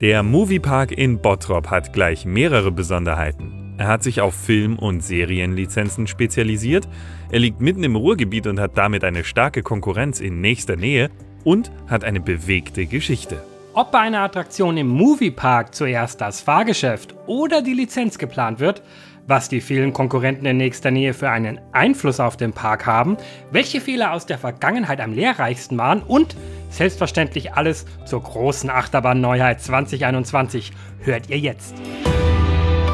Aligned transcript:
Der 0.00 0.22
Moviepark 0.22 0.92
in 0.92 1.20
Bottrop 1.20 1.70
hat 1.72 1.92
gleich 1.92 2.24
mehrere 2.24 2.70
Besonderheiten. 2.70 3.74
Er 3.78 3.88
hat 3.88 4.04
sich 4.04 4.20
auf 4.20 4.32
Film- 4.32 4.78
und 4.78 5.00
Serienlizenzen 5.00 6.06
spezialisiert, 6.06 6.86
er 7.32 7.40
liegt 7.40 7.60
mitten 7.60 7.82
im 7.82 7.96
Ruhrgebiet 7.96 8.46
und 8.46 8.60
hat 8.60 8.78
damit 8.78 9.02
eine 9.02 9.24
starke 9.24 9.64
Konkurrenz 9.64 10.20
in 10.20 10.40
nächster 10.40 10.76
Nähe 10.76 11.10
und 11.42 11.72
hat 11.88 12.04
eine 12.04 12.20
bewegte 12.20 12.86
Geschichte. 12.86 13.42
Ob 13.74 13.90
bei 13.90 13.98
einer 13.98 14.20
Attraktion 14.20 14.76
im 14.76 14.86
Moviepark 14.86 15.74
zuerst 15.74 16.20
das 16.20 16.40
Fahrgeschäft 16.42 17.16
oder 17.26 17.60
die 17.60 17.74
Lizenz 17.74 18.18
geplant 18.18 18.60
wird, 18.60 18.82
was 19.28 19.48
die 19.48 19.60
vielen 19.60 19.92
Konkurrenten 19.92 20.46
in 20.46 20.56
nächster 20.56 20.90
Nähe 20.90 21.14
für 21.14 21.30
einen 21.30 21.60
Einfluss 21.72 22.18
auf 22.18 22.36
den 22.36 22.52
Park 22.52 22.86
haben, 22.86 23.18
welche 23.52 23.80
Fehler 23.80 24.12
aus 24.12 24.26
der 24.26 24.38
Vergangenheit 24.38 25.00
am 25.00 25.12
lehrreichsten 25.12 25.76
waren 25.78 26.02
und 26.02 26.34
selbstverständlich 26.70 27.52
alles 27.52 27.84
zur 28.06 28.22
großen 28.22 28.70
Achterbahn-Neuheit 28.70 29.60
2021 29.60 30.72
hört 31.00 31.28
ihr 31.28 31.38
jetzt. 31.38 31.74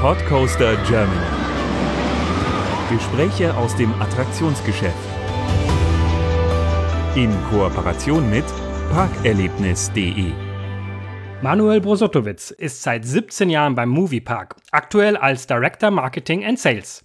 Podcoaster 0.00 0.76
Germany. 0.88 1.26
Gespräche 2.90 3.56
aus 3.56 3.74
dem 3.76 3.92
Attraktionsgeschäft. 4.02 4.94
In 7.14 7.30
Kooperation 7.50 8.28
mit 8.28 8.44
parkerlebnis.de 8.92 10.43
Manuel 11.44 11.82
Brosotowitz 11.82 12.52
ist 12.52 12.82
seit 12.82 13.04
17 13.04 13.50
Jahren 13.50 13.74
beim 13.74 13.90
Moviepark, 13.90 14.56
aktuell 14.70 15.14
als 15.18 15.46
Director 15.46 15.90
Marketing 15.90 16.42
and 16.42 16.58
Sales. 16.58 17.02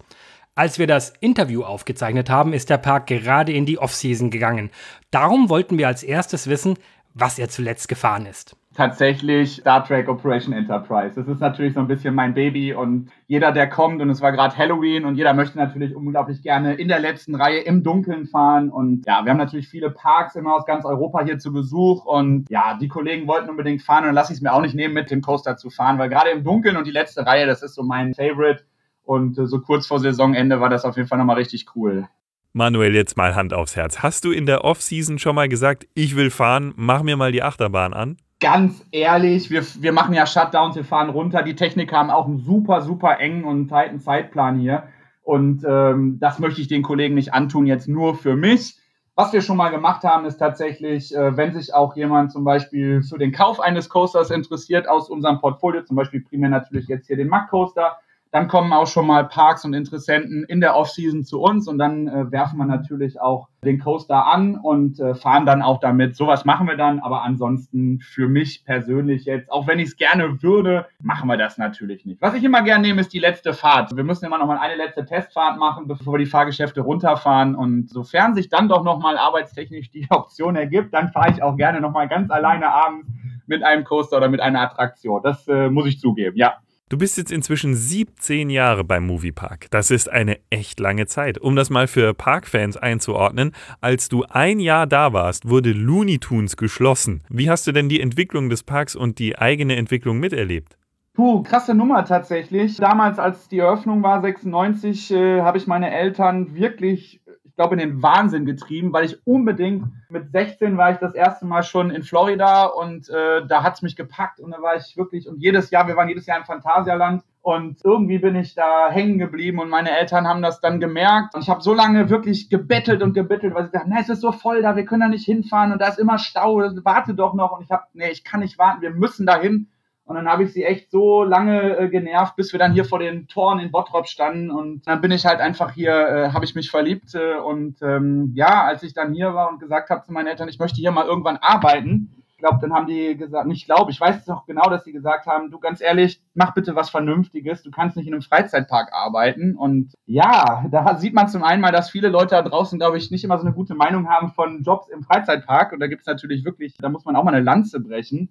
Als 0.54 0.78
wir 0.78 0.86
das 0.86 1.12
Interview 1.20 1.62
aufgezeichnet 1.62 2.30
haben, 2.30 2.54
ist 2.54 2.70
der 2.70 2.78
Park 2.78 3.06
gerade 3.08 3.52
in 3.52 3.66
die 3.66 3.76
Off-Season 3.76 4.30
gegangen. 4.30 4.70
Darum 5.10 5.50
wollten 5.50 5.76
wir 5.76 5.88
als 5.88 6.02
erstes 6.02 6.46
wissen, 6.46 6.78
was 7.12 7.38
er 7.38 7.50
zuletzt 7.50 7.86
gefahren 7.88 8.24
ist 8.24 8.56
tatsächlich 8.80 9.56
Star 9.56 9.84
Trek 9.84 10.08
Operation 10.08 10.54
Enterprise. 10.54 11.14
Das 11.14 11.28
ist 11.28 11.40
natürlich 11.40 11.74
so 11.74 11.80
ein 11.80 11.86
bisschen 11.86 12.14
mein 12.14 12.32
Baby 12.32 12.72
und 12.72 13.10
jeder, 13.26 13.52
der 13.52 13.68
kommt, 13.68 14.00
und 14.00 14.08
es 14.08 14.22
war 14.22 14.32
gerade 14.32 14.56
Halloween 14.56 15.04
und 15.04 15.16
jeder 15.16 15.34
möchte 15.34 15.58
natürlich 15.58 15.94
unglaublich 15.94 16.40
gerne 16.40 16.76
in 16.76 16.88
der 16.88 16.98
letzten 16.98 17.34
Reihe 17.34 17.58
im 17.58 17.82
Dunkeln 17.82 18.24
fahren. 18.24 18.70
Und 18.70 19.04
ja, 19.06 19.22
wir 19.22 19.32
haben 19.32 19.36
natürlich 19.36 19.68
viele 19.68 19.90
Parks 19.90 20.34
immer 20.34 20.54
aus 20.54 20.64
ganz 20.64 20.86
Europa 20.86 21.22
hier 21.22 21.38
zu 21.38 21.52
Besuch 21.52 22.06
und 22.06 22.48
ja, 22.48 22.78
die 22.80 22.88
Kollegen 22.88 23.26
wollten 23.26 23.50
unbedingt 23.50 23.82
fahren 23.82 24.04
und 24.04 24.06
dann 24.06 24.14
lasse 24.14 24.32
ich 24.32 24.38
es 24.38 24.42
mir 24.42 24.54
auch 24.54 24.62
nicht 24.62 24.74
nehmen, 24.74 24.94
mit 24.94 25.10
dem 25.10 25.20
Coaster 25.20 25.58
zu 25.58 25.68
fahren, 25.68 25.98
weil 25.98 26.08
gerade 26.08 26.30
im 26.30 26.42
Dunkeln 26.42 26.78
und 26.78 26.86
die 26.86 26.90
letzte 26.90 27.26
Reihe, 27.26 27.44
das 27.44 27.62
ist 27.62 27.74
so 27.74 27.82
mein 27.82 28.14
Favorite. 28.14 28.64
Und 29.04 29.36
äh, 29.38 29.46
so 29.46 29.60
kurz 29.60 29.86
vor 29.88 30.00
Saisonende 30.00 30.58
war 30.58 30.70
das 30.70 30.86
auf 30.86 30.96
jeden 30.96 31.08
Fall 31.08 31.18
nochmal 31.18 31.36
richtig 31.36 31.66
cool. 31.76 32.08
Manuel, 32.54 32.94
jetzt 32.94 33.18
mal 33.18 33.34
Hand 33.34 33.52
aufs 33.52 33.76
Herz. 33.76 33.98
Hast 33.98 34.24
du 34.24 34.32
in 34.32 34.46
der 34.46 34.64
Off-Season 34.64 35.18
schon 35.18 35.34
mal 35.34 35.50
gesagt, 35.50 35.86
ich 35.92 36.16
will 36.16 36.30
fahren, 36.30 36.72
mach 36.76 37.02
mir 37.02 37.18
mal 37.18 37.30
die 37.30 37.42
Achterbahn 37.42 37.92
an? 37.92 38.16
Ganz 38.40 38.84
ehrlich, 38.90 39.50
wir, 39.50 39.62
wir 39.80 39.92
machen 39.92 40.14
ja 40.14 40.26
Shutdowns, 40.26 40.74
wir 40.74 40.84
fahren 40.84 41.10
runter. 41.10 41.42
Die 41.42 41.54
Techniker 41.54 41.98
haben 41.98 42.10
auch 42.10 42.26
einen 42.26 42.38
super, 42.38 42.80
super 42.80 43.20
engen 43.20 43.44
und 43.44 43.68
tighten 43.68 44.00
Zeitplan 44.00 44.58
hier. 44.58 44.84
Und 45.22 45.64
ähm, 45.68 46.18
das 46.18 46.38
möchte 46.38 46.60
ich 46.60 46.68
den 46.68 46.82
Kollegen 46.82 47.14
nicht 47.14 47.34
antun, 47.34 47.66
jetzt 47.66 47.86
nur 47.86 48.16
für 48.16 48.34
mich. 48.34 48.78
Was 49.14 49.32
wir 49.34 49.42
schon 49.42 49.58
mal 49.58 49.68
gemacht 49.68 50.02
haben, 50.02 50.24
ist 50.24 50.38
tatsächlich, 50.38 51.14
äh, 51.14 51.36
wenn 51.36 51.52
sich 51.52 51.74
auch 51.74 51.94
jemand 51.94 52.32
zum 52.32 52.42
Beispiel 52.42 53.02
für 53.02 53.18
den 53.18 53.32
Kauf 53.32 53.60
eines 53.60 53.90
Coasters 53.90 54.30
interessiert 54.30 54.88
aus 54.88 55.10
unserem 55.10 55.40
Portfolio, 55.40 55.82
zum 55.82 55.96
Beispiel 55.96 56.22
primär 56.22 56.48
natürlich 56.48 56.88
jetzt 56.88 57.06
hier 57.06 57.16
den 57.16 57.28
Mack 57.28 57.50
Coaster, 57.50 57.98
dann 58.32 58.46
kommen 58.46 58.72
auch 58.72 58.86
schon 58.86 59.06
mal 59.06 59.26
Parks 59.26 59.64
und 59.64 59.74
Interessenten 59.74 60.44
in 60.44 60.60
der 60.60 60.76
Offseason 60.76 61.24
zu 61.24 61.40
uns 61.40 61.66
und 61.66 61.78
dann 61.78 62.06
äh, 62.06 62.30
werfen 62.30 62.58
wir 62.58 62.64
natürlich 62.64 63.20
auch 63.20 63.48
den 63.64 63.80
Coaster 63.80 64.26
an 64.26 64.56
und 64.56 65.00
äh, 65.00 65.14
fahren 65.14 65.46
dann 65.46 65.62
auch 65.62 65.80
damit. 65.80 66.16
Sowas 66.16 66.44
machen 66.44 66.68
wir 66.68 66.76
dann, 66.76 67.00
aber 67.00 67.22
ansonsten 67.22 67.98
für 68.00 68.28
mich 68.28 68.64
persönlich 68.64 69.24
jetzt, 69.24 69.50
auch 69.50 69.66
wenn 69.66 69.80
ich 69.80 69.88
es 69.88 69.96
gerne 69.96 70.42
würde, 70.42 70.86
machen 71.02 71.28
wir 71.28 71.36
das 71.36 71.58
natürlich 71.58 72.06
nicht. 72.06 72.22
Was 72.22 72.34
ich 72.34 72.44
immer 72.44 72.62
gerne 72.62 72.86
nehme, 72.86 73.00
ist 73.00 73.12
die 73.12 73.18
letzte 73.18 73.52
Fahrt. 73.52 73.94
Wir 73.96 74.04
müssen 74.04 74.24
immer 74.24 74.38
noch 74.38 74.46
mal 74.46 74.58
eine 74.58 74.76
letzte 74.76 75.04
Testfahrt 75.04 75.58
machen, 75.58 75.88
bevor 75.88 76.14
wir 76.14 76.18
die 76.18 76.26
Fahrgeschäfte 76.26 76.82
runterfahren 76.82 77.56
und 77.56 77.90
sofern 77.90 78.34
sich 78.34 78.48
dann 78.48 78.68
doch 78.68 78.84
noch 78.84 79.00
mal 79.00 79.18
arbeitstechnisch 79.18 79.90
die 79.90 80.06
Option 80.10 80.54
ergibt, 80.54 80.94
dann 80.94 81.10
fahre 81.10 81.32
ich 81.32 81.42
auch 81.42 81.56
gerne 81.56 81.80
noch 81.80 81.90
mal 81.90 82.08
ganz 82.08 82.30
alleine 82.30 82.72
abends 82.72 83.08
mit 83.46 83.64
einem 83.64 83.82
Coaster 83.82 84.18
oder 84.18 84.28
mit 84.28 84.40
einer 84.40 84.60
Attraktion. 84.60 85.20
Das 85.24 85.48
äh, 85.48 85.68
muss 85.68 85.86
ich 85.86 85.98
zugeben, 85.98 86.36
ja. 86.36 86.58
Du 86.90 86.98
bist 86.98 87.16
jetzt 87.18 87.30
inzwischen 87.30 87.76
17 87.76 88.50
Jahre 88.50 88.82
beim 88.82 89.06
Moviepark. 89.06 89.68
Das 89.70 89.92
ist 89.92 90.10
eine 90.10 90.40
echt 90.50 90.80
lange 90.80 91.06
Zeit. 91.06 91.40
Um 91.40 91.54
das 91.54 91.70
mal 91.70 91.86
für 91.86 92.14
Parkfans 92.14 92.76
einzuordnen, 92.76 93.52
als 93.80 94.08
du 94.08 94.24
ein 94.24 94.58
Jahr 94.58 94.88
da 94.88 95.12
warst, 95.12 95.48
wurde 95.48 95.70
Looney 95.70 96.18
Tunes 96.18 96.56
geschlossen. 96.56 97.22
Wie 97.28 97.48
hast 97.48 97.64
du 97.68 97.70
denn 97.70 97.88
die 97.88 98.00
Entwicklung 98.00 98.50
des 98.50 98.64
Parks 98.64 98.96
und 98.96 99.20
die 99.20 99.38
eigene 99.38 99.76
Entwicklung 99.76 100.18
miterlebt? 100.18 100.76
Puh, 101.14 101.44
krasse 101.44 101.74
Nummer 101.74 102.04
tatsächlich. 102.04 102.78
Damals, 102.78 103.20
als 103.20 103.46
die 103.46 103.60
Eröffnung 103.60 104.02
war, 104.02 104.20
96, 104.20 105.12
äh, 105.12 105.42
habe 105.42 105.58
ich 105.58 105.68
meine 105.68 105.92
Eltern 105.92 106.56
wirklich 106.56 107.19
glaube, 107.60 107.74
in 107.74 107.80
den 107.80 108.02
Wahnsinn 108.02 108.46
getrieben, 108.46 108.90
weil 108.94 109.04
ich 109.04 109.18
unbedingt 109.26 109.84
mit 110.08 110.32
16 110.32 110.78
war 110.78 110.92
ich 110.92 110.96
das 110.96 111.14
erste 111.14 111.44
Mal 111.44 111.62
schon 111.62 111.90
in 111.90 112.02
Florida 112.02 112.64
und 112.64 113.10
äh, 113.10 113.46
da 113.46 113.62
hat 113.62 113.74
es 113.74 113.82
mich 113.82 113.96
gepackt 113.96 114.40
und 114.40 114.52
da 114.52 114.62
war 114.62 114.76
ich 114.76 114.96
wirklich 114.96 115.28
und 115.28 115.36
jedes 115.42 115.70
Jahr, 115.70 115.86
wir 115.86 115.94
waren 115.94 116.08
jedes 116.08 116.24
Jahr 116.24 116.38
im 116.38 116.46
Phantasialand 116.46 117.22
und 117.42 117.84
irgendwie 117.84 118.18
bin 118.18 118.34
ich 118.34 118.54
da 118.54 118.88
hängen 118.90 119.18
geblieben 119.18 119.58
und 119.58 119.68
meine 119.68 119.90
Eltern 119.90 120.26
haben 120.26 120.40
das 120.40 120.62
dann 120.62 120.80
gemerkt. 120.80 121.34
Und 121.34 121.42
ich 121.42 121.50
habe 121.50 121.60
so 121.60 121.74
lange 121.74 122.08
wirklich 122.08 122.48
gebettelt 122.48 123.02
und 123.02 123.12
gebettelt, 123.12 123.54
weil 123.54 123.66
sie 123.66 123.72
dachten, 123.72 123.92
es 124.00 124.08
ist 124.08 124.22
so 124.22 124.32
voll 124.32 124.62
da, 124.62 124.74
wir 124.74 124.86
können 124.86 125.02
da 125.02 125.08
nicht 125.08 125.26
hinfahren 125.26 125.72
und 125.72 125.82
da 125.82 125.88
ist 125.88 125.98
immer 125.98 126.18
Stau, 126.18 126.56
warte 126.56 127.12
doch 127.12 127.34
noch. 127.34 127.52
Und 127.52 127.64
ich 127.64 127.70
habe, 127.70 127.84
nee, 127.92 128.10
ich 128.10 128.24
kann 128.24 128.40
nicht 128.40 128.58
warten, 128.58 128.80
wir 128.80 128.90
müssen 128.90 129.26
da 129.26 129.38
hin. 129.38 129.68
Und 130.10 130.16
dann 130.16 130.28
habe 130.28 130.42
ich 130.42 130.52
sie 130.52 130.64
echt 130.64 130.90
so 130.90 131.22
lange 131.22 131.76
äh, 131.76 131.88
genervt, 131.88 132.34
bis 132.34 132.50
wir 132.50 132.58
dann 132.58 132.72
hier 132.72 132.84
vor 132.84 132.98
den 132.98 133.28
Toren 133.28 133.60
in 133.60 133.70
Bottrop 133.70 134.08
standen. 134.08 134.50
Und 134.50 134.84
dann 134.88 135.00
bin 135.00 135.12
ich 135.12 135.24
halt 135.24 135.38
einfach 135.38 135.70
hier, 135.70 135.92
äh, 135.92 136.32
habe 136.32 136.44
ich 136.44 136.56
mich 136.56 136.68
verliebt. 136.68 137.14
Äh, 137.14 137.36
und 137.36 137.80
ähm, 137.80 138.32
ja, 138.34 138.64
als 138.64 138.82
ich 138.82 138.92
dann 138.92 139.14
hier 139.14 139.34
war 139.34 139.48
und 139.48 139.60
gesagt 139.60 139.88
habe 139.88 140.02
zu 140.02 140.12
meinen 140.12 140.26
Eltern, 140.26 140.48
ich 140.48 140.58
möchte 140.58 140.78
hier 140.78 140.90
mal 140.90 141.06
irgendwann 141.06 141.36
arbeiten, 141.36 142.10
glaube, 142.40 142.58
dann 142.60 142.72
haben 142.72 142.88
die 142.88 143.16
gesagt, 143.16 143.46
nicht 143.46 143.66
glaube, 143.66 143.92
ich 143.92 144.00
weiß 144.00 144.16
es 144.16 144.28
auch 144.28 144.46
genau, 144.46 144.68
dass 144.68 144.82
sie 144.82 144.92
gesagt 144.92 145.26
haben, 145.26 145.50
du 145.50 145.60
ganz 145.60 145.80
ehrlich, 145.80 146.20
mach 146.34 146.54
bitte 146.54 146.74
was 146.74 146.90
Vernünftiges, 146.90 147.62
du 147.62 147.70
kannst 147.70 147.96
nicht 147.96 148.08
in 148.08 148.14
einem 148.14 148.22
Freizeitpark 148.22 148.92
arbeiten. 148.92 149.54
Und 149.54 149.92
ja, 150.06 150.64
da 150.70 150.96
sieht 150.96 151.14
man 151.14 151.28
zum 151.28 151.44
einen 151.44 151.60
mal, 151.60 151.70
dass 151.70 151.90
viele 151.90 152.08
Leute 152.08 152.30
da 152.30 152.42
draußen, 152.42 152.80
glaube 152.80 152.98
ich, 152.98 153.12
nicht 153.12 153.22
immer 153.22 153.38
so 153.38 153.46
eine 153.46 153.54
gute 153.54 153.74
Meinung 153.74 154.08
haben 154.08 154.32
von 154.32 154.62
Jobs 154.64 154.88
im 154.88 155.04
Freizeitpark. 155.04 155.72
Und 155.72 155.78
da 155.78 155.86
gibt 155.86 156.00
es 156.00 156.06
natürlich 156.06 156.44
wirklich, 156.44 156.74
da 156.78 156.88
muss 156.88 157.04
man 157.04 157.14
auch 157.14 157.22
mal 157.22 157.34
eine 157.34 157.44
Lanze 157.44 157.78
brechen 157.78 158.30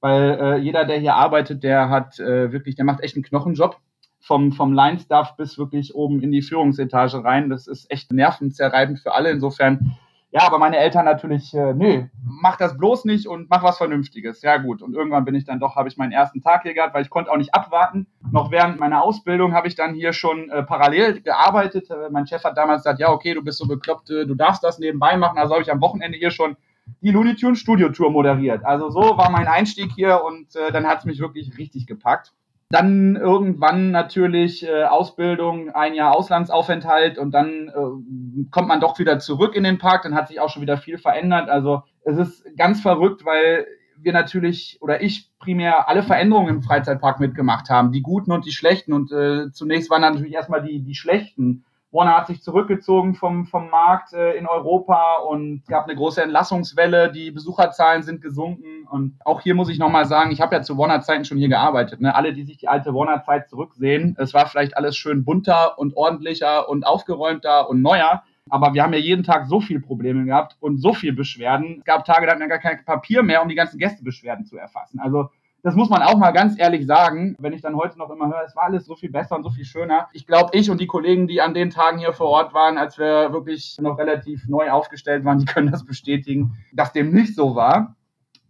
weil 0.00 0.38
äh, 0.40 0.56
jeder, 0.58 0.84
der 0.84 0.98
hier 0.98 1.14
arbeitet, 1.14 1.62
der 1.62 1.88
hat 1.88 2.18
äh, 2.18 2.52
wirklich, 2.52 2.74
der 2.74 2.84
macht 2.84 3.02
echt 3.02 3.16
einen 3.16 3.24
Knochenjob. 3.24 3.76
Vom, 4.22 4.52
vom 4.52 4.74
Line-Staff 4.74 5.34
bis 5.36 5.56
wirklich 5.56 5.94
oben 5.94 6.20
in 6.22 6.30
die 6.30 6.42
Führungsetage 6.42 7.24
rein. 7.24 7.48
Das 7.48 7.66
ist 7.66 7.90
echt 7.90 8.12
nervenzerreibend 8.12 9.00
für 9.00 9.14
alle. 9.14 9.30
Insofern, 9.30 9.96
ja, 10.30 10.42
aber 10.42 10.58
meine 10.58 10.76
Eltern 10.76 11.06
natürlich, 11.06 11.54
äh, 11.54 11.72
nö, 11.72 12.04
mach 12.22 12.56
das 12.56 12.76
bloß 12.76 13.06
nicht 13.06 13.26
und 13.26 13.48
mach 13.48 13.62
was 13.62 13.78
Vernünftiges. 13.78 14.42
Ja, 14.42 14.58
gut. 14.58 14.82
Und 14.82 14.94
irgendwann 14.94 15.24
bin 15.24 15.34
ich 15.34 15.46
dann 15.46 15.58
doch, 15.58 15.74
habe 15.74 15.88
ich 15.88 15.96
meinen 15.96 16.12
ersten 16.12 16.42
Tag 16.42 16.64
hier 16.64 16.74
gehabt, 16.74 16.92
weil 16.92 17.02
ich 17.02 17.08
konnte 17.08 17.32
auch 17.32 17.38
nicht 17.38 17.54
abwarten. 17.54 18.08
Noch 18.30 18.50
während 18.50 18.78
meiner 18.78 19.02
Ausbildung 19.02 19.54
habe 19.54 19.68
ich 19.68 19.74
dann 19.74 19.94
hier 19.94 20.12
schon 20.12 20.50
äh, 20.50 20.62
parallel 20.64 21.22
gearbeitet. 21.22 21.88
Äh, 21.90 22.10
mein 22.10 22.26
Chef 22.26 22.44
hat 22.44 22.58
damals 22.58 22.82
gesagt, 22.82 23.00
ja, 23.00 23.10
okay, 23.10 23.32
du 23.32 23.42
bist 23.42 23.56
so 23.56 23.66
bekloppt, 23.66 24.10
äh, 24.10 24.26
du 24.26 24.34
darfst 24.34 24.62
das 24.62 24.78
nebenbei 24.78 25.16
machen. 25.16 25.38
Also 25.38 25.54
habe 25.54 25.62
ich 25.62 25.72
am 25.72 25.80
Wochenende 25.80 26.18
hier 26.18 26.30
schon 26.30 26.58
die 27.00 27.10
Looney 27.10 27.34
Tunes 27.36 27.60
Studio 27.60 27.90
Tour 27.90 28.10
moderiert. 28.10 28.64
Also 28.64 28.90
so 28.90 29.00
war 29.00 29.30
mein 29.30 29.48
Einstieg 29.48 29.92
hier 29.94 30.22
und 30.24 30.54
äh, 30.56 30.72
dann 30.72 30.86
hat 30.86 31.00
es 31.00 31.04
mich 31.04 31.20
wirklich 31.20 31.56
richtig 31.58 31.86
gepackt. 31.86 32.32
Dann 32.70 33.16
irgendwann 33.16 33.90
natürlich 33.90 34.64
äh, 34.64 34.84
Ausbildung, 34.84 35.70
ein 35.70 35.94
Jahr 35.94 36.14
Auslandsaufenthalt 36.16 37.18
und 37.18 37.32
dann 37.32 37.68
äh, 37.68 38.44
kommt 38.50 38.68
man 38.68 38.80
doch 38.80 38.98
wieder 39.00 39.18
zurück 39.18 39.56
in 39.56 39.64
den 39.64 39.78
Park. 39.78 40.02
Dann 40.04 40.14
hat 40.14 40.28
sich 40.28 40.38
auch 40.38 40.50
schon 40.50 40.62
wieder 40.62 40.78
viel 40.78 40.96
verändert. 40.96 41.48
Also 41.48 41.82
es 42.02 42.16
ist 42.16 42.44
ganz 42.56 42.80
verrückt, 42.80 43.24
weil 43.24 43.66
wir 44.02 44.12
natürlich 44.12 44.78
oder 44.80 45.02
ich 45.02 45.30
primär 45.40 45.88
alle 45.88 46.04
Veränderungen 46.04 46.56
im 46.56 46.62
Freizeitpark 46.62 47.18
mitgemacht 47.18 47.70
haben, 47.70 47.90
die 47.90 48.02
guten 48.02 48.30
und 48.30 48.46
die 48.46 48.52
schlechten. 48.52 48.92
Und 48.92 49.10
äh, 49.10 49.50
zunächst 49.50 49.90
waren 49.90 50.02
natürlich 50.02 50.34
erstmal 50.34 50.62
die, 50.62 50.80
die 50.80 50.94
schlechten 50.94 51.64
Warner 51.92 52.16
hat 52.16 52.28
sich 52.28 52.42
zurückgezogen 52.42 53.14
vom, 53.14 53.46
vom 53.46 53.68
Markt 53.68 54.12
äh, 54.12 54.32
in 54.34 54.46
Europa 54.46 55.16
und 55.28 55.66
gab 55.66 55.84
eine 55.84 55.96
große 55.96 56.22
Entlassungswelle. 56.22 57.10
Die 57.10 57.32
Besucherzahlen 57.32 58.02
sind 58.02 58.22
gesunken. 58.22 58.86
Und 58.88 59.18
auch 59.24 59.40
hier 59.40 59.56
muss 59.56 59.68
ich 59.68 59.78
nochmal 59.78 60.06
sagen, 60.06 60.30
ich 60.30 60.40
habe 60.40 60.54
ja 60.54 60.62
zu 60.62 60.78
Warner-Zeiten 60.78 61.24
schon 61.24 61.38
hier 61.38 61.48
gearbeitet. 61.48 62.00
Ne? 62.00 62.14
Alle, 62.14 62.32
die 62.32 62.44
sich 62.44 62.58
die 62.58 62.68
alte 62.68 62.94
Warner-Zeit 62.94 63.48
zurücksehen, 63.48 64.16
es 64.18 64.34
war 64.34 64.46
vielleicht 64.46 64.76
alles 64.76 64.96
schön 64.96 65.24
bunter 65.24 65.78
und 65.78 65.96
ordentlicher 65.96 66.68
und 66.68 66.86
aufgeräumter 66.86 67.68
und 67.68 67.82
neuer. 67.82 68.22
Aber 68.48 68.74
wir 68.74 68.82
haben 68.82 68.92
ja 68.92 68.98
jeden 68.98 69.24
Tag 69.24 69.46
so 69.46 69.60
viele 69.60 69.80
Probleme 69.80 70.24
gehabt 70.24 70.56
und 70.60 70.78
so 70.78 70.92
viel 70.92 71.12
Beschwerden. 71.12 71.76
Es 71.78 71.84
gab 71.84 72.04
Tage, 72.04 72.26
da 72.26 72.32
hatten 72.32 72.40
wir 72.40 72.48
gar 72.48 72.58
kein 72.58 72.84
Papier 72.84 73.22
mehr, 73.22 73.42
um 73.42 73.48
die 73.48 73.54
ganzen 73.54 73.78
Gästebeschwerden 73.78 74.44
zu 74.44 74.56
erfassen. 74.56 75.00
Also 75.00 75.30
das 75.62 75.74
muss 75.74 75.90
man 75.90 76.02
auch 76.02 76.16
mal 76.16 76.30
ganz 76.30 76.58
ehrlich 76.58 76.86
sagen, 76.86 77.36
wenn 77.38 77.52
ich 77.52 77.60
dann 77.60 77.76
heute 77.76 77.98
noch 77.98 78.10
immer 78.10 78.28
höre, 78.28 78.44
es 78.44 78.56
war 78.56 78.64
alles 78.64 78.86
so 78.86 78.96
viel 78.96 79.10
besser 79.10 79.36
und 79.36 79.42
so 79.42 79.50
viel 79.50 79.64
schöner. 79.64 80.08
Ich 80.12 80.26
glaube, 80.26 80.50
ich 80.52 80.70
und 80.70 80.80
die 80.80 80.86
Kollegen, 80.86 81.26
die 81.26 81.40
an 81.40 81.54
den 81.54 81.70
Tagen 81.70 81.98
hier 81.98 82.12
vor 82.12 82.28
Ort 82.28 82.54
waren, 82.54 82.78
als 82.78 82.98
wir 82.98 83.32
wirklich 83.32 83.76
noch 83.80 83.98
relativ 83.98 84.48
neu 84.48 84.70
aufgestellt 84.70 85.24
waren, 85.24 85.38
die 85.38 85.44
können 85.44 85.70
das 85.70 85.84
bestätigen, 85.84 86.56
dass 86.72 86.92
dem 86.92 87.12
nicht 87.12 87.34
so 87.34 87.54
war. 87.54 87.96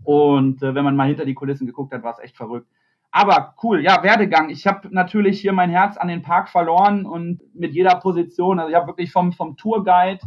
Und 0.04 0.62
äh, 0.62 0.74
wenn 0.74 0.84
man 0.84 0.96
mal 0.96 1.08
hinter 1.08 1.24
die 1.24 1.34
Kulissen 1.34 1.66
geguckt 1.66 1.92
hat, 1.92 2.02
war 2.02 2.12
es 2.12 2.20
echt 2.20 2.36
verrückt. 2.36 2.68
Aber 3.12 3.54
cool, 3.62 3.82
ja, 3.82 4.02
Werdegang. 4.04 4.50
Ich 4.50 4.66
habe 4.66 4.88
natürlich 4.92 5.40
hier 5.40 5.52
mein 5.52 5.70
Herz 5.70 5.96
an 5.96 6.08
den 6.08 6.22
Park 6.22 6.48
verloren 6.48 7.06
und 7.06 7.40
mit 7.54 7.74
jeder 7.74 7.96
Position, 7.96 8.60
also 8.60 8.70
ich 8.70 8.76
habe 8.76 8.86
wirklich 8.86 9.10
vom, 9.10 9.32
vom 9.32 9.56
Tourguide 9.56 10.20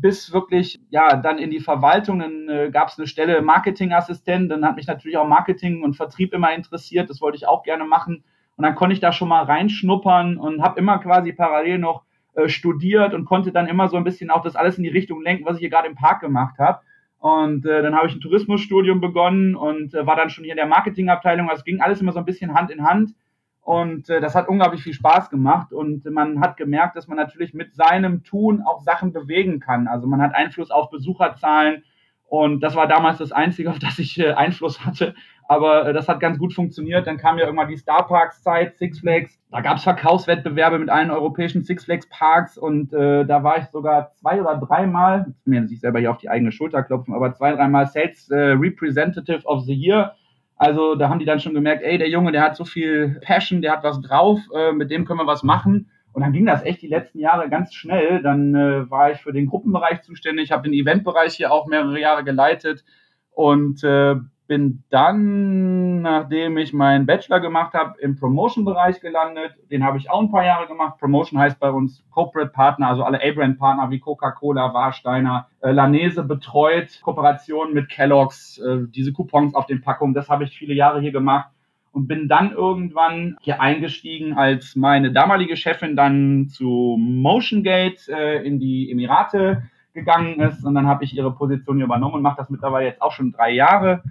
bis 0.00 0.32
wirklich, 0.32 0.80
ja, 0.90 1.16
dann 1.16 1.38
in 1.38 1.50
die 1.50 1.60
Verwaltung, 1.60 2.18
dann 2.20 2.48
äh, 2.48 2.70
gab 2.70 2.88
es 2.88 2.98
eine 2.98 3.06
Stelle 3.06 3.42
Marketingassistent, 3.42 4.50
dann 4.50 4.64
hat 4.64 4.76
mich 4.76 4.86
natürlich 4.86 5.16
auch 5.16 5.26
Marketing 5.26 5.82
und 5.82 5.94
Vertrieb 5.94 6.32
immer 6.34 6.52
interessiert, 6.54 7.10
das 7.10 7.20
wollte 7.20 7.36
ich 7.36 7.46
auch 7.46 7.62
gerne 7.62 7.84
machen 7.84 8.24
und 8.56 8.64
dann 8.64 8.74
konnte 8.74 8.94
ich 8.94 9.00
da 9.00 9.12
schon 9.12 9.28
mal 9.28 9.42
reinschnuppern 9.42 10.36
und 10.36 10.62
habe 10.62 10.78
immer 10.78 10.98
quasi 10.98 11.32
parallel 11.32 11.78
noch 11.78 12.04
äh, 12.34 12.48
studiert 12.48 13.14
und 13.14 13.24
konnte 13.24 13.52
dann 13.52 13.66
immer 13.66 13.88
so 13.88 13.96
ein 13.96 14.04
bisschen 14.04 14.30
auch 14.30 14.42
das 14.42 14.56
alles 14.56 14.78
in 14.78 14.84
die 14.84 14.90
Richtung 14.90 15.22
lenken, 15.22 15.44
was 15.44 15.56
ich 15.56 15.60
hier 15.60 15.70
gerade 15.70 15.88
im 15.88 15.94
Park 15.94 16.20
gemacht 16.20 16.58
habe. 16.58 16.80
Und 17.18 17.66
äh, 17.66 17.82
dann 17.82 17.94
habe 17.94 18.08
ich 18.08 18.14
ein 18.14 18.20
Tourismusstudium 18.20 19.00
begonnen 19.00 19.54
und 19.54 19.94
äh, 19.94 20.06
war 20.06 20.16
dann 20.16 20.30
schon 20.30 20.44
hier 20.44 20.54
in 20.54 20.56
der 20.56 20.66
Marketingabteilung. 20.66 21.48
Also 21.48 21.60
es 21.60 21.64
ging 21.64 21.80
alles 21.80 22.00
immer 22.00 22.12
so 22.12 22.18
ein 22.18 22.24
bisschen 22.24 22.54
Hand 22.54 22.70
in 22.70 22.84
Hand. 22.84 23.14
Und 23.62 24.10
äh, 24.10 24.20
das 24.20 24.34
hat 24.34 24.48
unglaublich 24.48 24.82
viel 24.82 24.92
Spaß 24.92 25.30
gemacht. 25.30 25.72
Und 25.72 26.04
man 26.06 26.40
hat 26.40 26.56
gemerkt, 26.56 26.96
dass 26.96 27.06
man 27.08 27.16
natürlich 27.16 27.54
mit 27.54 27.74
seinem 27.74 28.24
Tun 28.24 28.62
auch 28.62 28.80
Sachen 28.80 29.12
bewegen 29.12 29.60
kann. 29.60 29.86
Also 29.86 30.06
man 30.06 30.20
hat 30.20 30.34
Einfluss 30.34 30.70
auf 30.70 30.90
Besucherzahlen. 30.90 31.84
Und 32.26 32.60
das 32.60 32.74
war 32.74 32.88
damals 32.88 33.18
das 33.18 33.30
Einzige, 33.30 33.70
auf 33.70 33.78
das 33.78 33.98
ich 33.98 34.18
äh, 34.18 34.32
Einfluss 34.32 34.84
hatte. 34.84 35.14
Aber 35.48 35.86
äh, 35.86 35.92
das 35.92 36.08
hat 36.08 36.18
ganz 36.18 36.38
gut 36.38 36.54
funktioniert. 36.54 37.06
Dann 37.06 37.18
kam 37.18 37.38
ja 37.38 37.44
irgendwann 37.44 37.68
die 37.68 37.76
Star 37.76 38.06
Parks 38.06 38.42
Zeit, 38.42 38.78
Six 38.78 39.00
Flags. 39.00 39.38
Da 39.50 39.60
gab 39.60 39.76
es 39.76 39.84
Verkaufswettbewerbe 39.84 40.78
mit 40.78 40.88
allen 40.88 41.10
europäischen 41.10 41.62
Six 41.62 41.84
Flags 41.84 42.08
Parks 42.08 42.56
und 42.56 42.92
äh, 42.94 43.26
da 43.26 43.44
war 43.44 43.58
ich 43.58 43.66
sogar 43.66 44.12
zwei 44.14 44.40
oder 44.40 44.56
dreimal, 44.56 45.26
ich 45.28 45.46
mir 45.46 45.68
sich 45.68 45.80
selber 45.80 46.00
hier 46.00 46.10
auf 46.10 46.18
die 46.18 46.30
eigene 46.30 46.52
Schulter 46.52 46.82
klopfen, 46.82 47.14
aber 47.14 47.34
zwei, 47.34 47.52
dreimal 47.52 47.86
Sales 47.86 48.30
äh, 48.30 48.52
Representative 48.52 49.44
of 49.44 49.64
the 49.64 49.74
Year. 49.74 50.14
Also 50.62 50.94
da 50.94 51.08
haben 51.08 51.18
die 51.18 51.24
dann 51.24 51.40
schon 51.40 51.54
gemerkt, 51.54 51.82
ey, 51.82 51.98
der 51.98 52.08
Junge, 52.08 52.30
der 52.30 52.42
hat 52.42 52.54
so 52.54 52.64
viel 52.64 53.18
Passion, 53.20 53.62
der 53.62 53.72
hat 53.72 53.82
was 53.82 54.00
drauf, 54.00 54.38
äh, 54.54 54.70
mit 54.70 54.92
dem 54.92 55.04
können 55.04 55.18
wir 55.18 55.26
was 55.26 55.42
machen. 55.42 55.90
Und 56.12 56.22
dann 56.22 56.32
ging 56.32 56.46
das 56.46 56.62
echt 56.62 56.82
die 56.82 56.86
letzten 56.86 57.18
Jahre 57.18 57.48
ganz 57.48 57.74
schnell. 57.74 58.22
Dann 58.22 58.54
äh, 58.54 58.88
war 58.88 59.10
ich 59.10 59.18
für 59.18 59.32
den 59.32 59.46
Gruppenbereich 59.46 60.02
zuständig, 60.02 60.52
habe 60.52 60.62
den 60.62 60.72
Eventbereich 60.72 61.34
hier 61.34 61.50
auch 61.50 61.66
mehrere 61.66 61.98
Jahre 61.98 62.22
geleitet 62.22 62.84
und 63.32 63.82
äh, 63.82 64.14
bin 64.52 64.84
dann, 64.90 66.02
nachdem 66.02 66.58
ich 66.58 66.74
meinen 66.74 67.06
Bachelor 67.06 67.40
gemacht 67.40 67.72
habe, 67.72 67.98
im 68.02 68.16
Promotion-Bereich 68.16 69.00
gelandet. 69.00 69.54
Den 69.70 69.82
habe 69.82 69.96
ich 69.96 70.10
auch 70.10 70.20
ein 70.20 70.30
paar 70.30 70.44
Jahre 70.44 70.66
gemacht. 70.66 70.98
Promotion 70.98 71.40
heißt 71.40 71.58
bei 71.58 71.70
uns 71.70 72.04
Corporate 72.10 72.50
Partner, 72.50 72.88
also 72.88 73.02
alle 73.02 73.22
A-Brand-Partner 73.22 73.88
wie 73.88 73.98
Coca-Cola, 73.98 74.74
Warsteiner, 74.74 75.48
äh, 75.62 75.70
Lanese 75.70 76.22
betreut, 76.22 77.00
Kooperationen 77.00 77.72
mit 77.72 77.88
Kellogg's, 77.88 78.58
äh, 78.58 78.80
diese 78.94 79.14
Coupons 79.14 79.54
auf 79.54 79.64
den 79.64 79.80
Packungen. 79.80 80.12
Das 80.12 80.28
habe 80.28 80.44
ich 80.44 80.50
viele 80.50 80.74
Jahre 80.74 81.00
hier 81.00 81.12
gemacht 81.12 81.48
und 81.92 82.06
bin 82.06 82.28
dann 82.28 82.52
irgendwann 82.52 83.38
hier 83.40 83.58
eingestiegen, 83.62 84.34
als 84.34 84.76
meine 84.76 85.12
damalige 85.12 85.56
Chefin 85.56 85.96
dann 85.96 86.48
zu 86.50 86.98
MotionGate 87.00 88.06
äh, 88.10 88.46
in 88.46 88.60
die 88.60 88.90
Emirate 88.90 89.62
gegangen 89.94 90.40
ist 90.40 90.62
und 90.62 90.74
dann 90.74 90.86
habe 90.86 91.04
ich 91.04 91.16
ihre 91.16 91.34
Position 91.34 91.76
hier 91.76 91.86
übernommen 91.86 92.16
und 92.16 92.22
mache 92.22 92.36
das 92.36 92.50
mittlerweile 92.50 92.86
jetzt 92.86 93.00
auch 93.00 93.12
schon 93.12 93.32
drei 93.32 93.52
Jahre 93.52 94.02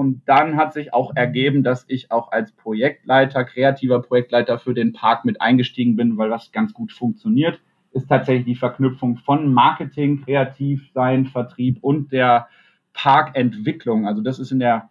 und 0.00 0.22
dann 0.24 0.56
hat 0.56 0.72
sich 0.72 0.94
auch 0.94 1.14
ergeben, 1.14 1.62
dass 1.62 1.84
ich 1.86 2.10
auch 2.10 2.32
als 2.32 2.52
Projektleiter, 2.52 3.44
kreativer 3.44 4.00
Projektleiter 4.00 4.58
für 4.58 4.72
den 4.72 4.94
Park 4.94 5.26
mit 5.26 5.42
eingestiegen 5.42 5.94
bin, 5.94 6.16
weil 6.16 6.30
das 6.30 6.52
ganz 6.52 6.72
gut 6.72 6.90
funktioniert. 6.90 7.60
Ist 7.92 8.08
tatsächlich 8.08 8.46
die 8.46 8.54
Verknüpfung 8.54 9.18
von 9.18 9.52
Marketing, 9.52 10.24
Kreativsein, 10.24 11.26
Vertrieb 11.26 11.80
und 11.82 12.12
der 12.12 12.48
Parkentwicklung. 12.94 14.06
Also 14.06 14.22
das 14.22 14.38
ist 14.38 14.52
in 14.52 14.60
der 14.60 14.88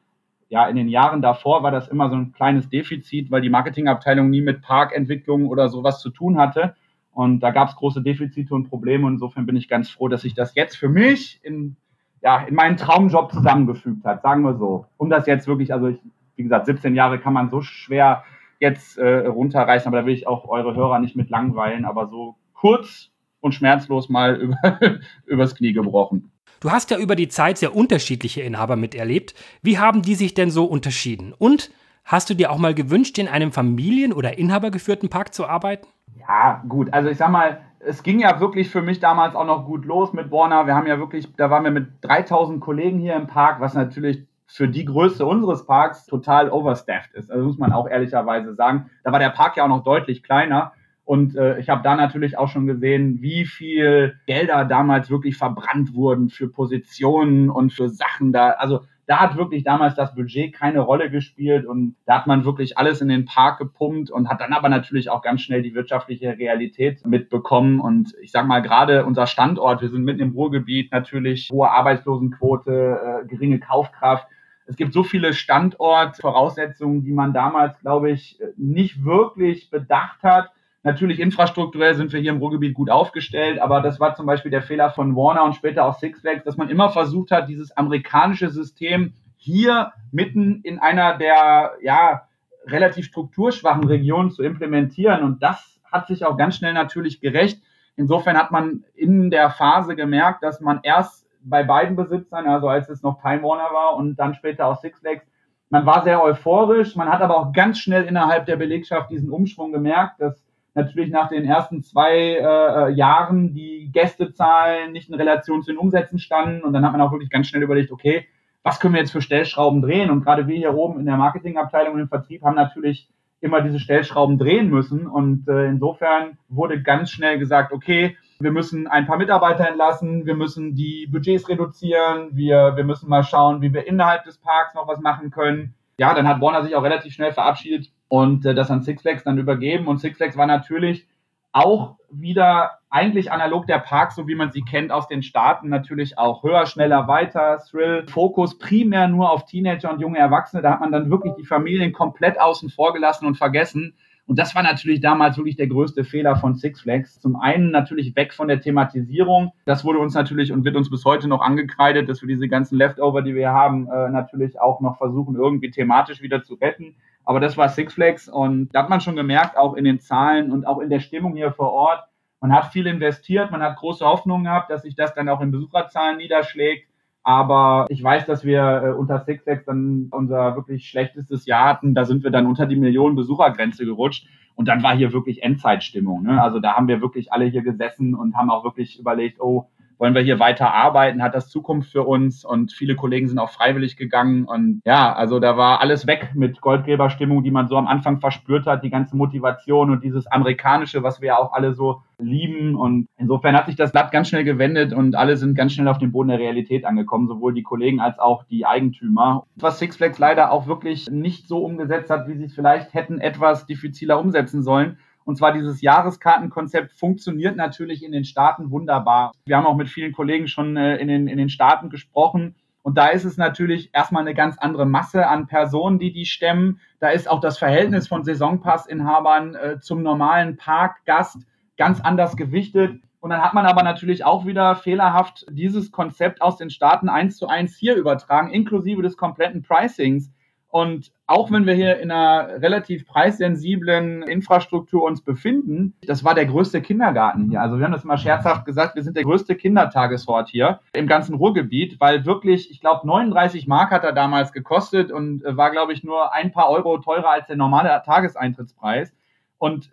ja, 0.48 0.68
in 0.68 0.76
den 0.76 0.90
Jahren 0.90 1.24
davor 1.24 1.64
war 1.64 1.72
das 1.72 1.88
immer 1.88 2.12
so 2.12 2.16
ein 2.16 2.32
kleines 2.32 2.70
Defizit, 2.70 3.32
weil 3.32 3.42
die 3.42 3.50
Marketingabteilung 3.50 4.30
nie 4.30 4.42
mit 4.42 4.62
Parkentwicklung 4.62 5.48
oder 5.48 5.70
sowas 5.70 6.02
zu 6.02 6.12
tun 6.12 6.38
hatte. 6.38 6.76
Und 7.12 7.40
da 7.40 7.50
gab 7.50 7.70
es 7.70 7.76
große 7.76 8.04
Defizite 8.04 8.54
und 8.54 8.70
Probleme. 8.70 9.08
Insofern 9.08 9.48
bin 9.48 9.56
ich 9.56 9.68
ganz 9.68 9.90
froh, 9.90 10.08
dass 10.08 10.22
sich 10.22 10.36
das 10.36 10.54
jetzt 10.54 10.76
für 10.76 10.90
mich 10.90 11.40
in 11.42 11.78
ja, 12.21 12.42
in 12.42 12.56
meinen 12.56 12.77
Traumjob 12.77 13.31
zusammengefügt 13.31 14.04
hat, 14.06 14.21
sagen 14.21 14.44
wir 14.44 14.56
so. 14.56 14.86
Um 14.98 15.10
das 15.10 15.25
jetzt 15.25 15.48
wirklich, 15.48 15.74
also 15.74 15.88
ich, 15.88 16.00
wie 16.36 16.44
gesagt, 16.44 16.66
17 16.66 16.95
Jahre 16.95 17.19
kann 17.19 17.33
man 17.33 17.50
so 17.50 17.62
schwer 17.62 18.24
jetzt 18.60 18.98
äh, 18.98 19.27
runterreißen, 19.27 19.88
aber 19.88 20.01
da 20.01 20.06
will 20.06 20.13
ich 20.13 20.27
auch 20.27 20.48
eure 20.48 20.75
Hörer 20.75 21.00
nicht 21.00 21.16
mit 21.16 21.30
langweilen, 21.30 21.86
aber 21.86 22.07
so 22.07 22.36
kurz 22.54 23.10
und 23.39 23.54
schmerzlos 23.54 24.10
mal 24.10 24.36
über, 24.42 24.80
übers 25.25 25.56
Knie 25.56 25.74
gebrochen. 25.74 26.31
Du 26.60 26.71
hast 26.71 26.92
ja 26.92 26.98
über 26.98 27.16
die 27.16 27.30
Zeit 27.30 27.57
sehr 27.57 27.74
unterschiedliche 27.74 28.42
Inhaber 28.42 28.75
miterlebt. 28.75 29.33
Wie 29.62 29.80
haben 29.80 30.01
die 30.01 30.16
sich 30.16 30.33
denn 30.33 30.51
so 30.51 30.66
unterschieden? 30.66 31.33
Und 31.38 31.71
hast 32.04 32.30
du 32.30 32.33
dir 32.33 32.51
auch 32.51 32.57
mal 32.57 32.74
gewünscht, 32.74 33.18
in 33.18 33.30
einem 33.30 33.54
familien- 33.54 34.12
oder 34.12 34.38
inhabergeführten 34.38 35.10
Park 35.10 35.33
zu 35.33 35.48
arbeiten? 35.48 35.88
Ja, 36.19 36.62
gut. 36.68 36.92
Also 36.94 37.10
ich 37.10 37.18
sag 37.18 37.31
mal, 37.31 37.62
es 37.80 38.04
ging 38.04 38.20
ja 38.20 38.40
wirklich 38.40 38.70
für 38.70 38.81
mich 38.81 39.00
damals 39.00 39.36
auch 39.36 39.46
noch 39.46 39.66
gut 39.66 39.86
los 39.86 40.14
mit 40.14 40.31
Warner. 40.31 40.68
Wir 40.68 40.76
haben 40.76 40.88
ja 40.88 41.00
wirklich, 41.00 41.34
da 41.36 41.50
waren 41.50 41.64
wir 41.64 41.72
mit 41.72 41.88
3000 42.02 42.60
Kollegen 42.60 43.00
hier 43.00 43.16
im 43.16 43.28
Park, 43.28 43.62
was 43.62 43.74
natürlich 43.74 44.26
für 44.48 44.68
die 44.68 44.86
Größe 44.86 45.26
unseres 45.26 45.66
Parks 45.66 46.06
total 46.06 46.50
overstaffed 46.52 47.14
ist. 47.14 47.31
Also 47.31 47.46
muss 47.46 47.58
man 47.58 47.72
auch 47.72 47.88
ehrlicherweise 47.88 48.56
sagen. 48.56 48.90
Da 49.04 49.12
war 49.12 49.20
der 49.20 49.30
Park 49.30 49.58
ja 49.58 49.64
auch 49.64 49.70
noch 49.70 49.84
deutlich 49.84 50.24
kleiner. 50.24 50.74
Und 51.06 51.36
äh, 51.36 51.60
ich 51.60 51.70
habe 51.70 51.84
da 51.84 51.96
natürlich 51.96 52.38
auch 52.38 52.50
schon 52.50 52.68
gesehen, 52.68 53.22
wie 53.22 53.46
viel 53.46 54.20
Gelder 54.26 54.66
damals 54.66 55.10
wirklich 55.10 55.38
verbrannt 55.38 55.94
wurden 55.94 56.30
für 56.30 56.48
Positionen 56.48 57.50
und 57.50 57.74
für 57.74 57.90
Sachen 57.90 58.31
da. 58.31 58.50
Also 58.52 58.81
da 59.10 59.22
hat 59.22 59.38
wirklich 59.38 59.64
damals 59.64 59.96
das 59.96 60.14
Budget 60.14 60.54
keine 60.54 60.82
Rolle 60.82 61.10
gespielt 61.10 61.66
und 61.66 61.96
da 62.06 62.20
hat 62.20 62.28
man 62.28 62.46
wirklich 62.46 62.78
alles 62.78 63.02
in 63.02 63.08
den 63.08 63.26
Park 63.26 63.58
gepumpt 63.58 64.12
und 64.12 64.30
hat 64.30 64.40
dann 64.40 64.54
aber 64.54 64.70
natürlich 64.70 65.10
auch 65.10 65.24
ganz 65.24 65.42
schnell 65.42 65.64
die 65.64 65.74
wirtschaftliche 65.74 66.38
Realität 66.38 67.04
mitbekommen. 67.08 67.80
Und 67.80 68.14
ich 68.22 68.30
sage 68.30 68.48
mal, 68.48 68.62
gerade 68.62 69.06
unser 69.06 69.26
Standort, 69.26 69.82
wir 69.82 69.90
sind 69.90 70.04
mitten 70.04 70.20
im 70.20 70.34
Ruhrgebiet, 70.34 70.92
natürlich 70.92 71.50
hohe 71.52 71.72
Arbeitslosenquote, 71.72 73.24
äh, 73.24 73.28
geringe 73.28 73.60
Kaufkraft. 73.60 74.28
Es 74.68 74.76
gibt 74.76 74.94
so 74.94 75.02
viele 75.02 75.34
Standortvoraussetzungen, 75.34 77.04
die 77.04 77.12
man 77.12 77.34
damals, 77.34 77.80
glaube 77.80 78.12
ich, 78.12 78.38
nicht 78.58 79.04
wirklich 79.04 79.72
bedacht 79.72 80.22
hat. 80.22 80.52
Natürlich 80.84 81.20
infrastrukturell 81.20 81.96
sind 81.96 82.14
wir 82.14 82.22
hier 82.22 82.31
im 82.31 82.38
Ruhrgebiet 82.38 82.74
gut 82.74 82.90
aufgestellt, 82.90 83.60
aber 83.60 83.81
das 83.81 84.00
war 84.00 84.16
zum 84.16 84.26
Beispiel 84.26 84.52
der 84.52 84.62
Fehler 84.62 84.90
von 84.92 85.16
Warner 85.16 85.44
und 85.44 85.56
später 85.56 85.86
auch 85.86 86.00
Six 86.00 86.22
Flags, 86.22 86.46
dass 86.46 86.56
man 86.56 86.70
immer 86.70 86.90
versucht 86.90 87.31
hat, 87.31 87.50
dieses 87.50 87.76
amerikanische 87.76 88.50
System 88.50 89.14
hier 89.36 89.92
mitten 90.12 90.62
in 90.64 90.80
einer 90.80 91.18
der 91.18 91.74
ja 91.81 92.24
relativ 92.66 93.06
strukturschwachen 93.06 93.86
Regionen 93.86 94.31
zu 94.31 94.42
implementieren. 94.44 95.24
Und 95.24 95.44
das 95.44 95.81
hat 95.92 96.07
sich 96.07 96.26
auch 96.26 96.38
ganz 96.38 96.56
schnell 96.56 96.74
natürlich 96.74 97.19
gerecht. 97.19 97.62
Insofern 97.98 98.38
hat 98.38 98.52
man 98.52 98.86
in 98.95 99.31
der 99.31 99.50
Phase 99.50 99.95
gemerkt, 99.95 100.44
dass 100.44 100.62
man 100.62 100.80
erst 100.83 101.28
bei 101.42 101.64
beiden 101.64 101.98
Besitzern, 101.98 102.48
also 102.48 102.69
als 102.69 102.90
es 102.90 103.02
noch 103.02 103.21
Time 103.21 103.44
Warner 103.44 103.74
war 103.74 103.95
und 103.95 104.16
dann 104.18 104.33
später 104.33 104.68
auch 104.68 104.80
Six 104.80 105.00
Flags, 105.00 105.26
man 105.69 105.86
war 105.86 106.04
sehr 106.04 106.24
euphorisch. 106.24 106.95
Man 106.95 107.09
hat 107.09 107.21
aber 107.21 107.38
auch 107.38 107.54
ganz 107.54 107.80
schnell 107.80 108.06
innerhalb 108.06 108.45
der 108.45 108.56
Belegschaft 108.56 109.12
diesen 109.12 109.30
Umschwung 109.30 109.71
gemerkt, 109.71 110.21
dass 110.21 110.49
natürlich 110.80 111.12
nach 111.12 111.30
den 111.30 111.45
ersten 111.45 111.83
zwei 111.83 112.38
äh, 112.38 112.92
Jahren 112.94 113.54
die 113.54 113.90
Gästezahlen 113.92 114.92
nicht 114.92 115.09
in 115.09 115.16
Relation 115.16 115.62
zu 115.62 115.71
den 115.71 115.78
Umsätzen 115.78 116.19
standen. 116.19 116.64
Und 116.64 116.74
dann 116.74 116.86
hat 116.86 116.92
man 116.92 117.02
auch 117.02 117.12
wirklich 117.12 117.30
ganz 117.30 117.48
schnell 117.48 117.64
überlegt, 117.64 117.92
okay, 117.92 118.26
was 118.64 118.80
können 118.80 118.94
wir 118.94 119.02
jetzt 119.02 119.12
für 119.12 119.21
Stellschrauben 119.21 119.81
drehen? 119.81 120.09
Und 120.09 120.24
gerade 120.24 120.48
wir 120.48 120.57
hier 120.57 120.74
oben 120.74 121.00
in 121.00 121.06
der 121.06 121.18
Marketingabteilung 121.18 121.94
und 121.95 122.02
im 122.02 122.07
Vertrieb 122.09 122.44
haben 122.44 122.56
natürlich 122.56 123.09
immer 123.42 123.62
diese 123.62 123.80
Stellschrauben 123.80 124.38
drehen 124.38 124.69
müssen. 124.69 125.07
Und 125.07 125.48
äh, 125.48 125.68
insofern 125.68 126.38
wurde 126.50 126.81
ganz 126.81 127.12
schnell 127.12 127.40
gesagt, 127.40 127.71
okay, 127.71 128.18
wir 128.40 128.52
müssen 128.52 128.88
ein 128.88 129.06
paar 129.06 129.18
Mitarbeiter 129.18 129.68
entlassen, 129.68 130.26
wir 130.26 130.36
müssen 130.36 130.76
die 130.76 131.07
Budgets 131.07 131.48
reduzieren, 131.50 132.30
wir, 132.31 132.74
wir 132.76 132.83
müssen 132.83 133.09
mal 133.09 133.24
schauen, 133.24 133.62
wie 133.62 133.74
wir 133.74 133.86
innerhalb 133.88 134.24
des 134.24 134.38
Parks 134.38 134.74
noch 134.76 134.88
was 134.88 135.00
machen 135.00 135.30
können. 135.30 135.76
Ja, 135.98 136.14
dann 136.14 136.28
hat 136.28 136.40
Warner 136.40 136.64
sich 136.64 136.76
auch 136.76 136.83
relativ 136.83 137.14
schnell 137.14 137.33
verabschiedet 137.33 137.92
und 138.09 138.45
äh, 138.45 138.54
das 138.54 138.69
an 138.69 138.81
Six 138.81 139.04
Flags 139.04 139.23
dann 139.23 139.37
übergeben. 139.37 139.87
Und 139.87 139.99
Six 139.99 140.18
Flags 140.18 140.35
war 140.35 140.47
natürlich 140.47 141.07
auch 141.51 141.95
wieder 142.11 142.80
eigentlich 142.89 143.31
analog 143.31 143.68
der 143.68 143.80
Park, 143.80 144.11
so 144.11 144.28
wie 144.28 144.35
man 144.35 144.51
sie 144.51 144.63
kennt 144.63 144.92
aus 144.92 145.07
den 145.07 145.21
Staaten, 145.23 145.69
natürlich 145.69 146.18
auch 146.18 146.44
höher, 146.44 146.66
schneller, 146.66 147.07
weiter, 147.07 147.59
Thrill, 147.69 148.06
Fokus 148.07 148.57
primär 148.57 149.07
nur 149.07 149.31
auf 149.31 149.45
Teenager 149.45 149.92
und 149.92 150.01
junge 150.01 150.18
Erwachsene. 150.18 150.61
Da 150.61 150.71
hat 150.71 150.81
man 150.81 150.92
dann 150.92 151.09
wirklich 151.09 151.33
die 151.35 151.45
Familien 151.45 151.94
komplett 151.94 152.39
außen 152.39 152.69
vor 152.69 152.94
gelassen 152.94 153.25
und 153.25 153.35
vergessen. 153.35 153.95
Und 154.30 154.38
das 154.38 154.54
war 154.54 154.62
natürlich 154.62 155.02
damals 155.02 155.38
wirklich 155.38 155.56
der 155.56 155.66
größte 155.66 156.04
Fehler 156.04 156.36
von 156.36 156.54
Six 156.54 156.81
Flags. 156.81 157.19
Zum 157.19 157.36
einen 157.36 157.71
natürlich 157.71 158.16
weg 158.16 158.31
von 158.31 158.48
der 158.48 158.62
Thematisierung. 158.62 159.54
Das 159.66 159.83
wurde 159.83 159.98
uns 159.98 160.14
natürlich 160.14 160.52
und 160.52 160.64
wird 160.64 160.76
uns 160.76 160.92
bis 160.92 161.04
heute 161.04 161.28
noch 161.28 161.42
angekreidet, 161.42 162.07
dass 162.07 162.21
wir 162.21 162.28
diese 162.28 162.48
ganzen 162.48 162.78
Leftover, 162.78 163.24
die 163.24 163.33
wir 163.33 163.50
haben, 163.50 163.88
äh, 163.88 164.07
natürlich 164.09 164.62
auch 164.62 164.81
noch 164.81 165.00
versuchen, 165.00 165.36
irgendwie 165.36 165.71
thematisch 165.71 166.21
wieder 166.21 166.44
zu 166.44 166.54
retten. 166.54 166.95
Aber 167.26 167.40
das 167.40 167.57
war 167.57 167.69
Six 167.69 167.95
Flags 167.95 168.30
und 168.30 168.69
da 168.71 168.83
hat 168.83 168.90
man 168.92 169.02
schon 169.02 169.16
gemerkt, 169.16 169.57
auch 169.57 169.74
in 169.74 169.83
den 169.83 170.00
Zahlen 170.00 170.52
und 170.52 170.68
auch 170.68 170.78
in 170.78 170.92
der 170.92 171.00
Stimmung 171.00 171.36
hier 171.36 171.52
vor 171.52 171.71
Ort, 171.71 172.04
man 172.40 172.54
hat 172.54 172.71
viel 172.71 172.86
investiert, 172.86 173.50
man 173.50 173.64
hat 173.64 173.78
große 173.78 174.06
Hoffnungen 174.06 174.44
gehabt, 174.44 174.69
dass 174.69 174.83
sich 174.83 174.94
das 174.94 175.16
dann 175.16 175.28
auch 175.28 175.42
in 175.42 175.50
Besucherzahlen 175.50 176.18
niederschlägt. 176.18 176.88
Aber 177.23 177.85
ich 177.90 178.04
weiß, 178.04 178.26
dass 178.26 178.44
wir 178.44 178.83
äh, 178.83 178.92
unter 178.92 179.19
Six 179.19 179.44
Flags 179.44 179.66
dann 179.66 180.07
unser 180.11 180.56
wirklich 180.56 180.88
schlechtestes 180.90 181.45
Jahr 181.45 181.66
hatten. 181.66 181.94
Da 181.94 182.06
sind 182.06 182.23
wir 182.23 182.31
dann 182.31 182.47
unter 182.47 182.66
die 182.66 182.76
Millionen 182.76 183.16
Besuchergrenze 183.16 183.85
gerutscht. 183.85 184.28
Und 184.56 184.68
dann 184.68 184.83
war 184.83 184.95
hier 184.95 185.14
wirklich 185.14 185.44
Endzeitstimmung. 185.44 186.23
Ne? 186.23 186.42
Also 186.42 186.59
da 186.59 186.76
haben 186.76 186.88
wir 186.88 187.02
wirklich 187.02 187.31
alle 187.31 187.45
hier 187.45 187.61
gesessen 187.61 188.14
und 188.14 188.35
haben 188.35 188.49
auch 188.49 188.66
wirklich 188.66 188.99
überlegt, 188.99 189.40
oh, 189.40 189.69
wollen 190.00 190.16
wir 190.16 190.22
hier 190.22 190.40
weiter 190.40 190.74
arbeiten, 190.74 191.22
hat 191.22 191.36
das 191.36 191.50
Zukunft 191.50 191.92
für 191.92 192.04
uns? 192.04 192.46
Und 192.46 192.72
viele 192.72 192.96
Kollegen 192.96 193.28
sind 193.28 193.38
auch 193.38 193.52
freiwillig 193.52 193.98
gegangen. 193.98 194.46
Und 194.46 194.82
ja, 194.86 195.14
also 195.14 195.40
da 195.40 195.58
war 195.58 195.82
alles 195.82 196.08
weg 196.08 196.32
mit 196.36 196.62
Goldgräberstimmung, 196.62 197.44
die 197.44 197.52
man 197.52 197.68
so 197.68 197.76
am 197.76 197.86
Anfang 197.86 198.20
verspürt 198.20 198.66
hat, 198.66 198.84
die 198.84 198.90
ganze 198.90 199.18
Motivation 199.18 199.92
und 199.92 200.04
dieses 200.04 200.26
amerikanische, 200.28 201.04
was 201.04 201.20
wir 201.22 201.28
ja 201.28 201.38
auch 201.38 201.52
alle 201.52 201.74
so 201.74 202.02
lieben. 202.18 202.76
Und 202.76 203.08
insofern 203.18 203.56
hat 203.56 203.66
sich 203.66 203.76
das 203.76 203.92
Blatt 203.92 204.12
ganz 204.12 204.30
schnell 204.30 204.46
gewendet 204.46 204.94
und 204.94 205.16
alle 205.16 205.36
sind 205.36 205.56
ganz 205.56 205.74
schnell 205.74 205.90
auf 205.90 205.98
den 205.98 206.14
Boden 206.14 206.30
der 206.30 206.40
Realität 206.40 206.86
angekommen, 206.86 207.28
sowohl 207.28 207.54
die 207.54 207.64
Kollegen 207.64 208.00
als 208.00 208.20
auch 208.20 208.46
die 208.46 208.66
Eigentümer. 208.66 209.44
Was 209.58 209.80
Six 209.80 209.98
Flags 209.98 210.18
leider 210.18 210.52
auch 210.52 210.66
wirklich 210.66 211.10
nicht 211.12 211.50
so 211.50 211.60
umgesetzt 211.60 212.10
hat, 212.10 212.28
wie 212.28 212.38
sie 212.38 212.46
es 212.46 212.56
vielleicht 212.56 212.94
hätten 212.94 213.20
etwas 213.20 213.66
diffiziler 213.66 214.18
umsetzen 214.20 214.64
sollen, 214.64 214.98
und 215.30 215.36
zwar 215.36 215.54
dieses 215.54 215.83
Jahreskartenkonzept 215.83 216.92
funktioniert 216.92 217.56
natürlich 217.56 218.04
in 218.04 218.12
den 218.12 218.26
Staaten 218.26 218.71
wunderbar. 218.71 219.31
Wir 219.45 219.57
haben 219.57 219.68
auch 219.68 219.76
mit 219.76 219.88
vielen 219.88 220.12
Kollegen 220.12 220.48
schon 220.48 220.76
äh, 220.76 220.95
in, 220.95 221.07
den, 221.07 221.28
in 221.28 221.38
den 221.38 221.50
Staaten 221.50 221.92
gesprochen. 221.92 222.56
Und 222.81 222.98
da 222.98 223.09
ist 223.09 223.26
es 223.26 223.38
natürlich 223.38 223.92
erstmal 223.94 224.24
eine 224.24 224.33
ganz 224.33 224.57
andere 224.57 224.88
Masse 224.88 225.28
an 225.28 225.45
Personen, 225.45 226.00
die 226.00 226.12
die 226.12 226.26
stemmen. 226.26 226.80
Da 227.00 227.09
ist 227.09 227.30
auch 227.30 227.42
das 227.42 227.59
Verhältnis 227.59 228.07
von 228.07 228.24
Saisonpassinhabern 228.24 229.54
äh, 229.54 229.80
zum 229.80 230.02
normalen 230.02 230.57
Parkgast 230.57 231.38
ganz 231.78 232.02
anders 232.02 232.36
gewichtet. 232.36 233.00
Und 233.19 233.30
dann 233.30 233.44
hat 233.44 233.54
man 233.54 233.68
aber 233.68 233.83
natürlich 233.83 234.26
auch 234.26 234.48
wieder 234.48 234.78
fehlerhaft 234.78 235.45
dieses 235.52 235.92
Konzept 235.92 236.42
aus 236.42 236.57
den 236.57 236.71
Staaten 236.71 237.07
eins 237.07 237.38
zu 237.38 237.48
eins 237.48 237.78
hier 237.78 237.94
übertragen, 237.98 238.50
inklusive 238.50 239.04
des 239.04 239.16
kompletten 239.16 239.62
Pricings. 239.62 240.31
Und 240.71 241.11
auch 241.26 241.52
wenn 241.52 241.66
wir 241.66 241.73
hier 241.73 241.97
in 241.97 242.11
einer 242.11 242.61
relativ 242.61 243.07
preissensiblen 243.07 244.21
Infrastruktur 244.21 245.04
uns 245.04 245.21
befinden, 245.21 245.95
das 246.06 246.23
war 246.23 246.35
der 246.35 246.45
größte 246.45 246.81
Kindergarten 246.81 247.49
hier. 247.49 247.59
Also 247.59 247.80
wir 247.80 247.85
haben 247.85 247.92
das 247.92 248.04
mal 248.04 248.19
scherzhaft 248.19 248.66
gesagt, 248.66 248.95
wir 248.95 249.02
sind 249.02 249.18
der 249.18 249.23
größte 249.23 249.56
Kindertagesort 249.56 250.47
hier 250.49 250.80
im 250.94 251.07
ganzen 251.07 251.33
Ruhrgebiet, 251.33 251.99
weil 251.99 252.26
wirklich, 252.26 252.69
ich 252.69 252.81
glaube, 252.81 253.07
39 253.07 253.66
Mark 253.66 253.90
hat 253.90 254.04
er 254.04 254.14
damals 254.14 254.54
gekostet 254.54 255.11
und 255.11 255.44
war, 255.44 255.71
glaube 255.71 255.94
ich, 255.94 256.04
nur 256.04 256.33
ein 256.33 256.52
paar 256.52 256.69
Euro 256.69 256.99
teurer 256.99 257.31
als 257.31 257.47
der 257.47 257.56
normale 257.56 257.90
Tageseintrittspreis. 258.06 259.11
Und 259.57 259.90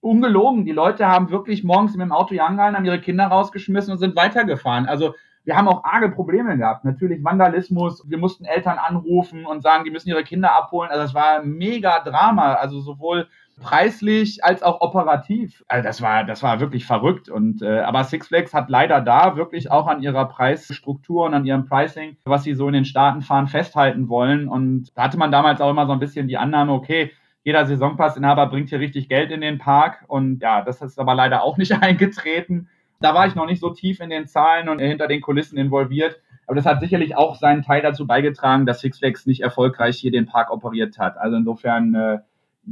ungelogen, 0.00 0.66
die 0.66 0.72
Leute 0.72 1.06
haben 1.06 1.30
wirklich 1.30 1.64
morgens 1.64 1.92
mit 1.96 2.04
dem 2.04 2.12
Auto 2.12 2.30
hier 2.30 2.44
angehalten, 2.44 2.76
haben 2.76 2.84
ihre 2.84 3.00
Kinder 3.00 3.26
rausgeschmissen 3.26 3.92
und 3.92 3.98
sind 3.98 4.14
weitergefahren. 4.14 4.86
Also 4.86 5.14
wir 5.48 5.56
haben 5.56 5.66
auch 5.66 5.82
arge 5.82 6.10
Probleme 6.10 6.58
gehabt. 6.58 6.84
Natürlich 6.84 7.24
Vandalismus. 7.24 8.04
Wir 8.06 8.18
mussten 8.18 8.44
Eltern 8.44 8.76
anrufen 8.76 9.46
und 9.46 9.62
sagen, 9.62 9.82
die 9.84 9.90
müssen 9.90 10.10
ihre 10.10 10.22
Kinder 10.22 10.54
abholen. 10.54 10.90
Also 10.90 11.04
das 11.04 11.14
war 11.14 11.42
mega 11.42 12.00
Drama. 12.00 12.52
Also 12.52 12.80
sowohl 12.80 13.28
preislich 13.58 14.44
als 14.44 14.62
auch 14.62 14.82
operativ. 14.82 15.64
Also 15.66 15.82
das 15.82 16.02
war, 16.02 16.24
das 16.24 16.42
war 16.42 16.60
wirklich 16.60 16.84
verrückt. 16.84 17.30
Und 17.30 17.62
äh, 17.62 17.80
aber 17.80 18.04
Six 18.04 18.28
Flags 18.28 18.52
hat 18.52 18.68
leider 18.68 19.00
da 19.00 19.36
wirklich 19.36 19.70
auch 19.70 19.86
an 19.86 20.02
ihrer 20.02 20.26
Preisstruktur 20.26 21.24
und 21.24 21.32
an 21.32 21.46
ihrem 21.46 21.64
Pricing, 21.64 22.18
was 22.26 22.42
sie 22.42 22.52
so 22.52 22.66
in 22.66 22.74
den 22.74 22.84
Staaten 22.84 23.22
fahren, 23.22 23.48
festhalten 23.48 24.10
wollen. 24.10 24.48
Und 24.48 24.94
da 24.98 25.04
hatte 25.04 25.16
man 25.16 25.32
damals 25.32 25.62
auch 25.62 25.70
immer 25.70 25.86
so 25.86 25.92
ein 25.92 25.98
bisschen 25.98 26.28
die 26.28 26.36
Annahme, 26.36 26.72
okay, 26.74 27.10
jeder 27.42 27.64
Saisonpassinhaber 27.64 28.48
bringt 28.48 28.68
hier 28.68 28.80
richtig 28.80 29.08
Geld 29.08 29.30
in 29.30 29.40
den 29.40 29.56
Park. 29.56 30.04
Und 30.08 30.42
ja, 30.42 30.60
das 30.60 30.82
ist 30.82 30.98
aber 30.98 31.14
leider 31.14 31.42
auch 31.42 31.56
nicht 31.56 31.72
eingetreten. 31.82 32.68
Da 33.00 33.14
war 33.14 33.26
ich 33.26 33.34
noch 33.34 33.46
nicht 33.46 33.60
so 33.60 33.70
tief 33.70 34.00
in 34.00 34.10
den 34.10 34.26
Zahlen 34.26 34.68
und 34.68 34.80
hinter 34.80 35.06
den 35.06 35.20
Kulissen 35.20 35.56
involviert. 35.56 36.20
Aber 36.46 36.56
das 36.56 36.66
hat 36.66 36.80
sicherlich 36.80 37.16
auch 37.16 37.36
seinen 37.36 37.62
Teil 37.62 37.82
dazu 37.82 38.06
beigetragen, 38.06 38.66
dass 38.66 38.80
Six 38.80 38.98
Flags 38.98 39.26
nicht 39.26 39.42
erfolgreich 39.42 39.98
hier 39.98 40.10
den 40.10 40.26
Park 40.26 40.50
operiert 40.50 40.98
hat. 40.98 41.16
Also 41.16 41.36
insofern 41.36 41.94
äh, 41.94 42.18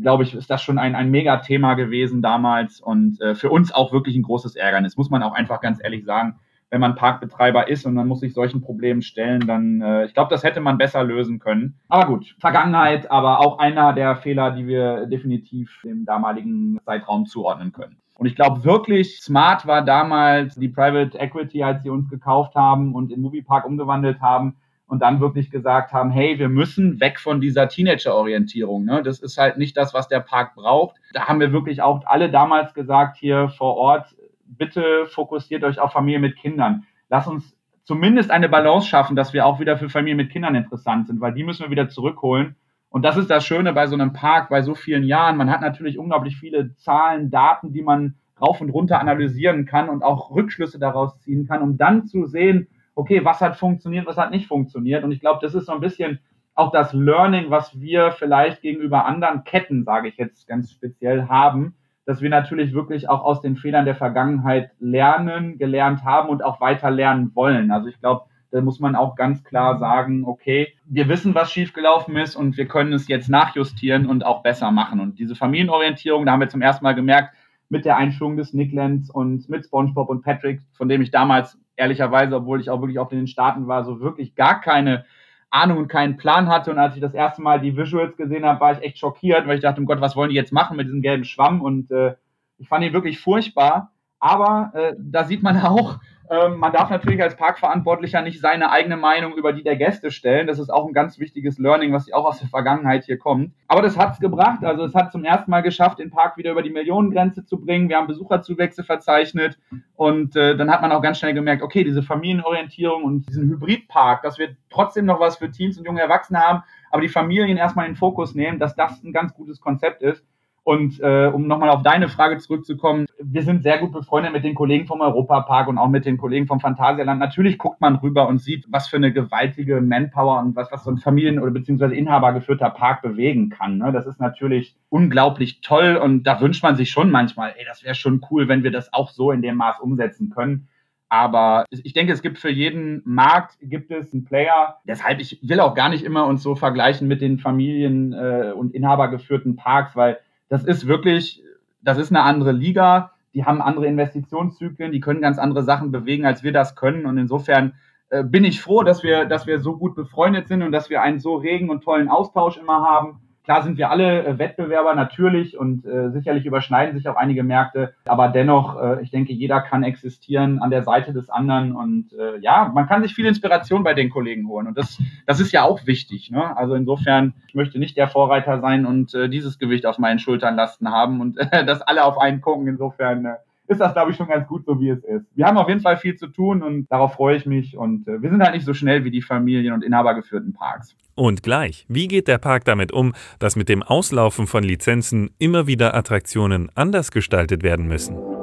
glaube 0.00 0.24
ich, 0.24 0.34
ist 0.34 0.50
das 0.50 0.62
schon 0.62 0.78
ein, 0.78 0.94
ein 0.94 1.10
Mega-Thema 1.10 1.74
gewesen 1.74 2.22
damals 2.22 2.80
und 2.80 3.20
äh, 3.20 3.34
für 3.34 3.50
uns 3.50 3.72
auch 3.72 3.92
wirklich 3.92 4.16
ein 4.16 4.22
großes 4.22 4.56
Ärgernis, 4.56 4.96
muss 4.96 5.10
man 5.10 5.22
auch 5.22 5.34
einfach 5.34 5.60
ganz 5.60 5.78
ehrlich 5.82 6.04
sagen. 6.04 6.40
Wenn 6.68 6.80
man 6.80 6.96
Parkbetreiber 6.96 7.68
ist 7.68 7.86
und 7.86 7.94
man 7.94 8.08
muss 8.08 8.20
sich 8.20 8.34
solchen 8.34 8.60
Problemen 8.60 9.00
stellen, 9.00 9.46
dann, 9.46 9.80
äh, 9.80 10.06
ich 10.06 10.14
glaube, 10.14 10.30
das 10.30 10.42
hätte 10.42 10.60
man 10.60 10.78
besser 10.78 11.04
lösen 11.04 11.38
können. 11.38 11.78
Aber 11.88 12.06
gut, 12.06 12.34
Vergangenheit, 12.40 13.10
aber 13.10 13.38
auch 13.38 13.58
einer 13.58 13.92
der 13.92 14.16
Fehler, 14.16 14.50
die 14.50 14.66
wir 14.66 15.06
definitiv 15.06 15.80
dem 15.84 16.04
damaligen 16.04 16.78
Zeitraum 16.84 17.26
zuordnen 17.26 17.72
können. 17.72 17.98
Und 18.18 18.26
ich 18.26 18.34
glaube 18.34 18.64
wirklich, 18.64 19.20
smart 19.20 19.66
war 19.66 19.84
damals 19.84 20.54
die 20.54 20.68
Private 20.68 21.18
Equity, 21.18 21.62
als 21.62 21.82
sie 21.82 21.90
uns 21.90 22.08
gekauft 22.08 22.54
haben 22.54 22.94
und 22.94 23.12
in 23.12 23.20
Moviepark 23.20 23.66
umgewandelt 23.66 24.20
haben 24.20 24.56
und 24.86 25.02
dann 25.02 25.20
wirklich 25.20 25.50
gesagt 25.50 25.92
haben, 25.92 26.10
hey, 26.10 26.38
wir 26.38 26.48
müssen 26.48 27.00
weg 27.00 27.20
von 27.20 27.40
dieser 27.40 27.68
Teenager-Orientierung. 27.68 28.84
Ne? 28.84 29.02
Das 29.02 29.18
ist 29.18 29.36
halt 29.36 29.58
nicht 29.58 29.76
das, 29.76 29.92
was 29.92 30.08
der 30.08 30.20
Park 30.20 30.54
braucht. 30.54 30.96
Da 31.12 31.26
haben 31.26 31.40
wir 31.40 31.52
wirklich 31.52 31.82
auch 31.82 32.06
alle 32.06 32.30
damals 32.30 32.72
gesagt 32.72 33.16
hier 33.18 33.48
vor 33.50 33.76
Ort, 33.76 34.16
bitte 34.46 35.06
fokussiert 35.08 35.64
euch 35.64 35.78
auf 35.78 35.92
Familie 35.92 36.20
mit 36.20 36.36
Kindern. 36.36 36.84
Lass 37.08 37.26
uns 37.26 37.56
zumindest 37.84 38.30
eine 38.30 38.48
Balance 38.48 38.88
schaffen, 38.88 39.16
dass 39.16 39.32
wir 39.32 39.44
auch 39.44 39.60
wieder 39.60 39.76
für 39.76 39.88
Familien 39.88 40.16
mit 40.16 40.30
Kindern 40.30 40.54
interessant 40.54 41.08
sind, 41.08 41.20
weil 41.20 41.34
die 41.34 41.44
müssen 41.44 41.64
wir 41.64 41.70
wieder 41.70 41.88
zurückholen. 41.88 42.56
Und 42.88 43.04
das 43.04 43.16
ist 43.16 43.30
das 43.30 43.44
Schöne 43.44 43.72
bei 43.72 43.86
so 43.86 43.94
einem 43.94 44.12
Park, 44.12 44.48
bei 44.48 44.62
so 44.62 44.74
vielen 44.74 45.04
Jahren. 45.04 45.36
Man 45.36 45.50
hat 45.50 45.60
natürlich 45.60 45.98
unglaublich 45.98 46.36
viele 46.36 46.74
Zahlen, 46.76 47.30
Daten, 47.30 47.72
die 47.72 47.82
man 47.82 48.14
rauf 48.40 48.60
und 48.60 48.70
runter 48.70 49.00
analysieren 49.00 49.66
kann 49.66 49.88
und 49.88 50.02
auch 50.02 50.30
Rückschlüsse 50.30 50.78
daraus 50.78 51.18
ziehen 51.20 51.46
kann, 51.46 51.62
um 51.62 51.76
dann 51.76 52.06
zu 52.06 52.26
sehen, 52.26 52.68
okay, 52.94 53.24
was 53.24 53.40
hat 53.40 53.56
funktioniert, 53.56 54.06
was 54.06 54.16
hat 54.16 54.30
nicht 54.30 54.46
funktioniert. 54.46 55.04
Und 55.04 55.12
ich 55.12 55.20
glaube, 55.20 55.40
das 55.42 55.54
ist 55.54 55.66
so 55.66 55.72
ein 55.72 55.80
bisschen 55.80 56.20
auch 56.54 56.72
das 56.72 56.92
Learning, 56.94 57.50
was 57.50 57.78
wir 57.78 58.12
vielleicht 58.12 58.62
gegenüber 58.62 59.04
anderen 59.04 59.44
Ketten, 59.44 59.84
sage 59.84 60.08
ich 60.08 60.16
jetzt 60.16 60.48
ganz 60.48 60.72
speziell, 60.72 61.28
haben, 61.28 61.74
dass 62.06 62.22
wir 62.22 62.30
natürlich 62.30 62.72
wirklich 62.72 63.08
auch 63.10 63.22
aus 63.22 63.42
den 63.42 63.56
Fehlern 63.56 63.84
der 63.84 63.96
Vergangenheit 63.96 64.70
lernen, 64.78 65.58
gelernt 65.58 66.04
haben 66.04 66.30
und 66.30 66.42
auch 66.42 66.60
weiter 66.60 66.90
lernen 66.90 67.32
wollen. 67.34 67.70
Also 67.70 67.88
ich 67.88 68.00
glaube, 68.00 68.24
da 68.50 68.60
muss 68.60 68.80
man 68.80 68.96
auch 68.96 69.16
ganz 69.16 69.44
klar 69.44 69.78
sagen, 69.78 70.24
okay, 70.24 70.74
wir 70.86 71.08
wissen, 71.08 71.34
was 71.34 71.52
schiefgelaufen 71.52 72.16
ist 72.16 72.36
und 72.36 72.56
wir 72.56 72.66
können 72.66 72.92
es 72.92 73.08
jetzt 73.08 73.28
nachjustieren 73.28 74.06
und 74.06 74.24
auch 74.24 74.42
besser 74.42 74.70
machen. 74.70 75.00
Und 75.00 75.18
diese 75.18 75.34
Familienorientierung, 75.34 76.24
da 76.24 76.32
haben 76.32 76.40
wir 76.40 76.48
zum 76.48 76.62
ersten 76.62 76.84
Mal 76.84 76.94
gemerkt, 76.94 77.34
mit 77.68 77.84
der 77.84 77.96
Einführung 77.96 78.36
des 78.36 78.52
Nicklands 78.52 79.10
und 79.10 79.48
mit 79.48 79.64
SpongeBob 79.64 80.08
und 80.08 80.22
Patrick, 80.22 80.60
von 80.72 80.88
dem 80.88 81.02
ich 81.02 81.10
damals 81.10 81.58
ehrlicherweise, 81.74 82.36
obwohl 82.36 82.60
ich 82.60 82.70
auch 82.70 82.80
wirklich 82.80 82.98
auf 82.98 83.08
den 83.08 83.26
Staaten 83.26 83.66
war, 83.66 83.84
so 83.84 84.00
wirklich 84.00 84.34
gar 84.34 84.60
keine 84.60 85.04
Ahnung 85.50 85.78
und 85.78 85.88
keinen 85.88 86.16
Plan 86.16 86.48
hatte. 86.48 86.70
Und 86.70 86.78
als 86.78 86.94
ich 86.94 87.00
das 87.00 87.14
erste 87.14 87.42
Mal 87.42 87.60
die 87.60 87.76
Visuals 87.76 88.16
gesehen 88.16 88.44
habe, 88.44 88.60
war 88.60 88.72
ich 88.72 88.82
echt 88.82 88.98
schockiert, 88.98 89.46
weil 89.46 89.56
ich 89.56 89.62
dachte, 89.62 89.80
um 89.80 89.86
Gott, 89.86 90.00
was 90.00 90.16
wollen 90.16 90.30
die 90.30 90.36
jetzt 90.36 90.52
machen 90.52 90.76
mit 90.76 90.86
diesem 90.86 91.02
gelben 91.02 91.24
Schwamm? 91.24 91.60
Und 91.60 91.90
äh, 91.90 92.14
ich 92.58 92.68
fand 92.68 92.84
ihn 92.84 92.92
wirklich 92.92 93.20
furchtbar. 93.20 93.92
Aber 94.18 94.72
äh, 94.74 94.94
da 94.98 95.24
sieht 95.24 95.42
man 95.42 95.60
auch, 95.62 95.98
ähm, 96.28 96.58
man 96.58 96.72
darf 96.72 96.90
natürlich 96.90 97.22
als 97.22 97.36
Parkverantwortlicher 97.36 98.20
nicht 98.22 98.40
seine 98.40 98.70
eigene 98.70 98.96
Meinung 98.96 99.36
über 99.36 99.52
die 99.52 99.62
der 99.62 99.76
Gäste 99.76 100.10
stellen. 100.10 100.46
Das 100.46 100.58
ist 100.58 100.70
auch 100.70 100.86
ein 100.86 100.92
ganz 100.92 101.18
wichtiges 101.18 101.58
Learning, 101.58 101.92
was 101.92 102.12
auch 102.12 102.24
aus 102.24 102.40
der 102.40 102.48
Vergangenheit 102.48 103.04
hier 103.04 103.18
kommt. 103.18 103.52
Aber 103.68 103.82
das 103.82 103.96
hat's 103.96 104.18
gebracht. 104.18 104.64
Also 104.64 104.84
es 104.84 104.94
hat 104.94 105.12
zum 105.12 105.24
ersten 105.24 105.50
Mal 105.50 105.60
geschafft, 105.60 105.98
den 105.98 106.10
Park 106.10 106.36
wieder 106.36 106.50
über 106.50 106.62
die 106.62 106.70
Millionengrenze 106.70 107.44
zu 107.44 107.60
bringen. 107.60 107.88
Wir 107.88 107.96
haben 107.96 108.06
Besucherzuwächse 108.06 108.82
verzeichnet 108.82 109.58
und 109.94 110.34
äh, 110.36 110.56
dann 110.56 110.70
hat 110.70 110.82
man 110.82 110.92
auch 110.92 111.02
ganz 111.02 111.18
schnell 111.18 111.34
gemerkt, 111.34 111.62
okay, 111.62 111.84
diese 111.84 112.02
Familienorientierung 112.02 113.04
und 113.04 113.28
diesen 113.28 113.48
Hybridpark, 113.48 114.22
dass 114.22 114.38
wir 114.38 114.56
trotzdem 114.70 115.04
noch 115.04 115.20
was 115.20 115.36
für 115.36 115.50
Teens 115.50 115.78
und 115.78 115.84
junge 115.84 116.00
Erwachsene 116.00 116.40
haben, 116.40 116.62
aber 116.90 117.02
die 117.02 117.08
Familien 117.08 117.56
erstmal 117.56 117.86
in 117.86 117.92
den 117.92 117.98
Fokus 117.98 118.34
nehmen, 118.34 118.58
dass 118.58 118.74
das 118.74 119.02
ein 119.04 119.12
ganz 119.12 119.32
gutes 119.34 119.60
Konzept 119.60 120.02
ist. 120.02 120.24
Und 120.66 120.98
äh, 120.98 121.30
um 121.32 121.46
nochmal 121.46 121.70
auf 121.70 121.84
deine 121.84 122.08
Frage 122.08 122.38
zurückzukommen, 122.38 123.06
wir 123.22 123.44
sind 123.44 123.62
sehr 123.62 123.78
gut 123.78 123.92
befreundet 123.92 124.32
mit 124.32 124.42
den 124.42 124.56
Kollegen 124.56 124.84
vom 124.88 125.00
Europapark 125.00 125.68
und 125.68 125.78
auch 125.78 125.88
mit 125.88 126.04
den 126.04 126.16
Kollegen 126.16 126.48
vom 126.48 126.58
Phantasialand. 126.58 127.20
Natürlich 127.20 127.56
guckt 127.56 127.80
man 127.80 127.94
rüber 127.94 128.26
und 128.26 128.40
sieht, 128.40 128.64
was 128.68 128.88
für 128.88 128.96
eine 128.96 129.12
gewaltige 129.12 129.80
Manpower 129.80 130.40
und 130.40 130.56
was, 130.56 130.72
was 130.72 130.82
so 130.82 130.90
ein 130.90 130.98
Familien- 130.98 131.38
oder 131.38 131.52
beziehungsweise 131.52 131.94
Inhaber 131.94 132.32
geführter 132.32 132.70
Park 132.70 133.02
bewegen 133.02 133.48
kann. 133.48 133.78
Ne? 133.78 133.92
Das 133.92 134.08
ist 134.08 134.18
natürlich 134.18 134.74
unglaublich 134.88 135.60
toll 135.60 136.00
und 136.02 136.24
da 136.24 136.40
wünscht 136.40 136.64
man 136.64 136.74
sich 136.74 136.90
schon 136.90 137.12
manchmal, 137.12 137.54
ey, 137.56 137.64
das 137.64 137.84
wäre 137.84 137.94
schon 137.94 138.20
cool, 138.32 138.48
wenn 138.48 138.64
wir 138.64 138.72
das 138.72 138.92
auch 138.92 139.10
so 139.10 139.30
in 139.30 139.42
dem 139.42 139.54
Maß 139.58 139.78
umsetzen 139.78 140.30
können. 140.30 140.66
Aber 141.08 141.64
ich 141.70 141.92
denke, 141.92 142.12
es 142.12 142.22
gibt 142.22 142.38
für 142.38 142.50
jeden 142.50 143.02
Markt 143.04 143.56
gibt 143.62 143.92
es 143.92 144.12
einen 144.12 144.24
Player. 144.24 144.78
Deshalb, 144.84 145.20
ich 145.20 145.38
will 145.48 145.60
auch 145.60 145.76
gar 145.76 145.90
nicht 145.90 146.02
immer 146.02 146.26
uns 146.26 146.42
so 146.42 146.56
vergleichen 146.56 147.06
mit 147.06 147.20
den 147.20 147.38
Familien- 147.38 148.12
äh, 148.12 148.50
und 148.50 148.74
Inhabergeführten 148.74 149.54
Parks, 149.54 149.94
weil 149.94 150.18
das 150.48 150.64
ist 150.64 150.86
wirklich, 150.86 151.42
das 151.82 151.98
ist 151.98 152.10
eine 152.10 152.22
andere 152.22 152.52
Liga. 152.52 153.12
Die 153.34 153.44
haben 153.44 153.60
andere 153.60 153.86
Investitionszyklen, 153.86 154.92
die 154.92 155.00
können 155.00 155.20
ganz 155.20 155.38
andere 155.38 155.62
Sachen 155.62 155.92
bewegen, 155.92 156.24
als 156.24 156.42
wir 156.42 156.52
das 156.52 156.74
können. 156.74 157.04
Und 157.04 157.18
insofern 157.18 157.74
äh, 158.08 158.24
bin 158.24 158.44
ich 158.44 158.62
froh, 158.62 158.82
dass 158.82 159.02
wir, 159.02 159.26
dass 159.26 159.46
wir 159.46 159.60
so 159.60 159.76
gut 159.76 159.94
befreundet 159.94 160.48
sind 160.48 160.62
und 160.62 160.72
dass 160.72 160.88
wir 160.88 161.02
einen 161.02 161.18
so 161.18 161.36
regen 161.36 161.68
und 161.68 161.82
tollen 161.82 162.08
Austausch 162.08 162.56
immer 162.56 162.82
haben. 162.82 163.20
Klar 163.46 163.62
sind 163.62 163.78
wir 163.78 163.90
alle 163.90 164.26
äh, 164.26 164.38
Wettbewerber 164.40 164.96
natürlich 164.96 165.56
und 165.56 165.86
äh, 165.86 166.10
sicherlich 166.10 166.46
überschneiden 166.46 166.96
sich 166.96 167.08
auch 167.08 167.14
einige 167.14 167.44
Märkte, 167.44 167.94
aber 168.04 168.26
dennoch, 168.26 168.76
äh, 168.76 169.02
ich 169.02 169.12
denke, 169.12 169.32
jeder 169.32 169.60
kann 169.60 169.84
existieren 169.84 170.58
an 170.58 170.70
der 170.70 170.82
Seite 170.82 171.12
des 171.12 171.30
anderen 171.30 171.70
und 171.70 172.12
äh, 172.12 172.40
ja, 172.40 172.72
man 172.74 172.88
kann 172.88 173.02
sich 173.02 173.14
viel 173.14 173.24
Inspiration 173.24 173.84
bei 173.84 173.94
den 173.94 174.10
Kollegen 174.10 174.48
holen 174.48 174.66
und 174.66 174.76
das, 174.76 175.00
das 175.26 175.38
ist 175.38 175.52
ja 175.52 175.62
auch 175.62 175.86
wichtig. 175.86 176.32
Ne? 176.32 176.56
Also 176.56 176.74
insofern, 176.74 177.34
ich 177.46 177.54
möchte 177.54 177.78
nicht 177.78 177.96
der 177.96 178.08
Vorreiter 178.08 178.60
sein 178.60 178.84
und 178.84 179.14
äh, 179.14 179.28
dieses 179.28 179.60
Gewicht 179.60 179.86
auf 179.86 179.98
meinen 179.98 180.18
Schultern 180.18 180.56
lasten 180.56 180.90
haben 180.90 181.20
und 181.20 181.38
äh, 181.38 181.64
dass 181.64 181.82
alle 181.82 182.04
auf 182.04 182.18
einen 182.18 182.40
gucken. 182.40 182.66
Insofern 182.66 183.26
äh, 183.26 183.34
ist 183.68 183.80
das, 183.80 183.92
glaube 183.92 184.10
ich, 184.10 184.16
schon 184.16 184.26
ganz 184.26 184.48
gut 184.48 184.64
so, 184.64 184.80
wie 184.80 184.88
es 184.88 185.04
ist. 185.04 185.24
Wir 185.36 185.46
haben 185.46 185.56
auf 185.56 185.68
jeden 185.68 185.82
Fall 185.82 185.98
viel 185.98 186.16
zu 186.16 186.26
tun 186.26 186.64
und 186.64 186.90
darauf 186.90 187.14
freue 187.14 187.36
ich 187.36 187.46
mich. 187.46 187.76
Und 187.76 188.08
äh, 188.08 188.20
wir 188.20 188.30
sind 188.30 188.42
halt 188.42 188.54
nicht 188.54 188.66
so 188.66 188.74
schnell 188.74 189.04
wie 189.04 189.12
die 189.12 189.22
Familien- 189.22 189.72
und 189.72 189.84
inhabergeführten 189.84 190.52
Parks. 190.52 190.96
Und 191.16 191.42
gleich, 191.42 191.86
wie 191.88 192.08
geht 192.08 192.28
der 192.28 192.36
Park 192.36 192.66
damit 192.66 192.92
um, 192.92 193.14
dass 193.38 193.56
mit 193.56 193.70
dem 193.70 193.82
Auslaufen 193.82 194.46
von 194.46 194.62
Lizenzen 194.62 195.30
immer 195.38 195.66
wieder 195.66 195.94
Attraktionen 195.94 196.70
anders 196.74 197.10
gestaltet 197.10 197.62
werden 197.62 197.88
müssen? 197.88 198.35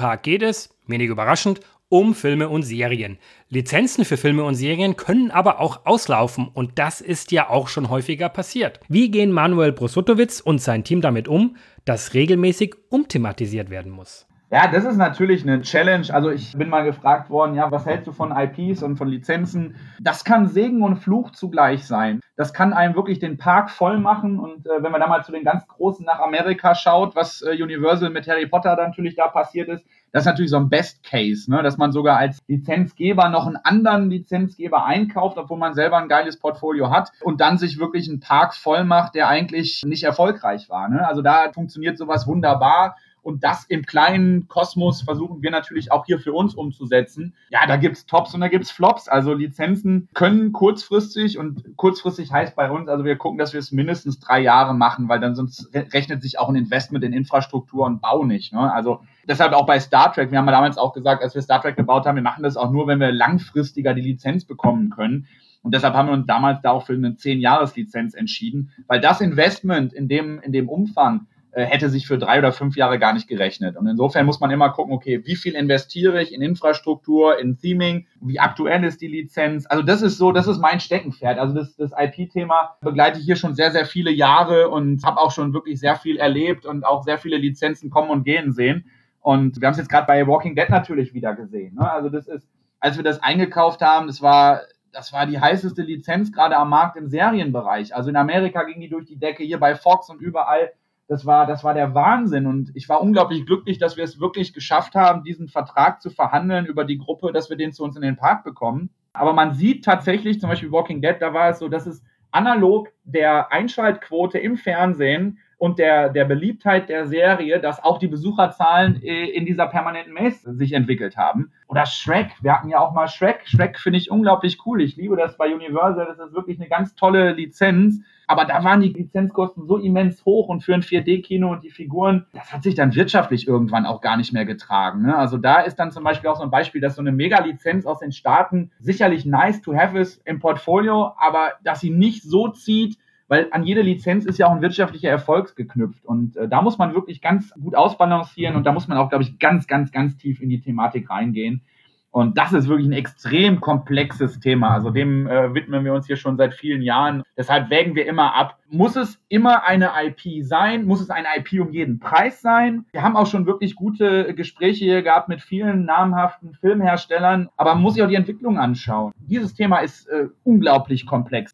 Moviepark 0.00 0.22
geht 0.22 0.42
es, 0.42 0.70
wenig 0.86 1.10
überraschend, 1.10 1.60
um 1.90 2.14
Filme 2.14 2.48
und 2.48 2.62
Serien. 2.62 3.18
Lizenzen 3.50 4.06
für 4.06 4.16
Filme 4.16 4.44
und 4.44 4.54
Serien 4.54 4.96
können 4.96 5.30
aber 5.30 5.60
auch 5.60 5.84
auslaufen 5.84 6.48
und 6.54 6.78
das 6.78 7.02
ist 7.02 7.32
ja 7.32 7.50
auch 7.50 7.68
schon 7.68 7.90
häufiger 7.90 8.30
passiert. 8.30 8.80
Wie 8.88 9.10
gehen 9.10 9.30
Manuel 9.30 9.72
Brosotowitz 9.72 10.40
und 10.40 10.62
sein 10.62 10.84
Team 10.84 11.02
damit 11.02 11.28
um, 11.28 11.56
dass 11.84 12.14
regelmäßig 12.14 12.76
umthematisiert 12.88 13.68
werden 13.68 13.92
muss? 13.92 14.26
Ja, 14.52 14.66
das 14.66 14.84
ist 14.84 14.96
natürlich 14.96 15.44
eine 15.44 15.62
Challenge. 15.62 16.12
Also 16.12 16.30
ich 16.30 16.54
bin 16.54 16.68
mal 16.68 16.82
gefragt 16.82 17.30
worden, 17.30 17.54
ja, 17.54 17.70
was 17.70 17.86
hältst 17.86 18.08
du 18.08 18.12
von 18.12 18.36
IPs 18.36 18.82
und 18.82 18.96
von 18.96 19.06
Lizenzen? 19.06 19.76
Das 20.00 20.24
kann 20.24 20.48
Segen 20.48 20.82
und 20.82 20.96
Fluch 20.96 21.30
zugleich 21.30 21.86
sein. 21.86 22.18
Das 22.36 22.52
kann 22.52 22.72
einem 22.72 22.96
wirklich 22.96 23.20
den 23.20 23.36
Park 23.36 23.70
voll 23.70 23.98
machen. 23.98 24.40
Und 24.40 24.66
äh, 24.66 24.82
wenn 24.82 24.90
man 24.90 25.00
da 25.00 25.06
mal 25.06 25.24
zu 25.24 25.30
den 25.30 25.44
ganz 25.44 25.68
Großen 25.68 26.04
nach 26.04 26.18
Amerika 26.18 26.74
schaut, 26.74 27.14
was 27.14 27.42
äh, 27.42 27.62
Universal 27.62 28.10
mit 28.10 28.26
Harry 28.26 28.46
Potter 28.46 28.74
natürlich 28.74 29.14
da 29.14 29.28
passiert 29.28 29.68
ist, 29.68 29.84
das 30.12 30.22
ist 30.22 30.26
natürlich 30.26 30.50
so 30.50 30.56
ein 30.56 30.68
Best 30.68 31.04
Case, 31.04 31.48
ne? 31.48 31.62
dass 31.62 31.78
man 31.78 31.92
sogar 31.92 32.16
als 32.16 32.40
Lizenzgeber 32.48 33.28
noch 33.28 33.46
einen 33.46 33.56
anderen 33.56 34.10
Lizenzgeber 34.10 34.84
einkauft, 34.84 35.38
obwohl 35.38 35.58
man 35.58 35.74
selber 35.74 35.98
ein 35.98 36.08
geiles 36.08 36.36
Portfolio 36.40 36.90
hat 36.90 37.12
und 37.22 37.40
dann 37.40 37.58
sich 37.58 37.78
wirklich 37.78 38.08
einen 38.08 38.18
Park 38.18 38.54
voll 38.54 38.82
macht, 38.82 39.14
der 39.14 39.28
eigentlich 39.28 39.82
nicht 39.84 40.02
erfolgreich 40.02 40.68
war. 40.68 40.88
Ne? 40.88 41.06
Also 41.06 41.22
da 41.22 41.52
funktioniert 41.52 41.96
sowas 41.96 42.26
wunderbar. 42.26 42.96
Und 43.22 43.44
das 43.44 43.64
im 43.64 43.84
kleinen 43.84 44.48
Kosmos 44.48 45.02
versuchen 45.02 45.42
wir 45.42 45.50
natürlich 45.50 45.92
auch 45.92 46.06
hier 46.06 46.18
für 46.18 46.32
uns 46.32 46.54
umzusetzen. 46.54 47.34
Ja, 47.50 47.66
da 47.66 47.76
gibt's 47.76 48.06
Tops 48.06 48.34
und 48.34 48.40
da 48.40 48.48
gibt's 48.48 48.70
Flops. 48.70 49.08
Also 49.08 49.34
Lizenzen 49.34 50.08
können 50.14 50.52
kurzfristig 50.52 51.38
und 51.38 51.76
kurzfristig 51.76 52.32
heißt 52.32 52.56
bei 52.56 52.70
uns, 52.70 52.88
also 52.88 53.04
wir 53.04 53.16
gucken, 53.16 53.38
dass 53.38 53.52
wir 53.52 53.60
es 53.60 53.72
mindestens 53.72 54.20
drei 54.20 54.40
Jahre 54.40 54.74
machen, 54.74 55.08
weil 55.08 55.20
dann 55.20 55.34
sonst 55.34 55.70
rechnet 55.74 56.22
sich 56.22 56.38
auch 56.38 56.48
ein 56.48 56.56
Investment 56.56 57.04
in 57.04 57.12
Infrastruktur 57.12 57.86
und 57.86 58.00
Bau 58.00 58.24
nicht. 58.24 58.52
Ne? 58.52 58.72
Also 58.72 59.00
deshalb 59.28 59.52
auch 59.52 59.66
bei 59.66 59.80
Star 59.80 60.12
Trek. 60.12 60.30
Wir 60.30 60.38
haben 60.38 60.46
ja 60.46 60.52
damals 60.52 60.78
auch 60.78 60.92
gesagt, 60.92 61.22
als 61.22 61.34
wir 61.34 61.42
Star 61.42 61.60
Trek 61.60 61.76
gebaut 61.76 62.06
haben, 62.06 62.16
wir 62.16 62.22
machen 62.22 62.42
das 62.42 62.56
auch 62.56 62.70
nur, 62.70 62.86
wenn 62.86 63.00
wir 63.00 63.12
langfristiger 63.12 63.94
die 63.94 64.02
Lizenz 64.02 64.44
bekommen 64.44 64.90
können. 64.90 65.26
Und 65.62 65.74
deshalb 65.74 65.94
haben 65.94 66.08
wir 66.08 66.14
uns 66.14 66.26
damals 66.26 66.62
da 66.62 66.70
auch 66.70 66.86
für 66.86 66.94
eine 66.94 67.10
10-Jahres-Lizenz 67.10 68.14
entschieden, 68.14 68.72
weil 68.86 69.00
das 69.00 69.20
Investment 69.20 69.92
in 69.92 70.08
dem, 70.08 70.40
in 70.40 70.52
dem 70.52 70.68
Umfang 70.68 71.26
hätte 71.52 71.90
sich 71.90 72.06
für 72.06 72.18
drei 72.18 72.38
oder 72.38 72.52
fünf 72.52 72.76
Jahre 72.76 72.98
gar 72.98 73.12
nicht 73.12 73.26
gerechnet. 73.26 73.76
Und 73.76 73.86
insofern 73.86 74.26
muss 74.26 74.40
man 74.40 74.50
immer 74.50 74.70
gucken, 74.70 74.92
okay, 74.92 75.22
wie 75.24 75.34
viel 75.34 75.54
investiere 75.54 76.22
ich 76.22 76.32
in 76.32 76.42
Infrastruktur, 76.42 77.38
in 77.40 77.58
Theming, 77.58 78.06
wie 78.20 78.38
aktuell 78.38 78.84
ist 78.84 79.00
die 79.00 79.08
Lizenz? 79.08 79.66
Also 79.66 79.82
das 79.82 80.02
ist 80.02 80.16
so, 80.16 80.30
das 80.30 80.46
ist 80.46 80.58
mein 80.58 80.80
Steckenpferd. 80.80 81.38
Also 81.38 81.54
das, 81.54 81.74
das 81.76 81.92
IP-Thema 81.96 82.76
begleite 82.80 83.18
ich 83.18 83.24
hier 83.24 83.36
schon 83.36 83.54
sehr, 83.54 83.72
sehr 83.72 83.84
viele 83.84 84.12
Jahre 84.12 84.68
und 84.68 85.04
habe 85.04 85.20
auch 85.20 85.32
schon 85.32 85.52
wirklich 85.52 85.80
sehr 85.80 85.96
viel 85.96 86.18
erlebt 86.18 86.66
und 86.66 86.84
auch 86.84 87.02
sehr 87.02 87.18
viele 87.18 87.36
Lizenzen 87.36 87.90
kommen 87.90 88.10
und 88.10 88.24
gehen 88.24 88.52
sehen. 88.52 88.84
Und 89.20 89.60
wir 89.60 89.66
haben 89.66 89.72
es 89.72 89.78
jetzt 89.78 89.90
gerade 89.90 90.06
bei 90.06 90.26
Walking 90.26 90.54
Dead 90.54 90.68
natürlich 90.68 91.14
wieder 91.14 91.34
gesehen. 91.34 91.74
Ne? 91.74 91.90
Also 91.90 92.08
das 92.08 92.28
ist, 92.28 92.48
als 92.78 92.96
wir 92.96 93.04
das 93.04 93.22
eingekauft 93.22 93.82
haben, 93.82 94.06
das 94.06 94.22
war 94.22 94.62
das 94.92 95.12
war 95.12 95.26
die 95.26 95.40
heißeste 95.40 95.82
Lizenz 95.82 96.32
gerade 96.32 96.56
am 96.56 96.70
Markt 96.70 96.96
im 96.96 97.08
Serienbereich. 97.08 97.94
Also 97.94 98.10
in 98.10 98.16
Amerika 98.16 98.64
ging 98.64 98.80
die 98.80 98.88
durch 98.88 99.06
die 99.06 99.18
Decke, 99.18 99.44
hier 99.44 99.60
bei 99.60 99.76
Fox 99.76 100.10
und 100.10 100.20
überall 100.20 100.72
das 101.10 101.26
war, 101.26 101.44
das 101.44 101.64
war 101.64 101.74
der 101.74 101.92
Wahnsinn. 101.92 102.46
Und 102.46 102.70
ich 102.74 102.88
war 102.88 103.02
unglaublich 103.02 103.44
glücklich, 103.44 103.78
dass 103.78 103.96
wir 103.96 104.04
es 104.04 104.20
wirklich 104.20 104.54
geschafft 104.54 104.94
haben, 104.94 105.24
diesen 105.24 105.48
Vertrag 105.48 106.00
zu 106.00 106.08
verhandeln 106.08 106.66
über 106.66 106.84
die 106.84 106.98
Gruppe, 106.98 107.32
dass 107.32 107.50
wir 107.50 107.56
den 107.56 107.72
zu 107.72 107.82
uns 107.82 107.96
in 107.96 108.02
den 108.02 108.14
Park 108.14 108.44
bekommen. 108.44 108.90
Aber 109.12 109.32
man 109.32 109.52
sieht 109.52 109.84
tatsächlich, 109.84 110.38
zum 110.38 110.48
Beispiel 110.48 110.70
Walking 110.70 111.02
Dead, 111.02 111.16
da 111.18 111.34
war 111.34 111.48
es 111.48 111.58
so, 111.58 111.68
dass 111.68 111.86
es 111.86 112.04
analog 112.30 112.90
der 113.02 113.50
Einschaltquote 113.50 114.38
im 114.38 114.56
Fernsehen 114.56 115.40
und 115.58 115.80
der, 115.80 116.10
der 116.10 116.26
Beliebtheit 116.26 116.88
der 116.88 117.08
Serie, 117.08 117.58
dass 117.58 117.82
auch 117.82 117.98
die 117.98 118.06
Besucherzahlen 118.06 119.02
äh, 119.02 119.30
in 119.30 119.46
dieser 119.46 119.66
permanenten 119.66 120.14
Maze 120.14 120.54
sich 120.54 120.74
entwickelt 120.74 121.16
haben. 121.16 121.50
Oder 121.66 121.86
Shrek, 121.86 122.28
wir 122.40 122.56
hatten 122.56 122.68
ja 122.68 122.78
auch 122.78 122.92
mal 122.92 123.08
Shrek. 123.08 123.40
Shrek 123.46 123.80
finde 123.80 123.98
ich 123.98 124.12
unglaublich 124.12 124.64
cool. 124.64 124.80
Ich 124.80 124.96
liebe 124.96 125.16
das 125.16 125.36
bei 125.36 125.52
Universal. 125.52 126.06
Das 126.06 126.20
ist 126.20 126.34
wirklich 126.34 126.60
eine 126.60 126.68
ganz 126.68 126.94
tolle 126.94 127.32
Lizenz. 127.32 128.00
Aber 128.30 128.44
da 128.44 128.62
waren 128.62 128.80
die 128.80 128.90
Lizenzkosten 128.90 129.66
so 129.66 129.76
immens 129.76 130.24
hoch 130.24 130.46
und 130.46 130.62
für 130.62 130.72
ein 130.72 130.82
4D-Kino 130.82 131.50
und 131.50 131.64
die 131.64 131.70
Figuren, 131.70 132.26
das 132.32 132.52
hat 132.52 132.62
sich 132.62 132.76
dann 132.76 132.94
wirtschaftlich 132.94 133.48
irgendwann 133.48 133.86
auch 133.86 134.00
gar 134.00 134.16
nicht 134.16 134.32
mehr 134.32 134.44
getragen. 134.44 135.02
Ne? 135.02 135.16
Also 135.16 135.36
da 135.36 135.62
ist 135.62 135.80
dann 135.80 135.90
zum 135.90 136.04
Beispiel 136.04 136.30
auch 136.30 136.36
so 136.36 136.44
ein 136.44 136.50
Beispiel, 136.52 136.80
dass 136.80 136.94
so 136.94 137.00
eine 137.00 137.10
Mega-Lizenz 137.10 137.86
aus 137.86 137.98
den 137.98 138.12
Staaten 138.12 138.70
sicherlich 138.78 139.24
nice 139.24 139.62
to 139.62 139.74
have 139.74 139.98
ist 139.98 140.22
im 140.24 140.38
Portfolio, 140.38 141.12
aber 141.18 141.54
dass 141.64 141.80
sie 141.80 141.90
nicht 141.90 142.22
so 142.22 142.46
zieht, 142.46 142.98
weil 143.26 143.48
an 143.50 143.64
jede 143.64 143.82
Lizenz 143.82 144.26
ist 144.26 144.38
ja 144.38 144.46
auch 144.46 144.52
ein 144.52 144.62
wirtschaftlicher 144.62 145.10
Erfolg 145.10 145.56
geknüpft. 145.56 146.04
Und 146.04 146.36
äh, 146.36 146.46
da 146.46 146.62
muss 146.62 146.78
man 146.78 146.94
wirklich 146.94 147.20
ganz 147.20 147.52
gut 147.54 147.74
ausbalancieren 147.74 148.54
und 148.54 148.64
da 148.64 148.70
muss 148.70 148.86
man 148.86 148.96
auch, 148.96 149.08
glaube 149.08 149.24
ich, 149.24 149.40
ganz, 149.40 149.66
ganz, 149.66 149.90
ganz 149.90 150.16
tief 150.16 150.40
in 150.40 150.50
die 150.50 150.60
Thematik 150.60 151.10
reingehen. 151.10 151.62
Und 152.10 152.36
das 152.38 152.52
ist 152.52 152.68
wirklich 152.68 152.88
ein 152.88 152.92
extrem 152.92 153.60
komplexes 153.60 154.40
Thema. 154.40 154.70
Also 154.70 154.90
dem 154.90 155.26
äh, 155.28 155.54
widmen 155.54 155.84
wir 155.84 155.94
uns 155.94 156.06
hier 156.06 156.16
schon 156.16 156.36
seit 156.36 156.54
vielen 156.54 156.82
Jahren. 156.82 157.22
Deshalb 157.36 157.70
wägen 157.70 157.94
wir 157.94 158.06
immer 158.06 158.34
ab, 158.34 158.58
muss 158.68 158.96
es 158.96 159.20
immer 159.28 159.64
eine 159.64 159.90
IP 160.04 160.44
sein? 160.44 160.84
Muss 160.84 161.00
es 161.00 161.10
eine 161.10 161.28
IP 161.36 161.60
um 161.60 161.72
jeden 161.72 162.00
Preis 162.00 162.40
sein? 162.40 162.84
Wir 162.92 163.02
haben 163.02 163.16
auch 163.16 163.26
schon 163.26 163.46
wirklich 163.46 163.76
gute 163.76 164.34
Gespräche 164.34 164.84
hier 164.84 165.02
gehabt 165.02 165.28
mit 165.28 165.40
vielen 165.40 165.84
namhaften 165.84 166.54
Filmherstellern, 166.54 167.48
aber 167.56 167.74
man 167.74 167.82
muss 167.82 167.94
sich 167.94 168.02
auch 168.02 168.08
die 168.08 168.14
Entwicklung 168.16 168.58
anschauen. 168.58 169.12
Dieses 169.18 169.54
Thema 169.54 169.78
ist 169.78 170.08
äh, 170.08 170.28
unglaublich 170.42 171.06
komplex. 171.06 171.52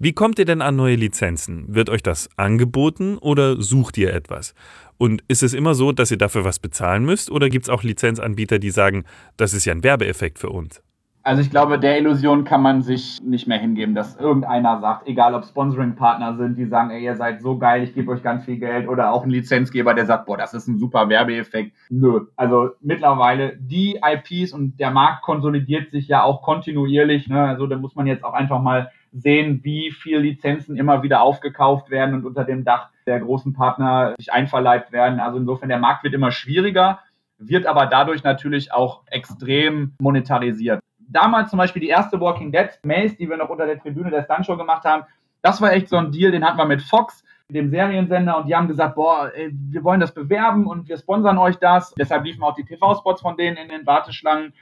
Wie 0.00 0.12
kommt 0.12 0.40
ihr 0.40 0.44
denn 0.44 0.60
an 0.60 0.74
neue 0.74 0.96
Lizenzen? 0.96 1.64
Wird 1.68 1.88
euch 1.88 2.02
das 2.02 2.28
angeboten 2.36 3.16
oder 3.16 3.62
sucht 3.62 3.96
ihr 3.96 4.12
etwas? 4.12 4.54
Und 4.98 5.22
ist 5.28 5.42
es 5.42 5.54
immer 5.54 5.74
so, 5.74 5.92
dass 5.92 6.10
ihr 6.10 6.18
dafür 6.18 6.44
was 6.44 6.58
bezahlen 6.58 7.04
müsst 7.04 7.30
oder 7.30 7.48
gibt 7.48 7.64
es 7.64 7.70
auch 7.70 7.82
Lizenzanbieter, 7.82 8.58
die 8.58 8.70
sagen, 8.70 9.04
das 9.36 9.52
ist 9.54 9.64
ja 9.64 9.72
ein 9.72 9.84
Werbeeffekt 9.84 10.38
für 10.38 10.50
uns? 10.50 10.82
Also 11.26 11.40
ich 11.40 11.50
glaube, 11.50 11.78
der 11.78 11.98
Illusion 11.98 12.44
kann 12.44 12.60
man 12.60 12.82
sich 12.82 13.18
nicht 13.22 13.48
mehr 13.48 13.58
hingeben, 13.58 13.94
dass 13.94 14.14
irgendeiner 14.16 14.78
sagt, 14.80 15.08
egal 15.08 15.32
ob 15.34 15.46
Sponsoring-Partner 15.46 16.36
sind, 16.36 16.58
die 16.58 16.66
sagen, 16.66 16.90
ey, 16.90 17.02
ihr 17.02 17.16
seid 17.16 17.40
so 17.40 17.56
geil, 17.56 17.82
ich 17.82 17.94
gebe 17.94 18.12
euch 18.12 18.22
ganz 18.22 18.44
viel 18.44 18.58
Geld, 18.58 18.86
oder 18.86 19.10
auch 19.10 19.24
ein 19.24 19.30
Lizenzgeber, 19.30 19.94
der 19.94 20.04
sagt, 20.04 20.26
boah, 20.26 20.36
das 20.36 20.52
ist 20.52 20.68
ein 20.68 20.78
super 20.78 21.08
Werbeeffekt. 21.08 21.74
Nö. 21.88 22.26
Also 22.36 22.72
mittlerweile 22.82 23.56
die 23.56 23.98
IPs 24.04 24.52
und 24.52 24.78
der 24.78 24.90
Markt 24.90 25.22
konsolidiert 25.22 25.90
sich 25.90 26.08
ja 26.08 26.22
auch 26.22 26.42
kontinuierlich. 26.42 27.26
Ne? 27.26 27.42
Also 27.42 27.66
da 27.66 27.78
muss 27.78 27.94
man 27.94 28.06
jetzt 28.06 28.22
auch 28.22 28.34
einfach 28.34 28.60
mal 28.60 28.90
sehen, 29.14 29.60
wie 29.62 29.92
viel 29.92 30.18
Lizenzen 30.18 30.76
immer 30.76 31.02
wieder 31.02 31.22
aufgekauft 31.22 31.88
werden 31.90 32.14
und 32.16 32.26
unter 32.26 32.44
dem 32.44 32.64
Dach 32.64 32.90
der 33.06 33.20
großen 33.20 33.52
Partner 33.52 34.14
sich 34.18 34.32
einverleibt 34.32 34.92
werden. 34.92 35.20
Also 35.20 35.38
insofern, 35.38 35.68
der 35.68 35.78
Markt 35.78 36.02
wird 36.02 36.14
immer 36.14 36.32
schwieriger, 36.32 36.98
wird 37.38 37.66
aber 37.66 37.86
dadurch 37.86 38.24
natürlich 38.24 38.72
auch 38.72 39.02
extrem 39.06 39.94
monetarisiert. 40.00 40.80
Damals 40.98 41.50
zum 41.50 41.58
Beispiel 41.58 41.80
die 41.80 41.88
erste 41.88 42.20
Walking 42.20 42.50
Dead 42.50 42.70
Maze, 42.84 43.16
die 43.16 43.28
wir 43.28 43.36
noch 43.36 43.50
unter 43.50 43.66
der 43.66 43.78
Tribüne 43.78 44.10
der 44.10 44.24
Stunt 44.24 44.58
gemacht 44.58 44.84
haben, 44.84 45.04
das 45.42 45.60
war 45.60 45.72
echt 45.72 45.88
so 45.88 45.96
ein 45.96 46.10
Deal, 46.10 46.32
den 46.32 46.44
hatten 46.44 46.58
wir 46.58 46.64
mit 46.64 46.82
Fox, 46.82 47.22
dem 47.48 47.68
Seriensender, 47.68 48.38
und 48.38 48.48
die 48.48 48.56
haben 48.56 48.68
gesagt, 48.68 48.94
boah, 48.94 49.30
ey, 49.34 49.50
wir 49.52 49.84
wollen 49.84 50.00
das 50.00 50.14
bewerben 50.14 50.66
und 50.66 50.88
wir 50.88 50.96
sponsern 50.96 51.36
euch 51.36 51.56
das. 51.56 51.92
Deshalb 51.94 52.24
liefen 52.24 52.42
auch 52.42 52.54
die 52.54 52.64
TV-Spots 52.64 53.20
von 53.20 53.36
denen 53.36 53.58
in 53.58 53.68
den 53.68 53.86
Warteschlangen. 53.86 54.54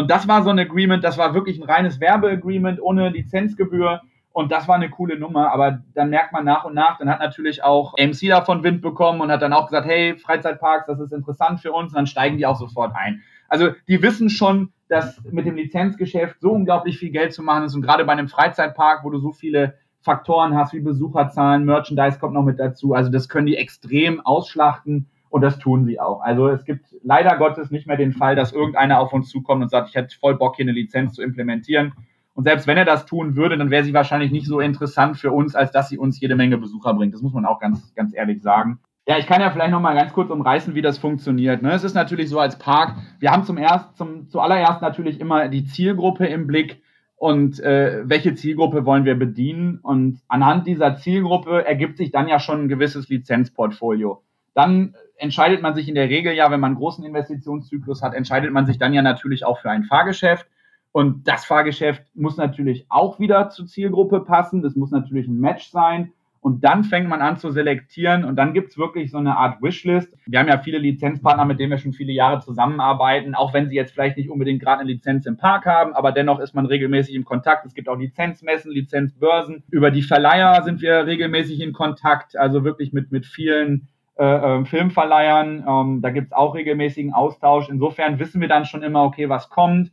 Und 0.00 0.10
das 0.10 0.26
war 0.26 0.42
so 0.42 0.48
ein 0.48 0.58
Agreement, 0.58 1.04
das 1.04 1.18
war 1.18 1.34
wirklich 1.34 1.60
ein 1.60 1.68
reines 1.68 2.00
Werbeagreement 2.00 2.80
ohne 2.80 3.10
Lizenzgebühr. 3.10 4.00
Und 4.32 4.50
das 4.50 4.66
war 4.66 4.76
eine 4.76 4.88
coole 4.88 5.18
Nummer, 5.18 5.52
aber 5.52 5.82
dann 5.92 6.08
merkt 6.08 6.32
man 6.32 6.46
nach 6.46 6.64
und 6.64 6.72
nach, 6.72 6.96
dann 6.96 7.10
hat 7.10 7.20
natürlich 7.20 7.62
auch 7.62 7.92
AMC 7.98 8.28
davon 8.28 8.62
Wind 8.62 8.80
bekommen 8.80 9.20
und 9.20 9.30
hat 9.30 9.42
dann 9.42 9.52
auch 9.52 9.66
gesagt, 9.66 9.86
hey, 9.86 10.16
Freizeitparks, 10.16 10.86
das 10.86 11.00
ist 11.00 11.12
interessant 11.12 11.60
für 11.60 11.72
uns, 11.72 11.92
und 11.92 11.96
dann 11.96 12.06
steigen 12.06 12.38
die 12.38 12.46
auch 12.46 12.56
sofort 12.56 12.94
ein. 12.94 13.20
Also 13.48 13.72
die 13.88 14.00
wissen 14.02 14.30
schon, 14.30 14.72
dass 14.88 15.22
mit 15.24 15.44
dem 15.44 15.56
Lizenzgeschäft 15.56 16.40
so 16.40 16.52
unglaublich 16.52 16.96
viel 16.96 17.10
Geld 17.10 17.34
zu 17.34 17.42
machen 17.42 17.64
ist 17.64 17.74
und 17.74 17.82
gerade 17.82 18.06
bei 18.06 18.12
einem 18.12 18.28
Freizeitpark, 18.28 19.04
wo 19.04 19.10
du 19.10 19.18
so 19.18 19.32
viele 19.32 19.74
Faktoren 20.00 20.56
hast 20.56 20.72
wie 20.72 20.80
Besucherzahlen, 20.80 21.66
Merchandise 21.66 22.18
kommt 22.18 22.32
noch 22.32 22.44
mit 22.44 22.58
dazu, 22.58 22.94
also 22.94 23.10
das 23.10 23.28
können 23.28 23.46
die 23.46 23.56
extrem 23.56 24.24
ausschlachten 24.24 25.10
und 25.30 25.40
das 25.42 25.58
tun 25.58 25.84
sie 25.84 25.98
auch. 25.98 26.20
Also 26.20 26.48
es 26.48 26.64
gibt 26.64 26.84
leider 27.02 27.36
Gottes 27.36 27.70
nicht 27.70 27.86
mehr 27.86 27.96
den 27.96 28.12
Fall, 28.12 28.36
dass 28.36 28.52
irgendeiner 28.52 29.00
auf 29.00 29.12
uns 29.12 29.30
zukommt 29.30 29.62
und 29.62 29.70
sagt, 29.70 29.88
ich 29.88 29.94
hätte 29.94 30.16
voll 30.18 30.36
Bock, 30.36 30.56
hier 30.56 30.64
eine 30.64 30.72
Lizenz 30.72 31.14
zu 31.14 31.22
implementieren. 31.22 31.92
Und 32.34 32.44
selbst 32.44 32.66
wenn 32.66 32.76
er 32.76 32.84
das 32.84 33.06
tun 33.06 33.36
würde, 33.36 33.56
dann 33.56 33.70
wäre 33.70 33.84
sie 33.84 33.94
wahrscheinlich 33.94 34.30
nicht 34.30 34.46
so 34.46 34.60
interessant 34.60 35.16
für 35.16 35.32
uns, 35.32 35.54
als 35.54 35.72
dass 35.72 35.88
sie 35.88 35.98
uns 35.98 36.20
jede 36.20 36.36
Menge 36.36 36.58
Besucher 36.58 36.94
bringt. 36.94 37.14
Das 37.14 37.22
muss 37.22 37.32
man 37.32 37.46
auch 37.46 37.60
ganz, 37.60 37.94
ganz 37.94 38.14
ehrlich 38.14 38.42
sagen. 38.42 38.78
Ja, 39.06 39.18
ich 39.18 39.26
kann 39.26 39.40
ja 39.40 39.50
vielleicht 39.50 39.72
noch 39.72 39.80
mal 39.80 39.94
ganz 39.94 40.12
kurz 40.12 40.30
umreißen, 40.30 40.74
wie 40.74 40.82
das 40.82 40.98
funktioniert. 40.98 41.62
Ne? 41.62 41.72
Es 41.72 41.84
ist 41.84 41.94
natürlich 41.94 42.28
so 42.28 42.38
als 42.38 42.58
Park, 42.58 42.96
wir 43.18 43.30
haben 43.30 43.44
zum 43.44 43.58
erst, 43.58 43.96
zum, 43.96 44.28
zuallererst 44.28 44.82
natürlich 44.82 45.20
immer 45.20 45.48
die 45.48 45.64
Zielgruppe 45.64 46.26
im 46.26 46.46
Blick 46.46 46.82
und 47.16 47.60
äh, 47.60 48.02
welche 48.04 48.34
Zielgruppe 48.34 48.86
wollen 48.86 49.04
wir 49.04 49.18
bedienen. 49.18 49.78
Und 49.82 50.20
anhand 50.28 50.66
dieser 50.66 50.96
Zielgruppe 50.96 51.66
ergibt 51.66 51.96
sich 51.96 52.10
dann 52.10 52.28
ja 52.28 52.38
schon 52.38 52.62
ein 52.62 52.68
gewisses 52.68 53.08
Lizenzportfolio. 53.08 54.22
Dann 54.54 54.94
entscheidet 55.20 55.62
man 55.62 55.74
sich 55.74 55.88
in 55.88 55.94
der 55.94 56.08
Regel 56.08 56.32
ja, 56.32 56.50
wenn 56.50 56.60
man 56.60 56.72
einen 56.72 56.78
großen 56.78 57.04
Investitionszyklus 57.04 58.02
hat, 58.02 58.14
entscheidet 58.14 58.52
man 58.52 58.66
sich 58.66 58.78
dann 58.78 58.94
ja 58.94 59.02
natürlich 59.02 59.44
auch 59.44 59.60
für 59.60 59.70
ein 59.70 59.84
Fahrgeschäft. 59.84 60.46
Und 60.92 61.28
das 61.28 61.44
Fahrgeschäft 61.44 62.02
muss 62.14 62.36
natürlich 62.36 62.86
auch 62.88 63.20
wieder 63.20 63.50
zur 63.50 63.66
Zielgruppe 63.66 64.20
passen. 64.20 64.62
Das 64.62 64.74
muss 64.74 64.90
natürlich 64.90 65.28
ein 65.28 65.38
Match 65.38 65.70
sein. 65.70 66.12
Und 66.42 66.64
dann 66.64 66.84
fängt 66.84 67.08
man 67.08 67.20
an 67.20 67.36
zu 67.36 67.50
selektieren 67.50 68.24
und 68.24 68.36
dann 68.36 68.54
gibt's 68.54 68.78
wirklich 68.78 69.10
so 69.10 69.18
eine 69.18 69.36
Art 69.36 69.60
Wishlist. 69.62 70.16
Wir 70.24 70.38
haben 70.38 70.48
ja 70.48 70.58
viele 70.58 70.78
Lizenzpartner, 70.78 71.44
mit 71.44 71.60
denen 71.60 71.70
wir 71.70 71.76
schon 71.76 71.92
viele 71.92 72.12
Jahre 72.12 72.40
zusammenarbeiten, 72.40 73.34
auch 73.34 73.52
wenn 73.52 73.68
sie 73.68 73.76
jetzt 73.76 73.92
vielleicht 73.92 74.16
nicht 74.16 74.30
unbedingt 74.30 74.62
gerade 74.62 74.80
eine 74.80 74.90
Lizenz 74.90 75.26
im 75.26 75.36
Park 75.36 75.66
haben, 75.66 75.92
aber 75.92 76.12
dennoch 76.12 76.40
ist 76.40 76.54
man 76.54 76.64
regelmäßig 76.64 77.14
im 77.14 77.26
Kontakt. 77.26 77.66
Es 77.66 77.74
gibt 77.74 77.90
auch 77.90 77.98
Lizenzmessen, 77.98 78.72
Lizenzbörsen. 78.72 79.64
Über 79.70 79.90
die 79.90 80.00
Verleiher 80.00 80.62
sind 80.62 80.80
wir 80.80 81.04
regelmäßig 81.04 81.60
in 81.60 81.74
Kontakt, 81.74 82.38
also 82.38 82.64
wirklich 82.64 82.94
mit, 82.94 83.12
mit 83.12 83.26
vielen 83.26 83.88
äh, 84.20 84.60
äh, 84.60 84.64
Filmverleihern. 84.64 85.64
Ähm, 85.66 86.02
da 86.02 86.10
gibt's 86.10 86.32
auch 86.32 86.54
regelmäßigen 86.54 87.14
Austausch. 87.14 87.68
Insofern 87.68 88.18
wissen 88.18 88.40
wir 88.40 88.48
dann 88.48 88.66
schon 88.66 88.82
immer, 88.82 89.04
okay, 89.04 89.28
was 89.28 89.48
kommt 89.48 89.90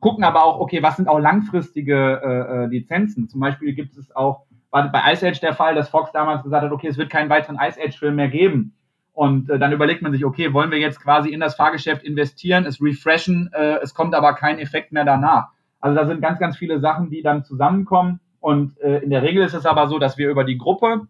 gucken 0.00 0.24
aber 0.24 0.44
auch, 0.44 0.58
okay, 0.58 0.82
was 0.82 0.96
sind 0.96 1.08
auch 1.08 1.18
langfristige 1.18 2.20
äh, 2.24 2.64
äh, 2.64 2.66
Lizenzen? 2.66 3.28
Zum 3.28 3.40
Beispiel 3.40 3.74
gibt 3.74 3.96
es 3.96 4.14
auch, 4.16 4.44
war 4.70 4.90
bei 4.90 5.12
Ice 5.12 5.26
Age 5.26 5.40
der 5.40 5.54
Fall, 5.54 5.74
dass 5.74 5.90
Fox 5.90 6.10
damals 6.12 6.42
gesagt 6.42 6.64
hat, 6.64 6.72
okay, 6.72 6.88
es 6.88 6.98
wird 6.98 7.10
keinen 7.10 7.30
weiteren 7.30 7.58
Ice 7.60 7.80
Age-Film 7.80 8.16
mehr 8.16 8.28
geben. 8.28 8.74
Und 9.12 9.50
äh, 9.50 9.58
dann 9.58 9.72
überlegt 9.72 10.02
man 10.02 10.12
sich, 10.12 10.24
okay, 10.24 10.52
wollen 10.52 10.70
wir 10.70 10.78
jetzt 10.78 11.02
quasi 11.02 11.30
in 11.30 11.40
das 11.40 11.54
Fahrgeschäft 11.54 12.02
investieren, 12.02 12.64
es 12.64 12.80
refreshen, 12.80 13.50
äh, 13.52 13.78
es 13.82 13.94
kommt 13.94 14.14
aber 14.14 14.34
kein 14.34 14.58
Effekt 14.58 14.92
mehr 14.92 15.04
danach. 15.04 15.48
Also 15.80 15.96
da 15.96 16.06
sind 16.06 16.20
ganz, 16.20 16.38
ganz 16.38 16.56
viele 16.56 16.80
Sachen, 16.80 17.10
die 17.10 17.22
dann 17.22 17.44
zusammenkommen. 17.44 18.20
Und 18.40 18.80
äh, 18.80 18.98
in 18.98 19.10
der 19.10 19.22
Regel 19.22 19.44
ist 19.44 19.54
es 19.54 19.66
aber 19.66 19.88
so, 19.88 19.98
dass 19.98 20.16
wir 20.16 20.30
über 20.30 20.44
die 20.44 20.56
Gruppe 20.56 21.06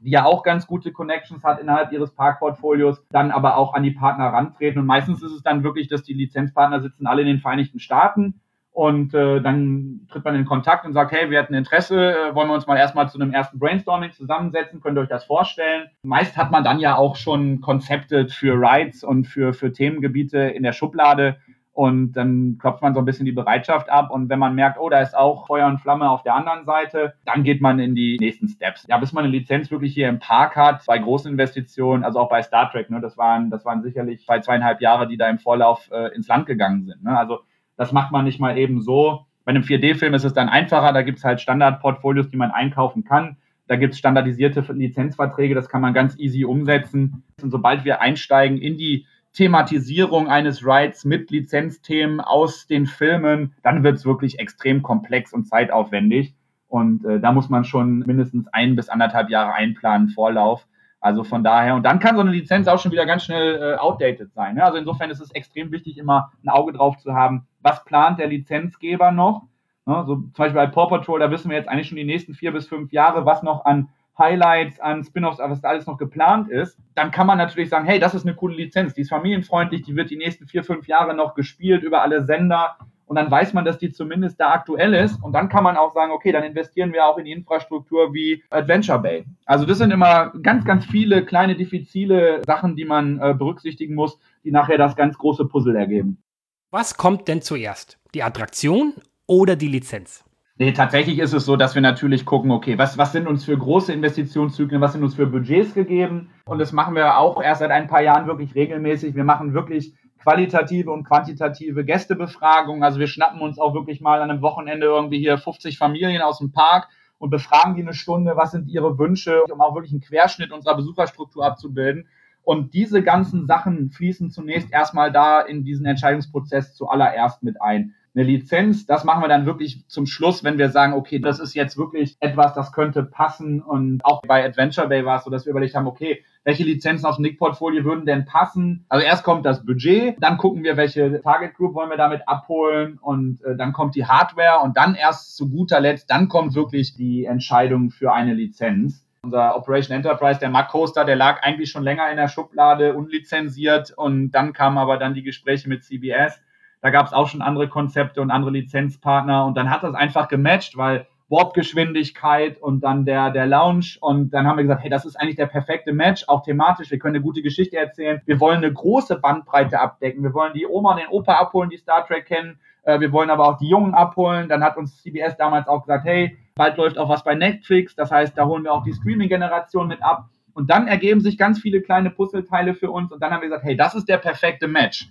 die 0.00 0.10
ja 0.10 0.24
auch 0.24 0.42
ganz 0.42 0.66
gute 0.66 0.92
Connections 0.92 1.44
hat 1.44 1.60
innerhalb 1.60 1.92
ihres 1.92 2.12
Parkportfolios, 2.12 3.02
dann 3.10 3.30
aber 3.30 3.56
auch 3.56 3.74
an 3.74 3.82
die 3.82 3.90
Partner 3.90 4.26
rantreten. 4.26 4.80
Und 4.80 4.86
meistens 4.86 5.22
ist 5.22 5.32
es 5.32 5.42
dann 5.42 5.64
wirklich, 5.64 5.88
dass 5.88 6.02
die 6.02 6.14
Lizenzpartner 6.14 6.80
sitzen 6.80 7.06
alle 7.06 7.22
in 7.22 7.28
den 7.28 7.40
Vereinigten 7.40 7.80
Staaten 7.80 8.40
und 8.78 9.12
äh, 9.12 9.40
dann 9.40 10.06
tritt 10.08 10.24
man 10.24 10.36
in 10.36 10.44
Kontakt 10.44 10.86
und 10.86 10.92
sagt, 10.92 11.10
hey, 11.10 11.30
wir 11.30 11.40
hatten 11.40 11.52
Interesse, 11.52 12.12
äh, 12.12 12.34
wollen 12.36 12.46
wir 12.46 12.54
uns 12.54 12.68
mal 12.68 12.76
erstmal 12.76 13.08
zu 13.08 13.20
einem 13.20 13.32
ersten 13.32 13.58
Brainstorming 13.58 14.12
zusammensetzen, 14.12 14.80
könnt 14.80 14.96
ihr 14.96 15.00
euch 15.00 15.08
das 15.08 15.24
vorstellen? 15.24 15.88
Meist 16.02 16.36
hat 16.36 16.52
man 16.52 16.62
dann 16.62 16.78
ja 16.78 16.94
auch 16.94 17.16
schon 17.16 17.60
Konzepte 17.60 18.28
für 18.28 18.54
Rides 18.54 19.02
und 19.02 19.26
für, 19.26 19.52
für 19.52 19.72
Themengebiete 19.72 20.38
in 20.38 20.62
der 20.62 20.72
Schublade, 20.72 21.38
und 21.78 22.14
dann 22.14 22.58
klopft 22.58 22.82
man 22.82 22.92
so 22.92 22.98
ein 22.98 23.04
bisschen 23.04 23.24
die 23.24 23.30
Bereitschaft 23.30 23.88
ab. 23.88 24.10
Und 24.10 24.28
wenn 24.28 24.40
man 24.40 24.56
merkt, 24.56 24.80
oh, 24.80 24.88
da 24.88 24.98
ist 24.98 25.16
auch 25.16 25.46
Feuer 25.46 25.68
und 25.68 25.78
Flamme 25.78 26.10
auf 26.10 26.24
der 26.24 26.34
anderen 26.34 26.64
Seite, 26.64 27.14
dann 27.24 27.44
geht 27.44 27.60
man 27.60 27.78
in 27.78 27.94
die 27.94 28.16
nächsten 28.18 28.48
Steps. 28.48 28.84
Ja, 28.88 28.98
bis 28.98 29.12
man 29.12 29.22
eine 29.22 29.32
Lizenz 29.32 29.70
wirklich 29.70 29.94
hier 29.94 30.08
im 30.08 30.18
Park 30.18 30.56
hat, 30.56 30.84
bei 30.88 30.98
großen 30.98 31.30
Investitionen, 31.30 32.02
also 32.02 32.18
auch 32.18 32.28
bei 32.28 32.42
Star 32.42 32.68
Trek, 32.72 32.90
ne, 32.90 33.00
das 33.00 33.16
waren, 33.16 33.48
das 33.48 33.64
waren 33.64 33.82
sicherlich 33.82 34.24
zwei, 34.24 34.40
zweieinhalb 34.40 34.80
Jahre, 34.80 35.06
die 35.06 35.16
da 35.16 35.28
im 35.28 35.38
Vorlauf 35.38 35.88
äh, 35.92 36.12
ins 36.16 36.26
Land 36.26 36.46
gegangen 36.46 36.82
sind. 36.82 37.04
Ne? 37.04 37.16
Also 37.16 37.42
das 37.76 37.92
macht 37.92 38.10
man 38.10 38.24
nicht 38.24 38.40
mal 38.40 38.58
eben 38.58 38.80
so. 38.80 39.26
Bei 39.44 39.50
einem 39.50 39.62
4D-Film 39.62 40.14
ist 40.14 40.24
es 40.24 40.32
dann 40.32 40.48
einfacher, 40.48 40.92
da 40.92 41.02
gibt 41.02 41.18
es 41.18 41.24
halt 41.24 41.40
Standardportfolios, 41.40 42.28
die 42.28 42.38
man 42.38 42.50
einkaufen 42.50 43.04
kann. 43.04 43.36
Da 43.68 43.76
gibt 43.76 43.92
es 43.92 44.00
standardisierte 44.00 44.64
Lizenzverträge, 44.72 45.54
das 45.54 45.68
kann 45.68 45.82
man 45.82 45.94
ganz 45.94 46.18
easy 46.18 46.44
umsetzen. 46.44 47.22
Und 47.40 47.52
sobald 47.52 47.84
wir 47.84 48.00
einsteigen 48.00 48.58
in 48.58 48.78
die 48.78 49.06
Thematisierung 49.38 50.26
eines 50.26 50.66
Rides 50.66 51.04
mit 51.04 51.30
Lizenzthemen 51.30 52.20
aus 52.20 52.66
den 52.66 52.86
Filmen, 52.86 53.54
dann 53.62 53.84
wird 53.84 53.94
es 53.94 54.04
wirklich 54.04 54.40
extrem 54.40 54.82
komplex 54.82 55.32
und 55.32 55.44
zeitaufwendig. 55.44 56.34
Und 56.66 57.04
äh, 57.04 57.20
da 57.20 57.30
muss 57.30 57.48
man 57.48 57.62
schon 57.62 58.00
mindestens 58.00 58.48
ein 58.48 58.74
bis 58.74 58.88
anderthalb 58.88 59.30
Jahre 59.30 59.52
einplanen, 59.52 60.08
Vorlauf. 60.08 60.66
Also 61.00 61.22
von 61.22 61.44
daher, 61.44 61.76
und 61.76 61.84
dann 61.84 62.00
kann 62.00 62.16
so 62.16 62.22
eine 62.22 62.32
Lizenz 62.32 62.66
auch 62.66 62.80
schon 62.80 62.90
wieder 62.90 63.06
ganz 63.06 63.26
schnell 63.26 63.62
äh, 63.62 63.76
outdated 63.76 64.32
sein. 64.32 64.56
Ne? 64.56 64.64
Also 64.64 64.76
insofern 64.76 65.08
ist 65.08 65.20
es 65.20 65.30
extrem 65.30 65.70
wichtig, 65.70 65.98
immer 65.98 66.32
ein 66.44 66.48
Auge 66.48 66.72
drauf 66.72 66.98
zu 66.98 67.14
haben, 67.14 67.46
was 67.60 67.84
plant 67.84 68.18
der 68.18 68.26
Lizenzgeber 68.26 69.12
noch. 69.12 69.44
Ne? 69.86 70.02
So 70.04 70.16
zum 70.16 70.32
Beispiel 70.36 70.60
bei 70.60 70.66
Paw 70.66 70.88
Patrol, 70.88 71.20
da 71.20 71.30
wissen 71.30 71.48
wir 71.48 71.56
jetzt 71.56 71.68
eigentlich 71.68 71.86
schon 71.86 71.96
die 71.96 72.02
nächsten 72.02 72.34
vier 72.34 72.50
bis 72.50 72.66
fünf 72.66 72.90
Jahre, 72.90 73.24
was 73.24 73.44
noch 73.44 73.64
an 73.66 73.88
Highlights, 74.18 74.80
an 74.80 75.04
Spin-offs, 75.04 75.38
was 75.38 75.60
da 75.60 75.68
alles 75.68 75.86
noch 75.86 75.98
geplant 75.98 76.50
ist, 76.50 76.78
dann 76.94 77.10
kann 77.10 77.26
man 77.26 77.38
natürlich 77.38 77.70
sagen, 77.70 77.86
hey, 77.86 77.98
das 77.98 78.14
ist 78.14 78.26
eine 78.26 78.34
coole 78.34 78.56
Lizenz, 78.56 78.94
die 78.94 79.02
ist 79.02 79.10
familienfreundlich, 79.10 79.82
die 79.82 79.96
wird 79.96 80.10
die 80.10 80.16
nächsten 80.16 80.46
vier, 80.46 80.64
fünf 80.64 80.88
Jahre 80.88 81.14
noch 81.14 81.34
gespielt 81.34 81.82
über 81.82 82.02
alle 82.02 82.24
Sender 82.24 82.76
und 83.08 83.16
dann 83.16 83.30
weiß 83.30 83.54
man, 83.54 83.64
dass 83.64 83.78
die 83.78 83.90
zumindest 83.90 84.38
da 84.38 84.50
aktuell 84.50 84.92
ist 84.92 85.22
und 85.22 85.32
dann 85.32 85.48
kann 85.48 85.64
man 85.64 85.76
auch 85.76 85.94
sagen, 85.94 86.12
okay, 86.12 86.30
dann 86.30 86.42
investieren 86.44 86.92
wir 86.92 87.06
auch 87.06 87.16
in 87.16 87.24
die 87.24 87.32
Infrastruktur 87.32 88.12
wie 88.12 88.44
Adventure 88.50 88.98
Bay. 88.98 89.24
Also 89.46 89.64
das 89.64 89.78
sind 89.78 89.92
immer 89.92 90.32
ganz, 90.42 90.64
ganz 90.66 90.84
viele 90.84 91.24
kleine, 91.24 91.56
diffizile 91.56 92.42
Sachen, 92.44 92.76
die 92.76 92.84
man 92.84 93.18
äh, 93.18 93.34
berücksichtigen 93.34 93.94
muss, 93.94 94.18
die 94.44 94.50
nachher 94.50 94.76
das 94.76 94.94
ganz 94.94 95.16
große 95.16 95.46
Puzzle 95.46 95.76
ergeben. 95.76 96.22
Was 96.70 96.98
kommt 96.98 97.28
denn 97.28 97.40
zuerst? 97.40 97.98
Die 98.14 98.22
Attraktion 98.22 98.92
oder 99.26 99.56
die 99.56 99.68
Lizenz? 99.68 100.27
Nee, 100.60 100.72
tatsächlich 100.72 101.20
ist 101.20 101.32
es 101.34 101.44
so, 101.44 101.54
dass 101.54 101.76
wir 101.76 101.82
natürlich 101.82 102.24
gucken, 102.24 102.50
okay, 102.50 102.76
was, 102.78 102.98
was 102.98 103.12
sind 103.12 103.28
uns 103.28 103.44
für 103.44 103.56
große 103.56 103.92
Investitionszyklen, 103.92 104.80
was 104.80 104.92
sind 104.92 105.04
uns 105.04 105.14
für 105.14 105.26
Budgets 105.26 105.72
gegeben? 105.72 106.30
Und 106.46 106.58
das 106.58 106.72
machen 106.72 106.96
wir 106.96 107.16
auch 107.16 107.40
erst 107.40 107.60
seit 107.60 107.70
ein 107.70 107.86
paar 107.86 108.02
Jahren 108.02 108.26
wirklich 108.26 108.56
regelmäßig. 108.56 109.14
Wir 109.14 109.22
machen 109.22 109.54
wirklich 109.54 109.94
qualitative 110.20 110.90
und 110.90 111.04
quantitative 111.04 111.84
Gästebefragungen. 111.84 112.82
Also 112.82 112.98
wir 112.98 113.06
schnappen 113.06 113.40
uns 113.40 113.60
auch 113.60 113.72
wirklich 113.72 114.00
mal 114.00 114.20
an 114.20 114.32
einem 114.32 114.42
Wochenende 114.42 114.86
irgendwie 114.86 115.20
hier 115.20 115.38
50 115.38 115.78
Familien 115.78 116.22
aus 116.22 116.38
dem 116.38 116.50
Park 116.50 116.88
und 117.18 117.30
befragen 117.30 117.76
die 117.76 117.82
eine 117.82 117.94
Stunde, 117.94 118.32
was 118.34 118.50
sind 118.50 118.68
ihre 118.68 118.98
Wünsche, 118.98 119.44
um 119.44 119.60
auch 119.60 119.76
wirklich 119.76 119.92
einen 119.92 120.00
Querschnitt 120.00 120.50
unserer 120.50 120.74
Besucherstruktur 120.74 121.46
abzubilden. 121.46 122.08
Und 122.42 122.74
diese 122.74 123.04
ganzen 123.04 123.46
Sachen 123.46 123.90
fließen 123.90 124.30
zunächst 124.30 124.72
erstmal 124.72 125.12
da 125.12 125.40
in 125.40 125.62
diesen 125.62 125.86
Entscheidungsprozess 125.86 126.74
zuallererst 126.74 127.44
mit 127.44 127.62
ein 127.62 127.94
eine 128.14 128.24
Lizenz, 128.24 128.86
das 128.86 129.04
machen 129.04 129.22
wir 129.22 129.28
dann 129.28 129.46
wirklich 129.46 129.86
zum 129.88 130.06
Schluss, 130.06 130.42
wenn 130.42 130.58
wir 130.58 130.70
sagen, 130.70 130.92
okay, 130.92 131.18
das 131.18 131.38
ist 131.38 131.54
jetzt 131.54 131.76
wirklich 131.76 132.16
etwas, 132.20 132.54
das 132.54 132.72
könnte 132.72 133.02
passen. 133.02 133.60
Und 133.62 134.04
auch 134.04 134.22
bei 134.22 134.44
Adventure 134.44 134.88
Bay 134.88 135.04
war 135.04 135.18
es 135.18 135.24
so, 135.24 135.30
dass 135.30 135.46
wir 135.46 135.50
überlegt 135.50 135.74
haben, 135.74 135.86
okay, 135.86 136.24
welche 136.44 136.64
Lizenzen 136.64 137.06
aus 137.06 137.16
dem 137.16 137.22
Nick-Portfolio 137.22 137.84
würden 137.84 138.06
denn 138.06 138.24
passen? 138.24 138.86
Also 138.88 139.04
erst 139.04 139.22
kommt 139.22 139.44
das 139.44 139.64
Budget, 139.64 140.16
dann 140.20 140.38
gucken 140.38 140.62
wir, 140.64 140.76
welche 140.76 141.20
Target 141.20 141.54
Group 141.54 141.74
wollen 141.74 141.90
wir 141.90 141.96
damit 141.96 142.26
abholen 142.26 142.98
und 143.00 143.44
äh, 143.44 143.56
dann 143.56 143.72
kommt 143.72 143.94
die 143.94 144.06
Hardware 144.06 144.60
und 144.62 144.76
dann 144.76 144.94
erst 144.94 145.36
zu 145.36 145.50
guter 145.50 145.80
Letzt, 145.80 146.10
dann 146.10 146.28
kommt 146.28 146.54
wirklich 146.54 146.94
die 146.94 147.26
Entscheidung 147.26 147.90
für 147.90 148.12
eine 148.12 148.32
Lizenz. 148.34 149.04
Unser 149.22 149.56
Operation 149.56 149.96
Enterprise, 149.96 150.40
der 150.40 150.48
Mac 150.48 150.68
Coaster, 150.68 151.04
der 151.04 151.16
lag 151.16 151.42
eigentlich 151.42 151.70
schon 151.70 151.82
länger 151.82 152.08
in 152.10 152.16
der 152.16 152.28
Schublade, 152.28 152.94
unlizenziert 152.94 153.92
und 153.94 154.30
dann 154.30 154.52
kamen 154.52 154.78
aber 154.78 154.96
dann 154.96 155.14
die 155.14 155.24
Gespräche 155.24 155.68
mit 155.68 155.84
CBS 155.84 156.40
da 156.80 156.90
gab 156.90 157.06
es 157.06 157.12
auch 157.12 157.28
schon 157.28 157.42
andere 157.42 157.68
Konzepte 157.68 158.20
und 158.20 158.30
andere 158.30 158.50
Lizenzpartner 158.52 159.46
und 159.46 159.56
dann 159.56 159.70
hat 159.70 159.82
das 159.82 159.94
einfach 159.94 160.28
gematcht, 160.28 160.76
weil 160.76 161.06
Warpgeschwindigkeit 161.30 162.60
und 162.60 162.80
dann 162.80 163.04
der, 163.04 163.30
der 163.30 163.46
Lounge 163.46 163.98
und 164.00 164.30
dann 164.30 164.46
haben 164.46 164.56
wir 164.56 164.62
gesagt, 164.62 164.82
hey, 164.82 164.90
das 164.90 165.04
ist 165.04 165.16
eigentlich 165.16 165.36
der 165.36 165.46
perfekte 165.46 165.92
Match, 165.92 166.24
auch 166.26 166.42
thematisch, 166.42 166.90
wir 166.90 166.98
können 166.98 167.16
eine 167.16 167.24
gute 167.24 167.42
Geschichte 167.42 167.76
erzählen, 167.76 168.22
wir 168.24 168.40
wollen 168.40 168.58
eine 168.58 168.72
große 168.72 169.18
Bandbreite 169.18 169.78
abdecken, 169.78 170.22
wir 170.22 170.32
wollen 170.32 170.54
die 170.54 170.66
Oma 170.66 170.92
und 170.92 171.00
den 171.00 171.08
Opa 171.08 171.34
abholen, 171.34 171.68
die 171.68 171.76
Star 171.76 172.06
Trek 172.06 172.26
kennen, 172.26 172.58
äh, 172.84 172.98
wir 173.00 173.12
wollen 173.12 173.28
aber 173.28 173.46
auch 173.46 173.58
die 173.58 173.68
Jungen 173.68 173.94
abholen, 173.94 174.48
dann 174.48 174.64
hat 174.64 174.78
uns 174.78 175.02
CBS 175.02 175.36
damals 175.36 175.68
auch 175.68 175.82
gesagt, 175.82 176.06
hey, 176.06 176.38
bald 176.54 176.78
läuft 176.78 176.96
auch 176.96 177.10
was 177.10 177.22
bei 177.22 177.34
Netflix, 177.34 177.94
das 177.94 178.10
heißt, 178.10 178.36
da 178.36 178.46
holen 178.46 178.64
wir 178.64 178.72
auch 178.72 178.84
die 178.84 178.94
Streaming-Generation 178.94 179.86
mit 179.86 180.02
ab. 180.02 180.28
Und 180.54 180.70
dann 180.70 180.88
ergeben 180.88 181.20
sich 181.20 181.38
ganz 181.38 181.60
viele 181.60 181.80
kleine 181.82 182.10
Puzzleteile 182.10 182.74
für 182.74 182.90
uns. 182.90 183.12
Und 183.12 183.22
dann 183.22 183.30
haben 183.30 183.42
wir 183.42 183.48
gesagt, 183.48 183.64
hey, 183.64 183.76
das 183.76 183.94
ist 183.94 184.08
der 184.08 184.16
perfekte 184.16 184.66
Match. 184.66 185.08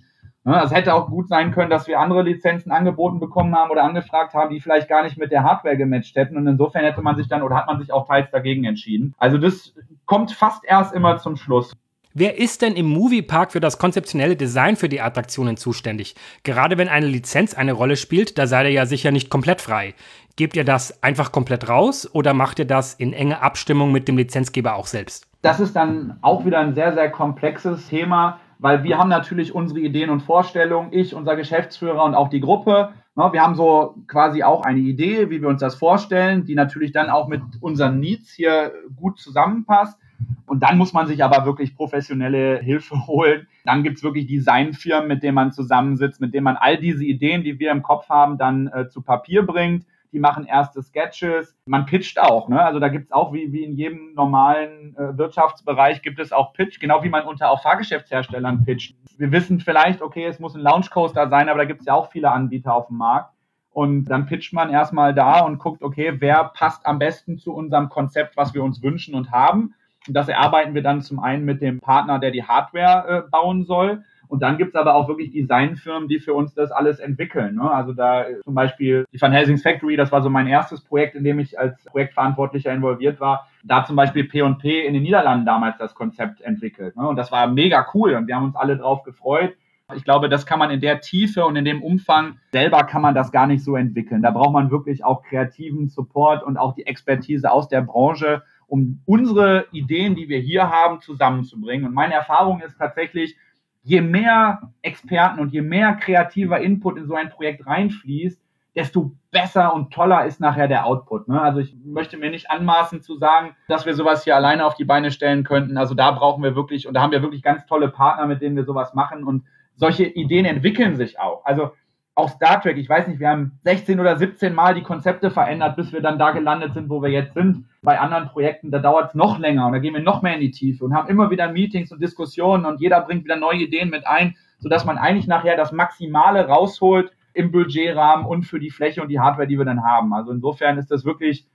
Ne, 0.48 0.62
es 0.64 0.70
hätte 0.70 0.94
auch 0.94 1.10
gut 1.10 1.28
sein 1.28 1.50
können, 1.50 1.68
dass 1.68 1.88
wir 1.88 2.00
andere 2.00 2.22
Lizenzen 2.22 2.72
angeboten 2.72 3.20
bekommen 3.20 3.54
haben 3.54 3.70
oder 3.70 3.84
angefragt 3.84 4.32
haben, 4.32 4.48
die 4.48 4.60
vielleicht 4.60 4.88
gar 4.88 5.02
nicht 5.02 5.18
mit 5.18 5.30
der 5.30 5.42
Hardware 5.42 5.76
gematcht 5.76 6.16
hätten. 6.16 6.38
Und 6.38 6.46
insofern 6.46 6.84
hätte 6.84 7.02
man 7.02 7.16
sich 7.16 7.28
dann 7.28 7.42
oder 7.42 7.54
hat 7.54 7.66
man 7.66 7.78
sich 7.78 7.92
auch 7.92 8.08
teils 8.08 8.30
dagegen 8.30 8.64
entschieden. 8.64 9.14
Also 9.18 9.36
das 9.36 9.74
kommt 10.06 10.32
fast 10.32 10.64
erst 10.64 10.94
immer 10.94 11.18
zum 11.18 11.36
Schluss. 11.36 11.76
Wer 12.14 12.38
ist 12.38 12.62
denn 12.62 12.76
im 12.76 12.86
Moviepark 12.86 13.52
für 13.52 13.60
das 13.60 13.78
konzeptionelle 13.78 14.36
Design 14.36 14.76
für 14.76 14.88
die 14.88 15.02
Attraktionen 15.02 15.58
zuständig? 15.58 16.14
Gerade 16.44 16.78
wenn 16.78 16.88
eine 16.88 17.08
Lizenz 17.08 17.52
eine 17.52 17.74
Rolle 17.74 17.96
spielt, 17.96 18.38
da 18.38 18.46
seid 18.46 18.64
ihr 18.64 18.72
ja 18.72 18.86
sicher 18.86 19.10
nicht 19.10 19.28
komplett 19.28 19.60
frei. 19.60 19.94
Gebt 20.36 20.56
ihr 20.56 20.64
das 20.64 21.02
einfach 21.02 21.30
komplett 21.30 21.68
raus 21.68 22.08
oder 22.10 22.32
macht 22.32 22.58
ihr 22.58 22.64
das 22.64 22.94
in 22.94 23.12
enge 23.12 23.42
Abstimmung 23.42 23.92
mit 23.92 24.08
dem 24.08 24.16
Lizenzgeber 24.16 24.76
auch 24.76 24.86
selbst? 24.86 25.26
Das 25.42 25.60
ist 25.60 25.76
dann 25.76 26.16
auch 26.22 26.46
wieder 26.46 26.58
ein 26.58 26.74
sehr, 26.74 26.94
sehr 26.94 27.10
komplexes 27.10 27.86
Thema 27.88 28.40
weil 28.58 28.82
wir 28.84 28.98
haben 28.98 29.08
natürlich 29.08 29.54
unsere 29.54 29.80
Ideen 29.80 30.10
und 30.10 30.20
Vorstellungen, 30.20 30.92
ich, 30.92 31.14
unser 31.14 31.36
Geschäftsführer 31.36 32.04
und 32.04 32.14
auch 32.14 32.28
die 32.28 32.40
Gruppe. 32.40 32.90
Ne, 33.14 33.28
wir 33.32 33.42
haben 33.42 33.54
so 33.54 33.94
quasi 34.06 34.42
auch 34.42 34.62
eine 34.62 34.80
Idee, 34.80 35.30
wie 35.30 35.40
wir 35.40 35.48
uns 35.48 35.60
das 35.60 35.76
vorstellen, 35.76 36.44
die 36.44 36.54
natürlich 36.54 36.92
dann 36.92 37.10
auch 37.10 37.28
mit 37.28 37.42
unseren 37.60 38.00
Needs 38.00 38.32
hier 38.32 38.72
gut 38.96 39.18
zusammenpasst. 39.18 39.98
Und 40.46 40.62
dann 40.62 40.78
muss 40.78 40.92
man 40.92 41.06
sich 41.06 41.22
aber 41.22 41.46
wirklich 41.46 41.76
professionelle 41.76 42.58
Hilfe 42.58 43.06
holen. 43.06 43.46
Dann 43.64 43.82
gibt's 43.82 44.02
wirklich 44.02 44.26
Designfirmen, 44.26 45.08
mit 45.08 45.22
denen 45.22 45.34
man 45.34 45.52
zusammensitzt, 45.52 46.20
mit 46.20 46.34
denen 46.34 46.44
man 46.44 46.56
all 46.56 46.78
diese 46.78 47.04
Ideen, 47.04 47.44
die 47.44 47.58
wir 47.58 47.70
im 47.70 47.82
Kopf 47.82 48.08
haben, 48.08 48.38
dann 48.38 48.68
äh, 48.68 48.88
zu 48.88 49.02
Papier 49.02 49.46
bringt 49.46 49.84
die 50.12 50.18
machen 50.18 50.46
erste 50.46 50.82
Sketches. 50.82 51.56
Man 51.66 51.86
pitcht 51.86 52.20
auch, 52.20 52.48
ne? 52.48 52.62
Also 52.62 52.80
da 52.80 52.88
gibt's 52.88 53.12
auch, 53.12 53.32
wie, 53.32 53.52
wie 53.52 53.64
in 53.64 53.76
jedem 53.76 54.14
normalen 54.14 54.96
äh, 54.96 55.16
Wirtschaftsbereich, 55.16 56.02
gibt 56.02 56.18
es 56.18 56.32
auch 56.32 56.52
Pitch, 56.52 56.80
genau 56.80 57.02
wie 57.02 57.08
man 57.08 57.24
unter 57.24 57.50
auch 57.50 57.62
Fahrgeschäftsherstellern 57.62 58.64
pitcht. 58.64 58.96
Wir 59.16 59.32
wissen 59.32 59.60
vielleicht, 59.60 60.02
okay, 60.02 60.24
es 60.24 60.38
muss 60.38 60.54
ein 60.54 60.60
Launch 60.60 60.90
Coaster 60.90 61.28
sein, 61.28 61.48
aber 61.48 61.58
da 61.58 61.64
gibt's 61.64 61.86
ja 61.86 61.94
auch 61.94 62.10
viele 62.10 62.30
Anbieter 62.30 62.74
auf 62.74 62.88
dem 62.88 62.98
Markt. 62.98 63.32
Und 63.70 64.06
dann 64.06 64.26
pitcht 64.26 64.52
man 64.52 64.70
erstmal 64.70 65.14
da 65.14 65.40
und 65.40 65.58
guckt, 65.58 65.82
okay, 65.82 66.14
wer 66.18 66.44
passt 66.44 66.84
am 66.86 66.98
besten 66.98 67.38
zu 67.38 67.54
unserem 67.54 67.88
Konzept, 67.88 68.36
was 68.36 68.54
wir 68.54 68.64
uns 68.64 68.82
wünschen 68.82 69.14
und 69.14 69.30
haben. 69.30 69.74
Und 70.06 70.14
das 70.14 70.28
erarbeiten 70.28 70.74
wir 70.74 70.82
dann 70.82 71.02
zum 71.02 71.20
einen 71.20 71.44
mit 71.44 71.60
dem 71.60 71.80
Partner, 71.80 72.18
der 72.18 72.30
die 72.30 72.42
Hardware 72.42 73.26
äh, 73.26 73.30
bauen 73.30 73.64
soll. 73.64 74.04
Und 74.28 74.42
dann 74.42 74.58
gibt's 74.58 74.76
aber 74.76 74.94
auch 74.94 75.08
wirklich 75.08 75.32
Designfirmen, 75.32 76.08
die 76.08 76.20
für 76.20 76.34
uns 76.34 76.54
das 76.54 76.70
alles 76.70 76.98
entwickeln. 76.98 77.56
Ne? 77.56 77.70
Also 77.70 77.92
da 77.92 78.26
zum 78.44 78.54
Beispiel 78.54 79.06
die 79.12 79.20
Van 79.20 79.32
Helsings 79.32 79.62
Factory, 79.62 79.96
das 79.96 80.12
war 80.12 80.22
so 80.22 80.30
mein 80.30 80.46
erstes 80.46 80.82
Projekt, 80.82 81.14
in 81.14 81.24
dem 81.24 81.38
ich 81.38 81.58
als 81.58 81.82
Projektverantwortlicher 81.84 82.72
involviert 82.72 83.20
war. 83.20 83.48
Da 83.64 83.84
zum 83.84 83.96
Beispiel 83.96 84.24
P&P 84.24 84.86
in 84.86 84.92
den 84.92 85.02
Niederlanden 85.02 85.46
damals 85.46 85.78
das 85.78 85.94
Konzept 85.94 86.42
entwickelt. 86.42 86.96
Ne? 86.96 87.08
Und 87.08 87.16
das 87.16 87.32
war 87.32 87.46
mega 87.46 87.86
cool 87.94 88.14
und 88.14 88.26
wir 88.26 88.36
haben 88.36 88.44
uns 88.44 88.56
alle 88.56 88.76
drauf 88.76 89.02
gefreut. 89.02 89.54
Ich 89.94 90.04
glaube, 90.04 90.28
das 90.28 90.44
kann 90.44 90.58
man 90.58 90.70
in 90.70 90.82
der 90.82 91.00
Tiefe 91.00 91.46
und 91.46 91.56
in 91.56 91.64
dem 91.64 91.82
Umfang 91.82 92.38
selber 92.52 92.84
kann 92.84 93.00
man 93.00 93.14
das 93.14 93.32
gar 93.32 93.46
nicht 93.46 93.64
so 93.64 93.74
entwickeln. 93.74 94.20
Da 94.20 94.30
braucht 94.30 94.52
man 94.52 94.70
wirklich 94.70 95.02
auch 95.02 95.22
kreativen 95.22 95.88
Support 95.88 96.42
und 96.42 96.58
auch 96.58 96.74
die 96.74 96.86
Expertise 96.86 97.50
aus 97.50 97.68
der 97.68 97.80
Branche, 97.80 98.42
um 98.66 99.00
unsere 99.06 99.64
Ideen, 99.72 100.14
die 100.14 100.28
wir 100.28 100.40
hier 100.40 100.68
haben, 100.70 101.00
zusammenzubringen. 101.00 101.86
Und 101.86 101.94
meine 101.94 102.12
Erfahrung 102.12 102.60
ist 102.60 102.76
tatsächlich, 102.76 103.36
je 103.82 104.00
mehr 104.00 104.72
Experten 104.82 105.40
und 105.40 105.52
je 105.52 105.62
mehr 105.62 105.94
kreativer 105.94 106.60
Input 106.60 106.98
in 106.98 107.06
so 107.06 107.14
ein 107.14 107.30
Projekt 107.30 107.66
reinfließt, 107.66 108.40
desto 108.74 109.12
besser 109.30 109.74
und 109.74 109.92
toller 109.92 110.24
ist 110.24 110.40
nachher 110.40 110.68
der 110.68 110.86
Output. 110.86 111.28
Ne? 111.28 111.40
Also 111.40 111.60
ich 111.60 111.74
möchte 111.84 112.16
mir 112.16 112.30
nicht 112.30 112.50
anmaßen 112.50 113.02
zu 113.02 113.16
sagen, 113.16 113.56
dass 113.66 113.86
wir 113.86 113.94
sowas 113.94 114.24
hier 114.24 114.36
alleine 114.36 114.64
auf 114.64 114.74
die 114.74 114.84
Beine 114.84 115.10
stellen 115.10 115.42
könnten. 115.42 115.76
Also 115.76 115.94
da 115.94 116.12
brauchen 116.12 116.42
wir 116.42 116.54
wirklich, 116.54 116.86
und 116.86 116.94
da 116.94 117.00
haben 117.00 117.12
wir 117.12 117.22
wirklich 117.22 117.42
ganz 117.42 117.66
tolle 117.66 117.88
Partner, 117.88 118.26
mit 118.26 118.40
denen 118.40 118.56
wir 118.56 118.64
sowas 118.64 118.94
machen. 118.94 119.24
Und 119.24 119.44
solche 119.74 120.04
Ideen 120.04 120.44
entwickeln 120.44 120.96
sich 120.96 121.18
auch. 121.18 121.44
Also 121.44 121.72
auch 122.18 122.30
Star 122.30 122.60
Trek, 122.60 122.76
ich 122.76 122.88
weiß 122.88 123.06
nicht, 123.06 123.20
wir 123.20 123.28
haben 123.28 123.52
16 123.62 124.00
oder 124.00 124.18
17 124.18 124.52
Mal 124.52 124.74
die 124.74 124.82
Konzepte 124.82 125.30
verändert, 125.30 125.76
bis 125.76 125.92
wir 125.92 126.00
dann 126.00 126.18
da 126.18 126.32
gelandet 126.32 126.74
sind, 126.74 126.90
wo 126.90 127.00
wir 127.00 127.10
jetzt 127.10 127.34
sind. 127.34 127.66
Bei 127.80 128.00
anderen 128.00 128.28
Projekten, 128.28 128.72
da 128.72 128.80
dauert 128.80 129.10
es 129.10 129.14
noch 129.14 129.38
länger 129.38 129.66
und 129.66 129.72
da 129.72 129.78
gehen 129.78 129.94
wir 129.94 130.02
noch 130.02 130.20
mehr 130.20 130.34
in 130.34 130.40
die 130.40 130.50
Tiefe 130.50 130.84
und 130.84 130.94
haben 130.94 131.08
immer 131.08 131.30
wieder 131.30 131.52
Meetings 131.52 131.92
und 131.92 132.02
Diskussionen 132.02 132.66
und 132.66 132.80
jeder 132.80 133.00
bringt 133.02 133.24
wieder 133.24 133.36
neue 133.36 133.58
Ideen 133.58 133.88
mit 133.88 134.04
ein, 134.04 134.34
sodass 134.58 134.84
man 134.84 134.98
eigentlich 134.98 135.28
nachher 135.28 135.56
das 135.56 135.70
Maximale 135.70 136.48
rausholt 136.48 137.12
im 137.34 137.52
Budgetrahmen 137.52 138.26
und 138.26 138.42
für 138.42 138.58
die 138.58 138.70
Fläche 138.70 139.00
und 139.00 139.08
die 139.08 139.20
Hardware, 139.20 139.46
die 139.46 139.56
wir 139.56 139.64
dann 139.64 139.84
haben. 139.84 140.12
Also 140.12 140.32
insofern 140.32 140.76
ist 140.76 140.90
das 140.90 141.04
wirklich, 141.04 141.46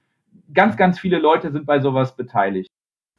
ganz, 0.54 0.78
ganz 0.78 0.98
viele 0.98 1.20
Leute 1.20 1.52
sind 1.52 1.66
bei 1.66 1.82
sowas 1.82 2.16
beteiligt. 2.16 2.70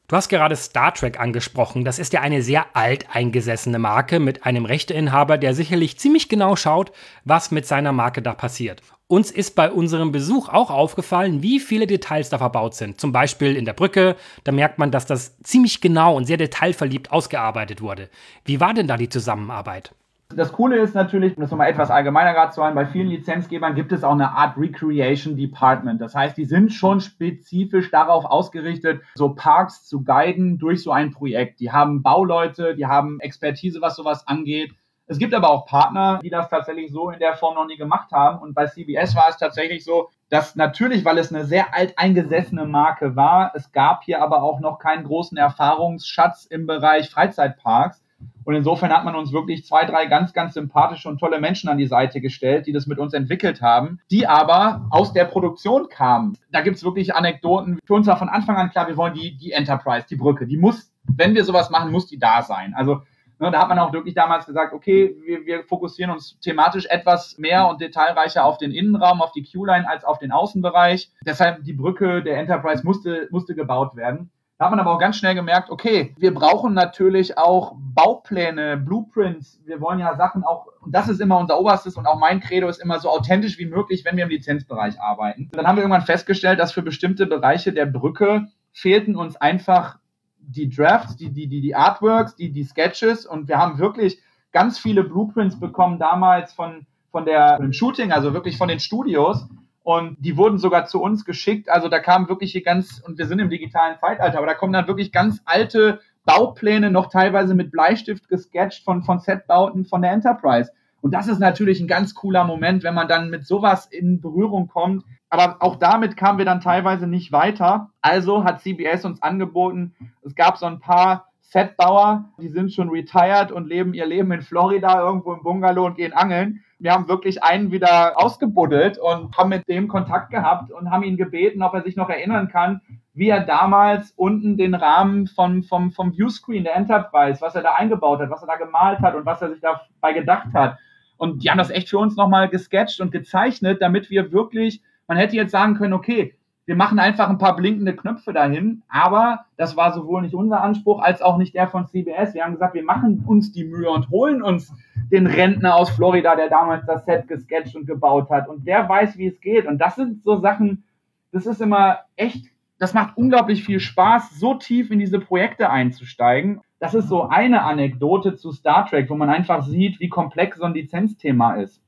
Du 0.07 0.15
hast 0.15 0.29
gerade 0.29 0.55
Star 0.55 0.93
Trek 0.93 1.19
angesprochen. 1.19 1.83
Das 1.83 1.97
ist 1.97 2.13
ja 2.13 2.21
eine 2.21 2.43
sehr 2.43 2.75
alteingesessene 2.75 3.79
Marke 3.79 4.19
mit 4.19 4.45
einem 4.45 4.65
Rechteinhaber, 4.65 5.39
der 5.39 5.55
sicherlich 5.55 5.97
ziemlich 5.97 6.29
genau 6.29 6.55
schaut, 6.55 6.91
was 7.23 7.49
mit 7.49 7.65
seiner 7.65 7.91
Marke 7.91 8.21
da 8.21 8.35
passiert. 8.35 8.81
Uns 9.07 9.31
ist 9.31 9.55
bei 9.55 9.71
unserem 9.71 10.11
Besuch 10.11 10.49
auch 10.49 10.69
aufgefallen, 10.69 11.41
wie 11.41 11.59
viele 11.59 11.87
Details 11.87 12.29
da 12.29 12.37
verbaut 12.37 12.75
sind. 12.75 13.01
Zum 13.01 13.11
Beispiel 13.11 13.55
in 13.55 13.65
der 13.65 13.73
Brücke, 13.73 14.15
da 14.43 14.51
merkt 14.51 14.77
man, 14.77 14.91
dass 14.91 15.07
das 15.07 15.39
ziemlich 15.41 15.81
genau 15.81 16.15
und 16.15 16.25
sehr 16.25 16.37
detailverliebt 16.37 17.11
ausgearbeitet 17.11 17.81
wurde. 17.81 18.09
Wie 18.45 18.59
war 18.59 18.75
denn 18.75 18.87
da 18.87 18.97
die 18.97 19.09
Zusammenarbeit? 19.09 19.91
Das 20.29 20.51
Coole 20.51 20.77
ist 20.77 20.95
natürlich, 20.95 21.37
um 21.37 21.41
das 21.41 21.51
nochmal 21.51 21.69
etwas 21.69 21.91
allgemeiner 21.91 22.33
gerade 22.33 22.51
zu 22.51 22.57
sagen, 22.57 22.73
bei 22.73 22.87
vielen 22.87 23.09
Lizenzgebern 23.09 23.75
gibt 23.75 23.91
es 23.91 24.03
auch 24.03 24.13
eine 24.13 24.31
Art 24.31 24.57
Recreation 24.57 25.37
Department. 25.37 26.01
Das 26.01 26.15
heißt, 26.15 26.35
die 26.35 26.45
sind 26.45 26.73
schon 26.73 26.99
spezifisch 26.99 27.91
darauf 27.91 28.25
ausgerichtet, 28.25 29.01
so 29.15 29.29
Parks 29.29 29.85
zu 29.85 30.03
guiden 30.03 30.57
durch 30.57 30.81
so 30.81 30.91
ein 30.91 31.11
Projekt. 31.11 31.59
Die 31.59 31.71
haben 31.71 32.01
Bauleute, 32.01 32.75
die 32.75 32.87
haben 32.87 33.19
Expertise, 33.19 33.81
was 33.81 33.95
sowas 33.95 34.27
angeht. 34.27 34.73
Es 35.07 35.19
gibt 35.19 35.35
aber 35.35 35.49
auch 35.49 35.67
Partner, 35.67 36.19
die 36.23 36.31
das 36.31 36.49
tatsächlich 36.49 36.91
so 36.91 37.11
in 37.11 37.19
der 37.19 37.35
Form 37.35 37.53
noch 37.53 37.67
nie 37.67 37.77
gemacht 37.77 38.11
haben. 38.11 38.41
Und 38.41 38.55
bei 38.55 38.65
CBS 38.65 39.15
war 39.15 39.29
es 39.29 39.37
tatsächlich 39.37 39.85
so, 39.85 40.09
dass 40.29 40.55
natürlich, 40.55 41.05
weil 41.05 41.19
es 41.19 41.31
eine 41.31 41.45
sehr 41.45 41.75
alteingesessene 41.75 42.65
Marke 42.65 43.15
war, 43.15 43.51
es 43.53 43.71
gab 43.71 44.03
hier 44.03 44.23
aber 44.23 44.41
auch 44.41 44.59
noch 44.59 44.79
keinen 44.79 45.03
großen 45.03 45.37
Erfahrungsschatz 45.37 46.45
im 46.45 46.65
Bereich 46.65 47.11
Freizeitparks. 47.11 48.01
Und 48.45 48.53
insofern 48.53 48.93
hat 48.93 49.03
man 49.03 49.15
uns 49.15 49.33
wirklich 49.33 49.65
zwei, 49.65 49.85
drei 49.85 50.05
ganz, 50.05 50.31
ganz 50.33 50.53
sympathische 50.53 51.09
und 51.09 51.17
tolle 51.17 51.39
Menschen 51.39 51.67
an 51.67 51.77
die 51.77 51.87
Seite 51.87 52.21
gestellt, 52.21 52.67
die 52.67 52.73
das 52.73 52.85
mit 52.85 52.99
uns 52.99 53.13
entwickelt 53.13 53.61
haben, 53.61 53.99
die 54.11 54.27
aber 54.27 54.85
aus 54.91 55.13
der 55.13 55.25
Produktion 55.25 55.89
kamen. 55.89 56.37
Da 56.51 56.61
gibt's 56.61 56.83
wirklich 56.83 57.15
Anekdoten. 57.15 57.79
Für 57.85 57.95
uns 57.95 58.07
war 58.07 58.17
von 58.17 58.29
Anfang 58.29 58.55
an 58.55 58.69
klar, 58.69 58.87
wir 58.87 58.97
wollen 58.97 59.15
die, 59.15 59.35
die 59.35 59.51
Enterprise, 59.51 60.05
die 60.07 60.15
Brücke, 60.15 60.45
die 60.45 60.57
muss, 60.57 60.93
wenn 61.07 61.33
wir 61.33 61.43
sowas 61.43 61.69
machen, 61.69 61.91
muss 61.91 62.07
die 62.07 62.19
da 62.19 62.43
sein. 62.43 62.73
Also 62.75 63.01
ne, 63.39 63.51
da 63.51 63.61
hat 63.61 63.69
man 63.69 63.79
auch 63.79 63.93
wirklich 63.93 64.13
damals 64.13 64.45
gesagt, 64.45 64.73
okay, 64.73 65.15
wir, 65.25 65.45
wir 65.45 65.63
fokussieren 65.63 66.11
uns 66.11 66.39
thematisch 66.39 66.85
etwas 66.85 67.37
mehr 67.37 67.67
und 67.67 67.81
detailreicher 67.81 68.45
auf 68.45 68.57
den 68.57 68.71
Innenraum, 68.71 69.21
auf 69.21 69.31
die 69.31 69.43
Q-Line 69.43 69.89
als 69.89 70.05
auf 70.05 70.19
den 70.19 70.31
Außenbereich. 70.31 71.11
Deshalb 71.25 71.63
die 71.63 71.73
Brücke 71.73 72.21
der 72.21 72.37
Enterprise 72.37 72.85
musste, 72.85 73.27
musste 73.31 73.55
gebaut 73.55 73.95
werden. 73.95 74.29
Da 74.57 74.65
hat 74.65 74.71
man 74.71 74.79
aber 74.79 74.93
auch 74.93 74.99
ganz 74.99 75.17
schnell 75.17 75.35
gemerkt, 75.35 75.69
okay, 75.69 76.15
wir 76.17 76.33
brauchen 76.33 76.73
natürlich 76.73 77.37
auch 77.37 77.75
Baupläne, 77.77 78.77
Blueprints. 78.77 79.59
Wir 79.65 79.81
wollen 79.81 79.99
ja 79.99 80.15
Sachen 80.15 80.45
auch, 80.45 80.67
und 80.79 80.95
das 80.95 81.09
ist 81.09 81.19
immer 81.19 81.37
unser 81.37 81.59
oberstes 81.59 81.97
und 81.97 82.05
auch 82.05 82.17
mein 82.17 82.39
Credo 82.39 82.69
ist 82.69 82.81
immer 82.81 82.99
so 82.99 83.09
authentisch 83.09 83.57
wie 83.59 83.65
möglich, 83.65 84.05
wenn 84.05 84.15
wir 84.15 84.23
im 84.23 84.29
Lizenzbereich 84.29 85.01
arbeiten. 85.01 85.49
Und 85.51 85.57
dann 85.57 85.67
haben 85.67 85.75
wir 85.75 85.83
irgendwann 85.83 86.05
festgestellt, 86.05 86.59
dass 86.59 86.71
für 86.71 86.83
bestimmte 86.83 87.25
Bereiche 87.25 87.73
der 87.73 87.85
Brücke 87.85 88.47
fehlten 88.71 89.17
uns 89.17 89.35
einfach 89.35 89.99
die 90.37 90.69
Drafts, 90.69 91.17
die, 91.17 91.31
die, 91.31 91.47
die, 91.47 91.59
die 91.59 91.75
Artworks, 91.75 92.35
die, 92.37 92.51
die 92.51 92.63
Sketches 92.63 93.25
und 93.25 93.49
wir 93.49 93.57
haben 93.57 93.77
wirklich 93.77 94.21
ganz 94.53 94.79
viele 94.79 95.03
Blueprints 95.03 95.59
bekommen 95.59 95.99
damals 95.99 96.53
von, 96.53 96.85
von 97.11 97.25
der, 97.25 97.57
von 97.57 97.65
dem 97.65 97.73
Shooting, 97.73 98.13
also 98.13 98.33
wirklich 98.33 98.57
von 98.57 98.69
den 98.69 98.79
Studios 98.79 99.49
und 99.85 100.17
die 100.19 100.35
wurden 100.35 100.57
sogar 100.57 100.87
zu 100.87 100.99
uns 100.99 101.25
geschickt. 101.25 101.69
Also 101.69 101.89
da 101.89 101.99
kamen 101.99 102.27
wirklich 102.27 102.51
hier 102.51 102.63
ganz, 102.63 103.03
und 103.05 103.19
wir 103.19 103.27
sind 103.27 103.37
im 103.37 103.51
digitalen 103.51 103.99
Zeitalter, 103.99 104.39
aber 104.39 104.47
da 104.47 104.55
kommen 104.55 104.73
dann 104.73 104.87
wirklich 104.87 105.11
ganz 105.11 105.41
alte 105.45 106.01
Baupläne, 106.25 106.89
noch 106.89 107.11
teilweise 107.11 107.53
mit 107.53 107.69
Bleistift 107.69 108.27
gesketcht 108.27 108.83
von, 108.83 109.03
von 109.03 109.19
Setbauten 109.19 109.85
von 109.85 110.01
der 110.01 110.11
Enterprise. 110.11 110.71
Und 111.01 111.11
das 111.13 111.27
ist 111.27 111.37
natürlich 111.37 111.79
ein 111.81 111.87
ganz 111.87 112.15
cooler 112.15 112.45
Moment, 112.45 112.83
wenn 112.83 112.95
man 112.95 113.07
dann 113.07 113.29
mit 113.29 113.45
sowas 113.45 113.85
in 113.85 114.21
Berührung 114.21 114.67
kommt. 114.69 115.05
Aber 115.29 115.57
auch 115.59 115.75
damit 115.75 116.17
kamen 116.17 116.39
wir 116.39 116.45
dann 116.45 116.61
teilweise 116.61 117.05
nicht 117.05 117.31
weiter. 117.31 117.91
Also 118.01 118.43
hat 118.43 118.61
CBS 118.61 119.05
uns 119.05 119.21
angeboten, 119.21 119.93
es 120.23 120.33
gab 120.33 120.57
so 120.57 120.65
ein 120.65 120.79
paar 120.79 121.27
Setbauer, 121.49 122.25
die 122.39 122.49
sind 122.49 122.73
schon 122.73 122.89
retired 122.89 123.51
und 123.51 123.67
leben 123.67 123.93
ihr 123.93 124.05
Leben 124.05 124.31
in 124.31 124.41
Florida 124.41 124.99
irgendwo 124.99 125.33
im 125.33 125.43
Bungalow 125.43 125.85
und 125.85 125.95
gehen 125.95 126.13
angeln 126.13 126.65
wir 126.79 126.91
haben 126.91 127.07
wirklich 127.07 127.41
einen 127.43 127.71
wieder 127.71 128.21
ausgebuddelt 128.21 128.97
und 128.97 129.35
haben 129.37 129.49
mit 129.49 129.67
dem 129.67 129.87
Kontakt 129.87 130.29
gehabt 130.29 130.71
und 130.71 130.91
haben 130.91 131.03
ihn 131.03 131.17
gebeten, 131.17 131.61
ob 131.63 131.73
er 131.73 131.83
sich 131.83 131.95
noch 131.95 132.09
erinnern 132.09 132.49
kann, 132.49 132.81
wie 133.13 133.29
er 133.29 133.45
damals 133.45 134.11
unten 134.17 134.57
den 134.57 134.75
Rahmen 134.75 135.27
vom, 135.27 135.63
vom, 135.63 135.91
vom 135.91 136.13
Viewscreen 136.13 136.65
der 136.65 136.75
Enterprise, 136.75 137.39
was 137.41 137.55
er 137.55 137.63
da 137.63 137.75
eingebaut 137.75 138.19
hat, 138.19 138.29
was 138.29 138.41
er 138.41 138.47
da 138.47 138.55
gemalt 138.57 138.99
hat 138.99 139.15
und 139.15 139.25
was 139.25 139.41
er 139.41 139.51
sich 139.51 139.61
dabei 139.61 140.13
gedacht 140.13 140.53
hat. 140.53 140.77
Und 141.17 141.43
die 141.43 141.49
haben 141.49 141.57
das 141.57 141.69
echt 141.69 141.89
für 141.89 141.97
uns 141.97 142.17
nochmal 142.17 142.49
gesketcht 142.49 142.99
und 142.99 143.11
gezeichnet, 143.11 143.81
damit 143.81 144.09
wir 144.09 144.33
wirklich, 144.33 144.81
man 145.07 145.17
hätte 145.17 145.37
jetzt 145.37 145.51
sagen 145.51 145.75
können, 145.75 145.93
okay, 145.93 146.35
wir 146.65 146.75
machen 146.75 146.97
einfach 146.97 147.29
ein 147.29 147.37
paar 147.37 147.55
blinkende 147.55 147.95
Knöpfe 147.95 148.33
dahin, 148.33 148.81
aber 148.89 149.45
das 149.55 149.77
war 149.77 149.93
sowohl 149.93 150.23
nicht 150.23 150.33
unser 150.33 150.61
Anspruch 150.61 150.99
als 150.99 151.21
auch 151.21 151.37
nicht 151.37 151.53
der 151.53 151.67
von 151.67 151.85
CBS. 151.85 152.33
Wir 152.33 152.43
haben 152.43 152.53
gesagt, 152.53 152.73
wir 152.73 152.83
machen 152.83 153.23
uns 153.27 153.51
die 153.51 153.65
Mühe 153.65 153.89
und 153.89 154.09
holen 154.09 154.41
uns 154.41 154.73
den 155.11 155.27
Rentner 155.27 155.75
aus 155.75 155.91
Florida, 155.91 156.35
der 156.35 156.49
damals 156.49 156.85
das 156.87 157.05
Set 157.05 157.27
gesketcht 157.27 157.75
und 157.75 157.85
gebaut 157.85 158.31
hat. 158.31 158.47
Und 158.47 158.65
der 158.65 158.89
weiß, 158.89 159.17
wie 159.17 159.27
es 159.27 159.39
geht. 159.41 159.67
Und 159.67 159.77
das 159.77 159.95
sind 159.95 160.23
so 160.23 160.37
Sachen, 160.39 160.83
das 161.31 161.45
ist 161.45 161.61
immer 161.61 161.99
echt, 162.15 162.47
das 162.79 162.95
macht 162.95 163.15
unglaublich 163.15 163.63
viel 163.63 163.79
Spaß, 163.79 164.39
so 164.39 164.55
tief 164.55 164.89
in 164.89 164.97
diese 164.97 165.19
Projekte 165.19 165.69
einzusteigen. 165.69 166.61
Das 166.79 166.95
ist 166.95 167.07
so 167.07 167.23
eine 167.23 167.61
Anekdote 167.61 168.35
zu 168.35 168.51
Star 168.51 168.87
Trek, 168.87 169.09
wo 169.11 169.15
man 169.15 169.29
einfach 169.29 169.63
sieht, 169.63 169.99
wie 169.99 170.09
komplex 170.09 170.57
so 170.57 170.63
ein 170.63 170.73
Lizenzthema 170.73 171.55
ist. 171.55 171.79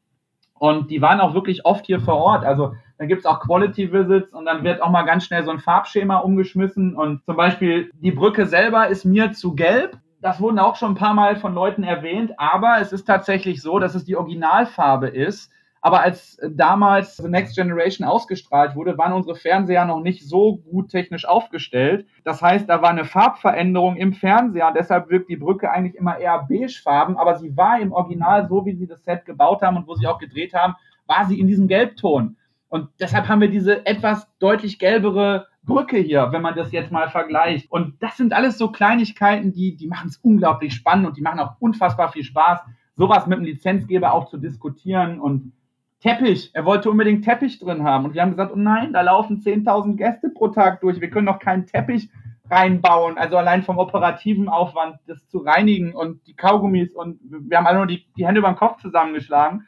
Und 0.59 0.91
die 0.91 1.01
waren 1.01 1.19
auch 1.19 1.33
wirklich 1.33 1.65
oft 1.65 1.85
hier 1.87 1.99
vor 1.99 2.15
Ort. 2.15 2.45
Also 2.45 2.73
da 2.97 3.05
gibt's 3.05 3.25
auch 3.25 3.39
Quality 3.39 3.91
Visits 3.91 4.33
und 4.33 4.45
dann 4.45 4.63
wird 4.63 4.81
auch 4.81 4.89
mal 4.89 5.03
ganz 5.03 5.25
schnell 5.25 5.43
so 5.43 5.51
ein 5.51 5.59
Farbschema 5.59 6.17
umgeschmissen. 6.17 6.95
Und 6.95 7.23
zum 7.25 7.35
Beispiel 7.35 7.91
die 8.01 8.11
Brücke 8.11 8.45
selber 8.47 8.87
ist 8.87 9.05
mir 9.05 9.33
zu 9.33 9.53
gelb. 9.53 9.97
Das 10.21 10.41
wurden 10.41 10.57
auch 10.57 10.75
schon 10.75 10.93
ein 10.93 10.95
paar 10.95 11.13
Mal 11.13 11.35
von 11.35 11.53
Leuten 11.53 11.83
erwähnt, 11.83 12.33
aber 12.37 12.77
es 12.81 12.91
ist 12.91 13.05
tatsächlich 13.05 13.61
so, 13.61 13.77
dass 13.77 13.93
es 13.93 14.03
die 14.03 14.15
Originalfarbe 14.15 15.07
ist. 15.09 15.51
Aber 15.79 16.01
als 16.01 16.39
damals 16.49 17.17
The 17.17 17.29
Next 17.29 17.55
Generation 17.55 18.07
ausgestrahlt 18.07 18.75
wurde, 18.75 18.97
waren 18.97 19.13
unsere 19.13 19.35
Fernseher 19.35 19.85
noch 19.85 20.01
nicht 20.01 20.27
so 20.27 20.57
gut 20.57 20.89
technisch 20.89 21.25
aufgestellt. 21.25 22.07
Das 22.23 22.41
heißt, 22.41 22.67
da 22.67 22.81
war 22.81 22.89
eine 22.89 23.05
Farbveränderung 23.05 23.95
im 23.95 24.13
Fernseher. 24.13 24.73
Deshalb 24.75 25.09
wirkt 25.09 25.29
die 25.29 25.37
Brücke 25.37 25.69
eigentlich 25.69 25.95
immer 25.95 26.17
eher 26.17 26.45
beigefarben. 26.49 27.15
Aber 27.15 27.35
sie 27.35 27.55
war 27.55 27.79
im 27.79 27.91
Original, 27.91 28.47
so 28.49 28.65
wie 28.65 28.73
sie 28.73 28.87
das 28.87 29.03
Set 29.05 29.25
gebaut 29.25 29.61
haben 29.61 29.77
und 29.77 29.87
wo 29.87 29.93
sie 29.93 30.07
auch 30.07 30.17
gedreht 30.17 30.55
haben, 30.55 30.73
war 31.05 31.25
sie 31.25 31.39
in 31.39 31.47
diesem 31.47 31.67
Gelbton. 31.67 32.37
Und 32.69 32.89
deshalb 32.99 33.27
haben 33.27 33.41
wir 33.41 33.49
diese 33.49 33.85
etwas 33.85 34.27
deutlich 34.39 34.79
gelbere 34.79 35.47
Brücke 35.63 35.97
hier, 35.97 36.31
wenn 36.31 36.41
man 36.41 36.55
das 36.55 36.71
jetzt 36.71 36.91
mal 36.91 37.09
vergleicht. 37.09 37.71
Und 37.71 38.01
das 38.01 38.17
sind 38.17 38.33
alles 38.33 38.57
so 38.57 38.71
Kleinigkeiten, 38.71 39.53
die, 39.53 39.75
die 39.75 39.87
machen 39.87 40.07
es 40.09 40.17
unglaublich 40.17 40.73
spannend 40.73 41.07
und 41.07 41.17
die 41.17 41.21
machen 41.21 41.39
auch 41.39 41.55
unfassbar 41.59 42.11
viel 42.11 42.23
Spaß, 42.23 42.61
sowas 42.95 43.27
mit 43.27 43.37
dem 43.37 43.45
Lizenzgeber 43.45 44.13
auch 44.13 44.29
zu 44.29 44.37
diskutieren. 44.37 45.19
Und 45.19 45.53
Teppich, 45.99 46.51
er 46.53 46.65
wollte 46.65 46.89
unbedingt 46.89 47.25
Teppich 47.25 47.59
drin 47.59 47.83
haben. 47.83 48.05
Und 48.05 48.13
wir 48.13 48.21
haben 48.21 48.31
gesagt, 48.31 48.51
oh 48.53 48.59
nein, 48.59 48.93
da 48.93 49.01
laufen 49.01 49.41
10.000 49.41 49.95
Gäste 49.95 50.29
pro 50.29 50.47
Tag 50.49 50.81
durch. 50.81 51.01
Wir 51.01 51.09
können 51.09 51.27
doch 51.27 51.39
keinen 51.39 51.65
Teppich 51.65 52.09
reinbauen. 52.49 53.17
Also 53.17 53.37
allein 53.37 53.63
vom 53.63 53.77
operativen 53.77 54.47
Aufwand, 54.47 54.97
das 55.07 55.27
zu 55.27 55.39
reinigen 55.39 55.93
und 55.93 56.25
die 56.27 56.35
Kaugummis. 56.35 56.93
Und 56.93 57.19
wir 57.21 57.57
haben 57.57 57.67
alle 57.67 57.79
nur 57.79 57.87
die, 57.87 58.05
die 58.17 58.25
Hände 58.25 58.39
über 58.39 58.49
den 58.49 58.57
Kopf 58.57 58.81
zusammengeschlagen. 58.81 59.65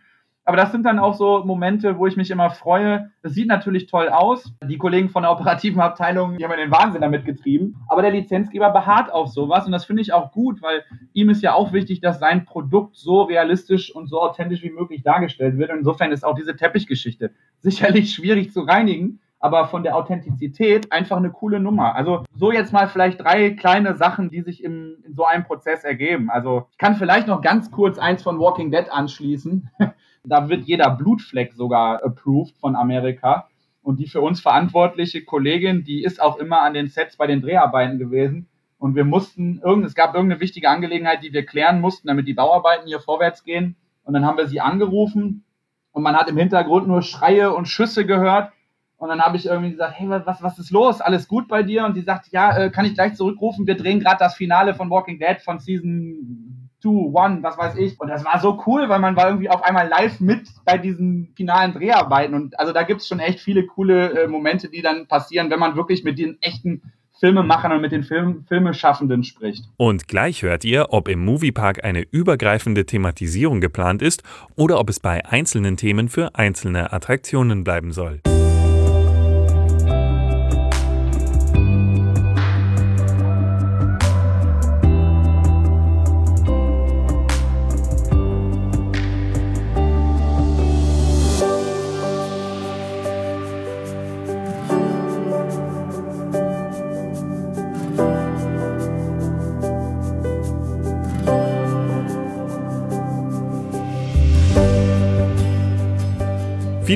Aber 0.49 0.57
das 0.57 0.71
sind 0.71 0.83
dann 0.83 0.97
auch 0.97 1.13
so 1.13 1.43
Momente, 1.45 1.99
wo 1.99 2.07
ich 2.07 2.17
mich 2.17 2.31
immer 2.31 2.49
freue. 2.49 3.11
Das 3.21 3.35
sieht 3.35 3.47
natürlich 3.47 3.85
toll 3.85 4.09
aus. 4.09 4.51
Die 4.63 4.79
Kollegen 4.79 5.07
von 5.09 5.21
der 5.21 5.31
operativen 5.31 5.79
Abteilung, 5.79 6.39
die 6.39 6.43
haben 6.43 6.49
ja 6.49 6.57
den 6.57 6.71
Wahnsinn 6.71 7.01
damit 7.01 7.23
getrieben. 7.23 7.75
Aber 7.87 8.01
der 8.01 8.09
Lizenzgeber 8.09 8.71
beharrt 8.71 9.13
auf 9.13 9.27
sowas 9.27 9.67
und 9.67 9.73
das 9.73 9.85
finde 9.85 10.01
ich 10.01 10.11
auch 10.11 10.31
gut, 10.31 10.63
weil 10.63 10.83
ihm 11.13 11.29
ist 11.29 11.43
ja 11.43 11.53
auch 11.53 11.71
wichtig, 11.71 12.01
dass 12.01 12.19
sein 12.19 12.45
Produkt 12.45 12.95
so 12.95 13.21
realistisch 13.21 13.93
und 13.93 14.07
so 14.07 14.19
authentisch 14.19 14.63
wie 14.63 14.71
möglich 14.71 15.03
dargestellt 15.03 15.59
wird. 15.59 15.69
Und 15.69 15.77
insofern 15.77 16.11
ist 16.11 16.25
auch 16.25 16.33
diese 16.33 16.55
Teppichgeschichte 16.55 17.29
sicherlich 17.59 18.11
schwierig 18.11 18.51
zu 18.51 18.61
reinigen 18.61 19.19
aber 19.39 19.67
von 19.67 19.83
der 19.83 19.95
Authentizität 19.95 20.91
einfach 20.91 21.15
eine 21.15 21.31
coole 21.31 21.61
Nummer. 21.61 21.95
Also 21.95 22.25
so 22.35 22.51
jetzt 22.51 22.73
mal 22.73 22.89
vielleicht 22.89 23.21
drei 23.21 23.51
kleine 23.51 23.95
Sachen, 23.95 24.29
die 24.29 24.41
sich 24.41 24.61
im, 24.63 24.97
in 25.05 25.15
so 25.15 25.23
einem 25.23 25.45
Prozess 25.45 25.85
ergeben. 25.85 26.29
Also 26.29 26.67
ich 26.71 26.77
kann 26.77 26.95
vielleicht 26.95 27.27
noch 27.27 27.41
ganz 27.41 27.71
kurz 27.71 27.97
eins 27.97 28.21
von 28.21 28.37
Walking 28.37 28.69
Dead 28.69 28.91
anschließen. 28.91 29.69
Da 30.23 30.49
wird 30.49 30.65
jeder 30.65 30.89
Blutfleck 30.91 31.53
sogar 31.53 32.03
approved 32.03 32.57
von 32.57 32.75
Amerika. 32.75 33.47
Und 33.81 33.99
die 33.99 34.07
für 34.07 34.21
uns 34.21 34.41
verantwortliche 34.41 35.23
Kollegin, 35.23 35.83
die 35.83 36.03
ist 36.03 36.21
auch 36.21 36.37
immer 36.37 36.61
an 36.61 36.73
den 36.73 36.87
Sets 36.87 37.17
bei 37.17 37.27
den 37.27 37.41
Dreharbeiten 37.41 37.97
gewesen. 37.97 38.47
Und 38.77 38.95
wir 38.95 39.05
mussten, 39.05 39.61
es 39.83 39.95
gab 39.95 40.13
irgendeine 40.13 40.41
wichtige 40.41 40.69
Angelegenheit, 40.69 41.23
die 41.23 41.33
wir 41.33 41.45
klären 41.45 41.81
mussten, 41.81 42.07
damit 42.07 42.27
die 42.27 42.33
Bauarbeiten 42.33 42.87
hier 42.87 42.99
vorwärts 42.99 43.43
gehen. 43.43 43.75
Und 44.03 44.13
dann 44.13 44.25
haben 44.25 44.37
wir 44.37 44.47
sie 44.47 44.61
angerufen 44.61 45.43
und 45.91 46.03
man 46.03 46.15
hat 46.15 46.29
im 46.29 46.37
Hintergrund 46.37 46.87
nur 46.87 47.01
Schreie 47.01 47.53
und 47.53 47.67
Schüsse 47.67 48.05
gehört. 48.05 48.51
Und 48.97 49.09
dann 49.09 49.21
habe 49.21 49.37
ich 49.37 49.45
irgendwie 49.45 49.71
gesagt, 49.71 49.95
hey, 49.97 50.09
was, 50.09 50.43
was 50.43 50.59
ist 50.59 50.71
los? 50.71 50.99
Alles 50.99 51.27
gut 51.27 51.47
bei 51.47 51.63
dir? 51.63 51.85
Und 51.85 51.93
sie 51.93 52.01
sagt, 52.01 52.27
ja, 52.31 52.57
äh, 52.57 52.69
kann 52.69 52.85
ich 52.85 52.93
gleich 52.93 53.15
zurückrufen? 53.15 53.65
Wir 53.65 53.77
drehen 53.77 53.99
gerade 53.99 54.19
das 54.19 54.35
Finale 54.35 54.73
von 54.73 54.89
Walking 54.89 55.19
Dead 55.19 55.39
von 55.41 55.59
Season 55.59 56.58
Two, 56.81 57.11
One, 57.13 57.43
was 57.43 57.57
weiß 57.57 57.75
ich. 57.77 57.99
Und 57.99 58.07
das 58.07 58.23
war 58.23 58.39
so 58.39 58.61
cool, 58.65 58.87
weil 58.87 58.99
man 58.99 59.15
war 59.15 59.27
irgendwie 59.27 59.49
auf 59.49 59.63
einmal 59.63 59.87
live 59.87 60.19
mit 60.19 60.47
bei 60.65 60.77
diesen 60.77 61.33
finalen 61.35 61.73
Dreharbeiten. 61.73 62.33
Und 62.33 62.59
also 62.59 62.71
da 62.71 62.83
gibt's 62.83 63.07
schon 63.07 63.19
echt 63.19 63.39
viele 63.39 63.65
coole 63.65 64.23
äh, 64.23 64.27
Momente, 64.27 64.69
die 64.69 64.81
dann 64.81 65.07
passieren, 65.07 65.49
wenn 65.49 65.59
man 65.59 65.75
wirklich 65.75 66.03
mit 66.03 66.17
den 66.17 66.37
echten 66.41 66.81
Filmemachern 67.19 67.73
und 67.73 67.81
mit 67.81 67.91
den 67.91 68.03
Film 68.03 68.45
Filmeschaffenden 68.47 69.23
spricht. 69.23 69.65
Und 69.77 70.07
gleich 70.07 70.41
hört 70.41 70.63
ihr, 70.63 70.87
ob 70.91 71.09
im 71.09 71.23
Moviepark 71.23 71.83
eine 71.83 72.01
übergreifende 72.11 72.85
Thematisierung 72.85 73.59
geplant 73.59 74.01
ist 74.01 74.23
oder 74.55 74.79
ob 74.79 74.89
es 74.89 74.99
bei 74.99 75.25
einzelnen 75.25 75.75
Themen 75.75 76.07
für 76.07 76.35
einzelne 76.35 76.93
Attraktionen 76.93 77.63
bleiben 77.63 77.91
soll. 77.91 78.21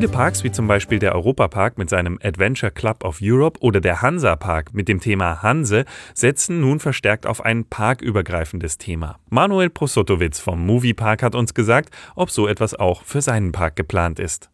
Viele 0.03 0.11
Parks, 0.11 0.43
wie 0.43 0.51
zum 0.51 0.67
Beispiel 0.67 0.99
der 0.99 1.15
Europapark 1.15 1.77
mit 1.77 1.89
seinem 1.89 2.19
Adventure 2.21 2.73
Club 2.73 3.05
of 3.05 3.19
Europe 3.21 3.57
oder 3.61 3.79
der 3.79 4.01
Hansa 4.01 4.35
Park 4.35 4.73
mit 4.73 4.89
dem 4.89 4.99
Thema 4.99 5.41
Hanse, 5.41 5.85
setzen 6.13 6.59
nun 6.59 6.81
verstärkt 6.81 7.25
auf 7.25 7.39
ein 7.39 7.63
parkübergreifendes 7.63 8.77
Thema. 8.77 9.17
Manuel 9.29 9.69
Prosotowitz 9.69 10.41
vom 10.41 10.65
Moviepark 10.65 11.23
hat 11.23 11.35
uns 11.35 11.53
gesagt, 11.53 11.95
ob 12.15 12.31
so 12.31 12.49
etwas 12.49 12.73
auch 12.73 13.03
für 13.03 13.21
seinen 13.21 13.53
Park 13.53 13.77
geplant 13.77 14.19
ist. 14.19 14.49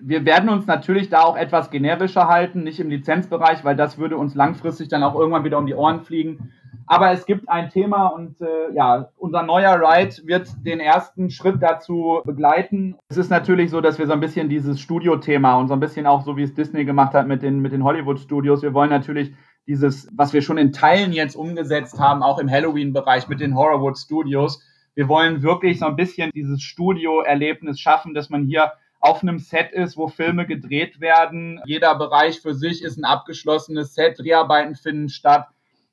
Wir 0.00 0.24
werden 0.24 0.48
uns 0.48 0.66
natürlich 0.66 1.08
da 1.08 1.22
auch 1.22 1.36
etwas 1.36 1.70
generischer 1.70 2.28
halten, 2.28 2.62
nicht 2.62 2.80
im 2.80 2.90
Lizenzbereich, 2.90 3.64
weil 3.64 3.76
das 3.76 3.98
würde 3.98 4.16
uns 4.16 4.34
langfristig 4.34 4.88
dann 4.88 5.02
auch 5.02 5.14
irgendwann 5.14 5.44
wieder 5.44 5.58
um 5.58 5.66
die 5.66 5.74
Ohren 5.74 6.02
fliegen. 6.02 6.52
Aber 6.86 7.12
es 7.12 7.26
gibt 7.26 7.48
ein 7.50 7.68
Thema 7.68 8.06
und 8.06 8.40
äh, 8.40 8.72
ja, 8.74 9.10
unser 9.18 9.42
neuer 9.42 9.78
Ride 9.78 10.16
wird 10.24 10.48
den 10.64 10.80
ersten 10.80 11.30
Schritt 11.30 11.62
dazu 11.62 12.22
begleiten. 12.24 12.96
Es 13.08 13.18
ist 13.18 13.30
natürlich 13.30 13.70
so, 13.70 13.82
dass 13.82 13.98
wir 13.98 14.06
so 14.06 14.14
ein 14.14 14.20
bisschen 14.20 14.48
dieses 14.48 14.80
Studio-Thema 14.80 15.56
und 15.56 15.68
so 15.68 15.74
ein 15.74 15.80
bisschen 15.80 16.06
auch 16.06 16.24
so, 16.24 16.38
wie 16.38 16.44
es 16.44 16.54
Disney 16.54 16.86
gemacht 16.86 17.12
hat 17.12 17.26
mit 17.26 17.42
den, 17.42 17.60
mit 17.60 17.72
den 17.72 17.84
Hollywood-Studios, 17.84 18.62
wir 18.62 18.72
wollen 18.72 18.90
natürlich 18.90 19.34
dieses, 19.66 20.08
was 20.16 20.32
wir 20.32 20.40
schon 20.40 20.56
in 20.56 20.72
Teilen 20.72 21.12
jetzt 21.12 21.36
umgesetzt 21.36 22.00
haben, 22.00 22.22
auch 22.22 22.38
im 22.38 22.50
Halloween-Bereich 22.50 23.28
mit 23.28 23.40
den 23.40 23.54
Horrorwood 23.54 23.98
Studios. 23.98 24.62
Wir 24.94 25.08
wollen 25.08 25.42
wirklich 25.42 25.78
so 25.78 25.86
ein 25.86 25.94
bisschen 25.94 26.30
dieses 26.34 26.62
Studio-Erlebnis 26.62 27.78
schaffen, 27.78 28.14
dass 28.14 28.30
man 28.30 28.46
hier 28.46 28.72
auf 29.00 29.22
einem 29.22 29.38
Set 29.38 29.72
ist, 29.72 29.96
wo 29.96 30.08
Filme 30.08 30.46
gedreht 30.46 31.00
werden. 31.00 31.60
Jeder 31.64 31.94
Bereich 31.94 32.40
für 32.40 32.54
sich 32.54 32.82
ist 32.82 32.98
ein 32.98 33.04
abgeschlossenes 33.04 33.94
Set, 33.94 34.18
Dreharbeiten 34.18 34.74
finden 34.74 35.08
statt 35.08 35.48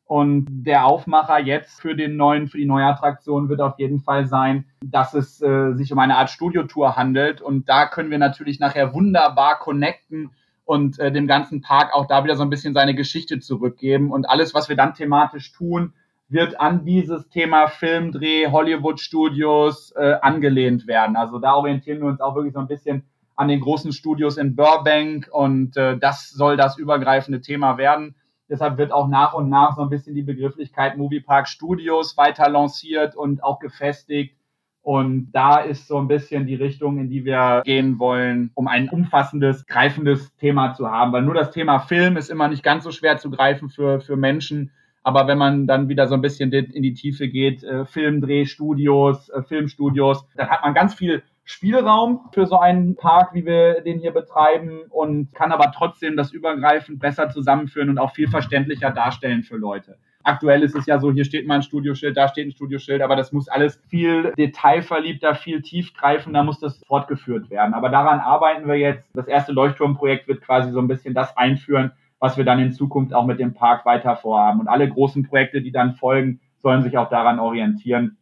und 0.07 0.45
der 0.49 0.85
Aufmacher 0.85 1.39
jetzt 1.39 1.81
für 1.81 1.95
den 1.95 2.15
neuen, 2.15 2.47
für 2.47 2.59
die 2.59 2.65
neue 2.65 2.85
Attraktion 2.85 3.49
wird 3.49 3.59
auf 3.59 3.79
jeden 3.79 4.01
Fall 4.01 4.27
sein, 4.27 4.65
dass 4.83 5.15
es 5.15 5.41
äh, 5.41 5.73
sich 5.73 5.91
um 5.91 5.97
eine 5.97 6.17
Art 6.17 6.29
Studiotour 6.29 6.95
handelt. 6.95 7.41
Und 7.41 7.67
da 7.67 7.87
können 7.87 8.11
wir 8.11 8.19
natürlich 8.19 8.59
nachher 8.59 8.93
wunderbar 8.93 9.57
connecten 9.57 10.29
und 10.63 10.99
äh, 10.99 11.11
dem 11.11 11.25
ganzen 11.25 11.61
Park 11.61 11.91
auch 11.93 12.05
da 12.05 12.23
wieder 12.23 12.35
so 12.35 12.43
ein 12.43 12.51
bisschen 12.51 12.75
seine 12.75 12.93
Geschichte 12.93 13.39
zurückgeben. 13.39 14.11
Und 14.11 14.29
alles, 14.29 14.53
was 14.53 14.69
wir 14.69 14.75
dann 14.75 14.93
thematisch 14.93 15.51
tun, 15.51 15.93
wird 16.27 16.59
an 16.59 16.85
dieses 16.85 17.29
Thema 17.29 17.67
Filmdreh, 17.67 18.47
Hollywood 18.47 18.99
Studios 18.99 19.91
äh, 19.95 20.15
angelehnt 20.21 20.88
werden. 20.88 21.15
Also 21.15 21.39
da 21.39 21.53
orientieren 21.53 21.99
wir 21.99 22.07
uns 22.07 22.21
auch 22.21 22.35
wirklich 22.35 22.53
so 22.53 22.59
ein 22.59 22.67
bisschen 22.67 23.03
an 23.35 23.47
den 23.47 23.59
großen 23.59 23.91
Studios 23.91 24.38
in 24.38 24.55
Burbank 24.55 25.27
und 25.31 25.77
äh, 25.77 25.97
das 25.97 26.29
soll 26.29 26.57
das 26.57 26.77
übergreifende 26.77 27.41
Thema 27.41 27.77
werden. 27.77 28.15
Deshalb 28.49 28.77
wird 28.77 28.91
auch 28.91 29.07
nach 29.07 29.33
und 29.33 29.49
nach 29.49 29.75
so 29.75 29.81
ein 29.81 29.89
bisschen 29.89 30.15
die 30.15 30.21
Begrifflichkeit 30.21 30.97
Moviepark 30.97 31.47
Studios 31.47 32.15
weiter 32.15 32.49
lanciert 32.49 33.15
und 33.15 33.43
auch 33.43 33.59
gefestigt. 33.59 34.35
Und 34.81 35.31
da 35.31 35.57
ist 35.57 35.88
so 35.88 35.97
ein 35.97 36.07
bisschen 36.07 36.45
die 36.45 36.53
Richtung, 36.53 36.99
in 36.99 37.09
die 37.09 37.25
wir 37.25 37.63
gehen 37.65 37.97
wollen, 37.97 38.51
um 38.53 38.67
ein 38.67 38.88
umfassendes, 38.88 39.65
greifendes 39.65 40.36
Thema 40.36 40.76
zu 40.76 40.91
haben. 40.91 41.11
Weil 41.11 41.23
nur 41.23 41.34
das 41.34 41.49
Thema 41.49 41.80
Film 41.80 42.17
ist 42.17 42.30
immer 42.30 42.47
nicht 42.47 42.61
ganz 42.61 42.84
so 42.84 42.91
schwer 42.91 43.17
zu 43.17 43.32
greifen 43.32 43.69
für, 43.69 43.99
für 43.99 44.15
Menschen. 44.15 44.71
Aber 45.06 45.28
wenn 45.28 45.38
man 45.38 45.68
dann 45.68 45.88
wieder 45.88 46.08
so 46.08 46.16
ein 46.16 46.22
bisschen 46.22 46.51
in 46.51 46.82
die 46.82 46.95
Tiefe 46.95 47.28
geht, 47.28 47.64
äh, 47.64 47.86
Filmdrehstudios, 47.86 49.30
äh, 49.30 49.43
Filmstudios, 49.43 50.28
dann 50.36 50.49
hat 50.49 50.64
man 50.64 50.74
ganz 50.74 50.95
viel 50.95 51.22
Spielraum 51.43 52.22
für 52.34 52.47
so 52.47 52.58
einen 52.58 52.95
Park, 52.95 53.36
wie 53.36 53.45
wir 53.45 53.82
den 53.82 53.99
hier 53.99 54.12
betreiben 54.12 54.82
und 54.89 55.32
kann 55.36 55.51
aber 55.51 55.72
trotzdem 55.72 56.18
das 56.18 56.34
übergreifend 56.34 56.99
besser 56.99 57.30
zusammenführen 57.30 57.91
und 57.91 57.99
auch 57.99 58.16
viel 58.16 58.28
verständlicher 58.28 58.89
darstellen 58.89 59.43
für 59.43 59.58
Leute. 59.58 59.99
Aktuell 60.24 60.64
ist 60.64 60.76
es 60.76 60.88
ja 60.88 60.99
so, 60.99 61.12
hier 61.12 61.24
steht 61.24 61.45
mal 61.45 61.58
ein 61.58 61.62
Studioschild, 61.62 62.18
da 62.18 62.28
steht 62.28 62.47
ein 62.47 62.51
Studioschild, 62.51 63.03
aber 63.03 63.16
das 63.16 63.32
muss 63.32 63.47
alles 63.47 63.80
viel 63.89 64.34
detailverliebter, 64.39 65.36
viel 65.36 65.62
tiefgreifender, 65.62 66.43
muss 66.43 66.60
das 66.60 66.82
fortgeführt 66.88 67.51
werden. 67.51 67.76
Aber 67.76 67.89
daran 67.89 68.20
arbeiten 68.22 68.68
wir 68.68 68.76
jetzt. 68.76 69.06
Das 69.14 69.28
erste 69.28 69.51
Leuchtturmprojekt 69.51 70.28
wird 70.28 70.41
quasi 70.41 70.72
so 70.72 70.80
ein 70.80 70.88
bisschen 70.88 71.14
das 71.14 71.38
einführen, 71.38 71.91
was 72.20 72.38
wir 72.38 72.45
dann 72.45 72.59
in 72.59 72.72
Zukunft 72.72 73.13
auch 73.13 73.26
mit 73.26 73.39
dem 73.39 73.53
Park 73.53 73.86
weiter 73.86 74.16
vorhaben. 74.16 74.59
Und 74.59 74.68
alle 74.68 74.89
großen 74.89 75.24
Projekte, 75.28 75.61
die 75.61 75.72
dann 75.72 75.95
folgen, 75.95 76.39
sollen 76.57 76.84
sich 76.84 76.97
auch 76.97 77.09
daran 77.09 77.39
orientieren 77.39 78.18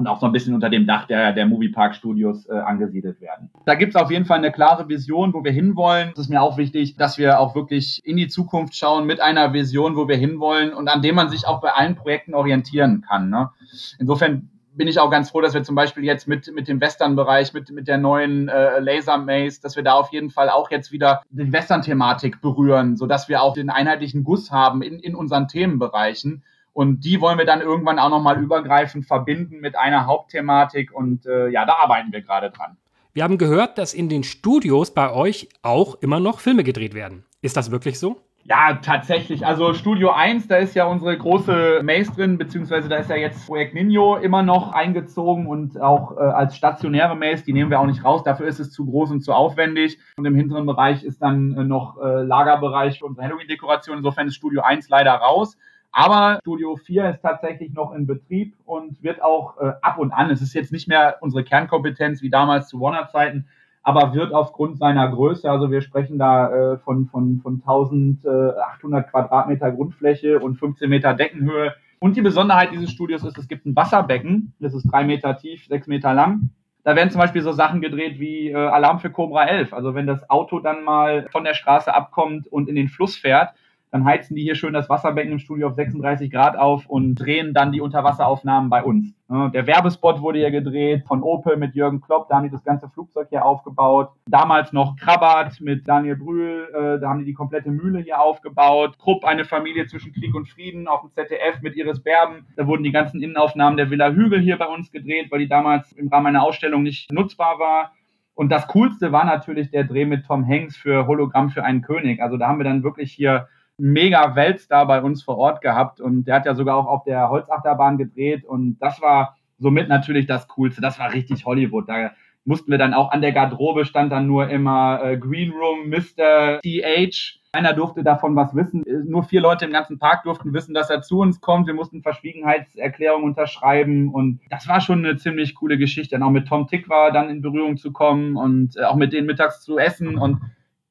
und 0.00 0.06
auch 0.06 0.18
so 0.18 0.26
ein 0.26 0.32
bisschen 0.32 0.54
unter 0.54 0.70
dem 0.70 0.86
Dach 0.86 1.06
der, 1.06 1.32
der 1.32 1.46
Moviepark 1.46 1.94
Studios 1.94 2.48
äh, 2.48 2.52
angesiedelt 2.54 3.20
werden. 3.20 3.50
Da 3.66 3.74
gibt 3.74 3.94
es 3.94 4.00
auf 4.00 4.10
jeden 4.10 4.24
Fall 4.24 4.38
eine 4.38 4.50
klare 4.50 4.88
Vision, 4.88 5.34
wo 5.34 5.44
wir 5.44 5.52
hinwollen. 5.52 6.10
Es 6.14 6.20
ist 6.20 6.30
mir 6.30 6.42
auch 6.42 6.56
wichtig, 6.56 6.96
dass 6.96 7.18
wir 7.18 7.38
auch 7.38 7.54
wirklich 7.54 8.00
in 8.04 8.16
die 8.16 8.28
Zukunft 8.28 8.74
schauen 8.74 9.06
mit 9.06 9.20
einer 9.20 9.52
Vision, 9.52 9.96
wo 9.96 10.08
wir 10.08 10.16
hinwollen 10.16 10.72
und 10.72 10.88
an 10.88 11.02
dem 11.02 11.14
man 11.14 11.28
sich 11.28 11.46
auch 11.46 11.60
bei 11.60 11.70
allen 11.70 11.96
Projekten 11.96 12.34
orientieren 12.34 13.04
kann. 13.06 13.28
Ne? 13.28 13.50
Insofern 13.98 14.48
bin 14.74 14.88
ich 14.88 14.98
auch 14.98 15.10
ganz 15.10 15.30
froh, 15.30 15.40
dass 15.40 15.54
wir 15.54 15.62
zum 15.62 15.74
Beispiel 15.74 16.04
jetzt 16.04 16.28
mit, 16.28 16.52
mit 16.54 16.68
dem 16.68 16.80
Western-Bereich, 16.80 17.52
mit, 17.52 17.70
mit 17.70 17.88
der 17.88 17.98
neuen 17.98 18.48
äh, 18.48 18.78
Laser 18.80 19.18
Maze, 19.18 19.60
dass 19.60 19.76
wir 19.76 19.82
da 19.82 19.94
auf 19.94 20.12
jeden 20.12 20.30
Fall 20.30 20.48
auch 20.48 20.70
jetzt 20.70 20.92
wieder 20.92 21.22
die 21.30 21.52
Western-Thematik 21.52 22.40
berühren, 22.40 22.96
sodass 22.96 23.28
wir 23.28 23.42
auch 23.42 23.54
den 23.54 23.70
einheitlichen 23.70 24.24
Guss 24.24 24.50
haben 24.50 24.82
in, 24.82 24.98
in 24.98 25.14
unseren 25.14 25.48
Themenbereichen 25.48 26.44
und 26.72 27.04
die 27.04 27.20
wollen 27.20 27.38
wir 27.38 27.44
dann 27.44 27.60
irgendwann 27.60 27.98
auch 27.98 28.10
nochmal 28.10 28.40
übergreifend 28.40 29.06
verbinden 29.06 29.60
mit 29.60 29.76
einer 29.76 30.06
Hauptthematik. 30.06 30.92
Und 30.92 31.26
äh, 31.26 31.48
ja, 31.48 31.66
da 31.66 31.74
arbeiten 31.74 32.12
wir 32.12 32.22
gerade 32.22 32.50
dran. 32.50 32.76
Wir 33.12 33.24
haben 33.24 33.38
gehört, 33.38 33.76
dass 33.76 33.92
in 33.92 34.08
den 34.08 34.22
Studios 34.22 34.94
bei 34.94 35.12
euch 35.12 35.48
auch 35.62 35.96
immer 35.96 36.20
noch 36.20 36.40
Filme 36.40 36.62
gedreht 36.62 36.94
werden. 36.94 37.24
Ist 37.42 37.56
das 37.56 37.70
wirklich 37.70 37.98
so? 37.98 38.20
Ja, 38.44 38.78
tatsächlich. 38.82 39.46
Also 39.46 39.74
Studio 39.74 40.10
1, 40.10 40.48
da 40.48 40.56
ist 40.56 40.74
ja 40.74 40.86
unsere 40.86 41.16
große 41.16 41.82
Maze 41.84 42.12
drin, 42.12 42.38
beziehungsweise 42.38 42.88
da 42.88 42.96
ist 42.96 43.10
ja 43.10 43.16
jetzt 43.16 43.46
Projekt 43.46 43.74
Nino 43.74 44.16
immer 44.16 44.42
noch 44.42 44.72
eingezogen 44.72 45.46
und 45.46 45.80
auch 45.80 46.16
äh, 46.16 46.20
als 46.20 46.56
stationäre 46.56 47.14
Maze, 47.16 47.44
die 47.44 47.52
nehmen 47.52 47.70
wir 47.70 47.78
auch 47.78 47.86
nicht 47.86 48.04
raus, 48.04 48.24
dafür 48.24 48.46
ist 48.46 48.58
es 48.58 48.72
zu 48.72 48.86
groß 48.86 49.10
und 49.10 49.20
zu 49.20 49.34
aufwendig. 49.34 49.98
Und 50.16 50.24
im 50.24 50.34
hinteren 50.34 50.66
Bereich 50.66 51.04
ist 51.04 51.20
dann 51.20 51.54
äh, 51.56 51.64
noch 51.64 52.00
äh, 52.00 52.22
Lagerbereich 52.22 52.98
für 52.98 53.06
unsere 53.06 53.26
Halloween-Dekoration. 53.26 53.98
Insofern 53.98 54.26
ist 54.26 54.36
Studio 54.36 54.62
1 54.62 54.88
leider 54.88 55.12
raus. 55.12 55.56
Aber 55.92 56.38
Studio 56.40 56.76
4 56.76 57.10
ist 57.10 57.20
tatsächlich 57.20 57.72
noch 57.72 57.92
in 57.92 58.06
Betrieb 58.06 58.54
und 58.64 59.02
wird 59.02 59.22
auch 59.22 59.58
äh, 59.58 59.72
ab 59.82 59.98
und 59.98 60.12
an, 60.12 60.30
es 60.30 60.40
ist 60.40 60.54
jetzt 60.54 60.72
nicht 60.72 60.88
mehr 60.88 61.18
unsere 61.20 61.44
Kernkompetenz 61.44 62.22
wie 62.22 62.30
damals 62.30 62.68
zu 62.68 62.80
Warner-Zeiten, 62.80 63.48
aber 63.82 64.14
wird 64.14 64.32
aufgrund 64.32 64.78
seiner 64.78 65.08
Größe, 65.08 65.50
also 65.50 65.70
wir 65.70 65.80
sprechen 65.80 66.18
da 66.18 66.74
äh, 66.74 66.78
von, 66.78 67.06
von, 67.06 67.40
von 67.42 67.54
1800 67.54 69.10
Quadratmeter 69.10 69.72
Grundfläche 69.72 70.38
und 70.38 70.56
15 70.56 70.88
Meter 70.88 71.14
Deckenhöhe. 71.14 71.74
Und 71.98 72.16
die 72.16 72.22
Besonderheit 72.22 72.72
dieses 72.72 72.90
Studios 72.90 73.24
ist, 73.24 73.38
es 73.38 73.48
gibt 73.48 73.66
ein 73.66 73.76
Wasserbecken, 73.76 74.54
das 74.58 74.74
ist 74.74 74.90
drei 74.90 75.04
Meter 75.04 75.36
tief, 75.36 75.66
sechs 75.66 75.86
Meter 75.86 76.14
lang. 76.14 76.50
Da 76.82 76.96
werden 76.96 77.10
zum 77.10 77.20
Beispiel 77.20 77.42
so 77.42 77.52
Sachen 77.52 77.80
gedreht 77.80 78.18
wie 78.18 78.50
äh, 78.50 78.54
Alarm 78.54 79.00
für 79.00 79.10
Cobra 79.10 79.44
11. 79.44 79.72
Also 79.72 79.94
wenn 79.94 80.06
das 80.06 80.28
Auto 80.30 80.60
dann 80.60 80.82
mal 80.82 81.28
von 81.30 81.44
der 81.44 81.54
Straße 81.54 81.92
abkommt 81.92 82.46
und 82.46 82.68
in 82.68 82.74
den 82.74 82.88
Fluss 82.88 83.16
fährt, 83.16 83.50
dann 83.90 84.04
heizen 84.04 84.36
die 84.36 84.42
hier 84.42 84.54
schön 84.54 84.72
das 84.72 84.88
Wasserbecken 84.88 85.32
im 85.32 85.38
Studio 85.38 85.68
auf 85.68 85.74
36 85.74 86.30
Grad 86.30 86.56
auf 86.56 86.86
und 86.86 87.16
drehen 87.16 87.54
dann 87.54 87.72
die 87.72 87.80
Unterwasseraufnahmen 87.80 88.70
bei 88.70 88.84
uns. 88.84 89.14
Der 89.28 89.66
Werbespot 89.66 90.20
wurde 90.22 90.40
hier 90.40 90.50
gedreht 90.50 91.04
von 91.06 91.22
Opel 91.22 91.56
mit 91.56 91.76
Jürgen 91.76 92.00
Klopp, 92.00 92.28
da 92.28 92.36
haben 92.36 92.44
die 92.44 92.50
das 92.50 92.64
ganze 92.64 92.88
Flugzeug 92.88 93.28
hier 93.30 93.44
aufgebaut. 93.44 94.10
Damals 94.26 94.72
noch 94.72 94.96
Krabat 94.96 95.60
mit 95.60 95.86
Daniel 95.86 96.16
Brühl, 96.16 96.68
äh, 96.74 97.00
da 97.00 97.08
haben 97.08 97.20
die 97.20 97.26
die 97.26 97.32
komplette 97.32 97.70
Mühle 97.70 98.00
hier 98.00 98.20
aufgebaut. 98.20 98.98
Krupp, 98.98 99.24
eine 99.24 99.44
Familie 99.44 99.86
zwischen 99.86 100.12
Krieg 100.12 100.34
und 100.34 100.48
Frieden 100.48 100.88
auf 100.88 101.02
dem 101.02 101.12
ZDF 101.12 101.62
mit 101.62 101.76
Iris 101.76 102.02
Berben. 102.02 102.46
Da 102.56 102.66
wurden 102.66 102.82
die 102.82 102.90
ganzen 102.90 103.22
Innenaufnahmen 103.22 103.76
der 103.76 103.90
Villa 103.90 104.10
Hügel 104.10 104.40
hier 104.40 104.58
bei 104.58 104.66
uns 104.66 104.90
gedreht, 104.90 105.30
weil 105.30 105.38
die 105.38 105.48
damals 105.48 105.92
im 105.92 106.08
Rahmen 106.08 106.26
einer 106.26 106.42
Ausstellung 106.42 106.82
nicht 106.82 107.12
nutzbar 107.12 107.60
war. 107.60 107.92
Und 108.34 108.50
das 108.50 108.66
Coolste 108.68 109.12
war 109.12 109.24
natürlich 109.24 109.70
der 109.70 109.84
Dreh 109.84 110.06
mit 110.06 110.26
Tom 110.26 110.46
Hanks 110.46 110.76
für 110.76 111.06
Hologramm 111.06 111.50
für 111.50 111.62
einen 111.62 111.82
König. 111.82 112.20
Also 112.20 112.36
da 112.36 112.48
haben 112.48 112.58
wir 112.58 112.64
dann 112.64 112.82
wirklich 112.82 113.12
hier 113.12 113.48
mega 113.80 114.36
Weltstar 114.36 114.86
bei 114.86 115.02
uns 115.02 115.22
vor 115.22 115.38
Ort 115.38 115.60
gehabt 115.60 116.00
und 116.00 116.24
der 116.24 116.36
hat 116.36 116.46
ja 116.46 116.54
sogar 116.54 116.76
auch 116.76 116.86
auf 116.86 117.04
der 117.04 117.28
Holzachterbahn 117.30 117.98
gedreht 117.98 118.44
und 118.44 118.78
das 118.80 119.00
war 119.00 119.36
somit 119.58 119.88
natürlich 119.88 120.26
das 120.26 120.48
Coolste. 120.48 120.80
Das 120.80 120.98
war 120.98 121.12
richtig 121.12 121.44
Hollywood. 121.44 121.88
Da 121.88 122.12
mussten 122.44 122.70
wir 122.70 122.78
dann 122.78 122.94
auch 122.94 123.12
an 123.12 123.20
der 123.20 123.32
Garderobe 123.32 123.84
stand 123.84 124.12
dann 124.12 124.26
nur 124.26 124.48
immer 124.48 125.00
äh, 125.02 125.16
Green 125.18 125.52
Room, 125.52 125.88
Mr. 125.88 126.60
TH. 126.62 127.38
Keiner 127.52 127.72
durfte 127.72 128.04
davon 128.04 128.36
was 128.36 128.54
wissen. 128.54 128.84
Nur 129.06 129.24
vier 129.24 129.40
Leute 129.40 129.64
im 129.64 129.72
ganzen 129.72 129.98
Park 129.98 130.22
durften 130.22 130.54
wissen, 130.54 130.72
dass 130.72 130.88
er 130.88 131.02
zu 131.02 131.18
uns 131.18 131.40
kommt. 131.40 131.66
Wir 131.66 131.74
mussten 131.74 132.02
Verschwiegenheitserklärungen 132.02 133.28
unterschreiben 133.28 134.14
und 134.14 134.40
das 134.50 134.68
war 134.68 134.80
schon 134.80 135.04
eine 135.04 135.16
ziemlich 135.16 135.56
coole 135.56 135.76
Geschichte. 135.76 136.14
Dann 136.14 136.22
auch 136.22 136.30
mit 136.30 136.46
Tom 136.46 136.68
Tick 136.68 136.88
war 136.88 137.10
dann 137.10 137.28
in 137.28 137.42
Berührung 137.42 137.76
zu 137.76 137.92
kommen 137.92 138.36
und 138.36 138.76
äh, 138.76 138.84
auch 138.84 138.94
mit 138.94 139.12
denen 139.12 139.26
mittags 139.26 139.62
zu 139.62 139.78
essen 139.78 140.16
und 140.16 140.40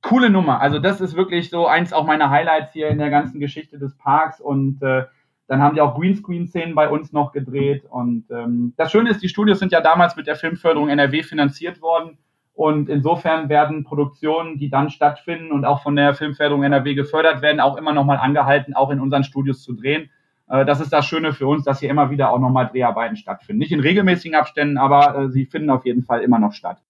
coole 0.02 0.30
Nummer. 0.30 0.62
Also 0.62 0.80
das 0.80 1.02
ist 1.02 1.16
wirklich 1.16 1.50
so 1.50 1.68
eins 1.68 1.94
auch 1.94 2.06
meiner 2.06 2.30
Highlights 2.30 2.74
hier 2.74 2.88
in 2.88 2.98
der 2.98 3.10
ganzen 3.10 3.40
Geschichte 3.40 3.78
des 3.78 3.98
Parks 3.98 4.40
und 4.40 4.82
äh, 4.82 5.06
dann 5.48 5.62
haben 5.62 5.76
die 5.76 5.82
auch 5.82 5.96
Greenscreen-Szenen 6.00 6.76
bei 6.76 6.90
uns 6.90 7.12
noch 7.12 7.32
gedreht 7.32 7.84
und 7.90 8.26
ähm, 8.30 8.74
das 8.78 8.92
Schöne 8.92 9.10
ist, 9.10 9.22
die 9.22 9.30
Studios 9.30 9.60
sind 9.60 9.72
ja 9.72 9.82
damals 9.82 10.16
mit 10.16 10.28
der 10.28 10.36
Filmförderung 10.36 10.90
NRW 10.90 11.24
finanziert 11.24 11.82
worden 11.82 12.18
und 12.54 12.90
insofern 12.90 13.50
werden 13.50 13.84
Produktionen, 13.84 14.58
die 14.58 14.70
dann 14.70 14.90
stattfinden 14.90 15.52
und 15.52 15.66
auch 15.66 15.82
von 15.82 15.96
der 15.96 16.14
Filmförderung 16.14 16.64
NRW 16.64 16.94
gefördert 16.94 17.42
werden, 17.42 17.60
auch 17.60 17.78
immer 17.78 17.94
nochmal 17.94 18.18
angehalten, 18.18 18.76
auch 18.76 18.90
in 18.90 19.00
unseren 19.00 19.24
Studios 19.24 19.64
zu 19.64 19.74
drehen. 19.74 20.10
Äh, 20.50 20.66
das 20.66 20.82
ist 20.82 20.92
das 20.92 21.06
Schöne 21.06 21.34
für 21.34 21.48
uns, 21.48 21.64
dass 21.64 21.80
hier 21.80 21.90
immer 21.90 22.10
wieder 22.10 22.32
auch 22.32 22.40
nochmal 22.40 22.68
Dreharbeiten 22.68 23.16
stattfinden. 23.16 23.60
Nicht 23.60 23.72
in 23.72 23.80
regelmäßigen 23.80 24.38
Abständen, 24.38 24.78
aber 24.78 25.16
äh, 25.18 25.30
sie 25.30 25.46
finden 25.46 25.70
auf 25.70 25.86
jeden 25.86 26.04
Fall 26.04 26.22
immer 26.22 26.38
noch 26.38 26.54
statt. 26.54 26.82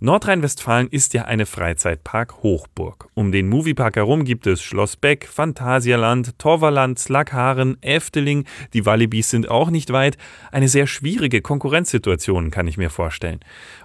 Nordrhein-Westfalen 0.00 0.88
ist 0.88 1.14
ja 1.14 1.24
eine 1.24 1.46
Freizeitpark-Hochburg. 1.46 3.08
Um 3.14 3.32
den 3.32 3.48
Moviepark 3.48 3.96
herum 3.96 4.24
gibt 4.24 4.46
es 4.46 4.62
Schloss 4.62 4.96
Beck, 4.96 5.26
Phantasialand, 5.26 6.38
Torvaland, 6.38 6.98
Slackharen, 6.98 7.76
Efteling, 7.82 8.44
die 8.72 8.86
Wallibis 8.86 9.30
sind 9.30 9.50
auch 9.50 9.70
nicht 9.70 9.92
weit. 9.92 10.18
Eine 10.50 10.68
sehr 10.68 10.86
schwierige 10.86 11.42
Konkurrenzsituation, 11.42 12.50
kann 12.50 12.66
ich 12.66 12.78
mir 12.78 12.90
vorstellen. 12.90 13.40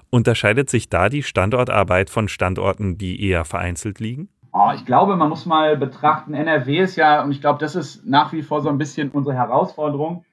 Unterscheidet 0.10 0.70
sich 0.70 0.90
da 0.90 1.10
die 1.10 1.24
Standortarbeit 1.24 2.10
von 2.10 2.28
Standorten, 2.28 2.98
die 2.98 3.22
eher 3.22 3.46
vereinzelt 3.46 4.00
liegen? 4.00 4.30
Oh, 4.54 4.72
ich 4.74 4.86
glaube, 4.86 5.16
man 5.18 5.30
muss 5.30 5.46
mal 5.46 5.78
betrachten, 5.78 6.34
NRW 6.34 6.80
ist 6.80 6.96
ja, 6.96 7.22
und 7.22 7.32
ich 7.32 7.42
glaube, 7.42 7.60
das 7.60 7.76
ist 7.76 8.06
nach 8.06 8.34
wie 8.34 8.42
vor 8.42 8.62
so 8.62 8.70
ein 8.70 8.78
bisschen 8.78 9.12
unsere 9.12 9.36
Herausforderung. 9.36 10.26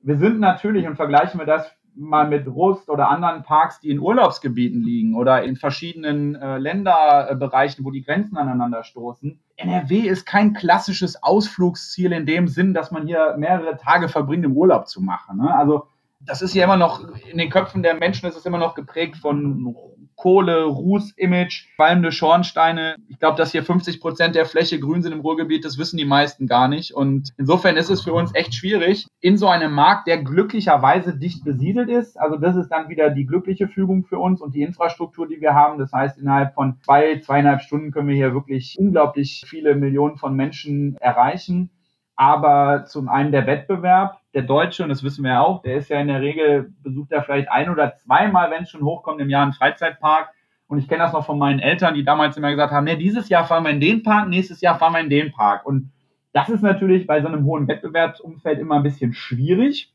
Wir 0.00 0.18
sind 0.18 0.38
natürlich, 0.38 0.86
und 0.86 0.94
vergleichen 0.94 1.40
wir 1.40 1.46
das 1.46 1.75
mal 1.96 2.28
mit 2.28 2.46
Rust 2.46 2.88
oder 2.88 3.08
anderen 3.08 3.42
Parks, 3.42 3.80
die 3.80 3.90
in 3.90 3.98
Urlaubsgebieten 3.98 4.82
liegen 4.82 5.14
oder 5.14 5.42
in 5.42 5.56
verschiedenen 5.56 6.34
äh, 6.34 6.58
Länderbereichen, 6.58 7.84
wo 7.84 7.90
die 7.90 8.02
Grenzen 8.02 8.36
aneinander 8.36 8.84
stoßen. 8.84 9.40
NRW 9.56 10.00
ist 10.00 10.26
kein 10.26 10.52
klassisches 10.52 11.22
Ausflugsziel 11.22 12.12
in 12.12 12.26
dem 12.26 12.48
Sinn, 12.48 12.74
dass 12.74 12.90
man 12.90 13.06
hier 13.06 13.36
mehrere 13.38 13.76
Tage 13.76 14.08
verbringt, 14.08 14.44
im 14.44 14.56
Urlaub 14.56 14.88
zu 14.88 15.02
machen. 15.02 15.38
Ne? 15.38 15.54
Also 15.54 15.86
das 16.20 16.42
ist 16.42 16.54
ja 16.54 16.64
immer 16.64 16.76
noch, 16.76 17.00
in 17.30 17.38
den 17.38 17.50
Köpfen 17.50 17.82
der 17.82 17.94
Menschen 17.94 18.28
ist 18.28 18.36
es 18.36 18.46
immer 18.46 18.58
noch 18.58 18.74
geprägt 18.74 19.16
von 19.16 19.76
Kohle, 20.16 20.64
Ruß-Image, 20.64 21.66
qualmende 21.76 22.10
Schornsteine. 22.10 22.96
Ich 23.08 23.18
glaube, 23.18 23.36
dass 23.36 23.52
hier 23.52 23.62
50 23.62 24.00
Prozent 24.00 24.34
der 24.34 24.46
Fläche 24.46 24.80
grün 24.80 25.02
sind 25.02 25.12
im 25.12 25.20
Ruhrgebiet, 25.20 25.64
das 25.64 25.78
wissen 25.78 25.98
die 25.98 26.06
meisten 26.06 26.46
gar 26.46 26.68
nicht. 26.68 26.94
Und 26.94 27.30
insofern 27.36 27.76
ist 27.76 27.90
es 27.90 28.00
für 28.02 28.14
uns 28.14 28.34
echt 28.34 28.54
schwierig, 28.54 29.06
in 29.20 29.36
so 29.36 29.46
einem 29.46 29.72
Markt, 29.72 30.08
der 30.08 30.22
glücklicherweise 30.22 31.16
dicht 31.16 31.44
besiedelt 31.44 31.90
ist. 31.90 32.18
Also 32.18 32.36
das 32.36 32.56
ist 32.56 32.68
dann 32.68 32.88
wieder 32.88 33.10
die 33.10 33.26
glückliche 33.26 33.68
Fügung 33.68 34.04
für 34.04 34.18
uns 34.18 34.40
und 34.40 34.54
die 34.54 34.62
Infrastruktur, 34.62 35.28
die 35.28 35.40
wir 35.40 35.54
haben. 35.54 35.78
Das 35.78 35.92
heißt, 35.92 36.18
innerhalb 36.18 36.54
von 36.54 36.78
zwei, 36.82 37.20
zweieinhalb 37.20 37.60
Stunden 37.60 37.90
können 37.90 38.08
wir 38.08 38.16
hier 38.16 38.32
wirklich 38.32 38.74
unglaublich 38.78 39.44
viele 39.46 39.74
Millionen 39.74 40.16
von 40.16 40.34
Menschen 40.34 40.96
erreichen. 40.98 41.70
Aber 42.16 42.86
zum 42.86 43.10
einen 43.10 43.30
der 43.30 43.46
Wettbewerb, 43.46 44.22
der 44.36 44.42
Deutsche, 44.42 44.82
und 44.82 44.90
das 44.90 45.02
wissen 45.02 45.24
wir 45.24 45.32
ja 45.32 45.40
auch, 45.40 45.62
der 45.62 45.76
ist 45.76 45.88
ja 45.88 45.98
in 45.98 46.08
der 46.08 46.20
Regel, 46.20 46.70
besucht 46.82 47.10
er 47.10 47.22
vielleicht 47.22 47.50
ein 47.50 47.70
oder 47.70 47.96
zweimal, 47.96 48.50
wenn 48.50 48.64
es 48.64 48.70
schon 48.70 48.84
hochkommt, 48.84 49.18
im 49.18 49.30
Jahr 49.30 49.42
einen 49.42 49.54
Freizeitpark. 49.54 50.28
Und 50.68 50.78
ich 50.78 50.88
kenne 50.88 51.04
das 51.04 51.14
noch 51.14 51.24
von 51.24 51.38
meinen 51.38 51.58
Eltern, 51.58 51.94
die 51.94 52.04
damals 52.04 52.36
immer 52.36 52.50
gesagt 52.50 52.70
haben, 52.70 52.84
nee, 52.84 52.96
dieses 52.96 53.30
Jahr 53.30 53.46
fahren 53.46 53.64
wir 53.64 53.70
in 53.70 53.80
den 53.80 54.02
Park, 54.02 54.28
nächstes 54.28 54.60
Jahr 54.60 54.78
fahren 54.78 54.92
wir 54.92 55.00
in 55.00 55.08
den 55.08 55.32
Park. 55.32 55.64
Und 55.64 55.90
das 56.34 56.50
ist 56.50 56.60
natürlich 56.60 57.06
bei 57.06 57.22
so 57.22 57.28
einem 57.28 57.44
hohen 57.44 57.66
Wettbewerbsumfeld 57.66 58.58
immer 58.58 58.76
ein 58.76 58.82
bisschen 58.82 59.14
schwierig. 59.14 59.94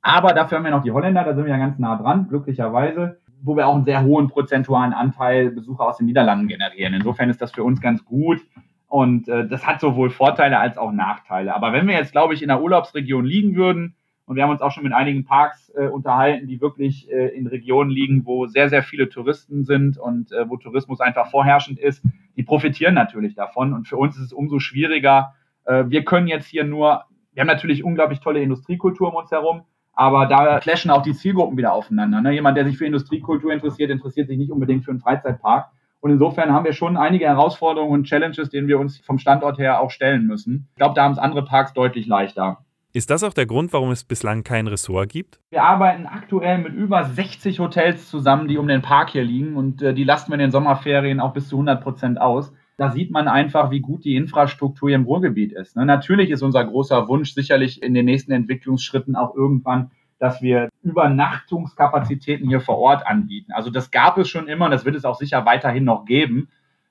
Aber 0.00 0.32
dafür 0.32 0.58
haben 0.58 0.64
wir 0.64 0.70
noch 0.70 0.84
die 0.84 0.92
Holländer, 0.92 1.24
da 1.24 1.34
sind 1.34 1.46
wir 1.46 1.52
ja 1.52 1.58
ganz 1.58 1.80
nah 1.80 1.96
dran, 1.96 2.28
glücklicherweise, 2.28 3.18
wo 3.42 3.56
wir 3.56 3.66
auch 3.66 3.74
einen 3.74 3.84
sehr 3.84 4.04
hohen 4.04 4.28
prozentualen 4.28 4.92
Anteil 4.92 5.50
Besucher 5.50 5.88
aus 5.88 5.96
den 5.96 6.06
Niederlanden 6.06 6.46
generieren. 6.46 6.94
Insofern 6.94 7.30
ist 7.30 7.42
das 7.42 7.50
für 7.50 7.64
uns 7.64 7.80
ganz 7.80 8.04
gut. 8.04 8.40
Und 8.88 9.28
äh, 9.28 9.46
das 9.48 9.66
hat 9.66 9.80
sowohl 9.80 10.10
Vorteile 10.10 10.58
als 10.58 10.78
auch 10.78 10.92
Nachteile. 10.92 11.54
Aber 11.54 11.72
wenn 11.72 11.88
wir 11.88 11.94
jetzt, 11.94 12.12
glaube 12.12 12.34
ich, 12.34 12.42
in 12.42 12.48
der 12.48 12.62
Urlaubsregion 12.62 13.24
liegen 13.24 13.56
würden, 13.56 13.96
und 14.26 14.34
wir 14.34 14.42
haben 14.42 14.50
uns 14.50 14.60
auch 14.60 14.72
schon 14.72 14.82
mit 14.82 14.92
einigen 14.92 15.24
Parks 15.24 15.72
äh, 15.76 15.86
unterhalten, 15.86 16.48
die 16.48 16.60
wirklich 16.60 17.10
äh, 17.10 17.28
in 17.28 17.46
Regionen 17.46 17.90
liegen, 17.90 18.26
wo 18.26 18.46
sehr, 18.46 18.68
sehr 18.68 18.82
viele 18.82 19.08
Touristen 19.08 19.64
sind 19.64 19.98
und 19.98 20.32
äh, 20.32 20.48
wo 20.48 20.56
Tourismus 20.56 21.00
einfach 21.00 21.30
vorherrschend 21.30 21.78
ist, 21.78 22.02
die 22.36 22.42
profitieren 22.42 22.94
natürlich 22.94 23.36
davon. 23.36 23.72
Und 23.72 23.86
für 23.86 23.96
uns 23.96 24.16
ist 24.16 24.24
es 24.24 24.32
umso 24.32 24.58
schwieriger. 24.58 25.34
Äh, 25.64 25.84
wir 25.88 26.04
können 26.04 26.26
jetzt 26.26 26.46
hier 26.46 26.64
nur 26.64 27.04
Wir 27.34 27.42
haben 27.42 27.46
natürlich 27.46 27.84
unglaublich 27.84 28.18
tolle 28.18 28.42
Industriekultur 28.42 29.10
um 29.10 29.14
uns 29.14 29.30
herum, 29.30 29.62
aber 29.92 30.26
da 30.26 30.58
clashen 30.58 30.90
auch 30.90 31.02
die 31.02 31.14
Zielgruppen 31.14 31.56
wieder 31.56 31.72
aufeinander. 31.72 32.20
Ne? 32.20 32.32
Jemand, 32.32 32.56
der 32.56 32.64
sich 32.64 32.76
für 32.76 32.86
Industriekultur 32.86 33.52
interessiert, 33.52 33.90
interessiert 33.90 34.26
sich 34.26 34.38
nicht 34.38 34.50
unbedingt 34.50 34.84
für 34.84 34.90
einen 34.90 35.00
Freizeitpark. 35.00 35.70
Und 36.06 36.12
insofern 36.12 36.52
haben 36.52 36.64
wir 36.64 36.72
schon 36.72 36.96
einige 36.96 37.24
Herausforderungen 37.24 37.92
und 37.92 38.04
Challenges, 38.04 38.48
denen 38.48 38.68
wir 38.68 38.78
uns 38.78 39.00
vom 39.00 39.18
Standort 39.18 39.58
her 39.58 39.80
auch 39.80 39.90
stellen 39.90 40.24
müssen. 40.24 40.68
Ich 40.70 40.76
glaube, 40.76 40.94
da 40.94 41.02
haben 41.02 41.10
es 41.10 41.18
andere 41.18 41.44
Parks 41.44 41.72
deutlich 41.72 42.06
leichter. 42.06 42.58
Ist 42.92 43.10
das 43.10 43.24
auch 43.24 43.34
der 43.34 43.46
Grund, 43.46 43.72
warum 43.72 43.90
es 43.90 44.04
bislang 44.04 44.44
kein 44.44 44.68
Ressort 44.68 45.08
gibt? 45.08 45.40
Wir 45.50 45.64
arbeiten 45.64 46.06
aktuell 46.06 46.58
mit 46.58 46.74
über 46.74 47.02
60 47.02 47.58
Hotels 47.58 48.08
zusammen, 48.08 48.46
die 48.46 48.56
um 48.56 48.68
den 48.68 48.82
Park 48.82 49.10
hier 49.10 49.24
liegen 49.24 49.56
und 49.56 49.82
äh, 49.82 49.94
die 49.94 50.04
lasten 50.04 50.30
wir 50.30 50.34
in 50.34 50.42
den 50.42 50.52
Sommerferien 50.52 51.18
auch 51.18 51.32
bis 51.32 51.48
zu 51.48 51.56
100 51.56 51.82
Prozent 51.82 52.20
aus. 52.20 52.52
Da 52.76 52.92
sieht 52.92 53.10
man 53.10 53.26
einfach, 53.26 53.72
wie 53.72 53.80
gut 53.80 54.04
die 54.04 54.14
Infrastruktur 54.14 54.90
hier 54.90 54.96
im 54.98 55.06
Ruhrgebiet 55.06 55.54
ist. 55.54 55.74
Ne? 55.74 55.84
Natürlich 55.86 56.30
ist 56.30 56.42
unser 56.42 56.64
großer 56.64 57.08
Wunsch 57.08 57.34
sicherlich 57.34 57.82
in 57.82 57.94
den 57.94 58.04
nächsten 58.04 58.30
Entwicklungsschritten 58.30 59.16
auch 59.16 59.34
irgendwann, 59.34 59.90
dass 60.18 60.42
wir 60.42 60.68
Übernachtungskapazitäten 60.82 62.48
hier 62.48 62.60
vor 62.60 62.78
Ort 62.78 63.06
anbieten. 63.06 63.52
Also 63.52 63.70
das 63.70 63.90
gab 63.90 64.18
es 64.18 64.28
schon 64.28 64.48
immer 64.48 64.66
und 64.66 64.70
das 64.70 64.84
wird 64.84 64.96
es 64.96 65.04
auch 65.04 65.16
sicher 65.16 65.44
weiterhin 65.44 65.84
noch 65.84 66.04
geben. 66.04 66.48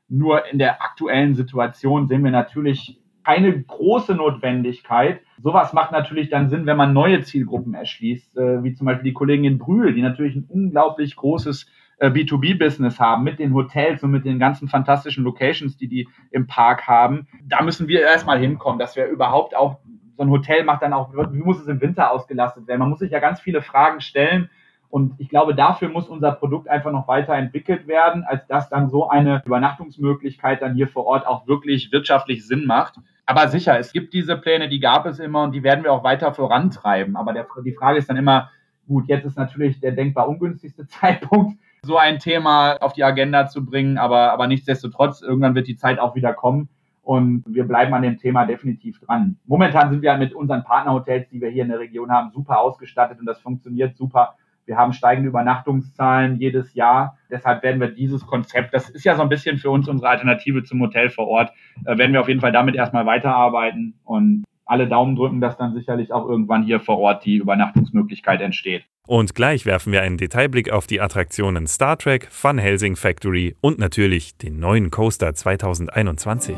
Nur 0.08 0.46
in 0.48 0.60
der 0.60 0.84
aktuellen 0.84 1.34
Situation 1.34 2.08
sehen 2.08 2.24
wir 2.24 2.32
natürlich 2.32 3.00
keine 3.24 3.60
große 3.60 4.14
Notwendigkeit. 4.14 5.22
Sowas 5.42 5.74
macht 5.74 5.92
natürlich 5.92 6.30
dann 6.30 6.50
Sinn, 6.50 6.68
wenn 6.68 6.78
man 6.78 6.94
neue 6.94 7.22
Zielgruppen 7.22 7.74
erschließt, 7.74 8.38
äh, 8.38 8.64
wie 8.64 8.74
zum 8.74 8.86
Beispiel 8.86 9.04
die 9.04 9.14
Kollegen 9.14 9.44
in 9.46 9.58
Brühl, 9.58 9.94
die 9.94 10.04
natürlich 10.04 10.36
ein 10.36 10.46
unglaublich 10.48 11.16
großes 11.16 11.66
äh, 11.98 12.10
B2B-Business 12.10 13.00
haben 13.00 13.24
mit 13.24 13.40
den 13.40 13.54
Hotels 13.54 14.04
und 14.04 14.12
mit 14.12 14.26
den 14.26 14.38
ganzen 14.38 14.68
fantastischen 14.68 15.24
Locations, 15.24 15.76
die 15.76 15.88
die 15.88 16.08
im 16.30 16.46
Park 16.46 16.88
haben. 16.88 17.28
Da 17.44 17.64
müssen 17.64 17.88
wir 17.88 18.02
erstmal 18.02 18.40
hinkommen, 18.40 18.80
dass 18.80 18.96
wir 18.96 19.08
überhaupt 19.08 19.56
auch 19.56 19.80
so 20.18 20.24
ein 20.24 20.30
Hotel 20.30 20.64
macht 20.64 20.82
dann 20.82 20.94
auch, 20.94 21.12
wie 21.14 21.42
muss 21.42 21.60
es 21.60 21.68
im 21.68 21.82
Winter 21.82 22.12
ausgelastet 22.12 22.68
werden? 22.68 22.80
Man 22.80 22.90
muss 22.90 23.00
sich 23.00 23.12
ja 23.12 23.20
ganz 23.20 23.40
viele 23.40 23.62
Fragen 23.62 24.02
stellen. 24.02 24.50
Und 24.90 25.16
ich 25.20 25.30
glaube, 25.30 25.56
dafür 25.56 25.90
muss 25.90 26.08
unser 26.08 26.32
Produkt 26.32 26.70
einfach 26.70 26.92
noch 26.92 27.08
weiterentwickelt 27.08 27.88
werden, 27.88 28.24
als 28.24 28.48
dass 28.48 28.70
dann 28.70 28.90
so 28.90 29.10
eine 29.10 29.42
Übernachtungsmöglichkeit 29.46 30.62
dann 30.62 30.76
hier 30.76 30.88
vor 30.88 31.06
Ort 31.06 31.28
auch 31.28 31.48
wirklich 31.48 31.92
wirtschaftlich 31.92 32.48
Sinn 32.48 32.66
macht. 32.66 32.96
Aber 33.26 33.48
sicher, 33.50 33.78
es 33.78 33.92
gibt 33.92 34.14
diese 34.14 34.38
Pläne, 34.38 34.70
die 34.70 34.80
gab 34.80 35.06
es 35.06 35.20
immer 35.20 35.44
und 35.44 35.52
die 35.52 35.64
werden 35.64 35.84
wir 35.84 35.92
auch 35.92 36.04
weiter 36.04 36.34
vorantreiben. 36.34 37.18
Aber 37.18 37.34
der, 37.34 37.46
die 37.66 37.74
Frage 37.74 37.98
ist 37.98 38.10
dann 38.10 38.18
immer, 38.18 38.52
gut, 38.88 39.08
jetzt 39.08 39.26
ist 39.26 39.38
natürlich 39.38 39.80
der 39.80 39.92
denkbar 39.92 40.30
ungünstigste 40.30 40.88
Zeitpunkt, 40.88 41.60
so 41.82 41.98
ein 41.98 42.20
Thema 42.20 42.78
auf 42.78 42.94
die 42.94 43.04
Agenda 43.04 43.48
zu 43.48 43.66
bringen, 43.66 43.98
aber, 43.98 44.32
aber 44.32 44.48
nichtsdestotrotz, 44.48 45.22
irgendwann 45.22 45.56
wird 45.56 45.68
die 45.68 45.76
Zeit 45.76 46.00
auch 46.00 46.16
wieder 46.16 46.34
kommen 46.34 46.70
und 47.06 47.44
wir 47.48 47.66
bleiben 47.66 47.94
an 47.94 48.02
dem 48.02 48.18
Thema 48.18 48.46
definitiv 48.46 49.00
dran. 49.00 49.38
Momentan 49.46 49.92
sind 49.92 50.02
wir 50.02 50.18
mit 50.18 50.34
unseren 50.34 50.64
Partnerhotels, 50.64 51.30
die 51.30 51.40
wir 51.40 51.50
hier 51.50 51.64
in 51.64 51.70
der 51.70 51.80
Region 51.80 52.12
haben, 52.12 52.32
super 52.32 52.60
ausgestattet 52.60 53.20
und 53.20 53.28
das 53.28 53.40
funktioniert 53.40 53.96
super. 53.96 54.36
Wir 54.66 54.78
haben 54.78 54.94
steigende 54.94 55.30
Übernachtungszahlen 55.30 56.40
jedes 56.40 56.74
Jahr. 56.74 57.20
Deshalb 57.30 57.62
werden 57.62 57.80
wir 57.80 57.90
dieses 57.90 58.26
Konzept, 58.26 58.74
das 58.74 58.90
ist 58.90 59.06
ja 59.06 59.16
so 59.16 59.22
ein 59.22 59.30
bisschen 59.30 59.60
für 59.60 59.70
uns 59.70 59.88
unsere 59.88 60.10
Alternative 60.10 60.64
zum 60.64 60.82
Hotel 60.82 61.12
vor 61.12 61.28
Ort, 61.28 61.54
äh, 61.86 61.96
werden 61.96 62.14
wir 62.14 62.22
auf 62.22 62.28
jeden 62.28 62.42
Fall 62.42 62.52
damit 62.52 62.74
erstmal 62.74 63.06
weiterarbeiten 63.06 63.94
und 64.04 64.44
alle 64.66 64.88
Daumen 64.88 65.16
drücken, 65.16 65.42
dass 65.42 65.58
dann 65.58 65.76
sicherlich 65.76 66.12
auch 66.12 66.28
irgendwann 66.28 66.64
hier 66.64 66.80
vor 66.80 66.98
Ort 66.98 67.24
die 67.24 67.36
Übernachtungsmöglichkeit 67.36 68.42
entsteht. 68.42 68.84
Und 69.08 69.36
gleich 69.36 69.66
werfen 69.66 69.92
wir 69.92 70.02
einen 70.02 70.18
Detailblick 70.18 70.72
auf 70.72 70.88
die 70.88 71.02
Attraktionen 71.02 71.68
Star 71.68 71.98
Trek, 71.98 72.28
Fun 72.32 72.58
Helsing 72.58 72.96
Factory 72.96 73.56
und 73.62 73.78
natürlich 73.80 74.38
den 74.38 74.60
neuen 74.60 74.92
Coaster 74.92 75.34
2021. 75.34 76.56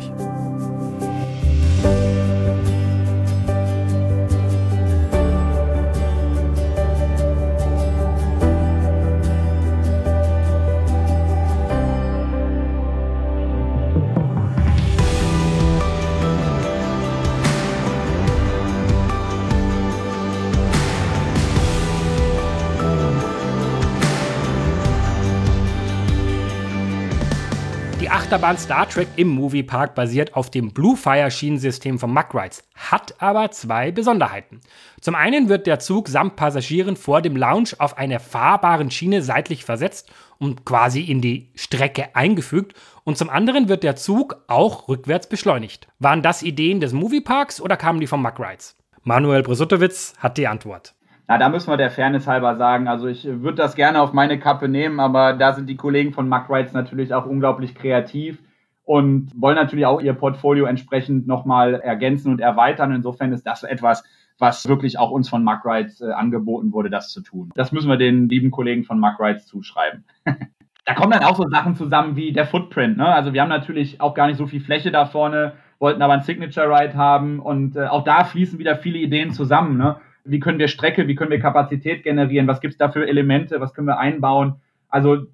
Achterbahn 28.28 28.57
Star 28.57 28.89
Trek 28.89 29.07
im 29.15 29.30
Moviepark 29.30 29.95
basiert 29.95 30.36
auf 30.36 30.51
dem 30.51 30.73
Bluefire 30.73 31.32
Schienensystem 31.32 31.97
von 31.97 32.13
Muck 32.13 32.36
Rides, 32.36 32.61
hat 32.75 33.15
aber 33.21 33.51
zwei 33.51 33.89
Besonderheiten. 33.93 34.59
Zum 34.99 35.15
einen 35.15 35.47
wird 35.47 35.65
der 35.65 35.80
Zug 35.80 36.09
samt 36.09 36.36
Passagieren 36.36 36.97
vor 36.97 37.21
dem 37.21 37.38
Lounge 37.38 37.69
auf 37.78 37.97
einer 37.97 38.19
fahrbaren 38.19 38.91
Schiene 38.91 39.21
seitlich 39.21 39.63
versetzt 39.63 40.11
und 40.39 40.65
quasi 40.65 41.03
in 41.03 41.21
die 41.21 41.51
Strecke 41.55 42.17
eingefügt 42.17 42.73
und 43.05 43.17
zum 43.17 43.30
anderen 43.30 43.69
wird 43.69 43.84
der 43.84 43.95
Zug 43.95 44.43
auch 44.47 44.89
rückwärts 44.89 45.30
beschleunigt. 45.30 45.88
Waren 45.99 46.21
das 46.21 46.43
Ideen 46.43 46.82
des 46.82 46.91
Movieparks 46.91 47.61
oder 47.61 47.78
kamen 47.78 48.01
die 48.01 48.07
von 48.07 48.21
Muck 48.21 48.41
Rides? 48.41 48.75
Manuel 49.03 49.41
Bresutowitz 49.41 50.15
hat 50.19 50.38
die 50.38 50.47
Antwort. 50.47 50.97
Na, 51.28 51.38
da 51.38 51.49
müssen 51.49 51.69
wir 51.69 51.78
der 51.78 51.91
Fairness 51.91 52.25
halber 52.25 52.55
sagen. 52.55 52.88
Also 52.88 53.07
ich 53.07 53.25
würde 53.25 53.57
das 53.57 53.75
gerne 53.75 54.01
auf 54.01 54.13
meine 54.13 54.39
Kappe 54.39 54.69
nehmen, 54.69 55.01
aber 55.01 55.34
da 55.34 55.53
sind 55.53 55.67
die 55.67 55.75
Kollegen 55.75 56.13
von 56.13 56.30
Muck 56.30 56.49
Rides 56.49 56.71
natürlich 56.71 57.13
auch 57.13 57.25
unglaublich 57.25 57.75
kreativ 57.75 58.41
und 58.86 59.32
wollen 59.36 59.57
natürlich 59.57 59.86
auch 59.86 60.01
ihr 60.01 60.13
Portfolio 60.13 60.65
entsprechend 60.65 61.28
nochmal 61.28 61.75
ergänzen 61.75 62.32
und 62.32 62.39
erweitern. 62.39 62.93
Insofern 62.93 63.34
ist 63.34 63.45
das 63.45 63.63
etwas, 63.63 64.05
was 64.39 64.65
wirklich 64.69 64.97
auch 64.99 65.11
uns 65.11 65.28
von 65.28 65.43
Muck 65.43 65.65
Rides 65.65 65.99
äh, 65.99 66.11
angeboten 66.11 66.71
wurde, 66.71 66.89
das 66.89 67.11
zu 67.11 67.21
tun. 67.21 67.51
Das 67.55 67.73
müssen 67.73 67.89
wir 67.89 67.97
den 67.97 68.30
lieben 68.30 68.49
Kollegen 68.49 68.86
von 68.86 68.97
Muck 68.97 69.19
Rides 69.19 69.45
zuschreiben. 69.47 70.05
da 70.86 70.93
kommen 70.93 71.11
dann 71.11 71.23
auch 71.23 71.36
so 71.36 71.49
Sachen 71.49 71.75
zusammen 71.75 72.15
wie 72.15 72.32
der 72.32 72.45
Footprint. 72.45 72.95
Ne? 72.95 73.05
Also 73.05 73.34
wir 73.34 73.41
haben 73.41 73.49
natürlich 73.49 73.99
auch 73.99 74.13
gar 74.13 74.28
nicht 74.28 74.38
so 74.38 74.47
viel 74.47 74.61
Fläche 74.61 74.91
da 74.91 75.05
vorne, 75.05 75.53
wollten 75.80 76.01
aber 76.01 76.13
ein 76.13 76.21
Signature 76.21 76.69
Ride 76.69 76.95
haben 76.95 77.39
und 77.39 77.75
äh, 77.75 77.88
auch 77.88 78.05
da 78.05 78.23
fließen 78.23 78.59
wieder 78.59 78.78
viele 78.78 78.99
Ideen 78.99 79.32
zusammen. 79.32 79.78
Ne? 79.78 79.97
Wie 80.28 80.39
können 80.39 80.59
wir 80.59 80.67
Strecke, 80.67 81.07
wie 81.07 81.15
können 81.15 81.32
wir 81.32 81.39
Kapazität 81.39 82.03
generieren, 82.03 82.47
was 82.47 82.61
gibt 82.61 82.73
es 82.73 82.78
da 82.78 82.89
für 82.89 83.07
Elemente, 83.07 83.59
was 83.59 83.73
können 83.73 83.88
wir 83.88 83.97
einbauen. 83.97 84.61
Also 84.89 85.25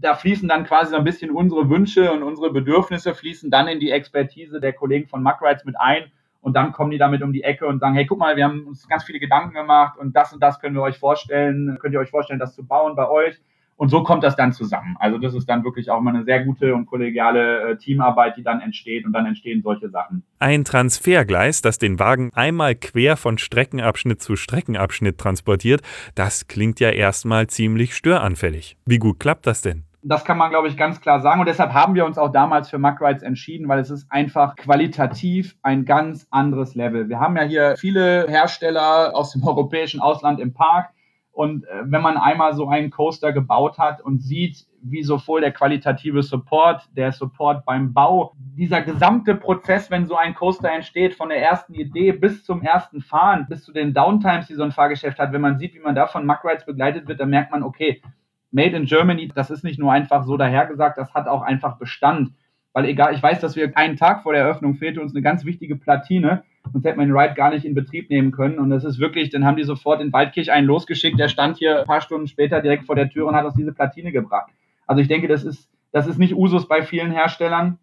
da 0.00 0.14
fließen 0.14 0.48
dann 0.48 0.64
quasi 0.64 0.90
so 0.90 0.96
ein 0.96 1.04
bisschen 1.04 1.30
unsere 1.30 1.68
Wünsche 1.68 2.12
und 2.12 2.22
unsere 2.22 2.52
Bedürfnisse 2.52 3.14
fließen 3.14 3.50
dann 3.50 3.68
in 3.68 3.80
die 3.80 3.90
Expertise 3.90 4.60
der 4.60 4.72
Kollegen 4.72 5.08
von 5.08 5.22
Muckrides 5.22 5.64
mit 5.64 5.78
ein 5.78 6.04
und 6.40 6.54
dann 6.54 6.72
kommen 6.72 6.90
die 6.90 6.98
damit 6.98 7.22
um 7.22 7.32
die 7.32 7.42
Ecke 7.42 7.66
und 7.66 7.80
sagen, 7.80 7.94
hey, 7.94 8.06
guck 8.06 8.18
mal, 8.18 8.36
wir 8.36 8.44
haben 8.44 8.66
uns 8.66 8.86
ganz 8.88 9.04
viele 9.04 9.18
Gedanken 9.18 9.54
gemacht 9.54 9.98
und 9.98 10.14
das 10.14 10.32
und 10.32 10.42
das 10.42 10.60
können 10.60 10.74
wir 10.74 10.82
euch 10.82 10.98
vorstellen, 10.98 11.78
könnt 11.80 11.94
ihr 11.94 12.00
euch 12.00 12.10
vorstellen, 12.10 12.38
das 12.38 12.54
zu 12.54 12.64
bauen 12.64 12.94
bei 12.94 13.08
euch 13.08 13.40
und 13.76 13.90
so 13.90 14.02
kommt 14.02 14.24
das 14.24 14.36
dann 14.36 14.52
zusammen. 14.52 14.96
Also 14.98 15.18
das 15.18 15.34
ist 15.34 15.48
dann 15.48 15.64
wirklich 15.64 15.90
auch 15.90 16.00
mal 16.00 16.14
eine 16.14 16.24
sehr 16.24 16.44
gute 16.44 16.74
und 16.74 16.86
kollegiale 16.86 17.70
äh, 17.70 17.76
Teamarbeit, 17.76 18.36
die 18.36 18.42
dann 18.42 18.60
entsteht 18.60 19.04
und 19.04 19.12
dann 19.12 19.26
entstehen 19.26 19.62
solche 19.62 19.90
Sachen. 19.90 20.24
Ein 20.38 20.64
Transfergleis, 20.64 21.62
das 21.62 21.78
den 21.78 21.98
Wagen 21.98 22.30
einmal 22.34 22.74
quer 22.74 23.16
von 23.16 23.38
Streckenabschnitt 23.38 24.22
zu 24.22 24.36
Streckenabschnitt 24.36 25.18
transportiert, 25.18 25.82
das 26.14 26.48
klingt 26.48 26.80
ja 26.80 26.90
erstmal 26.90 27.46
ziemlich 27.46 27.94
störanfällig. 27.94 28.76
Wie 28.86 28.98
gut 28.98 29.20
klappt 29.20 29.46
das 29.46 29.62
denn? 29.62 29.84
Das 30.08 30.24
kann 30.24 30.38
man, 30.38 30.50
glaube 30.50 30.68
ich, 30.68 30.76
ganz 30.76 31.00
klar 31.00 31.20
sagen. 31.20 31.40
Und 31.40 31.46
deshalb 31.46 31.72
haben 31.72 31.96
wir 31.96 32.06
uns 32.06 32.16
auch 32.16 32.30
damals 32.30 32.70
für 32.70 32.76
Rides 32.78 33.24
entschieden, 33.24 33.66
weil 33.66 33.80
es 33.80 33.90
ist 33.90 34.06
einfach 34.08 34.54
qualitativ 34.54 35.56
ein 35.62 35.84
ganz 35.84 36.28
anderes 36.30 36.76
Level. 36.76 37.08
Wir 37.08 37.18
haben 37.18 37.36
ja 37.36 37.42
hier 37.42 37.74
viele 37.76 38.26
Hersteller 38.28 39.16
aus 39.16 39.32
dem 39.32 39.42
europäischen 39.42 40.00
Ausland 40.00 40.38
im 40.38 40.54
Park 40.54 40.90
und 41.36 41.64
äh, 41.64 41.82
wenn 41.84 42.00
man 42.00 42.16
einmal 42.16 42.54
so 42.54 42.66
einen 42.66 42.88
Coaster 42.88 43.30
gebaut 43.30 43.76
hat 43.76 44.00
und 44.00 44.22
sieht, 44.22 44.64
wie 44.80 45.02
sowohl 45.02 45.42
der 45.42 45.52
qualitative 45.52 46.22
Support, 46.22 46.88
der 46.96 47.12
Support 47.12 47.66
beim 47.66 47.92
Bau, 47.92 48.34
dieser 48.56 48.80
gesamte 48.80 49.34
Prozess, 49.34 49.90
wenn 49.90 50.06
so 50.06 50.16
ein 50.16 50.34
Coaster 50.34 50.70
entsteht, 50.72 51.12
von 51.12 51.28
der 51.28 51.42
ersten 51.42 51.74
Idee 51.74 52.12
bis 52.12 52.42
zum 52.42 52.62
ersten 52.62 53.02
Fahren, 53.02 53.46
bis 53.50 53.64
zu 53.64 53.72
den 53.74 53.92
Downtimes, 53.92 54.46
die 54.46 54.54
so 54.54 54.62
ein 54.62 54.72
Fahrgeschäft 54.72 55.18
hat, 55.18 55.32
wenn 55.32 55.42
man 55.42 55.58
sieht, 55.58 55.74
wie 55.74 55.80
man 55.80 55.94
da 55.94 56.06
von 56.06 56.24
Muck 56.24 56.42
Rides 56.42 56.64
begleitet 56.64 57.06
wird, 57.06 57.20
dann 57.20 57.28
merkt 57.28 57.52
man, 57.52 57.62
okay, 57.62 58.00
Made 58.50 58.74
in 58.74 58.86
Germany, 58.86 59.30
das 59.34 59.50
ist 59.50 59.62
nicht 59.62 59.78
nur 59.78 59.92
einfach 59.92 60.24
so 60.24 60.38
dahergesagt, 60.38 60.96
das 60.96 61.12
hat 61.12 61.28
auch 61.28 61.42
einfach 61.42 61.76
Bestand. 61.76 62.32
Weil 62.72 62.86
egal, 62.86 63.12
ich 63.14 63.22
weiß, 63.22 63.40
dass 63.40 63.56
wir 63.56 63.76
einen 63.76 63.96
Tag 63.96 64.22
vor 64.22 64.32
der 64.32 64.40
Eröffnung 64.42 64.76
fehlte 64.76 65.02
uns 65.02 65.12
eine 65.12 65.20
ganz 65.20 65.44
wichtige 65.44 65.76
Platine 65.76 66.44
sonst 66.72 66.84
hätte 66.84 66.96
man 66.96 67.08
den 67.08 67.16
Ride 67.16 67.34
gar 67.34 67.50
nicht 67.50 67.64
in 67.64 67.74
Betrieb 67.74 68.10
nehmen 68.10 68.32
können. 68.32 68.58
Und 68.58 68.70
das 68.70 68.84
ist 68.84 68.98
wirklich, 68.98 69.30
dann 69.30 69.44
haben 69.44 69.56
die 69.56 69.64
sofort 69.64 70.00
in 70.00 70.12
Waldkirch 70.12 70.52
einen 70.52 70.66
losgeschickt, 70.66 71.18
der 71.18 71.28
stand 71.28 71.58
hier 71.58 71.80
ein 71.80 71.86
paar 71.86 72.00
Stunden 72.00 72.26
später 72.26 72.60
direkt 72.60 72.84
vor 72.84 72.94
der 72.96 73.10
Tür 73.10 73.26
und 73.26 73.34
hat 73.34 73.44
uns 73.44 73.54
diese 73.54 73.72
Platine 73.72 74.12
gebracht. 74.12 74.50
Also 74.86 75.02
ich 75.02 75.08
denke, 75.08 75.28
das 75.28 75.44
ist, 75.44 75.68
das 75.92 76.06
ist 76.06 76.18
nicht 76.18 76.34
Usus 76.34 76.68
bei 76.68 76.82
vielen 76.82 77.10
Herstellern. 77.10 77.78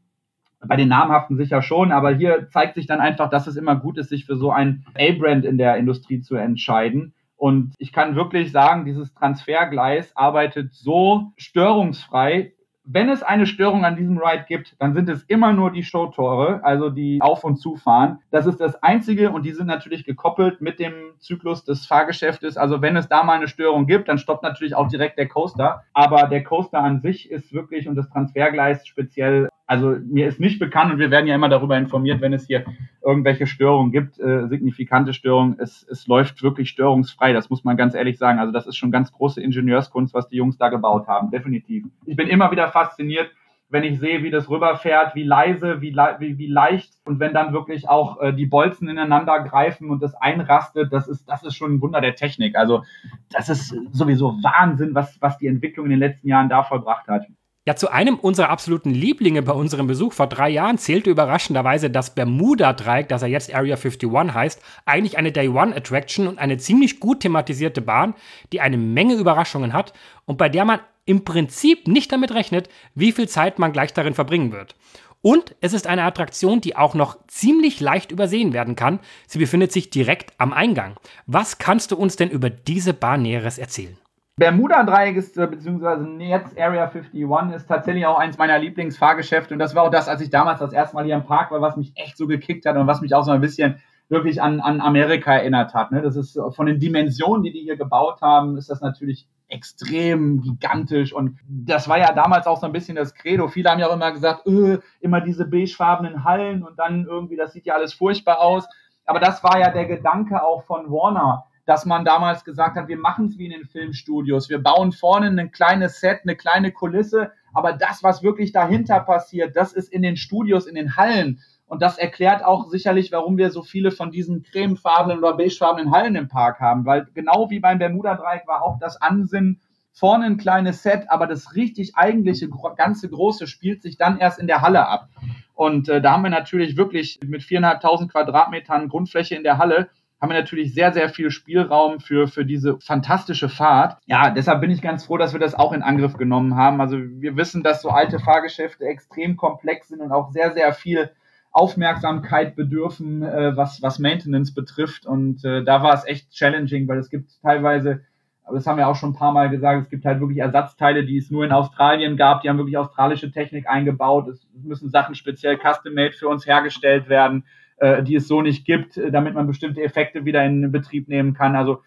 Bei 0.66 0.78
den 0.78 0.88
namhaften 0.88 1.36
sicher 1.36 1.62
schon, 1.62 1.92
aber 1.92 2.16
hier 2.16 2.48
zeigt 2.48 2.76
sich 2.76 2.88
dann 2.88 3.02
einfach, 3.02 3.30
dass 3.30 3.48
es 3.48 3.58
immer 3.58 3.76
gut 3.76 3.98
ist, 3.98 4.08
sich 4.08 4.26
für 4.26 4.38
so 4.38 4.50
ein 4.50 4.86
A-Brand 4.96 5.44
in 5.44 5.58
der 5.58 5.76
Industrie 5.76 6.22
zu 6.22 6.36
entscheiden. 6.36 7.14
Und 7.36 7.76
ich 7.80 7.92
kann 7.92 8.16
wirklich 8.16 8.54
sagen, 8.54 8.86
dieses 8.86 9.14
Transfergleis 9.14 10.16
arbeitet 10.16 10.74
so 10.74 11.34
störungsfrei, 11.36 12.54
wenn 12.86 13.10
es 13.10 13.24
eine 13.24 13.46
Störung 13.46 13.86
an 13.86 13.96
diesem 13.96 14.18
Ride 14.18 14.46
gibt, 14.48 14.76
dann 14.80 14.94
sind 14.94 15.10
es 15.10 15.24
immer 15.24 15.54
nur 15.54 15.72
die 15.72 15.84
Showtore, 15.84 16.64
also 16.64 16.90
die 16.90 17.22
auf- 17.22 17.44
und 17.44 17.58
zufahren. 17.58 18.20
Das 18.30 18.46
ist 18.46 18.60
das 18.60 18.82
Einzige 18.84 19.32
und 19.32 19.44
die 19.46 19.54
sind 19.54 19.68
natürlich 19.68 20.04
gekoppelt 20.04 20.62
mit 20.62 20.80
dem 20.80 20.94
Zyklus 21.20 21.64
des 21.64 21.86
Fahrgeschäftes. 21.86 22.58
Also 22.58 22.82
wenn 22.82 22.98
es 22.98 23.08
da 23.08 23.24
mal 23.24 23.34
eine 23.34 23.48
Störung 23.48 23.88
gibt, 23.88 24.10
dann 24.10 24.18
stoppt 24.18 24.44
natürlich 24.44 24.76
auch 24.76 24.90
direkt 24.90 25.18
der 25.18 25.30
Coaster. 25.30 25.84
Aber 25.94 26.28
der 26.28 26.44
Coaster 26.44 26.80
an 26.80 27.00
sich 27.02 27.32
ist 27.32 27.54
wirklich 27.54 27.88
und 27.88 27.96
das 27.96 28.10
Transfergleis 28.10 28.86
speziell 28.86 29.50
also 29.74 29.98
mir 30.06 30.28
ist 30.28 30.40
nicht 30.40 30.60
bekannt 30.60 30.94
und 30.94 31.00
wir 31.00 31.10
werden 31.10 31.26
ja 31.26 31.34
immer 31.34 31.50
darüber 31.50 31.76
informiert, 31.76 32.22
wenn 32.22 32.32
es 32.32 32.46
hier 32.46 32.64
irgendwelche 33.04 33.48
Störungen 33.48 33.92
gibt, 33.92 34.20
äh, 34.20 34.48
signifikante 34.48 35.14
Störungen. 35.14 35.56
Es, 35.58 35.84
es 35.90 36.06
läuft 36.06 36.44
wirklich 36.44 36.70
störungsfrei, 36.70 37.34
das 37.34 37.50
muss 37.50 37.64
man 37.64 37.76
ganz 37.76 37.96
ehrlich 37.96 38.20
sagen. 38.20 38.38
Also 38.38 38.52
das 38.52 38.68
ist 38.68 38.78
schon 38.78 38.92
ganz 38.92 39.12
große 39.12 39.42
Ingenieurskunst, 39.42 40.14
was 40.14 40.28
die 40.28 40.36
Jungs 40.36 40.58
da 40.58 40.70
gebaut 40.70 41.08
haben, 41.08 41.32
definitiv. 41.32 41.86
Ich 42.06 42.16
bin 42.16 42.28
immer 42.28 42.52
wieder 42.52 42.68
fasziniert, 42.68 43.32
wenn 43.70 43.84
ich 43.84 44.00
sehe, 44.00 44.22
wie 44.22 44.30
das 44.30 44.48
rüberfährt, 44.48 45.16
wie 45.16 45.24
leise, 45.24 45.82
wie, 45.82 45.96
wie, 46.20 46.38
wie 46.38 46.48
leicht 46.48 46.94
und 47.06 47.20
wenn 47.20 47.34
dann 47.34 47.52
wirklich 47.52 47.90
auch 47.90 48.22
äh, 48.22 48.32
die 48.32 48.46
Bolzen 48.46 48.88
ineinander 48.88 49.40
greifen 49.40 49.90
und 49.90 50.04
das 50.04 50.14
einrastet, 50.14 50.94
das 50.94 51.08
ist, 51.08 51.28
das 51.28 51.42
ist 51.44 51.56
schon 51.56 51.74
ein 51.74 51.82
Wunder 51.82 52.00
der 52.00 52.14
Technik. 52.14 52.56
Also 52.56 52.84
das 53.32 53.50
ist 53.50 53.76
sowieso 53.92 54.38
Wahnsinn, 54.44 54.94
was, 54.94 55.20
was 55.20 55.40
die 55.40 55.48
Entwicklung 55.48 55.88
in 55.88 55.90
den 55.90 56.00
letzten 56.00 56.28
Jahren 56.28 56.48
da 56.48 56.62
vollbracht 56.62 57.08
hat. 57.08 57.26
Ja, 57.66 57.78
zu 57.78 57.90
einem 57.90 58.16
unserer 58.16 58.50
absoluten 58.50 58.90
Lieblinge 58.90 59.42
bei 59.42 59.54
unserem 59.54 59.88
Besuch 59.88 60.12
vor 60.12 60.28
drei 60.28 60.50
Jahren 60.50 60.78
zählte 60.78 61.10
überraschenderweise 61.10 61.90
das 61.90 62.14
Bermuda-Dreieck, 62.14 63.08
das 63.08 63.22
er 63.22 63.30
jetzt 63.30 63.56
Area 63.56 63.78
51 63.78 64.34
heißt, 64.34 64.62
eigentlich 64.86 65.18
eine 65.18 65.32
Day-One-Attraction 65.32 66.28
und 66.28 66.40
eine 66.40 66.58
ziemlich 66.58 67.00
gut 67.00 67.22
thematisierte 67.22 67.80
Bahn, 67.80 68.16
die 68.52 68.60
eine 68.60 68.76
Menge 68.76 69.14
Überraschungen 69.14 69.72
hat 69.72 69.94
und 70.26 70.38
bei 70.38 70.50
der 70.50 70.66
man 70.66 70.82
im 71.06 71.24
Prinzip 71.24 71.88
nicht 71.88 72.12
damit 72.12 72.34
rechnet, 72.34 72.68
wie 72.96 73.14
viel 73.14 73.30
Zeit 73.30 73.60
man 73.60 73.72
gleich 73.72 73.94
darin 73.94 74.14
verbringen 74.14 74.52
wird. 74.52 74.76
Und 75.22 75.56
es 75.62 75.72
ist 75.72 75.88
eine 75.88 76.04
Attraktion, 76.04 76.60
die 76.60 76.76
auch 76.76 76.96
noch 76.96 77.18
ziemlich 77.28 77.80
leicht 77.80 78.12
übersehen 78.12 78.52
werden 78.52 78.76
kann. 78.76 79.00
Sie 79.26 79.40
befindet 79.40 79.72
sich 79.72 79.90
direkt 79.90 80.34
am 80.38 80.52
Eingang. 80.52 80.98
Was 81.28 81.60
kannst 81.60 81.92
du 81.92 81.96
uns 81.96 82.18
denn 82.18 82.30
über 82.30 82.50
diese 82.50 82.94
Bahn 82.94 83.22
Näheres 83.22 83.58
erzählen? 83.58 83.98
Bermuda-Dreieck 84.36 85.16
ist, 85.16 85.38
äh, 85.38 85.46
beziehungsweise 85.46 86.08
jetzt 86.20 86.60
Area 86.60 86.86
51 86.86 87.56
ist 87.56 87.68
tatsächlich 87.68 88.06
auch 88.08 88.18
eins 88.18 88.38
meiner 88.38 88.58
Lieblingsfahrgeschäfte. 88.58 89.54
Und 89.54 89.60
das 89.60 89.76
war 89.76 89.84
auch 89.84 89.92
das, 89.92 90.08
als 90.08 90.22
ich 90.22 90.32
damals 90.32 90.60
das 90.60 90.74
erste 90.74 90.96
Mal 90.96 91.06
hier 91.06 91.16
im 91.16 91.24
Park 91.24 91.52
war, 91.52 91.62
was 91.62 91.78
mich 91.78 91.92
echt 91.96 92.18
so 92.18 92.26
gekickt 92.26 92.66
hat 92.66 92.76
und 92.76 92.88
was 92.88 93.02
mich 93.02 93.14
auch 93.14 93.24
so 93.24 93.32
ein 93.32 93.42
bisschen 93.42 93.80
wirklich 94.10 94.42
an, 94.42 94.60
an 94.60 94.82
Amerika 94.82 95.34
erinnert 95.34 95.76
hat. 95.76 95.92
Ne? 95.92 96.02
Das 96.02 96.16
ist 96.16 96.40
von 96.52 96.66
den 96.66 96.80
Dimensionen, 96.80 97.44
die 97.44 97.52
die 97.52 97.62
hier 97.62 97.78
gebaut 97.78 98.22
haben, 98.22 98.58
ist 98.58 98.70
das 98.70 98.82
natürlich 98.82 99.28
extrem 99.50 100.42
gigantisch. 100.42 101.14
Und 101.14 101.38
das 101.48 101.88
war 101.88 102.00
ja 102.00 102.12
damals 102.12 102.48
auch 102.48 102.60
so 102.60 102.66
ein 102.66 102.72
bisschen 102.72 102.96
das 102.96 103.14
Credo. 103.14 103.48
Viele 103.48 103.70
haben 103.70 103.80
ja 103.80 103.88
auch 103.88 103.94
immer 103.94 104.12
gesagt, 104.12 104.48
öh, 104.48 104.80
immer 105.00 105.22
diese 105.22 105.46
beigefarbenen 105.46 106.24
Hallen 106.24 106.64
und 106.64 106.80
dann 106.80 107.06
irgendwie, 107.06 107.36
das 107.36 107.54
sieht 107.54 107.68
ja 107.68 107.76
alles 107.76 107.94
furchtbar 107.94 108.42
aus. 108.42 108.68
Aber 109.06 109.20
das 109.20 109.44
war 109.44 109.60
ja 109.60 109.70
der 109.70 109.86
Gedanke 109.86 110.44
auch 110.44 110.64
von 110.64 110.90
Warner 110.90 111.46
dass 111.66 111.86
man 111.86 112.04
damals 112.04 112.44
gesagt 112.44 112.76
hat, 112.78 112.88
wir 112.88 112.98
machen 112.98 113.28
es 113.28 113.38
wie 113.38 113.46
in 113.46 113.52
den 113.52 113.66
Filmstudios. 113.66 114.50
Wir 114.50 114.62
bauen 114.62 114.92
vorne 114.92 115.28
ein 115.28 115.52
kleines 115.52 116.00
Set, 116.00 116.22
eine 116.24 116.36
kleine 116.36 116.72
Kulisse, 116.72 117.32
aber 117.54 117.74
das, 117.74 118.04
was 118.04 118.24
wirklich 118.24 118.52
dahinter 118.52 119.00
passiert, 119.00 119.56
das 119.56 119.74
ist 119.74 119.92
in 119.92 120.02
den 120.02 120.18
Studios, 120.18 120.66
in 120.66 120.76
den 120.76 120.98
Hallen. 120.98 121.40
Und 121.66 121.82
das 121.82 121.98
erklärt 121.98 122.44
auch 122.44 122.68
sicherlich, 122.70 123.12
warum 123.12 123.38
wir 123.38 123.50
so 123.50 123.64
viele 123.64 123.92
von 123.92 124.12
diesen 124.12 124.44
cremefarbenen 124.44 125.20
oder 125.20 125.38
beigefarbenen 125.38 125.92
Hallen 125.92 126.16
im 126.16 126.28
Park 126.28 126.60
haben. 126.60 126.86
Weil 126.86 127.08
genau 127.14 127.50
wie 127.50 127.60
beim 127.60 127.80
Bermuda-Dreieck 127.80 128.48
war 128.48 128.62
auch 128.62 128.78
das 128.80 129.02
Ansinnen, 129.02 129.62
vorne 129.94 130.26
ein 130.26 130.38
kleines 130.38 130.84
Set, 130.84 131.06
aber 131.10 131.28
das 131.28 131.56
richtig 131.56 131.96
eigentliche 131.96 132.50
ganze 132.76 133.10
große 133.10 133.48
spielt 133.48 133.82
sich 133.82 133.98
dann 133.98 134.18
erst 134.18 134.40
in 134.40 134.48
der 134.48 134.62
Halle 134.62 134.88
ab. 134.88 135.10
Und 135.54 135.88
äh, 135.88 136.02
da 136.02 136.14
haben 136.14 136.24
wir 136.24 136.32
natürlich 136.32 136.78
wirklich 136.78 137.20
mit 137.26 137.44
viereinhalbtausend 137.44 138.12
Quadratmetern 138.12 138.90
Grundfläche 138.90 139.36
in 139.36 139.44
der 139.44 139.60
Halle 139.60 139.90
haben 140.24 140.30
wir 140.30 140.40
natürlich 140.40 140.74
sehr, 140.74 140.94
sehr 140.94 141.10
viel 141.10 141.32
Spielraum 141.32 142.00
für, 142.00 142.30
für 142.30 142.46
diese 142.46 142.80
fantastische 142.80 143.50
Fahrt. 143.50 143.98
Ja, 144.06 144.30
deshalb 144.30 144.62
bin 144.62 144.72
ich 144.72 144.82
ganz 144.82 145.04
froh, 145.04 145.18
dass 145.18 145.34
wir 145.34 145.40
das 145.42 145.54
auch 145.54 145.74
in 145.74 145.82
Angriff 145.82 146.16
genommen 146.16 146.56
haben. 146.56 146.80
Also 146.80 146.98
wir 146.98 147.36
wissen, 147.36 147.62
dass 147.62 147.82
so 147.82 147.90
alte 147.90 148.20
Fahrgeschäfte 148.20 148.86
extrem 148.86 149.36
komplex 149.36 149.90
sind 149.90 150.00
und 150.00 150.14
auch 150.14 150.32
sehr, 150.32 150.54
sehr 150.54 150.72
viel 150.72 151.12
Aufmerksamkeit 151.52 152.56
bedürfen, 152.56 153.22
äh, 153.22 153.58
was, 153.58 153.82
was 153.82 154.00
Maintenance 154.00 154.54
betrifft. 154.54 155.06
Und 155.06 155.44
äh, 155.44 155.62
da 155.66 155.84
war 155.84 155.94
es 155.94 156.08
echt 156.08 156.32
challenging, 156.32 156.88
weil 156.88 157.00
es 157.00 157.10
gibt 157.10 157.42
teilweise, 157.42 158.06
aber 158.46 158.56
das 158.56 158.66
haben 158.66 158.78
wir 158.78 158.88
auch 158.88 158.96
schon 158.96 159.10
ein 159.10 159.18
paar 159.18 159.34
Mal 159.34 159.50
gesagt, 159.50 159.82
es 159.82 159.90
gibt 159.90 160.06
halt 160.06 160.22
wirklich 160.22 160.40
Ersatzteile, 160.40 161.04
die 161.04 161.18
es 161.18 161.32
nur 161.32 161.44
in 161.44 161.52
Australien 161.52 162.16
gab, 162.16 162.44
die 162.44 162.50
haben 162.50 162.60
wirklich 162.60 162.78
australische 162.78 163.30
Technik 163.30 163.68
eingebaut. 163.68 164.30
Es 164.30 164.48
müssen 164.54 164.90
Sachen 164.90 165.16
speziell 165.16 165.58
custom-made 165.58 166.14
für 166.14 166.30
uns 166.30 166.48
hergestellt 166.48 167.10
werden 167.10 167.44
äh, 167.84 168.02
die 168.02 168.16
es 168.16 168.30
so 168.30 168.42
nicht 168.42 168.66
gibt, 168.66 168.96
äh, 168.96 169.12
damit 169.12 169.34
man 169.34 169.46
bestimmte 169.46 169.84
Effekte 169.84 170.24
wieder 170.24 170.44
in 170.46 170.72
Betrieb 170.72 171.10
nehmen 171.10 171.34
kann. 171.34 171.58
Also 171.58 171.82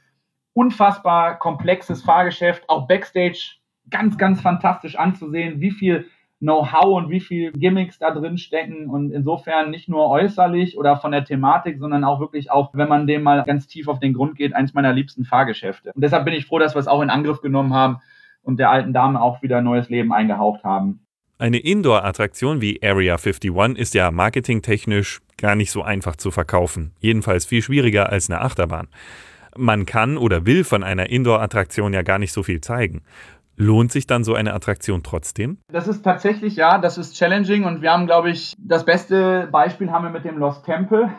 unfassbar 0.52 1.38
komplexes 1.38 2.02
Fahrgeschäft, 2.02 2.68
auch 2.68 2.86
Backstage 2.86 3.56
ganz, 3.88 4.18
ganz 4.18 4.42
fantastisch 4.42 4.96
anzusehen, 4.96 5.60
wie 5.60 5.70
viel 5.70 6.06
Know-how 6.38 6.98
und 6.98 7.08
wie 7.08 7.20
viel 7.20 7.50
Gimmicks 7.52 7.98
da 7.98 8.10
drin 8.10 8.36
stecken 8.36 8.90
und 8.90 9.10
insofern 9.10 9.70
nicht 9.70 9.88
nur 9.88 10.10
äußerlich 10.10 10.76
oder 10.76 10.98
von 10.98 11.12
der 11.12 11.24
Thematik, 11.24 11.78
sondern 11.78 12.04
auch 12.04 12.20
wirklich 12.20 12.50
auch, 12.50 12.74
wenn 12.74 12.90
man 12.90 13.06
dem 13.06 13.22
mal 13.22 13.42
ganz 13.44 13.66
tief 13.66 13.88
auf 13.88 13.98
den 13.98 14.12
Grund 14.12 14.36
geht, 14.36 14.54
eins 14.54 14.74
meiner 14.74 14.92
liebsten 14.92 15.24
Fahrgeschäfte. 15.24 15.92
Und 15.94 16.02
deshalb 16.02 16.26
bin 16.26 16.34
ich 16.34 16.44
froh, 16.44 16.58
dass 16.58 16.74
wir 16.74 16.80
es 16.80 16.88
auch 16.88 17.00
in 17.00 17.08
Angriff 17.08 17.40
genommen 17.40 17.72
haben 17.72 18.02
und 18.42 18.60
der 18.60 18.70
alten 18.70 18.92
Dame 18.92 19.22
auch 19.22 19.40
wieder 19.40 19.62
neues 19.62 19.88
Leben 19.88 20.12
eingehaucht 20.12 20.62
haben. 20.62 21.05
Eine 21.38 21.58
Indoor-Attraktion 21.58 22.62
wie 22.62 22.82
Area 22.82 23.16
51 23.16 23.76
ist 23.76 23.92
ja 23.92 24.10
marketingtechnisch 24.10 25.20
gar 25.36 25.54
nicht 25.54 25.70
so 25.70 25.82
einfach 25.82 26.16
zu 26.16 26.30
verkaufen. 26.30 26.92
Jedenfalls 26.98 27.44
viel 27.44 27.60
schwieriger 27.60 28.08
als 28.08 28.30
eine 28.30 28.40
Achterbahn. 28.40 28.88
Man 29.54 29.84
kann 29.84 30.16
oder 30.16 30.46
will 30.46 30.64
von 30.64 30.82
einer 30.82 31.10
Indoor-Attraktion 31.10 31.92
ja 31.92 32.00
gar 32.00 32.18
nicht 32.18 32.32
so 32.32 32.42
viel 32.42 32.62
zeigen. 32.62 33.02
Lohnt 33.54 33.92
sich 33.92 34.06
dann 34.06 34.24
so 34.24 34.34
eine 34.34 34.54
Attraktion 34.54 35.02
trotzdem? 35.02 35.58
Das 35.68 35.88
ist 35.88 36.02
tatsächlich, 36.02 36.56
ja, 36.56 36.78
das 36.78 36.96
ist 36.96 37.16
challenging 37.16 37.64
und 37.64 37.82
wir 37.82 37.92
haben, 37.92 38.06
glaube 38.06 38.30
ich, 38.30 38.54
das 38.58 38.86
beste 38.86 39.46
Beispiel 39.52 39.90
haben 39.90 40.04
wir 40.04 40.10
mit 40.10 40.24
dem 40.24 40.38
Lost 40.38 40.64
Temple. 40.64 41.10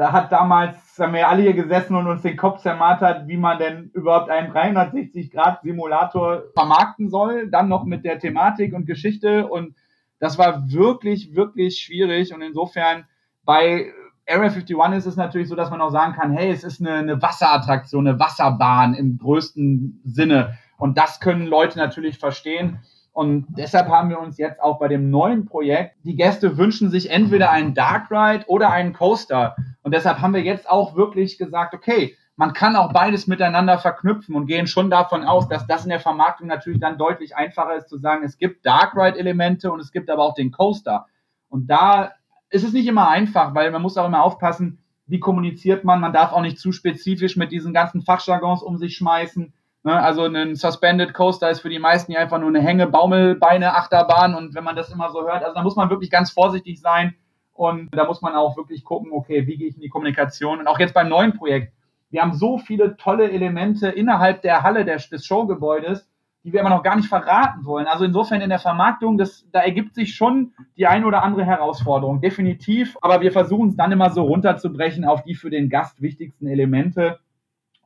Da 0.00 0.12
hat 0.12 0.32
damals, 0.32 0.98
haben 0.98 1.12
wir 1.12 1.28
alle 1.28 1.42
hier 1.42 1.52
gesessen 1.52 1.94
und 1.94 2.06
uns 2.06 2.22
den 2.22 2.38
Kopf 2.38 2.62
zermartert, 2.62 3.28
wie 3.28 3.36
man 3.36 3.58
denn 3.58 3.90
überhaupt 3.92 4.30
einen 4.30 4.50
360-Grad-Simulator 4.50 6.44
vermarkten 6.54 7.10
soll. 7.10 7.50
Dann 7.50 7.68
noch 7.68 7.84
mit 7.84 8.02
der 8.06 8.18
Thematik 8.18 8.72
und 8.72 8.86
Geschichte. 8.86 9.46
Und 9.46 9.74
das 10.18 10.38
war 10.38 10.70
wirklich, 10.70 11.36
wirklich 11.36 11.80
schwierig. 11.80 12.32
Und 12.32 12.40
insofern 12.40 13.04
bei 13.44 13.92
Area 14.26 14.48
51 14.48 14.74
ist 14.96 15.04
es 15.04 15.16
natürlich 15.16 15.48
so, 15.48 15.54
dass 15.54 15.68
man 15.68 15.82
auch 15.82 15.90
sagen 15.90 16.14
kann, 16.14 16.32
hey, 16.32 16.50
es 16.50 16.64
ist 16.64 16.80
eine, 16.80 16.94
eine 16.94 17.20
Wasserattraktion, 17.20 18.08
eine 18.08 18.18
Wasserbahn 18.18 18.94
im 18.94 19.18
größten 19.18 20.00
Sinne. 20.06 20.56
Und 20.78 20.96
das 20.96 21.20
können 21.20 21.44
Leute 21.44 21.76
natürlich 21.76 22.18
verstehen. 22.18 22.78
Und 23.20 23.48
deshalb 23.50 23.90
haben 23.90 24.08
wir 24.08 24.18
uns 24.18 24.38
jetzt 24.38 24.62
auch 24.62 24.78
bei 24.78 24.88
dem 24.88 25.10
neuen 25.10 25.44
Projekt, 25.44 25.94
die 26.04 26.16
Gäste 26.16 26.56
wünschen 26.56 26.88
sich 26.88 27.10
entweder 27.10 27.50
einen 27.50 27.74
Dark 27.74 28.10
Ride 28.10 28.46
oder 28.46 28.70
einen 28.70 28.94
Coaster. 28.94 29.56
Und 29.82 29.92
deshalb 29.92 30.22
haben 30.22 30.32
wir 30.32 30.40
jetzt 30.40 30.66
auch 30.70 30.96
wirklich 30.96 31.36
gesagt, 31.36 31.74
okay, 31.74 32.16
man 32.36 32.54
kann 32.54 32.76
auch 32.76 32.94
beides 32.94 33.26
miteinander 33.26 33.76
verknüpfen 33.76 34.34
und 34.34 34.46
gehen 34.46 34.66
schon 34.66 34.88
davon 34.88 35.24
aus, 35.24 35.48
dass 35.48 35.66
das 35.66 35.84
in 35.84 35.90
der 35.90 36.00
Vermarktung 36.00 36.46
natürlich 36.46 36.80
dann 36.80 36.96
deutlich 36.96 37.36
einfacher 37.36 37.76
ist 37.76 37.90
zu 37.90 37.98
sagen, 37.98 38.24
es 38.24 38.38
gibt 38.38 38.64
Dark 38.64 38.96
Ride 38.96 39.18
Elemente 39.18 39.70
und 39.70 39.80
es 39.80 39.92
gibt 39.92 40.08
aber 40.08 40.22
auch 40.22 40.32
den 40.32 40.50
Coaster. 40.50 41.04
Und 41.50 41.66
da 41.66 42.12
ist 42.48 42.64
es 42.64 42.72
nicht 42.72 42.86
immer 42.86 43.10
einfach, 43.10 43.54
weil 43.54 43.70
man 43.70 43.82
muss 43.82 43.98
auch 43.98 44.06
immer 44.06 44.24
aufpassen, 44.24 44.78
wie 45.04 45.20
kommuniziert 45.20 45.84
man. 45.84 46.00
Man 46.00 46.14
darf 46.14 46.32
auch 46.32 46.40
nicht 46.40 46.58
zu 46.58 46.72
spezifisch 46.72 47.36
mit 47.36 47.52
diesen 47.52 47.74
ganzen 47.74 48.00
Fachjargons 48.00 48.62
um 48.62 48.78
sich 48.78 48.96
schmeißen. 48.96 49.52
Ne, 49.82 49.98
also 49.98 50.24
ein 50.24 50.56
Suspended 50.56 51.14
Coaster 51.14 51.48
ist 51.48 51.60
für 51.60 51.70
die 51.70 51.78
meisten 51.78 52.12
ja 52.12 52.20
einfach 52.20 52.38
nur 52.38 52.50
eine 52.50 52.60
Hänge, 52.60 52.86
Baumelbeine, 52.86 53.74
Achterbahn 53.74 54.34
und 54.34 54.54
wenn 54.54 54.64
man 54.64 54.76
das 54.76 54.90
immer 54.90 55.10
so 55.10 55.22
hört, 55.22 55.42
also 55.42 55.54
da 55.54 55.62
muss 55.62 55.76
man 55.76 55.88
wirklich 55.88 56.10
ganz 56.10 56.30
vorsichtig 56.30 56.80
sein 56.80 57.14
und 57.54 57.88
da 57.92 58.04
muss 58.04 58.20
man 58.20 58.34
auch 58.34 58.58
wirklich 58.58 58.84
gucken, 58.84 59.10
okay, 59.12 59.46
wie 59.46 59.56
gehe 59.56 59.68
ich 59.68 59.76
in 59.76 59.80
die 59.80 59.88
Kommunikation 59.88 60.60
und 60.60 60.66
auch 60.66 60.78
jetzt 60.78 60.92
beim 60.92 61.08
neuen 61.08 61.32
Projekt. 61.32 61.72
Wir 62.10 62.20
haben 62.20 62.34
so 62.34 62.58
viele 62.58 62.96
tolle 62.98 63.30
Elemente 63.30 63.88
innerhalb 63.88 64.42
der 64.42 64.62
Halle 64.62 64.84
des, 64.84 65.08
des 65.08 65.24
Showgebäudes, 65.24 66.06
die 66.44 66.52
wir 66.52 66.60
immer 66.60 66.70
noch 66.70 66.82
gar 66.82 66.96
nicht 66.96 67.08
verraten 67.08 67.64
wollen. 67.64 67.86
Also 67.86 68.04
insofern 68.04 68.40
in 68.40 68.50
der 68.50 68.58
Vermarktung, 68.58 69.16
das, 69.16 69.46
da 69.52 69.60
ergibt 69.60 69.94
sich 69.94 70.14
schon 70.14 70.52
die 70.76 70.86
ein 70.86 71.04
oder 71.04 71.22
andere 71.22 71.44
Herausforderung, 71.44 72.20
definitiv. 72.20 72.98
Aber 73.00 73.20
wir 73.20 73.30
versuchen 73.30 73.70
es 73.70 73.76
dann 73.76 73.92
immer 73.92 74.10
so 74.10 74.24
runterzubrechen 74.24 75.04
auf 75.04 75.22
die 75.22 75.34
für 75.34 75.50
den 75.50 75.68
Gast 75.68 76.02
wichtigsten 76.02 76.48
Elemente. 76.48 77.20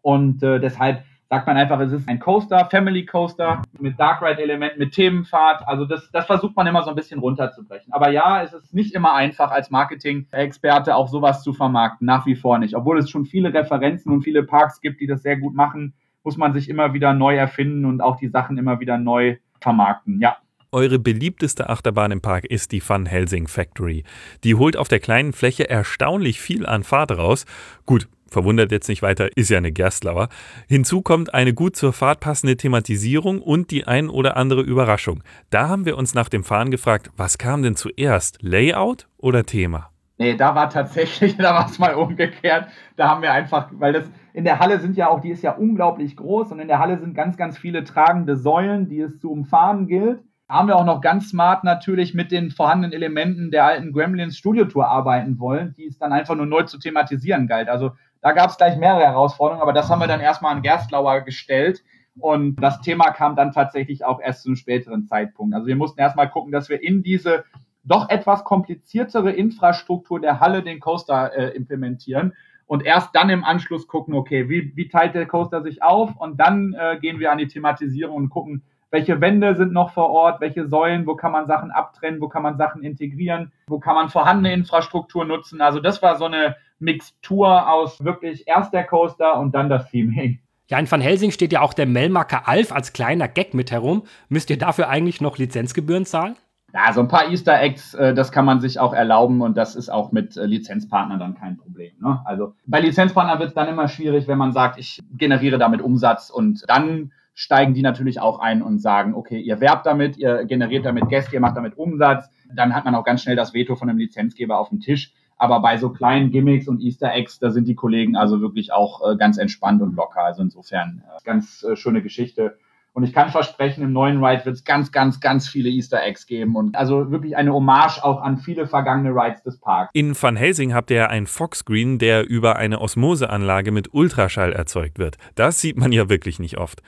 Und 0.03 0.43
äh, 0.43 0.61
deshalb 0.61 1.05
sagt 1.35 1.49
man 1.49 1.57
einfach, 1.57 1.81
es 1.81 1.91
ist 1.91 2.09
ein 2.09 2.21
Coaster, 2.21 2.69
Family 2.71 3.05
Coaster 3.05 3.63
mit 3.81 3.99
Dark 3.99 4.23
Ride 4.23 4.41
Elementen, 4.41 4.79
mit 4.79 4.93
Themenfahrt. 4.93 5.67
Also 5.67 5.85
das, 5.85 6.09
das 6.13 6.27
versucht 6.27 6.55
man 6.55 6.69
immer 6.69 6.85
so 6.85 6.91
ein 6.91 6.95
bisschen 6.95 7.19
runterzubrechen. 7.19 7.93
Aber 7.93 8.11
ja, 8.11 8.45
es 8.45 8.53
ist 8.53 8.73
nicht 8.73 8.95
immer 8.95 9.15
einfach 9.15 9.51
als 9.51 9.69
Marketing-Experte 9.69 10.95
auch 10.95 11.09
sowas 11.09 11.43
zu 11.43 11.53
vermarkten, 11.53 12.07
nach 12.07 12.25
wie 12.25 12.37
vor 12.37 12.59
nicht. 12.59 12.77
Obwohl 12.77 13.01
es 13.01 13.11
schon 13.11 13.27
viele 13.27 13.53
Referenzen 13.53 14.13
und 14.13 14.23
viele 14.23 14.45
Parks 14.45 14.81
gibt, 14.81 15.01
die 15.01 15.09
das 15.09 15.23
sehr 15.23 15.37
gut 15.37 15.57
machen, 15.57 15.95
muss 16.23 16.37
man 16.37 16.53
sich 16.53 16.69
immer 16.69 16.95
wieder 16.95 17.13
neu 17.13 17.35
erfinden 17.35 17.85
und 17.85 18.01
auch 18.01 18.17
die 18.17 18.29
Sachen 18.29 18.57
immer 18.57 18.79
wieder 18.79 18.97
neu 18.97 19.39
vermarkten. 19.61 20.21
Ja. 20.21 20.37
Eure 20.71 21.01
beliebteste 21.01 21.69
Achterbahn 21.69 22.13
im 22.13 22.21
Park 22.21 22.45
ist 22.45 22.71
die 22.71 22.81
Fun 22.81 23.07
Helsing 23.07 23.49
Factory. 23.49 24.05
Die 24.45 24.55
holt 24.55 24.77
auf 24.77 24.87
der 24.87 25.01
kleinen 25.01 25.33
Fläche 25.33 25.69
erstaunlich 25.69 26.41
viel 26.41 26.65
an 26.65 26.85
Fahrt 26.85 27.11
raus. 27.11 27.45
Gut, 27.87 28.07
verwundert 28.35 28.71
jetzt 28.73 28.89
nicht 28.89 29.01
weiter, 29.01 29.35
ist 29.37 29.49
ja 29.49 29.59
eine 29.59 29.73
Gerstlauer. 29.73 30.29
Hinzu 30.69 31.01
kommt 31.01 31.33
eine 31.33 31.55
gut 31.55 31.77
zur 31.77 31.95
Fahrt 31.95 32.21
passende 32.21 32.57
Thematisierung 32.57 33.41
und 33.41 33.71
die 33.71 33.87
ein 33.87 34.11
oder 34.11 34.37
andere 34.37 34.61
Überraschung. 34.61 35.23
Da 35.49 35.69
haben 35.69 35.87
wir 35.87 35.97
uns 35.97 36.15
nach 36.15 36.29
dem 36.29 36.45
Fahren 36.45 36.71
gefragt, 36.71 37.11
was 37.17 37.39
kam 37.39 37.63
denn 37.63 37.77
zuerst, 37.77 38.43
Layout 38.43 39.07
oder 39.17 39.45
Thema? 39.45 39.91
Nee, 40.19 40.37
da 40.37 40.55
war 40.55 40.69
tatsächlich, 40.69 41.37
da 41.39 41.55
war 41.55 41.67
es 41.67 41.79
mal 41.79 41.95
umgekehrt. 41.95 42.67
Da 42.97 43.09
haben 43.09 43.23
wir 43.23 43.33
einfach, 43.33 43.69
weil 43.73 43.93
das 43.93 44.11
in 44.33 44.45
der 44.45 44.59
Halle 44.59 44.81
sind 44.81 44.97
ja 44.97 45.09
auch, 45.09 45.21
die 45.21 45.31
ist 45.31 45.43
ja 45.43 45.53
unglaublich 45.53 46.17
groß 46.17 46.51
und 46.51 46.59
in 46.59 46.69
der 46.69 46.81
Halle 46.81 46.99
sind 46.99 47.15
ganz, 47.15 47.37
ganz 47.37 47.57
viele 47.57 47.85
tragende 47.85 48.37
Säulen, 48.37 48.89
die 48.89 49.01
es 49.01 49.19
zu 49.21 49.31
umfahren 49.31 49.87
gilt. 49.87 50.21
Da 50.49 50.57
haben 50.57 50.69
wir 50.69 50.77
auch 50.77 50.85
noch 50.85 51.01
ganz 51.01 51.31
smart 51.31 51.65
natürlich 51.65 52.13
mit 52.15 52.31
den 52.31 52.51
vorhandenen 52.51 52.93
Elementen 52.93 53.51
der 53.51 53.65
alten 53.65 53.93
Gremlins 53.93 54.37
Studio 54.37 54.67
Tour 54.67 54.89
arbeiten 54.89 55.39
wollen, 55.39 55.73
die 55.79 55.87
es 55.87 55.99
dann 55.99 56.13
einfach 56.13 56.35
nur 56.35 56.47
neu 56.47 56.65
zu 56.65 56.79
thematisieren 56.79 57.47
galt. 57.47 57.69
Also 57.69 57.93
da 58.25 58.33
gab 58.33 58.49
es 58.49 58.57
gleich 58.57 58.79
mehrere 58.79 59.03
Herausforderungen, 59.03 59.61
aber 59.61 59.75
das 59.75 59.91
haben 59.91 60.01
wir 60.01 60.07
dann 60.07 60.21
erstmal 60.21 60.57
an 60.57 60.63
Gerstlauer 60.63 61.21
gestellt. 61.21 61.85
Und 62.19 62.57
das 62.57 62.81
Thema 62.81 63.11
kam 63.11 63.37
dann 63.37 63.53
tatsächlich 63.53 64.03
auch 64.03 64.19
erst 64.19 64.45
zu 64.45 64.49
einem 64.49 64.57
späteren 64.57 65.05
Zeitpunkt. 65.05 65.55
Also 65.55 65.67
wir 65.67 65.77
mussten 65.77 66.01
erstmal 66.01 66.31
gucken, 66.31 66.51
dass 66.51 66.71
wir 66.71 66.83
in 66.83 67.03
diese 67.03 67.45
doch 67.83 68.09
etwas 68.09 68.43
kompliziertere 68.45 69.31
Infrastruktur 69.31 70.21
der 70.21 70.41
Halle 70.41 70.63
den 70.63 70.81
Coaster 70.81 71.37
äh, 71.37 71.49
implementieren 71.51 72.33
und 72.65 72.83
erst 72.87 73.15
dann 73.15 73.29
im 73.29 73.45
Anschluss 73.45 73.87
gucken, 73.89 74.15
okay, 74.15 74.49
wie, 74.49 74.75
wie 74.75 74.89
teilt 74.89 75.15
der 75.15 75.27
Coaster 75.27 75.63
sich 75.63 75.83
auf 75.83 76.17
und 76.17 76.41
dann 76.41 76.75
äh, 76.79 76.97
gehen 76.99 77.21
wir 77.21 77.31
an 77.31 77.37
die 77.37 77.49
Thematisierung 77.49 78.17
und 78.17 78.31
gucken, 78.31 78.63
welche 78.91 79.21
Wände 79.21 79.55
sind 79.55 79.75
noch 79.75 79.93
vor 79.93 80.09
Ort, 80.09 80.41
welche 80.41 80.67
Säulen, 80.67 81.07
wo 81.07 81.15
kann 81.15 81.33
man 81.33 81.47
Sachen 81.47 81.73
abtrennen, 81.73 82.23
wo 82.23 82.29
kann 82.29 82.43
man 82.43 82.57
Sachen 82.57 82.83
integrieren, 82.83 83.53
wo 83.67 83.81
kann 83.81 83.97
man 83.97 84.09
vorhandene 84.09 84.55
Infrastruktur 84.55 85.27
nutzen. 85.27 85.61
Also 85.61 85.81
das 85.81 86.01
war 86.01 86.17
so 86.17 86.25
eine 86.25 86.57
Mixtur 86.85 87.71
aus 87.71 88.05
wirklich 88.05 88.47
erst 88.47 88.73
der 88.73 88.85
Coaster 88.85 89.39
und 89.39 89.55
dann 89.55 89.69
das 89.69 89.91
Theming. 89.91 90.41
Ja, 90.69 90.79
in 90.79 90.91
Van 90.91 91.01
Helsing 91.01 91.31
steht 91.31 91.53
ja 91.53 91.61
auch 91.61 91.75
der 91.75 91.87
Melmaker 91.87 92.49
Alf 92.49 92.73
als 92.73 92.93
kleiner 92.93 93.29
Gag 93.29 93.53
mit 93.53 93.71
herum. 93.71 94.05
Müsst 94.29 94.49
ihr 94.51 94.59
dafür 94.59 94.89
eigentlich 94.89 95.21
noch 95.21 95.37
Lizenzgebühren 95.37 96.07
zahlen? 96.07 96.37
Ja, 96.73 96.93
so 96.93 97.01
ein 97.01 97.09
paar 97.09 97.31
Easter 97.31 97.61
Eggs, 97.61 97.95
äh, 97.95 98.15
das 98.15 98.33
kann 98.33 98.45
man 98.45 98.61
sich 98.61 98.81
auch 98.81 98.93
erlauben 98.93 99.43
und 99.43 99.57
das 99.57 99.77
ist 99.77 99.91
auch 99.91 100.11
mit 100.11 100.37
äh, 100.37 100.45
Lizenzpartnern 100.45 101.21
dann 101.21 101.37
kein 101.37 101.57
Problem. 101.57 101.93
Ne? 102.01 102.21
Also 102.25 102.55
bei 102.67 102.81
Lizenzpartnern 102.81 103.39
wird 103.39 103.51
es 103.51 103.55
dann 103.55 103.69
immer 103.69 103.87
schwierig, 103.87 104.27
wenn 104.27 104.39
man 104.39 104.53
sagt, 104.53 104.79
ich 104.79 105.01
generiere 105.13 105.59
damit 105.59 105.81
Umsatz 105.81 106.31
und 106.31 106.65
dann 106.67 107.13
steigen 107.35 107.75
die 107.75 107.83
natürlich 107.83 108.21
auch 108.21 108.41
ein 108.41 108.63
und 108.63 108.79
sagen, 108.79 109.15
okay, 109.15 109.39
ihr 109.41 109.61
werbt 109.61 109.87
damit, 109.87 110.17
ihr 110.17 110.45
generiert 110.47 110.85
damit 110.85 111.09
Gäste, 111.09 111.35
ihr 111.35 111.41
macht 111.41 111.57
damit 111.57 111.77
Umsatz. 111.77 112.29
Dann 112.53 112.75
hat 112.75 112.85
man 112.85 112.95
auch 112.95 113.05
ganz 113.05 113.23
schnell 113.23 113.37
das 113.37 113.55
Veto 113.55 113.77
von 113.77 113.89
einem 113.89 113.99
Lizenzgeber 113.99 114.59
auf 114.59 114.69
dem 114.69 114.81
Tisch. 114.81 115.13
Aber 115.37 115.61
bei 115.61 115.77
so 115.77 115.91
kleinen 115.91 116.31
Gimmicks 116.31 116.69
und 116.69 116.81
Easter 116.81 117.13
Eggs, 117.13 117.39
da 117.39 117.51
sind 117.51 117.69
die 117.69 117.75
Kollegen 117.75 118.17
also 118.17 118.41
wirklich 118.41 118.73
auch 118.73 119.13
äh, 119.13 119.17
ganz 119.17 119.39
entspannt 119.39 119.83
und 119.83 119.97
locker. 119.97 120.25
Also 120.25 120.43
insofern 120.43 121.03
äh, 121.07 121.25
ganz 121.25 121.65
äh, 121.65 121.77
schöne 121.77 122.03
Geschichte. 122.03 122.57
Und 122.95 123.03
ich 123.03 123.13
kann 123.13 123.31
versprechen, 123.31 123.83
im 123.83 123.93
neuen 123.93 124.25
Ride 124.25 124.45
wird 124.45 124.55
es 124.55 124.65
ganz, 124.65 124.93
ganz, 124.93 125.19
ganz 125.19 125.49
viele 125.49 125.69
Easter 125.69 126.01
Eggs 126.01 126.27
geben. 126.27 126.55
Und 126.55 126.77
also 126.77 127.11
wirklich 127.11 127.37
eine 127.37 127.53
Hommage 127.53 127.99
auch 128.05 128.23
an 128.23 128.39
viele 128.39 128.69
vergangene 128.69 129.11
Rides 129.11 129.43
des 129.43 129.59
Parks. 129.59 129.91
In 129.95 130.15
Van 130.21 130.37
Helsing 130.37 130.73
habt 130.73 130.93
ihr 130.93 131.11
ein 131.11 131.27
Fox-Screen, 131.27 131.99
der 131.99 132.25
über 132.29 132.55
eine 132.55 132.81
Osmoseanlage 132.81 133.73
mit 133.73 133.93
Ultraschall 133.93 134.53
erzeugt 134.53 135.01
wird. 135.01 135.17
Das 135.35 135.61
sieht 135.61 135.77
man 135.77 135.91
ja 135.91 136.09
wirklich 136.09 136.39
nicht 136.39 136.57
oft. 136.57 136.83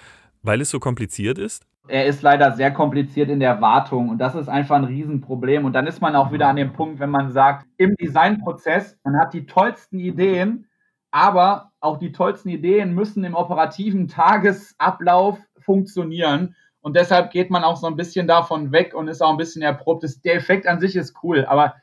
Weil 0.46 0.60
es 0.60 0.70
so 0.70 0.78
kompliziert 0.78 1.38
ist? 1.38 1.66
Er 1.88 2.06
ist 2.06 2.22
leider 2.22 2.52
sehr 2.52 2.72
kompliziert 2.72 3.30
in 3.30 3.40
der 3.40 3.60
Wartung 3.60 4.10
und 4.10 4.18
das 4.18 4.36
ist 4.36 4.48
einfach 4.48 4.76
ein 4.76 4.84
Riesenproblem. 4.84 5.64
Und 5.64 5.72
dann 5.72 5.88
ist 5.88 6.00
man 6.00 6.14
auch 6.14 6.30
wieder 6.30 6.46
an 6.46 6.54
dem 6.54 6.72
Punkt, 6.72 7.00
wenn 7.00 7.10
man 7.10 7.32
sagt, 7.32 7.66
im 7.78 7.96
Designprozess, 7.96 8.96
man 9.02 9.18
hat 9.18 9.34
die 9.34 9.46
tollsten 9.46 9.98
Ideen, 9.98 10.68
aber 11.10 11.72
auch 11.80 11.98
die 11.98 12.12
tollsten 12.12 12.48
Ideen 12.48 12.94
müssen 12.94 13.24
im 13.24 13.34
operativen 13.34 14.06
Tagesablauf 14.06 15.38
funktionieren. 15.58 16.54
Und 16.80 16.94
deshalb 16.94 17.32
geht 17.32 17.50
man 17.50 17.64
auch 17.64 17.76
so 17.76 17.88
ein 17.88 17.96
bisschen 17.96 18.28
davon 18.28 18.70
weg 18.70 18.94
und 18.94 19.08
ist 19.08 19.22
auch 19.22 19.30
ein 19.30 19.36
bisschen 19.36 19.62
erprobt. 19.62 20.04
Der 20.24 20.36
Effekt 20.36 20.68
an 20.68 20.78
sich 20.78 20.94
ist 20.94 21.16
cool, 21.24 21.44
aber 21.44 21.74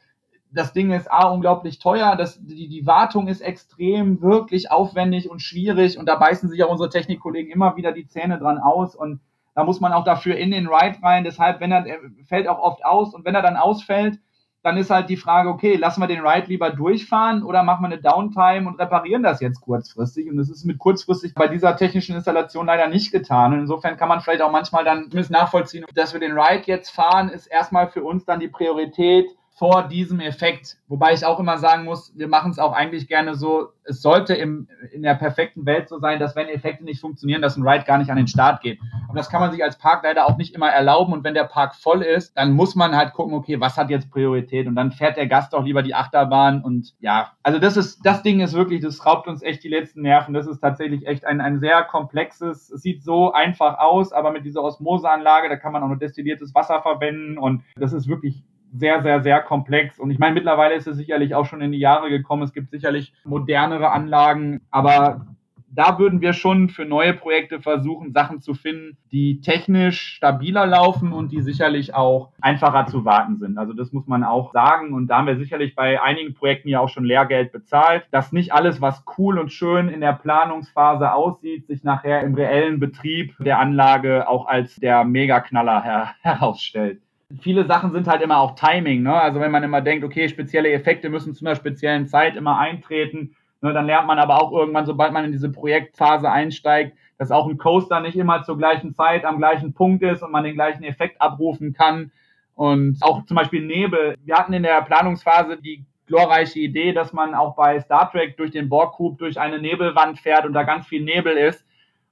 das 0.54 0.74
Ding 0.74 0.92
ist 0.92 1.12
A, 1.12 1.28
unglaublich 1.30 1.80
teuer, 1.80 2.16
das, 2.16 2.40
die, 2.42 2.70
die 2.70 2.86
Wartung 2.86 3.28
ist 3.28 3.42
extrem, 3.42 4.22
wirklich 4.22 4.72
aufwendig 4.72 5.30
und 5.30 5.42
schwierig 5.42 5.98
und 5.98 6.08
da 6.08 6.16
beißen 6.16 6.50
sich 6.50 6.60
ja 6.60 6.68
unsere 6.68 6.90
Technikkollegen 6.90 7.52
immer 7.52 7.76
wieder 7.76 7.92
die 7.92 8.08
Zähne 8.08 8.38
dran 8.38 8.60
aus 8.60 8.96
und 8.96 9.20
da 9.56 9.64
muss 9.64 9.80
man 9.80 9.94
auch 9.94 10.04
dafür 10.04 10.36
in 10.36 10.52
den 10.52 10.68
Ride 10.68 10.98
rein, 11.04 11.24
deshalb, 11.24 11.60
wenn 11.60 11.72
er, 11.72 11.86
er 11.86 12.00
fällt 12.26 12.48
auch 12.48 12.60
oft 12.60 12.86
aus 12.86 13.14
und 13.14 13.26
wenn 13.26 13.36
er 13.36 13.42
dann 13.42 13.58
ausfällt, 13.58 14.20
dann 14.64 14.78
ist 14.78 14.90
halt 14.90 15.10
die 15.10 15.18
Frage, 15.18 15.50
okay, 15.50 15.76
lassen 15.76 16.02
wir 16.02 16.08
den 16.08 16.26
Ride 16.26 16.48
lieber 16.48 16.70
durchfahren 16.70 17.44
oder 17.44 17.64
machen 17.64 17.84
wir 17.84 17.88
eine 17.88 18.02
Downtime 18.02 18.66
und 18.66 18.80
reparieren 18.80 19.22
das 19.22 19.42
jetzt 19.42 19.60
kurzfristig? 19.60 20.30
Und 20.30 20.38
das 20.38 20.50
ist 20.50 20.64
mit 20.64 20.80
kurzfristig 20.80 21.34
bei 21.34 21.50
dieser 21.50 21.76
technischen 21.76 22.16
Installation 22.16 22.68
leider 22.68 22.88
nicht 22.88 23.12
getan. 23.12 23.54
Und 23.54 23.60
insofern 23.60 23.98
kann 23.98 24.08
man 24.08 24.22
vielleicht 24.22 24.42
auch 24.42 24.52
manchmal 24.52 24.86
dann 24.86 25.10
nachvollziehen, 25.30 25.84
dass 25.94 26.14
wir 26.14 26.22
den 26.22 26.40
Ride 26.40 26.64
jetzt 26.66 26.92
fahren, 26.92 27.28
ist 27.28 27.48
erstmal 27.48 27.90
für 27.90 28.06
uns 28.06 28.24
dann 28.24 28.40
die 28.40 28.48
Priorität, 28.48 29.36
vor 29.56 29.88
diesem 29.88 30.20
Effekt. 30.20 30.78
Wobei 30.88 31.14
ich 31.14 31.26
auch 31.26 31.40
immer 31.40 31.58
sagen 31.60 31.86
muss, 31.86 32.12
wir 32.18 32.28
machen 32.28 32.52
es 32.52 32.60
auch 32.60 32.74
eigentlich 32.74 33.08
gerne 33.08 33.36
so, 33.36 33.70
es 33.84 34.02
sollte 34.02 34.34
im, 34.34 34.68
in 34.92 35.04
der 35.04 35.14
perfekten 35.14 35.66
Welt 35.66 35.90
so 35.90 36.00
sein, 36.00 36.20
dass 36.20 36.36
wenn 36.36 36.48
Effekte 36.48 36.84
nicht 36.84 37.00
funktionieren, 37.00 37.42
dass 37.42 37.56
ein 37.56 37.68
Ride 37.68 37.86
gar 37.86 38.00
nicht 38.00 38.10
an 38.10 38.18
den 38.18 38.28
Start 38.28 38.62
geht. 38.62 38.80
Aber 39.08 39.18
das 39.18 39.30
kann 39.30 39.42
man 39.42 39.52
sich 39.52 39.64
als 39.64 39.78
Park 39.78 40.04
leider 40.04 40.26
auch 40.26 40.38
nicht 40.38 40.56
immer 40.56 40.70
erlauben. 40.70 41.14
Und 41.14 41.24
wenn 41.24 41.36
der 41.36 41.44
Park 41.44 41.76
voll 41.76 42.02
ist, 42.02 42.36
dann 42.36 42.54
muss 42.54 42.76
man 42.76 42.96
halt 42.96 43.14
gucken, 43.14 43.36
okay, 43.36 43.60
was 43.60 43.78
hat 43.78 43.92
jetzt 43.92 44.10
Priorität? 44.10 44.68
Und 44.68 44.76
dann 44.76 44.92
fährt 44.92 45.18
der 45.18 45.28
Gast 45.28 45.54
auch 45.54 45.64
lieber 45.64 45.84
die 45.84 45.94
Achterbahn. 45.94 46.64
Und 46.64 46.94
ja, 47.00 47.34
also 47.44 47.60
das 47.60 47.78
ist, 47.78 48.04
das 48.04 48.24
Ding 48.24 48.40
ist 48.40 48.54
wirklich, 48.54 48.82
das 48.82 49.06
raubt 49.06 49.28
uns 49.28 49.44
echt 49.44 49.64
die 49.64 49.70
letzten 49.70 50.02
Nerven. 50.02 50.34
Das 50.34 50.48
ist 50.48 50.62
tatsächlich 50.62 51.06
echt 51.06 51.26
ein, 51.26 51.42
ein 51.42 51.60
sehr 51.60 51.84
komplexes, 51.84 52.72
es 52.72 52.82
sieht 52.82 53.04
so 53.04 53.34
einfach 53.34 53.78
aus, 53.78 54.14
aber 54.14 54.32
mit 54.32 54.46
dieser 54.46 54.64
Osmoseanlage, 54.64 55.50
da 55.50 55.58
kann 55.58 55.74
man 55.74 55.84
auch 55.84 55.88
nur 55.88 55.98
destilliertes 55.98 56.56
Wasser 56.56 56.82
verwenden. 56.82 57.38
Und 57.38 57.64
das 57.76 57.94
ist 57.94 58.08
wirklich 58.08 58.44
sehr, 58.76 59.02
sehr, 59.02 59.22
sehr 59.22 59.42
komplex. 59.42 60.00
Und 60.00 60.12
ich 60.12 60.20
meine, 60.20 60.34
mittlerweile 60.34 60.76
ist 60.76 60.88
es 60.88 60.98
sicherlich 60.98 61.36
auch 61.36 61.46
schon 61.46 61.62
in 61.62 61.72
die 61.72 61.80
Jahre 61.80 62.10
gekommen. 62.10 62.44
Es 62.44 62.54
gibt 62.54 62.72
sicherlich 62.72 63.14
modernere 63.24 63.92
Anlagen, 63.92 64.62
aber 64.72 65.28
da 65.76 65.98
würden 65.98 66.22
wir 66.22 66.34
schon 66.34 66.70
für 66.70 66.86
neue 66.86 67.14
Projekte 67.14 67.60
versuchen, 67.60 68.12
Sachen 68.12 68.42
zu 68.42 68.54
finden, 68.54 68.98
die 69.12 69.42
technisch 69.42 70.16
stabiler 70.16 70.68
laufen 70.68 71.12
und 71.12 71.32
die 71.32 71.42
sicherlich 71.42 71.96
auch 71.96 72.32
einfacher 72.42 72.86
zu 72.86 73.06
warten 73.06 73.38
sind. 73.38 73.58
Also 73.58 73.74
das 73.74 73.92
muss 73.92 74.08
man 74.08 74.24
auch 74.24 74.54
sagen. 74.54 74.94
Und 74.94 75.08
da 75.08 75.18
haben 75.18 75.28
wir 75.28 75.38
sicherlich 75.38 75.76
bei 75.76 76.02
einigen 76.02 76.36
Projekten 76.36 76.70
ja 76.70 76.80
auch 76.80 76.90
schon 76.90 77.06
Lehrgeld 77.06 77.52
bezahlt, 77.52 78.06
dass 78.12 78.32
nicht 78.32 78.54
alles, 78.54 78.82
was 78.82 79.04
cool 79.18 79.40
und 79.40 79.52
schön 79.52 79.90
in 79.90 80.02
der 80.02 80.14
Planungsphase 80.14 81.12
aussieht, 81.12 81.66
sich 81.66 81.84
nachher 81.84 82.22
im 82.22 82.36
reellen 82.36 82.80
Betrieb 82.80 83.36
der 83.40 83.60
Anlage 83.60 84.28
auch 84.28 84.46
als 84.46 84.76
der 84.76 85.04
Megaknaller 85.04 85.84
her 85.84 86.10
herausstellt 86.22 87.02
viele 87.42 87.66
Sachen 87.66 87.92
sind 87.92 88.08
halt 88.08 88.22
immer 88.22 88.38
auch 88.38 88.56
Timing. 88.56 89.04
Ne? 89.04 89.14
Also 89.14 89.40
wenn 89.40 89.52
man 89.52 89.64
immer 89.64 89.82
denkt, 89.82 90.04
okay, 90.06 90.28
spezielle 90.30 90.72
Effekte 90.72 91.10
müssen 91.10 91.34
zu 91.34 91.46
einer 91.46 91.56
speziellen 91.56 92.08
Zeit 92.08 92.36
immer 92.36 92.58
eintreten, 92.58 93.36
ne? 93.62 93.74
dann 93.74 93.86
lernt 93.86 94.08
man 94.08 94.20
aber 94.20 94.42
auch 94.42 94.52
irgendwann, 94.52 94.86
sobald 94.86 95.14
man 95.14 95.26
in 95.26 95.32
diese 95.32 95.52
Projektphase 95.52 96.30
einsteigt, 96.30 96.98
dass 97.18 97.32
auch 97.32 97.48
ein 97.48 97.58
Coaster 97.58 98.00
nicht 98.00 98.18
immer 98.18 98.44
zur 98.44 98.58
gleichen 98.58 98.94
Zeit 98.94 99.26
am 99.26 99.38
gleichen 99.38 99.74
Punkt 99.74 100.04
ist 100.04 100.24
und 100.24 100.32
man 100.32 100.44
den 100.44 100.56
gleichen 100.56 100.84
Effekt 100.84 101.22
abrufen 101.22 101.74
kann. 101.74 102.12
Und 102.56 102.98
auch 103.02 103.26
zum 103.26 103.36
Beispiel 103.36 103.66
Nebel. 103.66 104.16
Wir 104.24 104.36
hatten 104.36 104.54
in 104.54 104.64
der 104.64 104.82
Planungsphase 104.82 105.58
die 105.58 105.86
glorreiche 106.06 106.60
Idee, 106.60 106.94
dass 106.94 107.14
man 107.14 107.34
auch 107.34 107.56
bei 107.56 107.80
Star 107.80 108.12
Trek 108.12 108.38
durch 108.38 108.52
den 108.52 108.70
Borg-Cube 108.70 109.18
durch 109.18 109.40
eine 109.40 109.60
Nebelwand 109.60 110.20
fährt 110.20 110.46
und 110.46 110.54
da 110.54 110.64
ganz 110.64 110.86
viel 110.86 111.04
Nebel 111.04 111.36
ist 111.38 111.66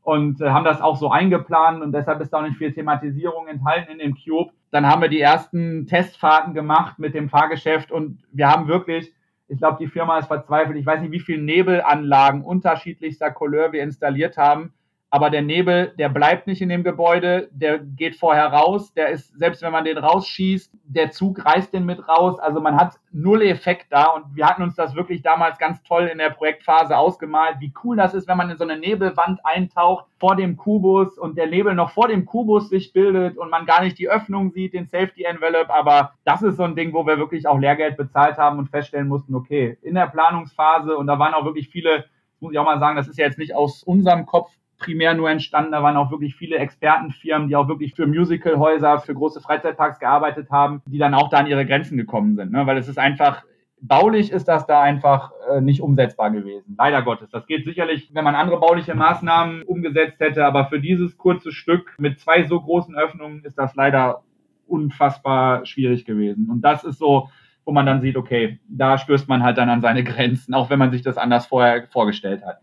und 0.04 0.42
äh, 0.42 0.50
haben 0.50 0.66
das 0.66 0.82
auch 0.82 0.96
so 0.96 1.12
eingeplant 1.12 1.84
und 1.84 1.92
deshalb 1.92 2.22
ist 2.22 2.32
da 2.32 2.40
auch 2.40 2.44
nicht 2.44 2.58
viel 2.58 2.74
Thematisierung 2.74 3.48
enthalten 3.48 3.92
in 3.92 4.00
dem 4.00 4.16
Cube. 4.16 4.52
Dann 4.72 4.88
haben 4.88 5.02
wir 5.02 5.10
die 5.10 5.22
ersten 5.22 5.86
Testfahrten 5.86 6.54
gemacht 6.54 6.98
mit 6.98 7.14
dem 7.14 7.30
Fahrgeschäft 7.30 7.92
und 7.92 8.24
wir 8.32 8.50
haben 8.50 8.68
wirklich, 8.68 9.14
ich 9.48 9.58
glaube, 9.58 9.78
die 9.80 9.88
Firma 9.88 10.18
ist 10.18 10.28
verzweifelt. 10.28 10.78
Ich 10.78 10.86
weiß 10.86 11.02
nicht, 11.02 11.12
wie 11.12 11.20
viele 11.20 11.42
Nebelanlagen 11.42 12.44
unterschiedlichster 12.44 13.32
Couleur 13.32 13.74
wir 13.74 13.84
installiert 13.84 14.38
haben 14.38 14.74
aber 15.14 15.30
der 15.30 15.42
Nebel, 15.42 15.94
der 16.00 16.08
bleibt 16.08 16.48
nicht 16.48 16.62
in 16.62 16.70
dem 16.70 16.86
Gebäude, 16.86 17.50
der 17.52 17.80
geht 17.80 18.16
vorher 18.16 18.48
raus, 18.48 18.94
der 18.94 19.10
ist, 19.10 19.38
selbst 19.38 19.62
wenn 19.62 19.74
man 19.74 19.84
den 19.84 19.98
rausschießt, 19.98 20.72
der 20.86 21.12
Zug 21.12 21.46
reißt 21.46 21.74
den 21.74 21.86
mit 21.86 22.08
raus, 22.08 22.40
also 22.40 22.62
man 22.62 22.78
hat 22.78 22.98
null 23.12 23.42
Effekt 23.42 23.88
da 23.90 24.06
und 24.06 24.34
wir 24.34 24.48
hatten 24.48 24.64
uns 24.64 24.76
das 24.76 24.96
wirklich 24.96 25.22
damals 25.22 25.60
ganz 25.60 25.84
toll 25.84 26.06
in 26.06 26.18
der 26.18 26.30
Projektphase 26.30 26.98
ausgemalt, 26.98 27.58
wie 27.60 27.74
cool 27.84 27.98
das 27.98 28.14
ist, 28.14 28.30
wenn 28.30 28.38
man 28.38 28.50
in 28.50 28.58
so 28.58 28.64
eine 28.64 28.78
Nebelwand 28.78 29.42
eintaucht 29.44 30.06
vor 30.18 30.38
dem 30.38 30.56
Kubus 30.56 31.18
und 31.18 31.38
der 31.38 31.48
Nebel 31.48 31.76
noch 31.76 31.92
vor 31.92 32.08
dem 32.08 32.26
Kubus 32.26 32.70
sich 32.70 32.94
bildet 32.94 33.38
und 33.38 33.50
man 33.50 33.66
gar 33.66 33.84
nicht 33.84 34.00
die 34.00 34.08
Öffnung 34.08 34.52
sieht, 34.52 34.74
den 34.74 34.88
Safety 34.88 35.26
Envelope, 35.26 35.74
aber 35.74 36.14
das 36.24 36.42
ist 36.42 36.56
so 36.56 36.64
ein 36.64 36.78
Ding, 36.78 36.94
wo 36.94 37.06
wir 37.06 37.18
wirklich 37.18 37.46
auch 37.48 37.60
Lehrgeld 37.60 37.98
bezahlt 37.98 38.38
haben 38.38 38.60
und 38.60 38.70
feststellen 38.70 39.10
mussten, 39.10 39.36
okay, 39.36 39.78
in 39.82 39.96
der 39.96 40.08
Planungsphase 40.08 40.96
und 40.96 41.08
da 41.08 41.20
waren 41.20 41.34
auch 41.34 41.44
wirklich 41.44 41.68
viele 41.68 42.06
muss 42.42 42.54
ich 42.54 42.58
auch 42.58 42.66
mal 42.66 42.80
sagen, 42.80 42.96
das 42.96 43.08
ist 43.08 43.20
ja 43.20 43.26
jetzt 43.26 43.38
nicht 43.38 43.54
aus 43.54 43.84
unserem 43.84 44.26
Kopf 44.26 44.52
primär 44.82 45.14
nur 45.14 45.30
entstanden. 45.30 45.72
Da 45.72 45.84
waren 45.84 45.96
auch 45.96 46.12
wirklich 46.12 46.36
viele 46.36 46.58
Expertenfirmen, 46.58 47.48
die 47.48 47.56
auch 47.56 47.68
wirklich 47.68 47.94
für 47.96 48.08
Musicalhäuser, 48.08 49.00
für 49.00 49.14
große 49.14 49.40
Freizeitparks 49.40 50.00
gearbeitet 50.00 50.50
haben, 50.50 50.82
die 50.86 50.98
dann 50.98 51.14
auch 51.14 51.30
da 51.30 51.38
an 51.38 51.48
ihre 51.48 51.66
Grenzen 51.66 51.98
gekommen 51.98 52.36
sind. 52.36 52.52
Ne? 52.52 52.66
Weil 52.66 52.78
es 52.78 52.88
ist 52.88 52.98
einfach, 52.98 53.44
baulich 53.80 54.32
ist 54.32 54.48
das 54.48 54.66
da 54.66 54.82
einfach 54.82 55.32
äh, 55.50 55.62
nicht 55.62 55.82
umsetzbar 55.82 56.32
gewesen. 56.32 56.76
Leider 56.78 57.02
Gottes. 57.04 57.30
Das 57.30 57.48
geht 57.48 57.64
sicherlich, 57.64 58.10
wenn 58.14 58.24
man 58.24 58.36
andere 58.36 58.60
bauliche 58.60 58.96
Maßnahmen 58.96 59.64
umgesetzt 59.64 60.20
hätte, 60.20 60.46
aber 60.46 60.66
für 60.66 60.80
dieses 60.80 61.18
kurze 61.18 61.52
Stück 61.52 61.96
mit 61.98 62.20
zwei 62.20 62.44
so 62.44 62.60
großen 62.60 62.96
Öffnungen 62.96 63.44
ist 63.46 63.58
das 63.58 63.76
leider 63.76 64.24
unfassbar 64.68 65.66
schwierig 65.66 66.06
gewesen. 66.06 66.50
Und 66.50 66.62
das 66.62 66.84
ist 66.84 66.98
so, 66.98 67.30
wo 67.66 67.72
man 67.72 67.86
dann 67.86 68.02
sieht, 68.02 68.18
okay, 68.18 68.60
da 68.68 68.98
stößt 68.98 69.28
man 69.28 69.44
halt 69.44 69.58
dann 69.58 69.70
an 69.70 69.82
seine 69.82 70.04
Grenzen, 70.04 70.54
auch 70.54 70.70
wenn 70.70 70.80
man 70.80 70.92
sich 70.92 71.02
das 71.02 71.18
anders 71.18 71.46
vorher 71.46 71.88
vorgestellt 71.88 72.44
hat. 72.46 72.60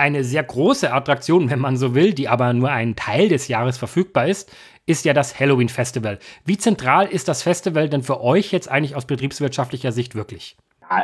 Eine 0.00 0.24
sehr 0.24 0.42
große 0.42 0.90
Attraktion, 0.94 1.50
wenn 1.50 1.58
man 1.58 1.76
so 1.76 1.94
will, 1.94 2.14
die 2.14 2.26
aber 2.26 2.54
nur 2.54 2.70
einen 2.70 2.96
Teil 2.96 3.28
des 3.28 3.48
Jahres 3.48 3.76
verfügbar 3.76 4.28
ist, 4.28 4.50
ist 4.86 5.04
ja 5.04 5.12
das 5.12 5.38
Halloween 5.38 5.68
Festival. 5.68 6.18
Wie 6.46 6.56
zentral 6.56 7.06
ist 7.06 7.28
das 7.28 7.42
Festival 7.42 7.90
denn 7.90 8.02
für 8.02 8.22
euch 8.22 8.50
jetzt 8.50 8.70
eigentlich 8.70 8.96
aus 8.96 9.04
betriebswirtschaftlicher 9.04 9.92
Sicht 9.92 10.14
wirklich? 10.14 10.56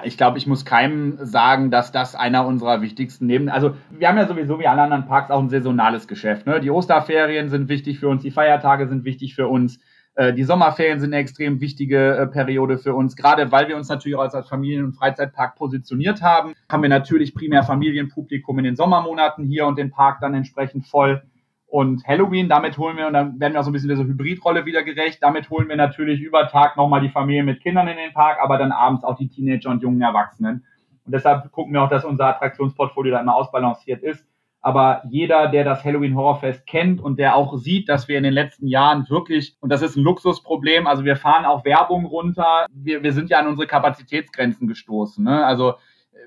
ich 0.03 0.17
glaube, 0.17 0.39
ich 0.39 0.47
muss 0.47 0.65
keinem 0.65 1.19
sagen, 1.21 1.71
dass 1.71 1.93
das 1.93 2.15
einer 2.15 2.47
unserer 2.47 2.81
wichtigsten 2.81 3.27
Neben. 3.27 3.51
Also 3.51 3.77
wir 3.91 4.09
haben 4.09 4.17
ja 4.17 4.27
sowieso 4.27 4.59
wie 4.59 4.67
alle 4.67 4.83
anderen 4.83 5.07
Parks 5.07 5.31
auch 5.31 5.41
ein 5.41 5.51
saisonales 5.51 6.09
Geschäft. 6.09 6.47
Ne? 6.47 6.61
Die 6.61 6.71
Osterferien 6.71 7.51
sind 7.51 7.69
wichtig 7.69 8.01
für 8.01 8.09
uns, 8.09 8.23
die 8.23 8.31
Feiertage 8.31 8.89
sind 8.89 9.05
wichtig 9.05 9.35
für 9.35 9.47
uns. 9.47 9.79
Äh, 10.17 10.33
die 10.33 10.45
Sommerferien 10.45 10.99
sind 10.99 11.13
eine 11.13 11.21
extrem 11.21 11.61
wichtige 11.61 12.17
äh, 12.17 12.27
Periode 12.27 12.79
für 12.79 12.95
uns, 12.95 13.17
gerade 13.17 13.53
weil 13.53 13.69
wir 13.69 13.77
uns 13.77 13.89
natürlich 13.89 14.17
auch 14.17 14.23
als 14.23 14.49
Familien- 14.49 14.87
und 14.87 14.95
Freizeitpark 14.95 15.57
positioniert 15.57 16.23
haben. 16.23 16.55
Haben 16.71 16.83
wir 16.83 16.89
natürlich 16.89 17.35
primär 17.35 17.63
Familienpublikum 17.63 18.59
in 18.59 18.65
den 18.65 18.77
Sommermonaten 18.77 19.45
hier 19.45 19.67
und 19.67 19.79
den 19.79 19.91
Park 19.91 20.21
dann 20.21 20.35
entsprechend 20.35 20.87
voll. 20.87 21.23
Und 21.67 22.07
Halloween, 22.07 22.49
damit 22.49 22.79
holen 22.79 22.97
wir, 22.97 23.09
und 23.09 23.13
dann 23.13 23.39
werden 23.39 23.53
wir 23.53 23.61
auch 23.61 23.65
so 23.65 23.71
ein 23.71 23.75
bisschen 23.75 23.91
dieser 23.91 24.05
Hybridrolle 24.05 24.65
wieder 24.65 24.83
gerecht, 24.85 25.19
damit 25.21 25.51
holen 25.51 25.69
wir 25.69 25.77
natürlich 25.77 26.21
über 26.21 26.49
Tag 26.49 26.77
nochmal 26.77 27.03
die 27.03 27.11
Familie 27.11 27.43
mit 27.43 27.61
Kindern 27.61 27.89
in 27.89 27.97
den 27.97 28.15
Park, 28.15 28.39
aber 28.41 28.57
dann 28.57 28.73
abends 28.73 29.05
auch 29.05 29.17
die 29.17 29.29
Teenager 29.29 29.69
und 29.69 29.83
jungen 29.83 30.01
Erwachsenen. 30.01 30.65
Und 31.05 31.13
deshalb 31.13 31.53
gucken 31.53 31.75
wir 31.75 31.83
auch, 31.83 31.91
dass 31.91 32.05
unser 32.05 32.29
Attraktionsportfolio 32.29 33.13
da 33.13 33.21
immer 33.21 33.35
ausbalanciert 33.35 34.03
ist 34.03 34.25
aber 34.67 35.03
jeder, 35.09 35.47
der 35.47 35.63
das 35.63 35.85
Halloween 35.85 36.17
Horrorfest 36.17 36.67
kennt 36.67 37.01
und 37.01 37.21
der 37.21 37.37
auch 37.37 37.57
sieht, 37.57 37.89
dass 37.89 38.09
wir 38.09 38.19
in 38.19 38.25
den 38.25 38.33
letzten 38.33 38.67
Jahren 38.67 39.09
wirklich, 39.09 39.55
und 39.61 39.71
das 39.71 39.81
ist 39.81 39.95
ein 39.95 40.03
Luxusproblem, 40.03 40.89
also 40.89 41.05
wir 41.05 41.15
fahren 41.15 41.45
auch 41.45 41.65
Werbung 41.65 42.05
runter, 42.05 42.67
wir, 42.73 43.01
wir 43.05 43.13
sind 43.13 43.31
ja 43.31 43.39
an 43.39 43.47
unsere 43.47 43.69
Kapazitätsgrenzen 43.69 44.67
gestoßen. 44.67 45.23
Ne? 45.23 45.47
Also 45.47 45.75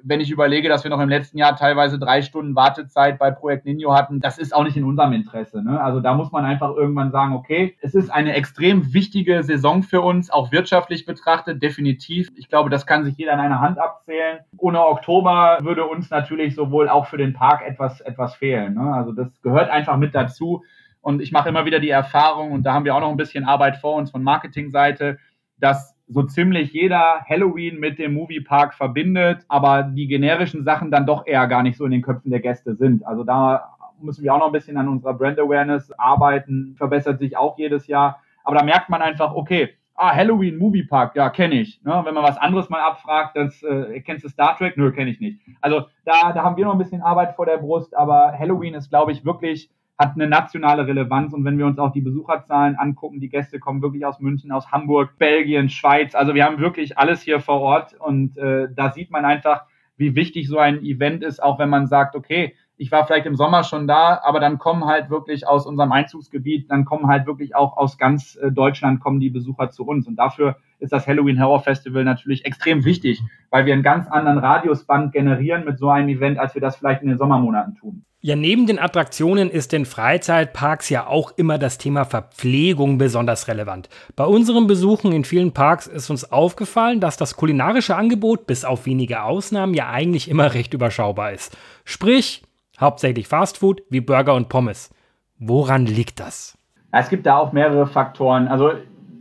wenn 0.04 0.22
ich 0.22 0.32
überlege, 0.32 0.70
dass 0.70 0.84
wir 0.84 0.92
noch 0.92 1.00
im 1.00 1.10
letzten 1.10 1.38
Jahr 1.38 1.56
teilweise 1.56 2.00
drei 2.00 2.22
Stunden 2.22 2.56
Wartezeit 2.56 3.20
bei 3.20 3.32
Projekt 3.32 3.66
Nino 3.66 3.94
hatten, 3.94 4.20
das 4.20 4.38
ist 4.38 4.56
auch 4.56 4.64
nicht 4.64 4.78
in 4.78 4.84
unserem 4.84 5.14
Interesse. 5.14 5.64
Ne? 5.64 5.82
Also 5.82 6.00
da 6.00 6.14
muss 6.14 6.32
man 6.32 6.46
einfach 6.46 6.76
irgendwann 6.76 7.12
sagen, 7.12 7.34
okay, 7.34 7.78
es 7.82 7.96
ist 7.96 8.10
eine 8.10 8.34
extrem 8.34 8.94
wichtige 8.94 9.44
Saison 9.44 9.84
für 9.84 10.02
uns, 10.02 10.30
auch 10.30 10.52
wirtschaftlich 10.52 11.06
betrachtet, 11.06 11.62
definitiv. 11.62 12.30
Ich 12.36 12.50
glaube, 12.50 12.70
das 12.70 12.86
kann 12.86 13.04
sich 13.04 13.18
jeder 13.18 13.34
an 13.34 13.40
einer 13.40 13.60
Hand 13.60 13.80
abzählen. 13.80 14.40
Ohne 14.58 14.86
Oktober 14.86 15.60
würde 15.62 15.86
uns 15.86 16.10
natürlich 16.10 16.56
sowohl 16.56 16.90
auch 16.90 17.08
für 17.08 17.18
den 17.18 17.34
Park 17.34 17.62
etwas, 17.66 18.02
etwas 18.02 18.36
fehlen. 18.36 18.76
Ne? 18.76 18.94
Also 18.94 19.12
das 19.12 19.42
gehört 19.42 19.70
einfach 19.70 19.98
mit 19.98 20.16
dazu. 20.16 20.64
Und 21.02 21.22
ich 21.22 21.32
mache 21.32 21.50
immer 21.50 21.66
wieder 21.66 21.80
die 21.80 21.90
Erfahrung, 21.90 22.52
und 22.52 22.64
da 22.64 22.74
haben 22.74 22.86
wir 22.86 22.94
auch 22.96 23.00
noch 23.00 23.10
ein 23.10 23.18
bisschen 23.18 23.46
Arbeit 23.46 23.78
vor 23.78 23.96
uns 23.96 24.12
von 24.12 24.22
Marketingseite, 24.22 25.18
dass 25.58 25.96
so 26.10 26.24
ziemlich 26.24 26.74
jeder 26.74 27.24
Halloween 27.30 27.80
mit 27.80 28.00
dem 28.00 28.14
Moviepark 28.16 28.74
verbindet, 28.74 29.46
aber 29.48 29.84
die 29.84 30.08
generischen 30.08 30.64
Sachen 30.64 30.90
dann 30.92 31.06
doch 31.06 31.28
eher 31.28 31.48
gar 31.48 31.64
nicht 31.64 31.78
so 31.78 31.86
in 31.86 31.92
den 31.92 32.02
Köpfen 32.02 32.32
der 32.32 32.40
Gäste 32.40 32.76
sind. 32.76 33.06
Also 33.06 33.24
da 33.24 33.76
müssen 34.02 34.24
wir 34.24 34.34
auch 34.34 34.40
noch 34.40 34.48
ein 34.48 34.52
bisschen 34.52 34.78
an 34.78 34.88
unserer 34.88 35.14
Brand 35.14 35.40
Awareness 35.40 35.92
arbeiten, 36.00 36.76
verbessert 36.78 37.20
sich 37.20 37.38
auch 37.38 37.58
jedes 37.58 37.88
Jahr. 37.88 38.22
Aber 38.44 38.58
da 38.58 38.64
merkt 38.64 38.90
man 38.90 39.02
einfach, 39.02 39.36
okay, 39.36 39.70
ah, 39.96 40.16
Halloween 40.16 40.58
Moviepark, 40.58 41.16
ja, 41.16 41.30
kenne 41.30 41.56
ich. 41.56 41.84
Ne? 41.84 42.02
Wenn 42.04 42.14
man 42.14 42.24
was 42.24 42.38
anderes 42.38 42.70
mal 42.70 42.82
abfragt, 42.82 43.36
das, 43.36 43.62
äh, 43.62 44.00
kennst 44.02 44.24
du 44.24 44.30
Star 44.30 44.58
Trek? 44.58 44.78
Nö, 44.78 44.92
kenne 44.92 45.12
ich 45.12 45.20
nicht. 45.20 45.40
Also 45.62 45.86
da, 46.06 46.32
da 46.34 46.44
haben 46.44 46.58
wir 46.58 46.66
noch 46.66 46.74
ein 46.74 46.80
bisschen 46.80 47.02
Arbeit 47.02 47.36
vor 47.36 47.46
der 47.46 47.58
Brust, 47.58 47.96
aber 47.96 48.34
Halloween 48.38 48.74
ist, 48.74 48.90
glaube 48.90 49.12
ich, 49.12 49.26
wirklich 49.26 49.70
hat 50.00 50.16
eine 50.16 50.28
nationale 50.28 50.88
Relevanz. 50.88 51.34
Und 51.34 51.44
wenn 51.44 51.58
wir 51.58 51.66
uns 51.66 51.78
auch 51.78 51.92
die 51.92 52.00
Besucherzahlen 52.02 52.78
angucken, 52.78 53.20
die 53.20 53.28
Gäste 53.28 53.60
kommen 53.60 53.82
wirklich 53.82 54.06
aus 54.06 54.22
München, 54.22 54.54
aus 54.54 54.72
Hamburg, 54.72 55.18
Belgien, 55.20 55.70
Schweiz. 55.70 56.16
Also 56.16 56.34
wir 56.34 56.46
haben 56.46 56.60
wirklich 56.60 56.98
alles 56.98 57.22
hier 57.22 57.42
vor 57.42 57.60
Ort. 57.60 57.94
Und 58.00 58.38
äh, 58.38 58.70
da 58.74 58.94
sieht 58.94 59.12
man 59.12 59.26
einfach, 59.26 59.66
wie 59.98 60.16
wichtig 60.16 60.48
so 60.48 60.58
ein 60.58 60.82
Event 60.84 61.22
ist, 61.22 61.44
auch 61.44 61.60
wenn 61.60 61.70
man 61.70 61.88
sagt, 61.88 62.16
okay, 62.16 62.56
ich 62.80 62.94
war 62.94 63.06
vielleicht 63.06 63.26
im 63.26 63.36
Sommer 63.36 63.66
schon 63.66 63.88
da, 63.88 64.22
aber 64.24 64.40
dann 64.40 64.58
kommen 64.58 64.86
halt 64.86 65.10
wirklich 65.10 65.46
aus 65.46 65.68
unserem 65.68 65.92
Einzugsgebiet, 65.92 66.72
dann 66.72 66.86
kommen 66.86 67.08
halt 67.08 67.28
wirklich 67.28 67.54
auch 67.54 67.76
aus 67.76 67.98
ganz 67.98 68.40
äh, 68.42 68.52
Deutschland 68.52 69.02
kommen 69.02 69.20
die 69.20 69.30
Besucher 69.30 69.70
zu 69.70 69.86
uns. 69.86 70.08
Und 70.08 70.16
dafür 70.16 70.56
ist 70.80 70.94
das 70.94 71.06
Halloween 71.06 71.44
Horror 71.44 71.62
Festival 71.62 72.06
natürlich 72.06 72.46
extrem 72.46 72.86
wichtig, 72.86 73.22
weil 73.50 73.66
wir 73.66 73.74
einen 73.74 73.84
ganz 73.84 74.08
anderen 74.08 74.38
Radiusband 74.38 75.12
generieren 75.12 75.66
mit 75.66 75.78
so 75.78 75.90
einem 75.90 76.08
Event, 76.08 76.40
als 76.40 76.56
wir 76.56 76.62
das 76.62 76.78
vielleicht 76.78 77.02
in 77.02 77.10
den 77.10 77.18
Sommermonaten 77.18 77.76
tun. 77.76 78.06
Ja, 78.22 78.38
neben 78.38 78.66
den 78.66 78.80
Attraktionen 78.80 79.50
ist 79.50 79.74
in 79.74 79.86
Freizeitparks 79.86 80.90
ja 80.90 81.08
auch 81.08 81.34
immer 81.36 81.58
das 81.58 81.78
Thema 81.78 82.06
Verpflegung 82.06 82.98
besonders 82.98 83.50
relevant. 83.50 83.90
Bei 84.16 84.26
unseren 84.26 84.68
Besuchen 84.68 85.12
in 85.12 85.26
vielen 85.26 85.54
Parks 85.54 85.88
ist 85.88 86.10
uns 86.10 86.32
aufgefallen, 86.32 87.02
dass 87.02 87.18
das 87.18 87.36
kulinarische 87.36 87.96
Angebot 87.96 88.48
bis 88.48 88.64
auf 88.64 88.86
wenige 88.86 89.24
Ausnahmen 89.24 89.74
ja 89.74 89.90
eigentlich 89.90 90.30
immer 90.30 90.54
recht 90.54 90.74
überschaubar 90.74 91.34
ist. 91.34 91.58
Sprich, 91.86 92.44
hauptsächlich 92.80 93.28
Fastfood 93.28 93.82
wie 93.90 94.02
Burger 94.02 94.36
und 94.36 94.50
Pommes. 94.50 94.90
Woran 95.38 95.86
liegt 95.86 96.20
das? 96.20 96.58
Es 96.92 97.10
gibt 97.10 97.26
da 97.26 97.38
auch 97.38 97.52
mehrere 97.52 97.88
Faktoren. 97.88 98.48
Also 98.48 98.72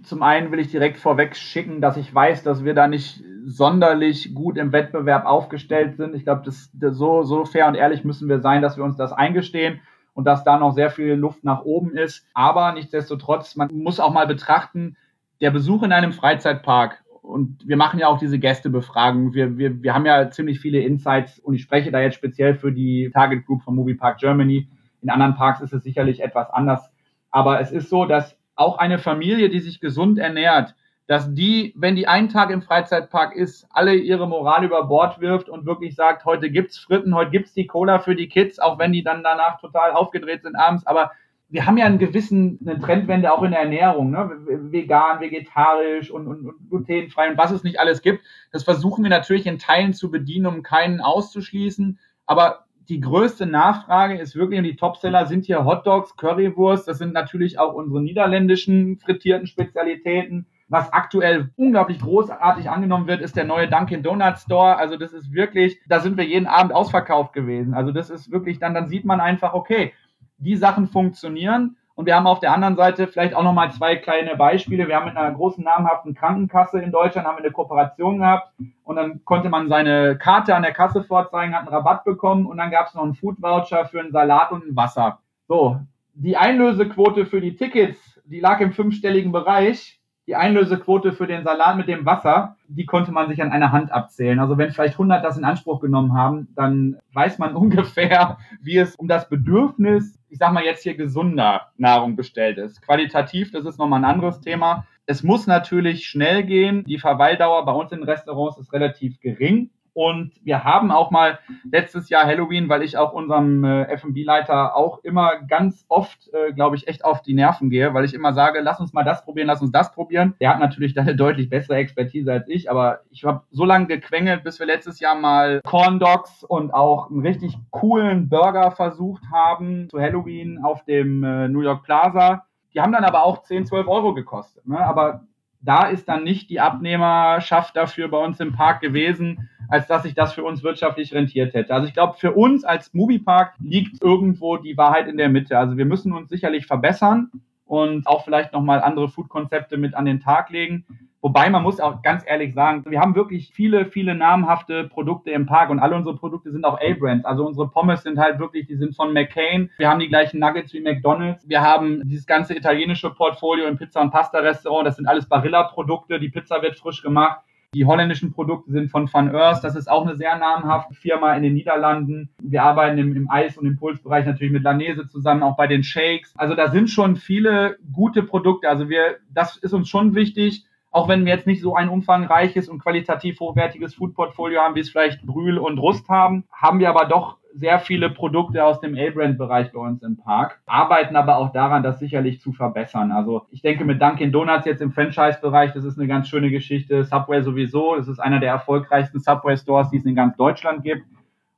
zum 0.02 0.22
einen 0.22 0.50
will 0.50 0.58
ich 0.58 0.70
direkt 0.70 0.98
vorweg 0.98 1.36
schicken, 1.36 1.80
dass 1.80 1.96
ich 1.96 2.12
weiß, 2.14 2.42
dass 2.42 2.64
wir 2.64 2.74
da 2.74 2.88
nicht 2.88 3.22
sonderlich 3.44 4.34
gut 4.34 4.56
im 4.56 4.72
Wettbewerb 4.72 5.26
aufgestellt 5.26 5.96
sind. 5.96 6.14
Ich 6.14 6.24
glaube, 6.24 6.42
das, 6.44 6.70
das, 6.72 6.96
so, 6.96 7.22
so 7.22 7.44
fair 7.44 7.66
und 7.66 7.74
ehrlich 7.74 8.04
müssen 8.04 8.28
wir 8.28 8.40
sein, 8.40 8.62
dass 8.62 8.76
wir 8.76 8.84
uns 8.84 8.96
das 8.96 9.12
eingestehen 9.12 9.80
und 10.14 10.24
dass 10.24 10.44
da 10.44 10.58
noch 10.58 10.72
sehr 10.72 10.90
viel 10.90 11.14
Luft 11.14 11.44
nach 11.44 11.62
oben 11.62 11.96
ist. 11.96 12.26
Aber 12.34 12.72
nichtsdestotrotz, 12.72 13.56
man 13.56 13.68
muss 13.72 14.00
auch 14.00 14.12
mal 14.12 14.26
betrachten, 14.26 14.96
der 15.40 15.50
Besuch 15.50 15.82
in 15.82 15.92
einem 15.92 16.12
Freizeitpark 16.12 17.04
und 17.28 17.68
wir 17.68 17.76
machen 17.76 18.00
ja 18.00 18.08
auch 18.08 18.18
diese 18.18 18.38
Gästebefragung. 18.38 19.34
Wir, 19.34 19.58
wir, 19.58 19.82
wir 19.82 19.94
haben 19.94 20.06
ja 20.06 20.30
ziemlich 20.30 20.60
viele 20.60 20.80
Insights 20.80 21.38
und 21.38 21.54
ich 21.54 21.62
spreche 21.62 21.90
da 21.90 22.00
jetzt 22.00 22.14
speziell 22.14 22.54
für 22.54 22.72
die 22.72 23.10
Target 23.12 23.46
Group 23.46 23.62
von 23.62 23.74
Movie 23.74 23.94
Park 23.94 24.18
Germany. 24.18 24.66
In 25.02 25.10
anderen 25.10 25.34
Parks 25.34 25.60
ist 25.60 25.74
es 25.74 25.82
sicherlich 25.84 26.20
etwas 26.20 26.48
anders. 26.50 26.90
Aber 27.30 27.60
es 27.60 27.70
ist 27.70 27.90
so, 27.90 28.06
dass 28.06 28.36
auch 28.56 28.78
eine 28.78 28.98
Familie, 28.98 29.50
die 29.50 29.60
sich 29.60 29.78
gesund 29.78 30.18
ernährt, 30.18 30.74
dass 31.06 31.32
die, 31.34 31.74
wenn 31.76 31.96
die 31.96 32.08
einen 32.08 32.30
Tag 32.30 32.50
im 32.50 32.62
Freizeitpark 32.62 33.36
ist, 33.36 33.66
alle 33.70 33.94
ihre 33.94 34.26
Moral 34.26 34.64
über 34.64 34.84
Bord 34.84 35.20
wirft 35.20 35.50
und 35.50 35.66
wirklich 35.66 35.94
sagt, 35.94 36.24
heute 36.24 36.50
gibt's 36.50 36.78
Fritten, 36.78 37.14
heute 37.14 37.30
gibt's 37.30 37.52
die 37.52 37.66
Cola 37.66 37.98
für 37.98 38.16
die 38.16 38.28
Kids, 38.28 38.58
auch 38.58 38.78
wenn 38.78 38.92
die 38.92 39.02
dann 39.02 39.22
danach 39.22 39.60
total 39.60 39.92
aufgedreht 39.92 40.42
sind 40.42 40.56
abends. 40.56 40.86
Aber 40.86 41.12
wir 41.50 41.66
haben 41.66 41.78
ja 41.78 41.86
einen 41.86 41.98
gewissen, 41.98 42.58
eine 42.60 42.78
Trendwende 42.78 43.32
auch 43.32 43.42
in 43.42 43.52
der 43.52 43.60
Ernährung, 43.60 44.10
ne? 44.10 44.30
vegan, 44.70 45.20
vegetarisch 45.20 46.10
und, 46.10 46.26
und, 46.26 46.46
und 46.46 46.68
glutenfrei 46.68 47.30
und 47.30 47.38
was 47.38 47.50
es 47.50 47.64
nicht 47.64 47.80
alles 47.80 48.02
gibt. 48.02 48.22
Das 48.52 48.64
versuchen 48.64 49.02
wir 49.02 49.10
natürlich 49.10 49.46
in 49.46 49.58
Teilen 49.58 49.94
zu 49.94 50.10
bedienen, 50.10 50.46
um 50.46 50.62
keinen 50.62 51.00
auszuschließen. 51.00 51.98
Aber 52.26 52.66
die 52.88 53.00
größte 53.00 53.46
Nachfrage 53.46 54.18
ist 54.18 54.36
wirklich, 54.36 54.58
und 54.58 54.64
die 54.64 54.76
Topseller 54.76 55.26
sind 55.26 55.46
hier 55.46 55.64
Hotdogs, 55.64 56.16
Currywurst, 56.16 56.86
das 56.86 56.98
sind 56.98 57.14
natürlich 57.14 57.58
auch 57.58 57.72
unsere 57.74 58.02
niederländischen 58.02 58.98
frittierten 58.98 59.46
Spezialitäten 59.46 60.46
was 60.68 60.92
aktuell 60.92 61.50
unglaublich 61.56 61.98
großartig 61.98 62.68
angenommen 62.68 63.06
wird, 63.06 63.22
ist 63.22 63.36
der 63.36 63.44
neue 63.44 63.68
Dunkin' 63.68 64.02
Donuts 64.02 64.42
Store. 64.42 64.76
Also 64.76 64.96
das 64.96 65.12
ist 65.12 65.32
wirklich, 65.32 65.80
da 65.88 66.00
sind 66.00 66.16
wir 66.16 66.24
jeden 66.24 66.46
Abend 66.46 66.74
ausverkauft 66.74 67.32
gewesen. 67.32 67.74
Also 67.74 67.90
das 67.90 68.10
ist 68.10 68.30
wirklich, 68.30 68.58
dann, 68.58 68.74
dann 68.74 68.88
sieht 68.88 69.04
man 69.04 69.20
einfach, 69.20 69.54
okay, 69.54 69.92
die 70.38 70.56
Sachen 70.56 70.88
funktionieren. 70.88 71.76
Und 71.94 72.06
wir 72.06 72.14
haben 72.14 72.28
auf 72.28 72.38
der 72.38 72.52
anderen 72.52 72.76
Seite 72.76 73.08
vielleicht 73.08 73.34
auch 73.34 73.42
nochmal 73.42 73.72
zwei 73.72 73.96
kleine 73.96 74.36
Beispiele. 74.36 74.86
Wir 74.86 74.96
haben 74.96 75.06
mit 75.06 75.16
einer 75.16 75.34
großen 75.34 75.64
namhaften 75.64 76.14
Krankenkasse 76.14 76.78
in 76.78 76.92
Deutschland 76.92 77.26
haben 77.26 77.36
wir 77.36 77.42
eine 77.42 77.52
Kooperation 77.52 78.18
gehabt 78.18 78.52
und 78.84 78.94
dann 78.94 79.24
konnte 79.24 79.48
man 79.48 79.68
seine 79.68 80.16
Karte 80.16 80.54
an 80.54 80.62
der 80.62 80.72
Kasse 80.72 81.02
vorzeigen, 81.02 81.54
hat 81.54 81.62
einen 81.62 81.74
Rabatt 81.74 82.04
bekommen 82.04 82.46
und 82.46 82.56
dann 82.58 82.70
gab 82.70 82.86
es 82.86 82.94
noch 82.94 83.02
einen 83.02 83.14
Food 83.14 83.42
Voucher 83.42 83.86
für 83.86 83.98
einen 83.98 84.12
Salat 84.12 84.52
und 84.52 84.64
ein 84.64 84.76
Wasser. 84.76 85.18
So, 85.48 85.80
die 86.14 86.36
Einlösequote 86.36 87.26
für 87.26 87.40
die 87.40 87.56
Tickets, 87.56 87.98
die 88.24 88.38
lag 88.38 88.60
im 88.60 88.72
fünfstelligen 88.72 89.32
Bereich 89.32 89.97
die 90.28 90.36
Einlösequote 90.36 91.12
für 91.12 91.26
den 91.26 91.42
Salat 91.42 91.78
mit 91.78 91.88
dem 91.88 92.04
Wasser, 92.04 92.56
die 92.68 92.84
konnte 92.84 93.12
man 93.12 93.28
sich 93.30 93.40
an 93.40 93.50
einer 93.50 93.72
Hand 93.72 93.90
abzählen. 93.90 94.38
Also 94.38 94.58
wenn 94.58 94.70
vielleicht 94.70 94.94
100 94.94 95.24
das 95.24 95.38
in 95.38 95.44
Anspruch 95.44 95.80
genommen 95.80 96.12
haben, 96.12 96.48
dann 96.54 96.98
weiß 97.14 97.38
man 97.38 97.56
ungefähr, 97.56 98.36
wie 98.60 98.76
es 98.76 98.94
um 98.96 99.08
das 99.08 99.30
Bedürfnis, 99.30 100.20
ich 100.28 100.38
sag 100.38 100.52
mal 100.52 100.64
jetzt 100.64 100.82
hier 100.82 100.94
gesunder 100.94 101.68
Nahrung 101.78 102.14
bestellt 102.14 102.58
ist. 102.58 102.82
Qualitativ, 102.82 103.50
das 103.52 103.64
ist 103.64 103.78
nochmal 103.78 104.00
ein 104.00 104.04
anderes 104.04 104.42
Thema. 104.42 104.86
Es 105.06 105.22
muss 105.22 105.46
natürlich 105.46 106.06
schnell 106.06 106.44
gehen. 106.44 106.84
Die 106.84 106.98
Verweildauer 106.98 107.64
bei 107.64 107.72
uns 107.72 107.90
in 107.92 108.02
Restaurants 108.02 108.58
ist 108.58 108.74
relativ 108.74 109.20
gering. 109.20 109.70
Und 109.98 110.30
wir 110.44 110.62
haben 110.62 110.92
auch 110.92 111.10
mal 111.10 111.40
letztes 111.68 112.08
Jahr 112.08 112.24
Halloween, 112.24 112.68
weil 112.68 112.84
ich 112.84 112.96
auch 112.96 113.12
unserem 113.12 113.64
äh, 113.64 113.82
F&B-Leiter 113.88 114.76
auch 114.76 115.02
immer 115.02 115.40
ganz 115.48 115.86
oft, 115.88 116.32
äh, 116.32 116.52
glaube 116.52 116.76
ich, 116.76 116.86
echt 116.86 117.04
auf 117.04 117.20
die 117.20 117.34
Nerven 117.34 117.68
gehe, 117.68 117.92
weil 117.94 118.04
ich 118.04 118.14
immer 118.14 118.32
sage, 118.32 118.60
lass 118.60 118.78
uns 118.78 118.92
mal 118.92 119.02
das 119.02 119.24
probieren, 119.24 119.48
lass 119.48 119.60
uns 119.60 119.72
das 119.72 119.92
probieren. 119.92 120.36
Der 120.40 120.50
hat 120.50 120.60
natürlich 120.60 120.94
da 120.94 121.00
eine 121.00 121.16
deutlich 121.16 121.50
bessere 121.50 121.78
Expertise 121.78 122.30
als 122.30 122.46
ich, 122.46 122.70
aber 122.70 123.00
ich 123.10 123.24
habe 123.24 123.42
so 123.50 123.64
lange 123.64 123.88
gequengelt, 123.88 124.44
bis 124.44 124.60
wir 124.60 124.66
letztes 124.66 125.00
Jahr 125.00 125.16
mal 125.16 125.62
Corn 125.64 125.98
Dogs 125.98 126.44
und 126.44 126.72
auch 126.72 127.10
einen 127.10 127.26
richtig 127.26 127.58
coolen 127.70 128.28
Burger 128.28 128.70
versucht 128.70 129.24
haben 129.32 129.88
zu 129.90 129.98
Halloween 129.98 130.60
auf 130.62 130.84
dem 130.84 131.24
äh, 131.24 131.48
New 131.48 131.62
York 131.62 131.82
Plaza. 131.82 132.44
Die 132.72 132.80
haben 132.80 132.92
dann 132.92 133.02
aber 133.02 133.24
auch 133.24 133.42
10, 133.42 133.66
12 133.66 133.88
Euro 133.88 134.14
gekostet. 134.14 134.64
Ne? 134.64 134.78
Aber 134.78 135.24
da 135.60 135.88
ist 135.88 136.08
dann 136.08 136.24
nicht 136.24 136.50
die 136.50 136.60
Abnehmerschaft 136.60 137.76
dafür 137.76 138.08
bei 138.08 138.18
uns 138.18 138.40
im 138.40 138.52
Park 138.52 138.80
gewesen, 138.80 139.48
als 139.68 139.86
dass 139.86 140.04
sich 140.04 140.14
das 140.14 140.32
für 140.32 140.44
uns 140.44 140.62
wirtschaftlich 140.62 141.12
rentiert 141.12 141.54
hätte. 141.54 141.74
Also 141.74 141.86
ich 141.86 141.94
glaube, 141.94 142.16
für 142.16 142.32
uns 142.32 142.64
als 142.64 142.94
Moviepark 142.94 143.54
liegt 143.60 144.02
irgendwo 144.02 144.56
die 144.56 144.76
Wahrheit 144.76 145.08
in 145.08 145.16
der 145.16 145.28
Mitte. 145.28 145.58
Also 145.58 145.76
wir 145.76 145.84
müssen 145.84 146.12
uns 146.12 146.30
sicherlich 146.30 146.66
verbessern 146.66 147.30
und 147.66 148.06
auch 148.06 148.24
vielleicht 148.24 148.52
nochmal 148.52 148.80
andere 148.80 149.08
Food-Konzepte 149.08 149.76
mit 149.76 149.94
an 149.94 150.06
den 150.06 150.20
Tag 150.20 150.50
legen. 150.50 150.86
Wobei 151.20 151.50
man 151.50 151.64
muss 151.64 151.80
auch 151.80 152.00
ganz 152.02 152.22
ehrlich 152.26 152.54
sagen, 152.54 152.84
wir 152.88 153.00
haben 153.00 153.16
wirklich 153.16 153.50
viele, 153.52 153.86
viele 153.86 154.14
namhafte 154.14 154.84
Produkte 154.84 155.30
im 155.32 155.46
Park 155.46 155.70
und 155.70 155.80
alle 155.80 155.96
unsere 155.96 156.16
Produkte 156.16 156.52
sind 156.52 156.64
auch 156.64 156.78
A-Brands. 156.80 157.24
Also 157.24 157.44
unsere 157.44 157.68
Pommes 157.68 158.04
sind 158.04 158.18
halt 158.18 158.38
wirklich, 158.38 158.66
die 158.68 158.76
sind 158.76 158.94
von 158.94 159.12
McCain. 159.12 159.70
Wir 159.78 159.88
haben 159.88 159.98
die 159.98 160.08
gleichen 160.08 160.38
Nuggets 160.38 160.72
wie 160.72 160.80
McDonald's. 160.80 161.48
Wir 161.48 161.60
haben 161.60 162.02
dieses 162.08 162.26
ganze 162.26 162.56
italienische 162.56 163.10
Portfolio 163.10 163.66
im 163.66 163.76
Pizza- 163.76 164.00
und 164.00 164.12
Pasta-Restaurant. 164.12 164.86
Das 164.86 164.96
sind 164.96 165.06
alles 165.06 165.28
Barilla-Produkte. 165.28 166.20
Die 166.20 166.28
Pizza 166.28 166.62
wird 166.62 166.78
frisch 166.78 167.02
gemacht. 167.02 167.40
Die 167.74 167.84
holländischen 167.84 168.32
Produkte 168.32 168.70
sind 168.70 168.90
von 168.90 169.12
Van 169.12 169.34
Earth. 169.34 169.62
Das 169.62 169.74
ist 169.74 169.90
auch 169.90 170.06
eine 170.06 170.16
sehr 170.16 170.38
namhafte 170.38 170.94
Firma 170.94 171.34
in 171.34 171.42
den 171.42 171.52
Niederlanden. 171.52 172.30
Wir 172.40 172.62
arbeiten 172.62 172.96
im, 172.96 173.14
im 173.14 173.30
Eis- 173.30 173.58
und 173.58 173.66
Impulsbereich 173.66 174.24
natürlich 174.24 174.52
mit 174.52 174.62
Lanese 174.62 175.06
zusammen, 175.08 175.42
auch 175.42 175.56
bei 175.56 175.66
den 175.66 175.82
Shakes. 175.82 176.32
Also 176.38 176.54
da 176.54 176.70
sind 176.70 176.88
schon 176.88 177.16
viele 177.16 177.76
gute 177.92 178.22
Produkte. 178.22 178.68
Also 178.68 178.88
wir, 178.88 179.16
das 179.34 179.56
ist 179.58 179.74
uns 179.74 179.88
schon 179.88 180.14
wichtig 180.14 180.64
auch 180.90 181.08
wenn 181.08 181.24
wir 181.24 181.34
jetzt 181.34 181.46
nicht 181.46 181.60
so 181.60 181.74
ein 181.74 181.88
umfangreiches 181.88 182.68
und 182.68 182.80
qualitativ 182.80 183.40
hochwertiges 183.40 183.94
Food-Portfolio 183.94 184.60
haben, 184.60 184.74
wie 184.74 184.80
es 184.80 184.90
vielleicht 184.90 185.22
Brühl 185.26 185.58
und 185.58 185.78
Rust 185.78 186.08
haben, 186.08 186.44
haben 186.52 186.80
wir 186.80 186.88
aber 186.88 187.04
doch 187.04 187.38
sehr 187.54 187.78
viele 187.80 188.10
Produkte 188.10 188.64
aus 188.64 188.80
dem 188.80 188.94
A-Brand-Bereich 188.94 189.72
bei 189.72 189.80
uns 189.80 190.02
im 190.02 190.16
Park, 190.16 190.60
arbeiten 190.66 191.16
aber 191.16 191.38
auch 191.38 191.52
daran, 191.52 191.82
das 191.82 191.98
sicherlich 191.98 192.40
zu 192.40 192.52
verbessern. 192.52 193.10
Also 193.10 193.46
ich 193.50 193.62
denke 193.62 193.84
mit 193.84 194.00
Dunkin' 194.00 194.32
Donuts 194.32 194.66
jetzt 194.66 194.82
im 194.82 194.92
Franchise-Bereich, 194.92 195.72
das 195.72 195.84
ist 195.84 195.98
eine 195.98 196.08
ganz 196.08 196.28
schöne 196.28 196.50
Geschichte. 196.50 197.04
Subway 197.04 197.42
sowieso, 197.42 197.96
das 197.96 198.08
ist 198.08 198.18
einer 198.18 198.40
der 198.40 198.50
erfolgreichsten 198.50 199.20
Subway-Stores, 199.20 199.90
die 199.90 199.98
es 199.98 200.04
in 200.04 200.14
ganz 200.14 200.36
Deutschland 200.36 200.82
gibt. 200.82 201.06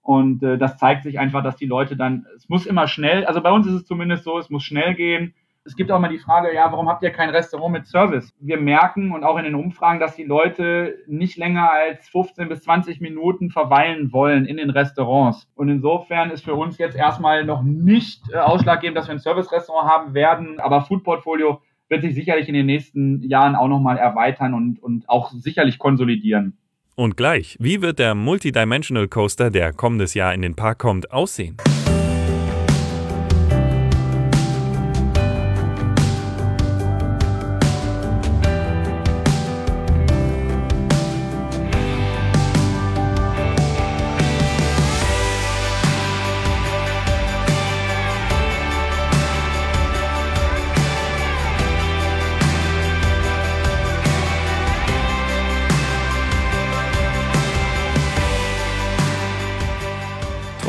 Und 0.02 0.42
äh, 0.42 0.58
das 0.58 0.78
zeigt 0.78 1.02
sich 1.02 1.18
einfach, 1.18 1.42
dass 1.42 1.56
die 1.56 1.66
Leute 1.66 1.96
dann, 1.96 2.26
es 2.34 2.48
muss 2.48 2.66
immer 2.66 2.88
schnell, 2.88 3.24
also 3.26 3.42
bei 3.42 3.52
uns 3.52 3.66
ist 3.66 3.74
es 3.74 3.86
zumindest 3.86 4.24
so, 4.24 4.38
es 4.38 4.50
muss 4.50 4.64
schnell 4.64 4.94
gehen. 4.94 5.34
Es 5.64 5.76
gibt 5.76 5.92
auch 5.92 6.00
mal 6.00 6.08
die 6.08 6.18
Frage, 6.18 6.54
ja, 6.54 6.72
warum 6.72 6.88
habt 6.88 7.02
ihr 7.02 7.10
kein 7.10 7.28
Restaurant 7.28 7.72
mit 7.72 7.86
Service? 7.86 8.32
Wir 8.40 8.58
merken 8.58 9.12
und 9.12 9.24
auch 9.24 9.36
in 9.36 9.44
den 9.44 9.54
Umfragen, 9.54 10.00
dass 10.00 10.16
die 10.16 10.24
Leute 10.24 10.96
nicht 11.06 11.36
länger 11.36 11.70
als 11.70 12.08
15 12.08 12.48
bis 12.48 12.62
20 12.62 13.02
Minuten 13.02 13.50
verweilen 13.50 14.10
wollen 14.10 14.46
in 14.46 14.56
den 14.56 14.70
Restaurants. 14.70 15.46
Und 15.54 15.68
insofern 15.68 16.30
ist 16.30 16.44
für 16.44 16.54
uns 16.54 16.78
jetzt 16.78 16.96
erstmal 16.96 17.44
noch 17.44 17.62
nicht 17.62 18.22
äh, 18.32 18.38
ausschlaggebend, 18.38 18.96
dass 18.96 19.08
wir 19.08 19.12
ein 19.12 19.18
Service-Restaurant 19.18 19.90
haben 19.90 20.14
werden, 20.14 20.60
aber 20.60 20.80
Food 20.80 21.04
Portfolio 21.04 21.60
wird 21.90 22.02
sich 22.02 22.14
sicherlich 22.14 22.48
in 22.48 22.54
den 22.54 22.66
nächsten 22.66 23.22
Jahren 23.22 23.54
auch 23.54 23.68
nochmal 23.68 23.98
erweitern 23.98 24.54
und, 24.54 24.82
und 24.82 25.08
auch 25.10 25.30
sicherlich 25.30 25.78
konsolidieren. 25.78 26.56
Und 26.96 27.18
gleich, 27.18 27.58
wie 27.60 27.82
wird 27.82 27.98
der 27.98 28.14
Multidimensional 28.14 29.08
Coaster, 29.08 29.50
der 29.50 29.74
kommendes 29.74 30.14
Jahr 30.14 30.32
in 30.32 30.40
den 30.40 30.56
Park 30.56 30.78
kommt, 30.78 31.12
aussehen? 31.12 31.58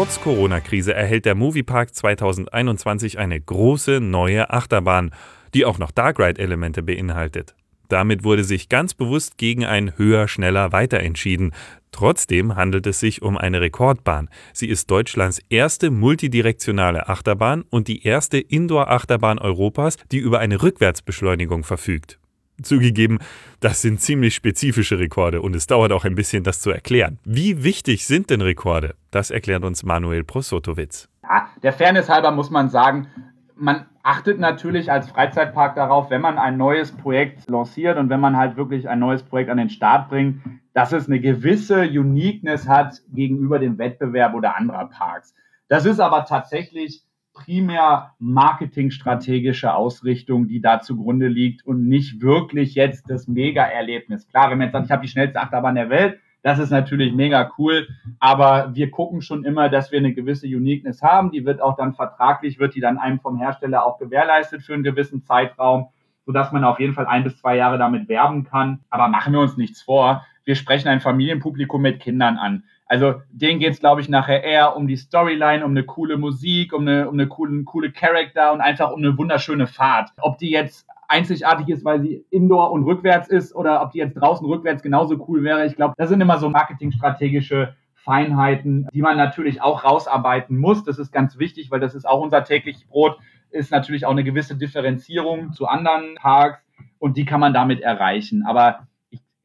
Trotz 0.02 0.20
Corona-Krise 0.20 0.96
erhält 0.96 1.26
der 1.26 1.36
Moviepark 1.36 1.94
2021 1.94 3.20
eine 3.20 3.40
große 3.40 4.00
neue 4.02 4.50
Achterbahn, 4.50 5.12
die 5.54 5.64
auch 5.64 5.78
noch 5.78 5.92
Dark 5.92 6.18
Ride-Elemente 6.18 6.82
beinhaltet. 6.82 7.54
Damit 7.88 8.24
wurde 8.24 8.44
sich 8.44 8.68
ganz 8.68 8.96
bewusst 8.96 9.38
gegen 9.38 9.64
ein 9.64 9.96
höher, 10.00 10.28
schneller, 10.28 10.72
weiter 10.72 11.02
entschieden. 11.02 11.54
Trotzdem 11.92 12.56
handelt 12.56 12.88
es 12.88 13.00
sich 13.00 13.22
um 13.22 13.38
eine 13.38 13.62
Rekordbahn. 13.62 14.30
Sie 14.54 14.70
ist 14.70 14.90
Deutschlands 14.90 15.40
erste 15.50 15.92
multidirektionale 15.92 17.08
Achterbahn 17.08 17.64
und 17.70 17.88
die 17.88 18.04
erste 18.04 18.40
Indoor-Achterbahn 18.40 19.38
Europas, 19.38 19.98
die 20.12 20.18
über 20.18 20.40
eine 20.40 20.64
Rückwärtsbeschleunigung 20.64 21.64
verfügt. 21.64 22.18
Zugegeben, 22.62 23.20
das 23.60 23.82
sind 23.82 24.02
ziemlich 24.02 24.36
spezifische 24.36 25.00
Rekorde 25.00 25.42
und 25.42 25.56
es 25.56 25.68
dauert 25.68 25.92
auch 25.92 26.06
ein 26.06 26.16
bisschen, 26.16 26.44
das 26.44 26.62
zu 26.62 26.72
erklären. 26.72 27.18
Wie 27.24 27.64
wichtig 27.64 28.06
sind 28.06 28.30
denn 28.30 28.42
Rekorde? 28.42 28.96
Das 29.10 29.32
erklärt 29.32 29.64
uns 29.64 29.84
Manuel 29.84 30.24
Prosotowitz. 30.24 31.10
Ja, 31.24 31.50
der 31.64 31.74
Fairness 31.74 32.10
halber 32.10 32.32
muss 32.32 32.50
man 32.50 32.70
sagen, 32.70 33.08
man 33.56 33.86
achtet 34.04 34.40
natürlich 34.40 34.92
als 34.92 35.10
Freizeitpark 35.10 35.76
darauf, 35.76 36.10
wenn 36.10 36.22
man 36.22 36.38
ein 36.38 36.58
neues 36.58 36.92
Projekt 36.92 37.50
lanciert 37.50 37.98
und 37.98 38.10
wenn 38.10 38.20
man 38.20 38.36
halt 38.36 38.58
wirklich 38.58 38.90
ein 38.90 39.00
neues 39.00 39.24
Projekt 39.24 39.50
an 39.50 39.58
den 39.58 39.70
Start 39.70 40.10
bringt, 40.10 40.42
dass 40.74 40.92
es 40.94 41.08
eine 41.08 41.20
gewisse 41.20 41.82
Uniqueness 41.82 42.68
hat 42.68 43.02
gegenüber 43.14 43.60
dem 43.60 43.78
Wettbewerb 43.78 44.34
oder 44.34 44.58
anderer 44.58 44.90
Parks. 44.90 45.36
Das 45.68 45.86
ist 45.86 46.00
aber 46.00 46.26
tatsächlich 46.26 47.04
primär 47.34 48.14
marketingstrategische 48.20 49.74
Ausrichtung, 49.74 50.48
die 50.48 50.62
da 50.62 50.82
zugrunde 50.82 51.28
liegt 51.28 51.66
und 51.66 51.88
nicht 51.88 52.22
wirklich 52.22 52.76
jetzt 52.76 53.10
das 53.10 53.28
Mega-Erlebnis. 53.28 54.28
Klar, 54.28 54.52
wenn 54.52 54.58
man 54.58 54.68
jetzt 54.68 54.74
sagt, 54.74 54.86
ich 54.86 54.92
habe 54.92 55.02
die 55.02 55.08
schnellste 55.08 55.42
Achterbahn 55.42 55.76
der 55.76 55.90
Welt, 55.90 56.20
das 56.44 56.58
ist 56.58 56.72
natürlich 56.72 57.14
mega 57.14 57.52
cool, 57.58 57.88
aber 58.20 58.72
wir 58.74 58.90
gucken 58.90 59.22
schon 59.22 59.46
immer, 59.46 59.70
dass 59.70 59.92
wir 59.92 60.00
eine 60.00 60.14
gewisse 60.14 60.48
Uniqueness 60.48 61.04
haben. 61.04 61.32
Die 61.32 61.46
wird 61.46 61.62
auch 61.62 61.76
dann 61.76 61.94
vertraglich, 61.94 62.58
wird 62.60 62.74
die 62.74 62.80
dann 62.80 62.98
einem 62.98 63.20
vom 63.20 63.38
Hersteller 63.38 63.86
auch 63.86 64.00
gewährleistet 64.00 64.64
für 64.64 64.74
einen 64.74 64.84
gewissen 64.84 65.24
Zeitraum, 65.24 65.90
sodass 66.26 66.52
man 66.52 66.64
auf 66.64 66.80
jeden 66.80 66.94
Fall 66.94 67.06
ein 67.06 67.24
bis 67.24 67.38
zwei 67.38 67.58
Jahre 67.58 67.78
damit 67.78 68.10
werben 68.10 68.44
kann. 68.44 68.80
Aber 68.90 69.08
machen 69.08 69.34
wir 69.34 69.40
uns 69.40 69.56
nichts 69.56 69.84
vor. 69.84 70.26
Wir 70.44 70.56
sprechen 70.56 70.88
ein 70.88 71.00
Familienpublikum 71.00 71.82
mit 71.82 72.00
Kindern 72.00 72.38
an. 72.38 72.64
Also 72.92 73.22
denen 73.32 73.62
geht 73.62 73.72
es, 73.72 73.80
glaube 73.80 74.02
ich, 74.02 74.10
nachher 74.10 74.44
eher 74.44 74.76
um 74.76 74.86
die 74.86 74.98
Storyline, 74.98 75.64
um 75.64 75.72
eine 75.72 75.86
coole 75.86 76.18
Musik, 76.18 76.74
um 76.74 76.82
eine, 76.82 77.08
um 77.08 77.14
eine 77.14 77.26
coole, 77.26 77.64
coole 77.64 77.90
Charakter 77.94 78.52
und 78.52 78.60
einfach 78.60 78.92
um 78.92 79.00
eine 79.00 79.18
wunderschöne 79.18 79.66
Fahrt. 79.66 80.10
Ob 80.20 80.38
die 80.40 80.50
jetzt 80.50 80.86
einzigartig 81.08 81.70
ist, 81.70 81.86
weil 81.86 82.02
sie 82.02 82.26
indoor 82.32 82.74
und 82.74 82.84
rückwärts 82.84 83.30
ist 83.30 83.56
oder 83.56 83.82
ob 83.82 83.92
die 83.92 84.00
jetzt 84.00 84.16
draußen 84.16 84.46
rückwärts 84.46 84.84
genauso 84.84 85.26
cool 85.30 85.42
wäre. 85.42 85.66
Ich 85.66 85.78
glaube, 85.78 85.94
das 85.96 86.10
sind 86.10 86.20
immer 86.20 86.38
so 86.38 86.50
marketingstrategische 86.50 87.78
Feinheiten, 87.94 88.90
die 88.94 89.02
man 89.02 89.16
natürlich 89.16 89.62
auch 89.62 89.86
rausarbeiten 89.86 90.58
muss. 90.58 90.84
Das 90.84 91.00
ist 91.00 91.14
ganz 91.14 91.40
wichtig, 91.40 91.72
weil 91.72 91.80
das 91.80 91.96
ist 91.96 92.06
auch 92.06 92.20
unser 92.20 92.44
tägliches 92.44 92.84
Brot, 92.84 93.18
ist 93.52 93.72
natürlich 93.72 94.06
auch 94.06 94.12
eine 94.12 94.26
gewisse 94.26 94.58
Differenzierung 94.58 95.54
zu 95.54 95.66
anderen 95.66 96.16
Parks 96.16 96.60
und 97.00 97.16
die 97.16 97.24
kann 97.24 97.40
man 97.40 97.54
damit 97.54 97.80
erreichen. 97.80 98.44
Aber 98.46 98.86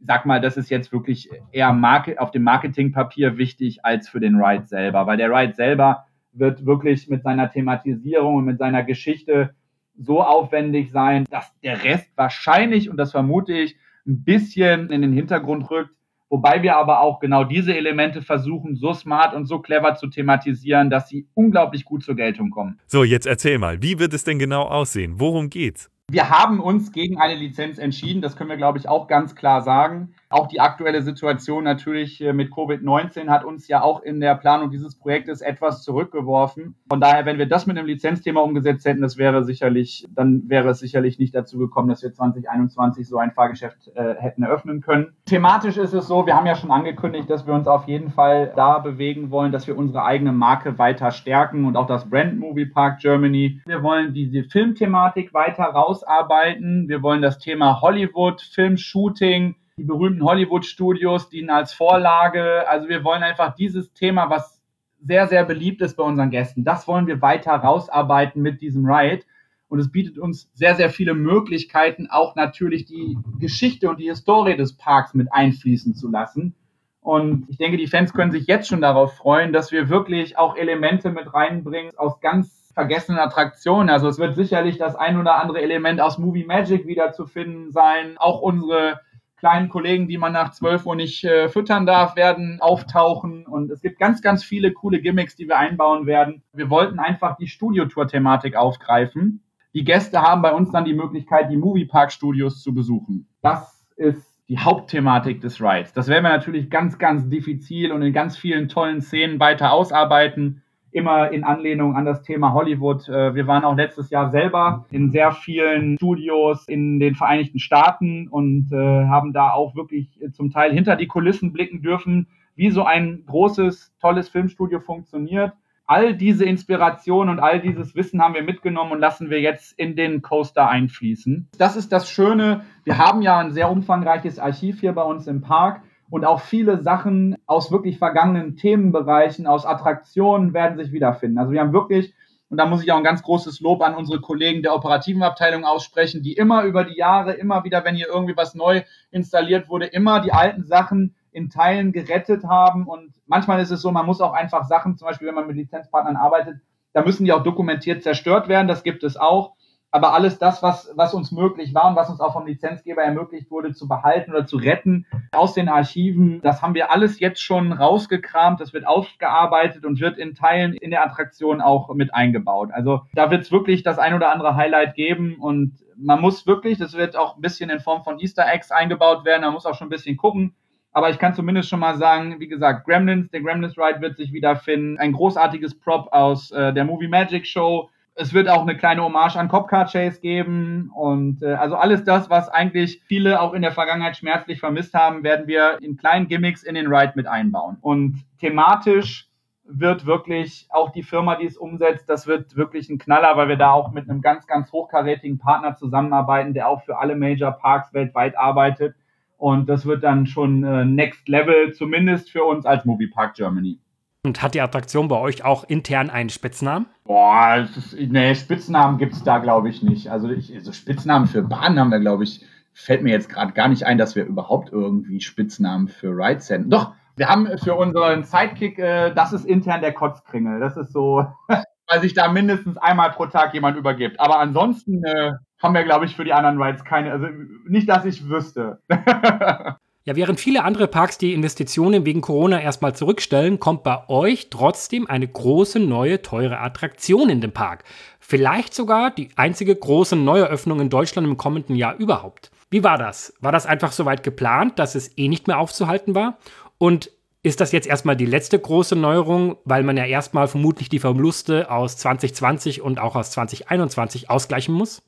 sag 0.01 0.27
mal, 0.27 0.41
das 0.41 0.57
ist 0.57 0.71
jetzt 0.71 0.93
wirklich 0.93 1.31
eher 1.53 1.73
Marke, 1.73 2.21
auf 2.21 2.31
dem 2.31 2.43
Marketingpapier 2.43 3.39
wichtig 3.39 3.85
als 3.85 4.09
für 4.09 4.21
den 4.21 4.37
Ride 4.37 4.67
selber, 4.67 5.07
weil 5.07 5.17
der 5.17 5.31
Ride 5.31 5.55
selber 5.55 6.07
wird 6.33 6.67
wirklich 6.67 7.09
mit 7.09 7.23
seiner 7.23 7.51
Thematisierung 7.51 8.37
und 8.37 8.45
mit 8.45 8.59
seiner 8.59 8.85
Geschichte 8.85 9.55
so 9.99 10.23
aufwendig 10.23 10.91
sein, 10.91 11.25
dass 11.31 11.51
der 11.61 11.83
Rest 11.83 12.11
wahrscheinlich, 12.17 12.91
und 12.91 12.99
das 12.99 13.13
vermute 13.13 13.55
ich, 13.55 13.77
ein 14.07 14.23
bisschen 14.23 14.91
in 14.91 15.03
den 15.03 15.13
Hintergrund 15.13 15.71
rückt. 15.71 15.91
Wobei 16.29 16.63
wir 16.63 16.77
aber 16.77 17.01
auch 17.01 17.21
genau 17.21 17.45
diese 17.45 17.77
Elemente 17.77 18.21
versuchen, 18.21 18.75
so 18.75 18.93
smart 18.93 19.33
und 19.35 19.47
so 19.47 19.61
clever 19.61 19.95
zu 19.95 20.09
thematisieren, 20.09 20.91
dass 20.91 21.09
sie 21.09 21.29
unglaublich 21.35 21.85
gut 21.85 22.03
zur 22.03 22.17
Geltung 22.17 22.51
kommen. 22.51 22.81
So, 22.87 23.05
jetzt 23.05 23.27
erzähl 23.27 23.59
mal, 23.59 23.81
wie 23.81 23.99
wird 24.01 24.13
es 24.13 24.25
denn 24.25 24.39
genau 24.39 24.63
aussehen? 24.63 25.15
Worum 25.21 25.51
geht's? 25.51 25.89
Wir 26.09 26.31
haben 26.31 26.61
uns 26.61 26.93
gegen 26.93 27.19
eine 27.19 27.35
Lizenz 27.35 27.79
entschieden, 27.79 28.23
das 28.23 28.37
können 28.37 28.49
wir, 28.49 28.57
glaube 28.57 28.79
ich, 28.79 28.89
auch 28.89 29.09
ganz 29.09 29.35
klar 29.35 29.63
sagen. 29.63 30.15
Auch 30.37 30.47
die 30.47 30.61
aktuelle 30.61 31.03
Situation 31.03 31.65
natürlich 31.65 32.21
äh, 32.21 32.33
mit 32.33 32.53
Covid-19 32.53 33.29
hat 33.29 33.45
uns 33.45 33.69
ja 33.69 33.83
auch 33.83 34.03
in 34.03 34.21
der 34.21 34.35
Planung 34.35 34.71
dieses 34.71 34.95
Projektes 34.95 35.41
etwas 35.41 35.83
zurückgeworfen. 35.83 36.75
Von 36.89 37.01
daher, 37.01 37.25
wenn 37.25 37.39
wir 37.39 37.49
das 37.49 37.67
mit 37.67 37.79
einem 37.79 37.87
Lizenzthema 37.87 38.41
umgesetzt 38.41 38.85
hätten, 38.85 39.01
das 39.01 39.17
wäre 39.17 39.45
sicherlich, 39.45 40.07
dann 40.15 40.49
wäre 40.49 40.69
es 40.69 40.79
sicherlich 40.79 41.19
nicht 41.19 41.35
dazu 41.35 41.59
gekommen, 41.59 41.89
dass 41.89 42.03
wir 42.03 42.13
2021 42.13 43.09
so 43.09 43.19
ein 43.19 43.33
Fahrgeschäft 43.33 43.91
äh, 43.95 44.15
hätten 44.19 44.43
eröffnen 44.43 44.83
können. 44.83 45.15
Thematisch 45.25 45.79
ist 45.79 45.95
es 45.95 46.07
so, 46.07 46.27
wir 46.27 46.37
haben 46.37 46.47
ja 46.47 46.55
schon 46.55 46.71
angekündigt, 46.71 47.31
dass 47.31 47.47
wir 47.47 47.55
uns 47.55 47.67
auf 47.67 47.89
jeden 47.89 48.11
Fall 48.11 48.53
da 48.55 48.79
bewegen 48.79 49.31
wollen, 49.31 49.53
dass 49.53 49.67
wir 49.67 49.77
unsere 49.77 50.05
eigene 50.05 50.33
Marke 50.33 50.79
weiter 50.79 51.11
stärken 51.11 51.65
und 51.65 51.77
auch 51.77 51.87
das 51.87 52.09
Brand 52.09 52.39
Movie 52.39 52.67
Park 52.67 53.01
Germany. 53.01 53.61
Wir 53.67 53.83
wollen 53.83 54.13
diese 54.13 54.45
Filmthematik 54.45 55.33
weiter 55.33 55.65
rausarbeiten. 55.65 56.89
Wir 56.89 57.03
wollen 57.03 57.23
das 57.23 57.39
Thema 57.39 57.81
Hollywood, 57.81 58.43
Filmshooting, 58.43 59.55
die 59.79 59.85
berühmten 59.85 60.25
Hollywood-Studios 60.25 61.29
dienen 61.29 61.51
als 61.51 61.75
Vorlage. 61.75 62.67
Also 62.69 62.89
wir 62.89 63.05
wollen 63.05 63.23
einfach 63.23 63.55
dieses 63.55 63.93
Thema, 63.93 64.31
was 64.31 64.63
sehr, 65.03 65.27
sehr 65.29 65.45
beliebt 65.45 65.83
ist 65.83 65.97
bei 65.97 66.03
unseren 66.03 66.31
Gästen, 66.31 66.65
das 66.65 66.89
wollen 66.89 67.07
wir 67.07 67.21
weiter 67.21 67.53
rausarbeiten 67.53 68.41
mit 68.41 68.63
diesem 68.63 68.87
Ride. 68.87 69.25
Und 69.69 69.81
es 69.81 69.91
bietet 69.91 70.19
uns 70.19 70.49
sehr, 70.55 70.77
sehr 70.77 70.91
viele 70.91 71.13
Möglichkeiten, 71.13 72.09
auch 72.09 72.37
natürlich 72.37 72.87
die 72.87 73.19
Geschichte 73.39 73.91
und 73.91 73.99
die 73.99 74.09
Historie 74.09 74.57
des 74.57 74.77
Parks 74.77 75.13
mit 75.13 75.29
einfließen 75.33 75.95
zu 75.95 76.09
lassen. 76.09 76.55
Und 77.01 77.47
ich 77.51 77.59
denke, 77.59 77.77
die 77.77 77.89
Fans 77.89 78.15
können 78.15 78.33
sich 78.33 78.47
jetzt 78.47 78.69
schon 78.69 78.81
darauf 78.81 79.17
freuen, 79.17 79.53
dass 79.53 79.73
wir 79.73 79.89
wirklich 79.89 80.39
auch 80.39 80.57
Elemente 80.57 81.11
mit 81.11 81.35
reinbringen 81.35 81.93
aus 81.99 82.21
ganz 82.21 82.73
vergessenen 82.75 83.21
Attraktionen. 83.21 83.91
Also 83.91 84.09
es 84.09 84.19
wird 84.19 84.37
sicherlich 84.37 84.79
das 84.79 84.97
ein 84.97 85.19
oder 85.19 85.41
andere 85.41 85.61
Element 85.61 86.01
aus 86.01 86.19
Movie 86.19 86.45
Magic 86.45 86.87
wieder 86.87 87.13
zu 87.13 87.27
finden 87.27 87.73
sein. 87.73 88.17
Auch 88.19 88.41
unsere 88.41 89.01
kleinen 89.47 89.69
Kollegen, 89.69 90.09
die 90.09 90.19
man 90.19 90.33
nach 90.33 90.51
12 90.51 90.87
Uhr 90.87 90.97
nicht 90.97 91.23
äh, 91.23 91.49
füttern 91.49 91.87
darf, 91.87 92.17
werden 92.17 92.59
auftauchen. 92.61 93.47
Und 93.47 93.71
es 93.71 93.81
gibt 93.81 94.01
ganz, 94.01 94.21
ganz 94.21 94.43
viele 94.43 94.73
coole 94.73 95.01
Gimmicks, 95.01 95.37
die 95.37 95.47
wir 95.47 95.57
einbauen 95.57 96.05
werden. 96.05 96.43
Wir 96.53 96.69
wollten 96.69 96.99
einfach 96.99 97.37
die 97.37 97.47
Studiotour-Thematik 97.47 98.57
aufgreifen. 98.57 99.45
Die 99.73 99.85
Gäste 99.85 100.21
haben 100.21 100.43
bei 100.43 100.53
uns 100.53 100.73
dann 100.73 100.85
die 100.85 100.95
Möglichkeit, 100.95 101.49
die 101.49 101.57
Moviepark-Studios 101.57 102.61
zu 102.61 102.75
besuchen. 102.75 103.29
Das 103.41 103.87
ist 103.95 104.35
die 104.49 104.59
Hauptthematik 104.59 105.41
des 105.41 105.61
Rides. 105.61 105.93
Das 105.93 106.09
werden 106.09 106.25
wir 106.25 106.31
natürlich 106.31 106.69
ganz, 106.69 106.99
ganz 106.99 107.29
diffizil 107.29 107.93
und 107.93 108.03
in 108.03 108.13
ganz 108.13 108.37
vielen 108.37 108.69
tollen 108.69 109.01
Szenen 109.01 109.39
weiter 109.39 109.73
ausarbeiten 109.73 110.65
immer 110.97 111.31
in 111.31 111.45
Anlehnung 111.45 111.95
an 111.95 112.07
das 112.07 112.23
Thema 112.23 112.55
Hollywood. 112.55 113.09
Äh, 113.09 113.35
wir 113.35 113.47
waren 113.47 113.65
auch 113.65 113.77
letztes 113.77 114.11
Jahr 114.11 114.31
selber 114.31 114.87
in 114.91 115.11
sehr 115.11 115.31
vielen 115.33 115.97
Studios 115.99 116.67
in 116.67 116.99
den 116.99 117.15
Vereinigten 117.15 117.59
Staaten 117.59 118.29
und 118.29 118.73
äh, 118.73 118.77
haben 118.77 119.33
da 119.33 119.51
auch 119.51 119.77
wirklich 119.77 120.19
zum 120.33 120.51
Teil 120.51 120.73
hinter 120.73 120.97
die 120.97 121.07
Kulissen 121.07 121.53
blicken 121.53 121.83
dürfen, 121.83 122.29
wie 122.55 122.71
so 122.71 122.85
ein 122.85 123.25
großes, 123.27 123.95
tolles 124.01 124.31
Filmstudio 124.31 124.81
funktioniert. 124.81 125.53
All 125.89 126.17
diese 126.17 126.45
Inspiration 126.45 127.29
und 127.29 127.39
all 127.39 127.61
dieses 127.61 127.95
Wissen 127.95 128.21
haben 128.21 128.35
wir 128.35 128.43
mitgenommen 128.43 128.93
und 128.93 128.99
lassen 128.99 129.31
wir 129.31 129.41
jetzt 129.41 129.79
in 129.79 129.95
den 129.95 130.21
Coaster 130.21 130.69
einfließen. 130.69 131.49
Das 131.59 131.77
ist 131.77 131.93
das 131.93 132.11
Schöne. 132.11 132.63
Wir 132.83 132.99
haben 132.99 133.23
ja 133.23 133.39
ein 133.39 133.53
sehr 133.53 133.71
umfangreiches 133.71 134.41
Archiv 134.41 134.81
hier 134.81 134.95
bei 134.95 135.03
uns 135.03 135.29
im 135.29 135.43
Park 135.43 135.83
und 136.11 136.25
auch 136.25 136.41
viele 136.41 136.83
Sachen 136.83 137.37
aus 137.47 137.73
wirklich 137.73 137.99
vergangenen 137.99 138.57
Themenbereichen, 138.57 139.47
aus 139.47 139.67
Attraktionen 139.67 140.55
werden 140.55 140.79
sich 140.79 140.93
wiederfinden. 140.93 141.39
Also 141.39 141.53
wir 141.53 141.61
haben 141.61 141.73
wirklich, 141.73 142.15
und 142.49 142.59
da 142.59 142.67
muss 142.67 142.83
ich 142.83 142.93
auch 142.93 142.97
ein 142.97 143.05
ganz 143.05 143.23
großes 143.23 143.61
Lob 143.61 143.83
an 143.83 143.95
unsere 143.95 144.21
Kollegen 144.21 144.63
der 144.63 144.75
operativen 144.75 145.23
Abteilung 145.23 145.65
aussprechen, 145.65 146.23
die 146.23 146.35
immer 146.35 146.63
über 146.63 146.85
die 146.85 146.97
Jahre, 146.97 147.33
immer 147.33 147.65
wieder, 147.65 147.85
wenn 147.85 147.97
hier 147.97 148.09
irgendwie 148.09 148.37
was 148.37 148.55
neu 148.55 148.83
installiert 149.11 149.69
wurde, 149.69 149.87
immer 149.87 150.21
die 150.21 150.33
alten 150.33 150.65
Sachen 150.65 151.17
in 151.33 151.51
Teilen 151.51 151.93
gerettet 151.93 152.45
haben. 152.45 152.87
Und 152.87 153.13
manchmal 153.27 153.61
ist 153.61 153.71
es 153.71 153.83
so, 153.83 153.91
man 153.91 154.07
muss 154.07 154.21
auch 154.21 154.33
einfach 154.33 154.65
Sachen, 154.65 154.97
zum 154.97 155.09
Beispiel 155.09 155.29
wenn 155.29 155.35
man 155.35 155.49
mit 155.49 155.57
Lizenzpartnern 155.57 156.17
arbeitet, 156.17 156.61
da 156.93 157.03
müssen 157.03 157.25
die 157.25 157.33
auch 157.33 157.43
dokumentiert 157.43 158.03
zerstört 158.03 158.49
werden. 158.49 158.69
Das 158.69 158.85
gibt 158.85 159.05
es 159.05 159.17
auch 159.17 159.55
aber 159.91 160.13
alles 160.13 160.39
das, 160.39 160.63
was, 160.63 160.93
was 160.95 161.15
uns 161.15 161.33
möglich 161.33 161.75
war 161.75 161.89
und 161.89 161.97
was 161.97 162.11
uns 162.11 162.21
auch 162.21 162.33
vom 162.33 162.47
Lizenzgeber 162.47 163.03
ermöglicht 163.03 163.51
wurde, 163.51 163.73
zu 163.73 163.89
behalten 163.89 164.33
oder 164.33 164.47
zu 164.47 164.57
retten 164.57 165.07
aus 165.33 165.55
den 165.55 165.69
Archiven, 165.69 166.41
das 166.43 166.61
haben 166.61 166.75
wir 166.75 166.91
alles 166.91 167.21
jetzt 167.21 167.41
schon 167.41 167.73
rausgekramt, 167.73 168.61
das 168.61 168.73
wird 168.73 168.87
ausgearbeitet 168.87 169.85
und 169.85 170.01
wird 170.01 170.19
in 170.19 170.35
Teilen 170.35 170.75
in 170.75 170.91
der 170.91 171.05
Attraktion 171.05 171.61
auch 171.61 171.95
mit 171.95 172.13
eingebaut. 172.15 172.71
Also 172.73 173.03
da 173.15 173.31
wird 173.31 173.43
es 173.43 173.53
wirklich 173.53 173.83
das 173.83 173.99
ein 173.99 174.15
oder 174.15 174.33
andere 174.33 174.57
Highlight 174.57 174.95
geben 174.95 175.37
und 175.41 175.79
man 175.97 176.21
muss 176.21 176.47
wirklich, 176.47 176.79
das 176.79 176.95
wird 176.95 177.17
auch 177.17 177.37
ein 177.37 177.41
bisschen 177.41 177.71
in 177.71 177.81
Form 177.81 178.03
von 178.05 178.19
Easter 178.19 178.45
Eggs 178.47 178.71
eingebaut 178.71 179.25
werden, 179.25 179.43
man 179.43 179.55
muss 179.55 179.67
auch 179.67 179.75
schon 179.75 179.87
ein 179.87 179.91
bisschen 179.91 180.17
gucken. 180.17 180.55
Aber 180.93 181.11
ich 181.11 181.19
kann 181.19 181.35
zumindest 181.35 181.69
schon 181.69 181.81
mal 181.81 181.99
sagen, 181.99 182.41
wie 182.41 182.49
gesagt, 182.49 182.87
Gremlins, 182.87 183.31
der 183.31 183.43
Gremlins 183.43 183.77
Ride 183.77 184.01
wird 184.01 184.17
sich 184.17 184.33
wiederfinden. 184.33 184.99
Ein 184.99 185.13
großartiges 185.13 185.79
Prop 185.79 186.11
aus 186.11 186.51
äh, 186.53 186.73
der 186.73 186.87
Movie 186.87 187.09
Magic 187.09 187.47
Show 187.47 187.91
es 188.19 188.33
wird 188.33 188.49
auch 188.49 188.63
eine 188.63 188.77
kleine 188.77 189.05
Hommage 189.05 189.37
an 189.37 189.49
Copcar 189.49 189.87
Chase 189.87 190.21
geben 190.21 190.91
und 190.95 191.43
äh, 191.43 191.53
also 191.53 191.77
alles 191.77 192.03
das, 192.03 192.31
was 192.31 192.49
eigentlich 192.49 193.03
viele 193.07 193.41
auch 193.41 193.53
in 193.53 193.61
der 193.61 193.73
Vergangenheit 193.73 194.17
schmerzlich 194.17 194.59
vermisst 194.59 194.95
haben, 194.95 195.23
werden 195.23 195.47
wir 195.47 195.79
in 195.83 195.99
kleinen 195.99 196.27
Gimmicks 196.27 196.63
in 196.63 196.75
den 196.75 196.87
Ride 196.87 197.13
mit 197.15 197.27
einbauen. 197.27 197.77
Und 197.83 198.25
thematisch 198.41 199.29
wird 199.65 200.07
wirklich 200.07 200.67
auch 200.71 200.93
die 200.93 201.03
Firma, 201.03 201.37
die 201.37 201.45
es 201.45 201.59
umsetzt, 201.59 202.09
das 202.09 202.27
wird 202.27 202.57
wirklich 202.57 202.89
ein 202.89 202.99
Knaller, 202.99 203.37
weil 203.37 203.49
wir 203.49 203.57
da 203.57 203.73
auch 203.73 203.93
mit 203.93 204.09
einem 204.09 204.23
ganz, 204.23 204.47
ganz 204.47 204.73
hochkarätigen 204.73 205.39
Partner 205.39 205.77
zusammenarbeiten, 205.77 206.55
der 206.55 206.69
auch 206.69 206.85
für 206.85 206.99
alle 206.99 207.17
Major 207.17 207.53
Parks 207.53 207.93
weltweit 207.93 208.39
arbeitet. 208.39 208.95
Und 209.37 209.69
das 209.69 209.85
wird 209.85 210.03
dann 210.03 210.27
schon 210.27 210.65
äh, 210.65 210.87
Next 210.87 211.29
Level, 211.29 211.75
zumindest 211.75 212.31
für 212.31 212.45
uns 212.45 212.65
als 212.65 212.87
Movie 212.87 213.09
Park 213.09 213.35
Germany. 213.35 213.79
Und 214.27 214.43
hat 214.43 214.55
die 214.55 214.61
Attraktion 214.61 215.07
bei 215.07 215.17
euch 215.21 215.45
auch 215.45 215.63
intern 215.63 216.11
einen 216.11 216.31
Spitznamen? 216.31 216.87
Boah, 217.05 217.69
nee, 217.97 218.35
Spitznamen 218.35 218.99
gibt 218.99 219.13
es 219.13 219.23
da, 219.23 219.39
glaube 219.39 219.69
ich, 219.69 219.85
nicht. 219.85 220.11
Also, 220.11 220.29
ich, 220.31 220.53
also 220.53 220.73
Spitznamen 220.73 221.29
für 221.29 221.43
Bahnen 221.43 221.79
haben 221.79 221.93
wir, 221.93 222.01
glaube 222.01 222.25
ich, 222.25 222.45
fällt 222.73 223.05
mir 223.05 223.11
jetzt 223.11 223.29
gerade 223.29 223.53
gar 223.53 223.69
nicht 223.69 223.87
ein, 223.87 223.99
dass 223.99 224.17
wir 224.17 224.25
überhaupt 224.25 224.73
irgendwie 224.73 225.21
Spitznamen 225.21 225.87
für 225.87 226.09
Rides 226.09 226.51
hätten. 226.51 226.71
Doch, 226.71 226.93
wir 227.15 227.29
haben 227.29 227.47
für 227.59 227.77
unseren 227.77 228.25
Sidekick, 228.25 228.81
äh, 228.81 229.15
das 229.15 229.33
ist 229.33 229.45
intern 229.45 229.81
der 229.81 229.93
Kotzkringel. 229.93 230.59
Das 230.59 230.77
ist 230.77 230.93
so, 230.93 231.25
weil 231.87 232.01
sich 232.01 232.13
da 232.13 232.27
mindestens 232.27 232.79
einmal 232.79 233.13
pro 233.13 233.27
Tag 233.27 233.55
jemand 233.55 233.77
übergibt. 233.77 234.19
Aber 234.19 234.41
ansonsten 234.41 235.05
äh, 235.05 235.35
haben 235.63 235.75
wir, 235.75 235.85
glaube 235.85 236.05
ich, 236.05 236.17
für 236.17 236.25
die 236.25 236.33
anderen 236.33 236.61
Rides 236.61 236.85
keine, 236.85 237.13
also 237.13 237.29
nicht, 237.69 237.89
dass 237.89 238.05
ich 238.05 238.29
wüsste. 238.29 238.81
Ja, 240.07 240.15
während 240.15 240.39
viele 240.39 240.63
andere 240.63 240.87
Parks 240.87 241.19
die 241.19 241.35
Investitionen 241.35 242.07
wegen 242.07 242.21
Corona 242.21 242.63
erstmal 242.63 242.95
zurückstellen, 242.95 243.59
kommt 243.59 243.83
bei 243.83 244.09
euch 244.09 244.51
trotzdem 244.51 245.09
eine 245.09 245.27
große, 245.27 245.81
neue, 245.81 246.23
teure 246.23 246.61
Attraktion 246.61 247.29
in 247.29 247.41
den 247.41 247.51
Park. 247.51 247.83
Vielleicht 248.21 248.73
sogar 248.73 249.11
die 249.11 249.31
einzige 249.35 249.75
große 249.75 250.15
Neueröffnung 250.15 250.79
in 250.79 250.91
Deutschland 250.91 251.27
im 251.27 251.37
kommenden 251.37 251.75
Jahr 251.75 251.97
überhaupt. 251.97 252.53
Wie 252.71 252.85
war 252.85 252.99
das? 252.99 253.35
War 253.41 253.51
das 253.51 253.67
einfach 253.67 253.91
so 253.91 254.05
weit 254.05 254.23
geplant, 254.23 254.79
dass 254.79 254.95
es 254.95 255.19
eh 255.19 255.27
nicht 255.27 255.49
mehr 255.49 255.59
aufzuhalten 255.59 256.15
war? 256.15 256.39
Und 256.79 257.11
ist 257.43 257.61
das 257.61 257.73
jetzt 257.73 257.89
erstmal 257.89 258.17
die 258.17 258.27
letzte 258.27 258.61
große 258.61 258.95
Neuerung, 258.95 259.57
weil 259.65 259.83
man 259.83 259.97
ja 259.97 260.05
erstmal 260.05 260.47
vermutlich 260.47 260.89
die 260.89 261.01
Verluste 261.01 261.69
aus 261.69 261.97
2020 261.97 262.81
und 262.81 263.01
auch 263.01 263.17
aus 263.17 263.33
2021 263.33 264.31
ausgleichen 264.31 264.73
muss? 264.73 265.03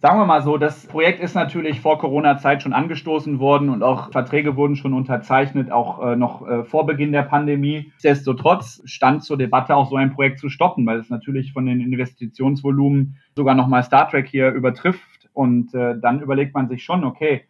Sagen 0.00 0.20
wir 0.20 0.26
mal 0.26 0.42
so, 0.42 0.58
das 0.58 0.86
Projekt 0.86 1.18
ist 1.18 1.34
natürlich 1.34 1.80
vor 1.80 1.98
Corona-Zeit 1.98 2.62
schon 2.62 2.72
angestoßen 2.72 3.40
worden 3.40 3.68
und 3.68 3.82
auch 3.82 4.12
Verträge 4.12 4.54
wurden 4.54 4.76
schon 4.76 4.94
unterzeichnet, 4.94 5.72
auch 5.72 6.00
äh, 6.00 6.14
noch 6.14 6.46
äh, 6.46 6.62
vor 6.62 6.86
Beginn 6.86 7.10
der 7.10 7.24
Pandemie. 7.24 7.90
Nichtsdestotrotz 7.94 8.80
stand 8.84 9.24
zur 9.24 9.36
Debatte 9.36 9.74
auch 9.74 9.90
so 9.90 9.96
ein 9.96 10.14
Projekt 10.14 10.38
zu 10.38 10.50
stoppen, 10.50 10.86
weil 10.86 11.00
es 11.00 11.10
natürlich 11.10 11.52
von 11.52 11.66
den 11.66 11.80
Investitionsvolumen 11.80 13.16
sogar 13.34 13.56
nochmal 13.56 13.82
Star 13.82 14.08
Trek 14.08 14.28
hier 14.28 14.52
übertrifft. 14.52 15.28
Und 15.32 15.74
äh, 15.74 15.98
dann 16.00 16.20
überlegt 16.20 16.54
man 16.54 16.68
sich 16.68 16.84
schon, 16.84 17.02
okay, 17.02 17.46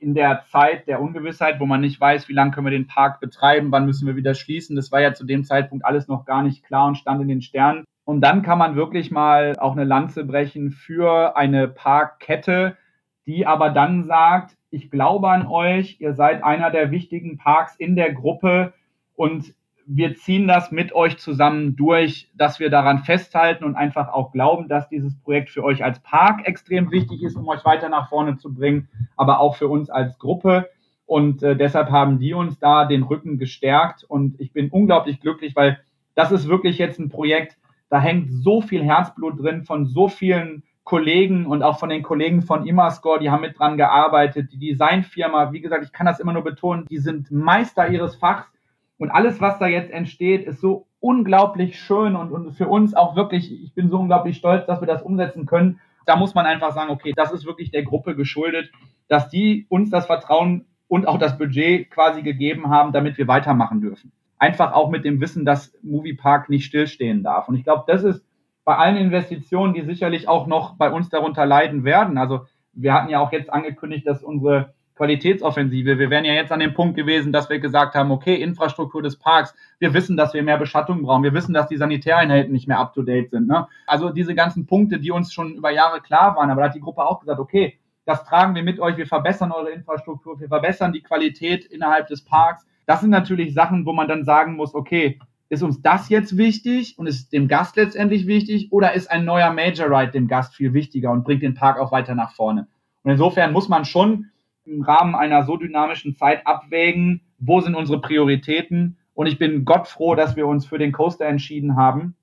in 0.00 0.14
der 0.14 0.42
Zeit 0.50 0.88
der 0.88 1.00
Ungewissheit, 1.00 1.60
wo 1.60 1.66
man 1.66 1.80
nicht 1.80 2.00
weiß, 2.00 2.28
wie 2.28 2.32
lange 2.32 2.50
können 2.50 2.66
wir 2.66 2.72
den 2.72 2.88
Park 2.88 3.20
betreiben, 3.20 3.70
wann 3.70 3.86
müssen 3.86 4.08
wir 4.08 4.16
wieder 4.16 4.34
schließen, 4.34 4.74
das 4.74 4.90
war 4.90 5.00
ja 5.00 5.14
zu 5.14 5.24
dem 5.24 5.44
Zeitpunkt 5.44 5.84
alles 5.84 6.08
noch 6.08 6.24
gar 6.24 6.42
nicht 6.42 6.64
klar 6.64 6.88
und 6.88 6.96
stand 6.96 7.22
in 7.22 7.28
den 7.28 7.42
Sternen. 7.42 7.84
Und 8.08 8.22
dann 8.22 8.40
kann 8.40 8.56
man 8.56 8.74
wirklich 8.74 9.10
mal 9.10 9.52
auch 9.58 9.72
eine 9.72 9.84
Lanze 9.84 10.24
brechen 10.24 10.70
für 10.70 11.36
eine 11.36 11.68
Parkkette, 11.68 12.78
die 13.26 13.44
aber 13.44 13.68
dann 13.68 14.04
sagt, 14.04 14.56
ich 14.70 14.90
glaube 14.90 15.28
an 15.28 15.46
euch, 15.46 16.00
ihr 16.00 16.14
seid 16.14 16.42
einer 16.42 16.70
der 16.70 16.90
wichtigen 16.90 17.36
Parks 17.36 17.76
in 17.76 17.96
der 17.96 18.14
Gruppe 18.14 18.72
und 19.14 19.52
wir 19.84 20.14
ziehen 20.14 20.48
das 20.48 20.72
mit 20.72 20.94
euch 20.94 21.18
zusammen 21.18 21.76
durch, 21.76 22.30
dass 22.34 22.58
wir 22.58 22.70
daran 22.70 23.00
festhalten 23.00 23.64
und 23.64 23.76
einfach 23.76 24.08
auch 24.08 24.32
glauben, 24.32 24.68
dass 24.68 24.88
dieses 24.88 25.14
Projekt 25.20 25.50
für 25.50 25.62
euch 25.62 25.84
als 25.84 26.00
Park 26.00 26.48
extrem 26.48 26.90
wichtig 26.90 27.22
ist, 27.22 27.36
um 27.36 27.46
euch 27.46 27.62
weiter 27.66 27.90
nach 27.90 28.08
vorne 28.08 28.38
zu 28.38 28.54
bringen, 28.54 28.88
aber 29.16 29.38
auch 29.38 29.56
für 29.56 29.68
uns 29.68 29.90
als 29.90 30.18
Gruppe. 30.18 30.70
Und 31.04 31.42
äh, 31.42 31.56
deshalb 31.56 31.90
haben 31.90 32.18
die 32.18 32.32
uns 32.32 32.58
da 32.58 32.86
den 32.86 33.02
Rücken 33.02 33.36
gestärkt 33.36 34.02
und 34.02 34.40
ich 34.40 34.54
bin 34.54 34.70
unglaublich 34.70 35.20
glücklich, 35.20 35.54
weil 35.54 35.78
das 36.14 36.32
ist 36.32 36.48
wirklich 36.48 36.78
jetzt 36.78 36.98
ein 36.98 37.10
Projekt, 37.10 37.58
da 37.90 38.00
hängt 38.00 38.32
so 38.32 38.60
viel 38.60 38.84
Herzblut 38.84 39.40
drin 39.40 39.64
von 39.64 39.86
so 39.86 40.08
vielen 40.08 40.62
Kollegen 40.84 41.46
und 41.46 41.62
auch 41.62 41.78
von 41.78 41.90
den 41.90 42.02
Kollegen 42.02 42.40
von 42.40 42.66
Immerscore, 42.66 43.20
die 43.20 43.30
haben 43.30 43.42
mit 43.42 43.58
dran 43.58 43.76
gearbeitet. 43.76 44.52
Die 44.52 44.58
Designfirma, 44.58 45.52
wie 45.52 45.60
gesagt, 45.60 45.84
ich 45.84 45.92
kann 45.92 46.06
das 46.06 46.18
immer 46.18 46.32
nur 46.32 46.44
betonen, 46.44 46.86
die 46.88 46.98
sind 46.98 47.30
Meister 47.30 47.88
ihres 47.88 48.16
Fachs. 48.16 48.50
Und 48.96 49.10
alles, 49.10 49.40
was 49.40 49.58
da 49.58 49.66
jetzt 49.66 49.90
entsteht, 49.90 50.46
ist 50.46 50.60
so 50.60 50.86
unglaublich 51.00 51.78
schön 51.78 52.16
und, 52.16 52.32
und 52.32 52.52
für 52.52 52.68
uns 52.68 52.94
auch 52.94 53.16
wirklich, 53.16 53.52
ich 53.62 53.74
bin 53.74 53.90
so 53.90 53.98
unglaublich 53.98 54.38
stolz, 54.38 54.66
dass 54.66 54.80
wir 54.80 54.86
das 54.86 55.02
umsetzen 55.02 55.46
können. 55.46 55.78
Da 56.06 56.16
muss 56.16 56.34
man 56.34 56.46
einfach 56.46 56.72
sagen, 56.72 56.90
okay, 56.90 57.12
das 57.14 57.32
ist 57.32 57.44
wirklich 57.44 57.70
der 57.70 57.82
Gruppe 57.82 58.16
geschuldet, 58.16 58.72
dass 59.08 59.28
die 59.28 59.66
uns 59.68 59.90
das 59.90 60.06
Vertrauen 60.06 60.64
und 60.88 61.06
auch 61.06 61.18
das 61.18 61.36
Budget 61.36 61.90
quasi 61.90 62.22
gegeben 62.22 62.70
haben, 62.70 62.92
damit 62.92 63.18
wir 63.18 63.28
weitermachen 63.28 63.82
dürfen. 63.82 64.10
Einfach 64.38 64.72
auch 64.72 64.90
mit 64.90 65.04
dem 65.04 65.20
Wissen, 65.20 65.44
dass 65.44 65.76
Moviepark 65.82 66.48
nicht 66.48 66.64
stillstehen 66.64 67.22
darf. 67.22 67.48
Und 67.48 67.56
ich 67.56 67.64
glaube, 67.64 67.84
das 67.86 68.04
ist 68.04 68.24
bei 68.64 68.76
allen 68.76 68.96
Investitionen, 68.96 69.74
die 69.74 69.82
sicherlich 69.82 70.28
auch 70.28 70.46
noch 70.46 70.76
bei 70.76 70.90
uns 70.90 71.08
darunter 71.08 71.46
leiden 71.46 71.84
werden. 71.84 72.18
Also 72.18 72.46
wir 72.72 72.92
hatten 72.92 73.08
ja 73.10 73.18
auch 73.18 73.32
jetzt 73.32 73.52
angekündigt, 73.52 74.06
dass 74.06 74.22
unsere 74.22 74.74
Qualitätsoffensive, 74.98 75.98
wir 75.98 76.10
wären 76.10 76.24
ja 76.24 76.34
jetzt 76.34 76.52
an 76.52 76.58
dem 76.60 76.74
Punkt 76.74 76.96
gewesen, 76.96 77.32
dass 77.32 77.48
wir 77.48 77.60
gesagt 77.60 77.94
haben, 77.94 78.10
okay, 78.10 78.34
Infrastruktur 78.34 79.00
des 79.00 79.16
Parks, 79.16 79.54
wir 79.78 79.94
wissen, 79.94 80.16
dass 80.16 80.34
wir 80.34 80.42
mehr 80.42 80.58
Beschattung 80.58 81.02
brauchen, 81.02 81.22
wir 81.22 81.32
wissen, 81.32 81.54
dass 81.54 81.68
die 81.68 81.76
Sanitäreinheiten 81.76 82.52
nicht 82.52 82.66
mehr 82.66 82.80
up-to-date 82.80 83.30
sind. 83.30 83.46
Ne? 83.46 83.68
Also 83.86 84.10
diese 84.10 84.34
ganzen 84.34 84.66
Punkte, 84.66 84.98
die 84.98 85.12
uns 85.12 85.32
schon 85.32 85.54
über 85.54 85.70
Jahre 85.70 86.00
klar 86.00 86.34
waren, 86.36 86.50
aber 86.50 86.62
da 86.62 86.68
hat 86.68 86.74
die 86.74 86.80
Gruppe 86.80 87.06
auch 87.06 87.20
gesagt, 87.20 87.38
okay, 87.38 87.78
das 88.04 88.24
tragen 88.24 88.54
wir 88.54 88.62
mit 88.62 88.80
euch, 88.80 88.96
wir 88.96 89.06
verbessern 89.06 89.52
eure 89.52 89.70
Infrastruktur, 89.70 90.40
wir 90.40 90.48
verbessern 90.48 90.92
die 90.92 91.02
Qualität 91.02 91.64
innerhalb 91.64 92.08
des 92.08 92.24
Parks. 92.24 92.66
Das 92.88 93.02
sind 93.02 93.10
natürlich 93.10 93.52
Sachen, 93.52 93.84
wo 93.84 93.92
man 93.92 94.08
dann 94.08 94.24
sagen 94.24 94.56
muss, 94.56 94.74
okay, 94.74 95.18
ist 95.50 95.62
uns 95.62 95.82
das 95.82 96.08
jetzt 96.08 96.38
wichtig 96.38 96.94
und 96.96 97.06
ist 97.06 97.34
dem 97.34 97.46
Gast 97.46 97.76
letztendlich 97.76 98.26
wichtig 98.26 98.72
oder 98.72 98.94
ist 98.94 99.10
ein 99.10 99.26
neuer 99.26 99.52
Major 99.52 99.90
Ride 99.90 100.12
dem 100.12 100.26
Gast 100.26 100.54
viel 100.54 100.72
wichtiger 100.72 101.10
und 101.10 101.22
bringt 101.22 101.42
den 101.42 101.52
Park 101.52 101.78
auch 101.78 101.92
weiter 101.92 102.14
nach 102.14 102.32
vorne? 102.32 102.66
Und 103.02 103.10
insofern 103.10 103.52
muss 103.52 103.68
man 103.68 103.84
schon 103.84 104.30
im 104.64 104.80
Rahmen 104.80 105.14
einer 105.14 105.44
so 105.44 105.58
dynamischen 105.58 106.16
Zeit 106.16 106.46
abwägen, 106.46 107.20
wo 107.38 107.60
sind 107.60 107.74
unsere 107.74 108.00
Prioritäten. 108.00 108.96
Und 109.12 109.26
ich 109.26 109.38
bin 109.38 109.66
Gott 109.66 109.86
froh, 109.86 110.14
dass 110.14 110.34
wir 110.34 110.46
uns 110.46 110.64
für 110.64 110.78
den 110.78 110.92
Coaster 110.92 111.26
entschieden 111.26 111.76
haben. 111.76 112.16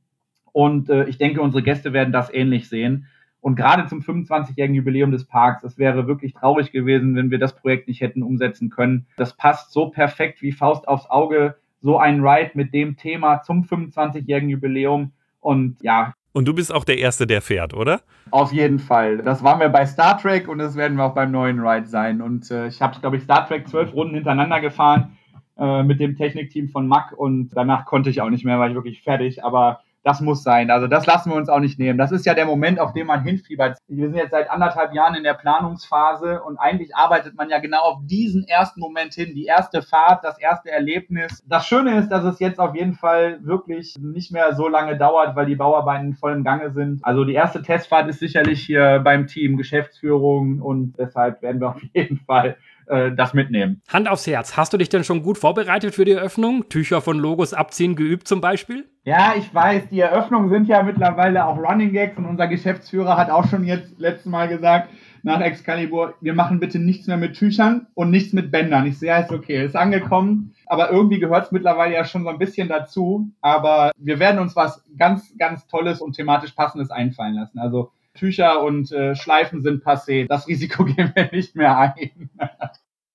Und 0.51 0.89
äh, 0.89 1.05
ich 1.05 1.19
denke, 1.19 1.41
unsere 1.41 1.61
Gäste 1.61 1.93
werden 1.93 2.11
das 2.11 2.33
ähnlich 2.33 2.69
sehen. 2.69 3.05
Und 3.45 3.55
gerade 3.55 3.85
zum 3.85 4.01
25-jährigen 4.01 4.75
Jubiläum 4.75 5.11
des 5.11 5.25
Parks, 5.25 5.63
es 5.63 5.77
wäre 5.77 6.07
wirklich 6.07 6.33
traurig 6.33 6.71
gewesen, 6.71 7.15
wenn 7.15 7.29
wir 7.29 7.37
das 7.37 7.55
Projekt 7.55 7.87
nicht 7.87 8.01
hätten 8.01 8.23
umsetzen 8.23 8.71
können. 8.71 9.05
Das 9.17 9.37
passt 9.37 9.71
so 9.71 9.89
perfekt 9.89 10.41
wie 10.41 10.51
Faust 10.51 10.87
aufs 10.87 11.07
Auge, 11.11 11.53
so 11.79 11.99
ein 11.99 12.25
Ride 12.25 12.53
mit 12.55 12.73
dem 12.73 12.97
Thema 12.97 13.43
zum 13.43 13.61
25-jährigen 13.61 14.49
Jubiläum. 14.49 15.11
Und 15.41 15.77
ja. 15.83 16.15
Und 16.33 16.47
du 16.47 16.55
bist 16.55 16.73
auch 16.73 16.83
der 16.85 16.97
Erste, 16.97 17.27
der 17.27 17.39
fährt, 17.43 17.75
oder? 17.75 18.01
Auf 18.31 18.51
jeden 18.51 18.79
Fall. 18.79 19.19
Das 19.19 19.43
waren 19.43 19.59
wir 19.59 19.69
bei 19.69 19.85
Star 19.85 20.19
Trek 20.19 20.47
und 20.47 20.57
das 20.57 20.75
werden 20.75 20.97
wir 20.97 21.03
auch 21.03 21.13
beim 21.13 21.29
neuen 21.29 21.59
Ride 21.59 21.85
sein. 21.85 22.23
Und 22.23 22.49
äh, 22.49 22.65
ich 22.65 22.81
habe, 22.81 22.99
glaube 22.99 23.17
ich, 23.17 23.23
Star 23.25 23.47
Trek 23.47 23.67
zwölf 23.67 23.93
Runden 23.93 24.15
hintereinander 24.15 24.59
gefahren 24.59 25.19
äh, 25.59 25.83
mit 25.83 25.99
dem 25.99 26.17
Technikteam 26.17 26.69
von 26.69 26.87
Mack 26.87 27.13
und 27.15 27.49
danach 27.55 27.85
konnte 27.85 28.09
ich 28.09 28.21
auch 28.21 28.31
nicht 28.31 28.43
mehr, 28.43 28.57
war 28.57 28.69
ich 28.69 28.73
wirklich 28.73 29.03
fertig. 29.03 29.43
Aber 29.43 29.81
das 30.05 30.21
muss 30.21 30.43
sein. 30.43 30.69
Also 30.69 30.85
das 30.85 31.07
lassen 31.07 31.31
wir 31.31 31.35
uns 31.35 31.49
auch 31.49 31.59
nicht 31.59 31.79
nehmen. 31.79 31.97
Das 31.97 32.11
ist 32.11 32.27
ja 32.27 32.35
der 32.35 32.45
Moment, 32.45 32.79
auf 32.79 32.93
den 32.93 33.07
man 33.07 33.23
hinfiebert. 33.23 33.79
Wir 33.87 34.07
sind 34.07 34.15
jetzt 34.15 34.31
seit 34.31 34.51
anderthalb 34.51 34.93
Jahren 34.93 35.15
in 35.15 35.23
der 35.23 35.33
Planungsphase 35.33 36.43
und 36.43 36.57
eigentlich 36.57 36.95
arbeitet 36.95 37.35
man 37.35 37.49
ja 37.49 37.57
genau 37.57 37.79
auf 37.79 37.97
diesen 38.03 38.47
ersten 38.47 38.79
Moment 38.79 39.15
hin, 39.15 39.33
die 39.33 39.45
erste 39.45 39.81
Fahrt, 39.81 40.23
das 40.23 40.39
erste 40.39 40.69
Erlebnis. 40.69 41.43
Das 41.47 41.65
Schöne 41.65 41.97
ist, 41.97 42.09
dass 42.09 42.23
es 42.23 42.39
jetzt 42.39 42.59
auf 42.59 42.75
jeden 42.75 42.93
Fall 42.93 43.39
wirklich 43.43 43.95
nicht 43.99 44.31
mehr 44.31 44.53
so 44.53 44.67
lange 44.67 44.95
dauert, 44.95 45.35
weil 45.35 45.47
die 45.47 45.55
Bauarbeiten 45.55 46.13
voll 46.13 46.33
im 46.33 46.43
Gange 46.43 46.71
sind. 46.71 47.03
Also 47.03 47.23
die 47.25 47.33
erste 47.33 47.63
Testfahrt 47.63 48.07
ist 48.07 48.19
sicherlich 48.19 48.61
hier 48.61 49.01
beim 49.03 49.25
Team 49.25 49.57
Geschäftsführung 49.57 50.61
und 50.61 50.93
deshalb 50.99 51.41
werden 51.41 51.59
wir 51.59 51.69
auf 51.69 51.81
jeden 51.93 52.19
Fall 52.19 52.57
äh, 52.87 53.11
das 53.11 53.33
mitnehmen. 53.33 53.81
Hand 53.87 54.09
aufs 54.09 54.27
Herz, 54.27 54.57
hast 54.57 54.73
du 54.73 54.77
dich 54.77 54.89
denn 54.89 55.03
schon 55.03 55.23
gut 55.23 55.37
vorbereitet 55.37 55.95
für 55.95 56.05
die 56.05 56.11
Eröffnung? 56.11 56.69
Tücher 56.69 57.01
von 57.01 57.17
Logos 57.17 57.53
abziehen 57.53 57.95
geübt 57.95 58.27
zum 58.27 58.41
Beispiel? 58.41 58.85
Ja, 59.03 59.33
ich 59.37 59.53
weiß, 59.53 59.89
die 59.89 59.99
Eröffnungen 59.99 60.49
sind 60.49 60.67
ja 60.67 60.81
mittlerweile 60.81 61.45
auch 61.45 61.57
Running 61.57 61.91
Gags 61.91 62.17
und 62.17 62.25
unser 62.25 62.47
Geschäftsführer 62.47 63.17
hat 63.17 63.29
auch 63.29 63.47
schon 63.47 63.63
jetzt 63.63 63.99
letztes 63.99 64.25
Mal 64.25 64.47
gesagt, 64.47 64.89
nach 65.25 65.41
Excalibur, 65.41 66.13
wir 66.21 66.35
machen 66.35 66.59
bitte 66.59 66.77
nichts 66.77 67.07
mehr 67.07 67.17
mit 67.17 67.35
Tüchern 67.35 67.87
und 67.95 68.11
nichts 68.11 68.31
mit 68.31 68.51
Bändern. 68.51 68.85
Ich 68.85 68.99
sehe, 68.99 69.19
ist 69.19 69.31
okay, 69.31 69.65
ist 69.65 69.75
angekommen, 69.75 70.53
aber 70.67 70.91
irgendwie 70.91 71.19
gehört 71.19 71.45
es 71.45 71.51
mittlerweile 71.51 71.95
ja 71.95 72.05
schon 72.05 72.23
so 72.23 72.29
ein 72.29 72.37
bisschen 72.37 72.69
dazu. 72.69 73.31
Aber 73.41 73.91
wir 73.97 74.19
werden 74.19 74.39
uns 74.39 74.55
was 74.55 74.85
ganz, 74.97 75.35
ganz 75.37 75.65
Tolles 75.65 75.99
und 75.99 76.15
thematisch 76.15 76.51
Passendes 76.51 76.91
einfallen 76.91 77.33
lassen. 77.33 77.57
Also 77.57 77.91
Tücher 78.15 78.63
und 78.63 78.91
äh, 78.91 79.15
Schleifen 79.15 79.61
sind 79.61 79.83
passé. 79.83 80.27
Das 80.27 80.47
Risiko 80.47 80.85
gehen 80.85 81.11
wir 81.13 81.29
nicht 81.31 81.55
mehr 81.55 81.77
ein. 81.77 82.29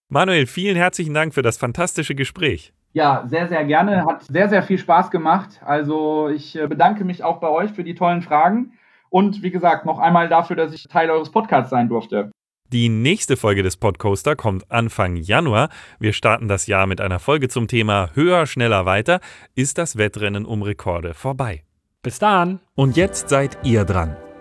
Manuel, 0.09 0.47
vielen 0.47 0.77
herzlichen 0.77 1.15
Dank 1.15 1.35
für 1.35 1.43
das 1.43 1.57
fantastische 1.57 2.15
Gespräch. 2.15 2.73
Ja, 2.93 3.25
sehr, 3.29 3.49
sehr 3.49 3.65
gerne. 3.65 4.05
Hat 4.05 4.25
sehr, 4.25 4.49
sehr 4.49 4.63
viel 4.63 4.79
Spaß 4.79 5.11
gemacht. 5.11 5.61
Also 5.65 6.29
ich 6.29 6.57
äh, 6.57 6.67
bedanke 6.67 7.05
mich 7.05 7.23
auch 7.23 7.39
bei 7.39 7.49
euch 7.49 7.71
für 7.71 7.85
die 7.85 7.95
tollen 7.95 8.23
Fragen. 8.23 8.73
Und 9.09 9.43
wie 9.43 9.51
gesagt, 9.51 9.87
noch 9.87 9.99
einmal 9.99 10.29
dafür, 10.29 10.57
dass 10.57 10.73
ich 10.73 10.85
Teil 10.85 11.11
eures 11.11 11.31
Podcasts 11.31 11.71
sein 11.71 11.89
durfte. 11.89 12.31
Die 12.73 12.89
nächste 12.89 13.37
Folge 13.37 13.65
des 13.65 13.77
Podcoaster 13.77 14.37
kommt 14.37 14.71
Anfang 14.71 15.17
Januar. 15.17 15.71
Wir 15.99 16.13
starten 16.13 16.47
das 16.47 16.69
Jahr 16.69 16.87
mit 16.87 17.01
einer 17.01 17.19
Folge 17.19 17.49
zum 17.49 17.67
Thema 17.67 18.11
Höher, 18.15 18.47
schneller, 18.47 18.87
weiter. 18.87 19.21
Ist 19.57 19.79
das 19.79 19.99
Wettrennen 19.99 20.47
um 20.47 20.63
Rekorde 20.63 21.15
vorbei? 21.15 21.65
Bis 22.03 22.21
dann. 22.21 22.61
Und 22.77 22.97
jetzt 22.97 23.29
seid 23.29 23.59
ihr 23.65 23.85
dran. 23.85 24.17